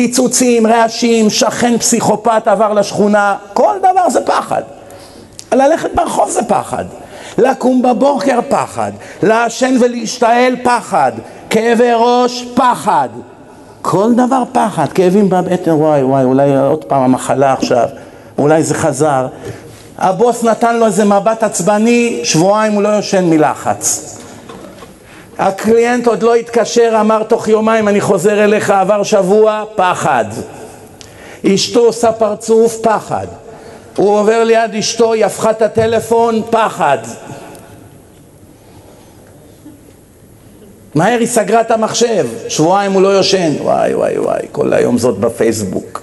פיצוצים, 0.00 0.66
רעשים, 0.66 1.30
שכן 1.30 1.78
פסיכופת 1.78 2.48
עבר 2.48 2.72
לשכונה, 2.72 3.36
כל 3.52 3.74
דבר 3.78 4.10
זה 4.10 4.20
פחד. 4.20 4.62
ללכת 5.52 5.90
ברחוב 5.94 6.30
זה 6.30 6.42
פחד. 6.42 6.84
לקום 7.38 7.82
בבוקר 7.82 8.38
פחד, 8.48 8.92
לעשן 9.22 9.76
ולהשתעל 9.80 10.56
פחד, 10.62 11.12
כאבי 11.50 11.90
ראש 11.96 12.44
פחד, 12.54 13.08
כל 13.82 14.12
דבר 14.14 14.42
פחד, 14.52 14.92
כאבים 14.92 15.28
בבטן, 15.28 15.70
וואי 15.70 16.02
וואי, 16.02 16.24
אולי 16.24 16.56
עוד 16.56 16.84
פעם 16.84 17.02
המחלה 17.02 17.52
עכשיו, 17.52 17.88
אולי 18.38 18.62
זה 18.62 18.74
חזר. 18.74 19.26
הבוס 19.98 20.44
נתן 20.44 20.76
לו 20.76 20.86
איזה 20.86 21.04
מבט 21.04 21.42
עצבני, 21.42 22.20
שבועיים 22.24 22.72
הוא 22.72 22.82
לא 22.82 22.88
יושן 22.88 23.30
מלחץ. 23.30 24.16
הקליינט 25.40 26.06
עוד 26.06 26.22
לא 26.22 26.34
התקשר, 26.34 26.96
אמר 27.00 27.22
תוך 27.22 27.48
יומיים 27.48 27.88
אני 27.88 28.00
חוזר 28.00 28.44
אליך, 28.44 28.70
עבר 28.70 29.02
שבוע, 29.02 29.64
פחד. 29.74 30.24
אשתו 31.46 31.80
עושה 31.80 32.12
פרצוף, 32.12 32.76
פחד. 32.82 33.26
הוא 33.96 34.18
עובר 34.18 34.44
ליד 34.44 34.74
אשתו, 34.74 35.12
היא 35.12 35.24
הפכה 35.24 35.50
את 35.50 35.62
הטלפון, 35.62 36.42
פחד. 36.50 36.98
מהר 40.94 41.18
היא 41.18 41.26
סגרה 41.26 41.60
את 41.60 41.70
המחשב, 41.70 42.26
שבועיים 42.48 42.92
הוא 42.92 43.02
לא 43.02 43.08
יושן, 43.08 43.52
וואי 43.60 43.94
וואי 43.94 44.18
וואי, 44.18 44.42
כל 44.52 44.72
היום 44.72 44.98
זאת 44.98 45.18
בפייסבוק. 45.18 46.02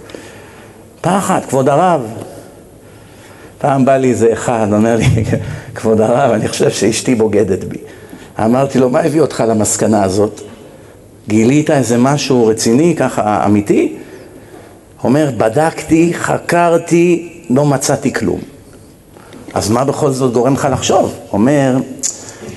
פחד, 1.01 1.39
כבוד 1.49 1.69
הרב. 1.69 2.01
פעם 3.57 3.85
בא 3.85 3.97
לי 3.97 4.09
איזה 4.09 4.33
אחד, 4.33 4.67
אומר 4.71 4.95
לי, 4.95 5.23
כבוד 5.75 6.01
הרב, 6.01 6.31
אני 6.31 6.47
חושב 6.47 6.69
שאשתי 6.69 7.15
בוגדת 7.15 7.63
בי. 7.63 7.77
אמרתי 8.45 8.79
לו, 8.79 8.89
מה 8.89 8.99
הביא 8.99 9.21
אותך 9.21 9.43
למסקנה 9.47 10.03
הזאת? 10.03 10.41
גילית 11.27 11.71
איזה 11.71 11.97
משהו 11.97 12.47
רציני, 12.47 12.95
ככה 12.95 13.45
אמיתי? 13.45 13.95
אומר, 15.03 15.31
בדקתי, 15.37 16.13
חקרתי, 16.13 17.29
לא 17.49 17.65
מצאתי 17.65 18.13
כלום. 18.13 18.39
אז 19.53 19.69
מה 19.69 19.85
בכל 19.85 20.11
זאת 20.11 20.33
גורם 20.33 20.53
לך 20.53 20.67
לחשוב? 20.71 21.13
אומר, 21.33 21.77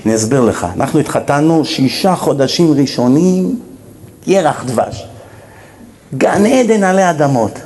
אני 0.05 0.15
אסביר 0.15 0.41
לך. 0.41 0.67
אנחנו 0.75 0.99
התחתנו 0.99 1.65
שישה 1.65 2.15
חודשים 2.15 2.73
ראשונים, 2.73 3.59
ירח 4.27 4.63
דבש. 4.67 5.05
גן 6.17 6.45
עדן 6.45 6.83
עלי 6.83 7.09
אדמות. 7.09 7.59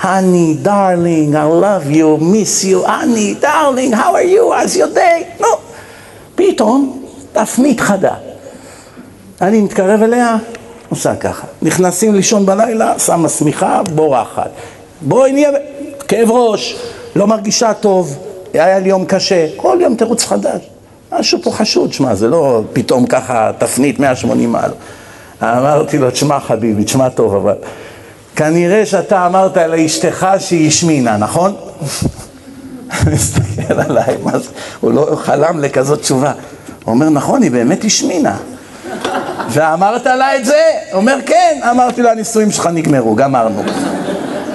honey, 0.00 0.56
darling, 0.62 1.34
I 1.34 1.38
love 1.38 1.94
you, 1.94 2.22
miss 2.22 2.64
you, 2.64 2.90
honey, 2.90 3.34
darling, 3.40 3.94
how 3.94 3.98
are 3.98 4.36
you, 4.36 4.52
how's 4.52 4.76
your 4.76 4.96
day? 4.96 5.40
נו, 5.42 5.46
פתאום 6.34 7.01
תפנית 7.32 7.80
חדה. 7.80 8.14
אני 9.40 9.60
מתקרב 9.60 10.02
אליה, 10.02 10.36
עושה 10.88 11.16
ככה. 11.16 11.46
נכנסים 11.62 12.14
לישון 12.14 12.46
בלילה, 12.46 12.98
שמה 12.98 13.28
שמיכה, 13.28 13.82
בורחת. 13.94 14.50
בואי 15.00 15.32
נהיה... 15.32 15.50
כאב 16.08 16.30
ראש, 16.30 16.76
לא 17.16 17.26
מרגישה 17.26 17.74
טוב, 17.74 18.18
היה 18.52 18.78
לי 18.78 18.88
יום 18.88 19.04
קשה, 19.04 19.46
כל 19.56 19.78
יום 19.80 19.94
תירוץ 19.94 20.24
חדש. 20.24 20.60
משהו 21.12 21.38
פה 21.42 21.52
חשוד, 21.52 21.92
שמע, 21.92 22.14
זה 22.14 22.28
לא 22.28 22.62
פתאום 22.72 23.06
ככה 23.06 23.50
תפנית 23.58 24.00
180 24.00 24.52
מעל. 24.52 24.70
אמרתי 25.42 25.98
לו, 25.98 26.10
תשמע 26.10 26.40
חביבי, 26.40 26.84
תשמע 26.84 27.08
טוב, 27.08 27.34
אבל 27.34 27.54
כנראה 28.36 28.86
שאתה 28.86 29.26
אמרת 29.26 29.56
לאשתך 29.56 30.26
שהיא 30.38 30.68
השמינה, 30.68 31.16
נכון? 31.16 31.54
מסתכל 33.12 33.80
עליי, 33.80 34.16
מה 34.22 34.38
זה? 34.38 34.50
הוא 34.80 34.92
לא 34.92 35.16
חלם 35.16 35.60
לכזאת 35.60 36.00
תשובה. 36.00 36.32
הוא 36.84 36.94
אומר, 36.94 37.10
נכון, 37.10 37.42
היא 37.42 37.50
באמת 37.50 37.84
השמינה. 37.84 38.36
ואמרת 39.48 40.06
לה 40.06 40.36
את 40.36 40.44
זה? 40.44 40.62
אומר, 40.92 41.16
כן. 41.26 41.60
אמרתי 41.70 42.02
לו, 42.02 42.08
הנישואים 42.08 42.50
שלך 42.50 42.66
נגמרו, 42.66 43.14
גמרנו. 43.14 43.62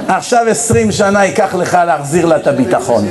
עכשיו 0.08 0.46
עשרים 0.50 0.92
שנה 0.92 1.26
ייקח 1.26 1.56
לך 1.56 1.78
להחזיר 1.86 2.26
לה 2.26 2.36
את 2.36 2.48
הביטחון. 2.48 3.06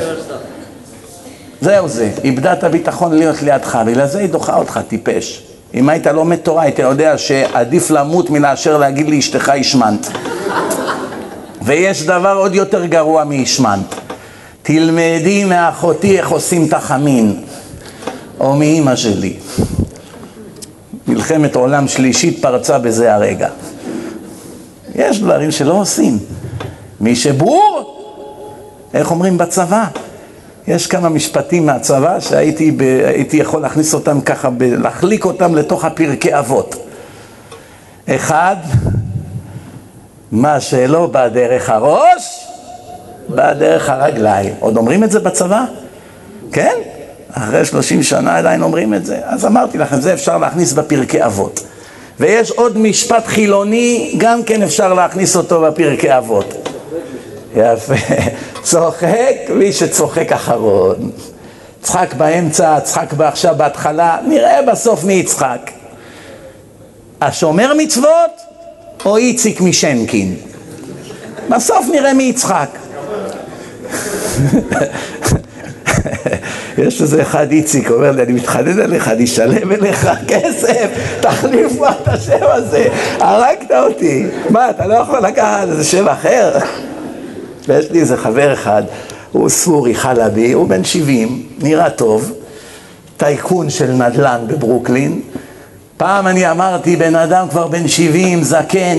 זהו 1.61 1.89
זה, 1.89 2.11
איבדה 2.25 2.53
את 2.53 2.65
הביטחון 2.65 3.15
להיות 3.15 3.43
לידך, 3.43 3.79
בגלל 3.87 4.07
זה 4.07 4.19
היא 4.19 4.29
דוחה 4.29 4.57
אותך, 4.57 4.81
טיפש. 4.89 5.43
אם 5.75 5.89
היית 5.89 6.07
לומד 6.07 6.37
תורה, 6.37 6.63
היית 6.63 6.79
יודע 6.79 7.19
שעדיף 7.19 7.91
למות 7.91 8.31
מלאשר 8.31 8.79
להגיד 8.79 9.09
לאשתך 9.09 9.49
השמנת. 9.49 10.07
ויש 11.63 12.03
דבר 12.03 12.37
עוד 12.37 12.55
יותר 12.55 12.87
גרוע 12.87 13.25
מהשמנת. 13.25 13.95
תלמדי 14.63 15.45
מאחותי 15.45 16.19
איך 16.19 16.29
עושים 16.29 16.67
את 16.69 16.73
החמין, 16.73 17.43
או 18.41 18.57
מאימא 18.57 18.97
שלי. 18.97 19.37
מלחמת 21.09 21.57
עולם 21.57 21.89
שלישית 21.89 22.43
פרצה 22.43 22.79
בזה 22.79 23.15
הרגע. 23.15 23.49
יש 24.95 25.21
דברים 25.21 25.51
שלא 25.51 25.73
עושים. 25.73 26.19
מי 27.01 27.17
שבור, 27.17 27.95
איך 28.95 29.11
אומרים 29.11 29.39
בצבא? 29.39 29.85
יש 30.69 30.87
כמה 30.87 31.09
משפטים 31.09 31.67
מהצבא 31.67 32.21
שהייתי 32.21 32.71
ב, 32.77 32.83
יכול 33.33 33.63
להכניס 33.63 33.95
אותם 33.95 34.21
ככה, 34.21 34.51
ב, 34.51 34.63
להחליק 34.63 35.25
אותם 35.25 35.55
לתוך 35.55 35.85
הפרקי 35.85 36.39
אבות. 36.39 36.77
אחד, 38.09 38.57
מה 40.33 40.61
שלא 40.61 41.07
בא 41.07 41.29
דרך 41.29 41.71
הראש, 41.71 42.47
בא 43.29 43.53
דרך 43.53 43.89
הרגליים. 43.89 44.55
עוד 44.61 44.77
אומרים 44.77 45.05
את 45.05 45.11
זה 45.11 45.21
בצבא? 45.21 45.65
כן? 46.53 46.75
אחרי 47.39 47.65
שלושים 47.65 48.03
שנה 48.03 48.39
עדיין 48.39 48.63
אומרים 48.63 48.95
את 48.95 49.07
זה. 49.07 49.19
אז 49.25 49.47
אמרתי 49.47 49.79
לכם, 49.79 50.01
זה 50.01 50.13
אפשר 50.13 50.39
להכניס 50.39 50.73
בפרקי 50.73 51.25
אבות. 51.25 51.61
ויש 52.21 52.51
עוד 52.51 52.79
משפט 52.79 53.27
חילוני, 53.27 54.15
גם 54.17 54.43
כן 54.43 54.63
אפשר 54.63 54.95
להכניס 54.95 55.37
אותו 55.37 55.61
בפרקי 55.61 56.19
אבות. 56.19 56.69
יפה. 57.57 57.95
צוחק 58.63 59.37
מי 59.55 59.73
שצוחק 59.73 60.33
אחרון. 60.33 61.11
צחק 61.83 62.15
באמצע, 62.15 62.81
צחק 62.81 63.21
עכשיו 63.21 63.55
בהתחלה, 63.57 64.19
נראה 64.27 64.63
בסוף 64.73 65.05
מי 65.05 65.13
יצחק. 65.13 65.71
השומר 67.21 67.73
מצוות 67.77 68.31
או 69.05 69.17
איציק 69.17 69.61
משנקין? 69.61 70.37
בסוף 71.49 71.87
נראה 71.93 72.15
מי 72.15 72.23
יצחק. 72.23 72.69
יש 76.79 77.03
איזה 77.03 77.23
אחד 77.23 77.53
איציק, 77.53 77.91
אומר 77.91 78.11
לי, 78.11 78.23
אני 78.23 78.33
מתחנן 78.33 78.81
אליך, 78.81 79.09
אני 79.09 79.25
אשלם 79.25 79.73
אליך 79.73 80.09
כסף, 80.29 80.87
תחליף 81.21 81.73
כבר 81.73 81.91
את 82.03 82.09
השם 82.09 82.39
הזה, 82.43 82.89
הרגת 83.19 83.71
אותי. 83.71 84.27
מה, 84.51 84.71
אתה 84.71 84.87
לא 84.87 84.95
יכול 84.95 85.19
לקחת 85.19 85.69
איזה 85.69 85.85
שם 85.85 86.09
אחר? 86.09 86.59
ויש 87.69 87.91
לי 87.91 88.01
איזה 88.01 88.17
חבר 88.17 88.53
אחד, 88.53 88.83
הוא 89.33 89.49
סורי 89.49 89.95
חלבי, 89.95 90.53
הוא 90.53 90.69
בן 90.69 90.85
70, 90.85 91.43
נראה 91.59 91.91
טוב, 91.91 92.33
טייקון 93.17 93.71
של 93.71 93.93
נדל"ן 93.93 94.41
בברוקלין. 94.47 95.21
פעם 95.97 96.27
אני 96.27 96.51
אמרתי, 96.51 96.97
בן 96.97 97.15
אדם 97.15 97.49
כבר 97.49 97.67
בן 97.67 97.89
70, 97.89 98.43
זקן. 98.43 98.99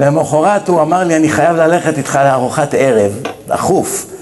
למחרת 0.00 0.68
הוא 0.68 0.82
אמר 0.82 1.04
לי, 1.04 1.16
אני 1.16 1.28
חייב 1.28 1.56
ללכת 1.56 1.98
איתך 1.98 2.18
לארוחת 2.24 2.74
ערב, 2.78 3.12
דחוף. 3.48 4.13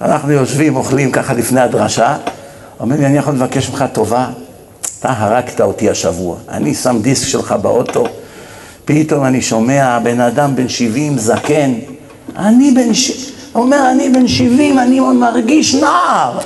אנחנו 0.00 0.32
יושבים, 0.32 0.76
אוכלים 0.76 1.10
ככה 1.10 1.34
לפני 1.34 1.60
הדרשה, 1.60 2.16
אומר 2.80 2.96
לי, 2.96 3.06
אני 3.06 3.18
יכול 3.18 3.34
לבקש 3.34 3.70
ממך 3.70 3.84
טובה? 3.92 4.28
אתה 5.00 5.12
הרגת 5.16 5.60
אותי 5.60 5.90
השבוע, 5.90 6.36
אני 6.48 6.74
שם 6.74 6.98
דיסק 7.02 7.26
שלך 7.28 7.52
באוטו, 7.62 8.04
פתאום 8.84 9.24
אני 9.24 9.42
שומע 9.42 9.98
בן 9.98 10.20
אדם 10.20 10.56
בן 10.56 10.68
70, 10.68 11.18
זקן, 11.18 11.74
אני 12.36 12.70
בן 12.70 12.94
ש... 12.94 13.30
אומר, 13.54 13.90
אני 13.92 14.08
בן 14.08 14.28
70, 14.28 14.78
אני 14.78 15.00
מרגיש 15.00 15.74
נער. 15.74 16.38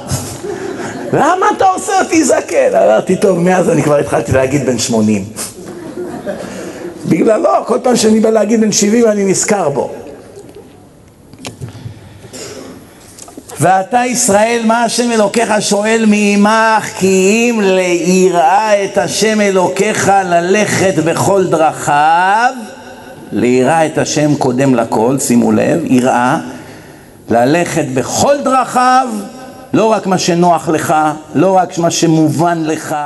למה 1.12 1.46
אתה 1.56 1.64
עושה 1.64 1.92
אותי 2.02 2.24
זקן? 2.24 2.74
אמרתי, 2.74 3.16
טוב, 3.16 3.38
מאז 3.38 3.70
אני 3.70 3.82
כבר 3.82 3.96
התחלתי 3.96 4.32
להגיד 4.32 4.66
בן 4.66 4.78
80. 4.78 5.24
בגללו, 7.08 7.48
כל 7.66 7.78
פעם 7.82 7.96
שאני 7.96 8.20
בא 8.20 8.30
להגיד 8.30 8.60
בן 8.60 8.72
70 8.72 9.06
אני 9.06 9.24
נזכר 9.24 9.68
בו. 9.68 9.90
ואתה 13.60 14.06
ישראל, 14.06 14.62
מה 14.64 14.84
השם 14.84 15.10
אלוקיך 15.10 15.52
שואל 15.60 16.04
מעמך, 16.08 16.84
כי 16.98 17.06
אם 17.50 17.60
ליראה 17.60 18.84
את 18.84 18.98
השם 18.98 19.40
אלוקיך 19.40 20.12
ללכת 20.24 20.94
בכל 21.04 21.46
דרכיו, 21.46 22.52
ליראה 23.32 23.86
את 23.86 23.98
השם 23.98 24.34
קודם 24.34 24.74
לכל, 24.74 25.18
שימו 25.18 25.52
לב, 25.52 25.80
יראה, 25.84 26.38
ללכת 27.30 27.84
בכל 27.94 28.34
דרכיו, 28.44 29.08
לא 29.72 29.84
רק 29.84 30.06
מה 30.06 30.18
שנוח 30.18 30.68
לך, 30.68 30.94
לא 31.34 31.56
רק 31.56 31.78
מה 31.78 31.90
שמובן 31.90 32.62
לך. 32.64 32.96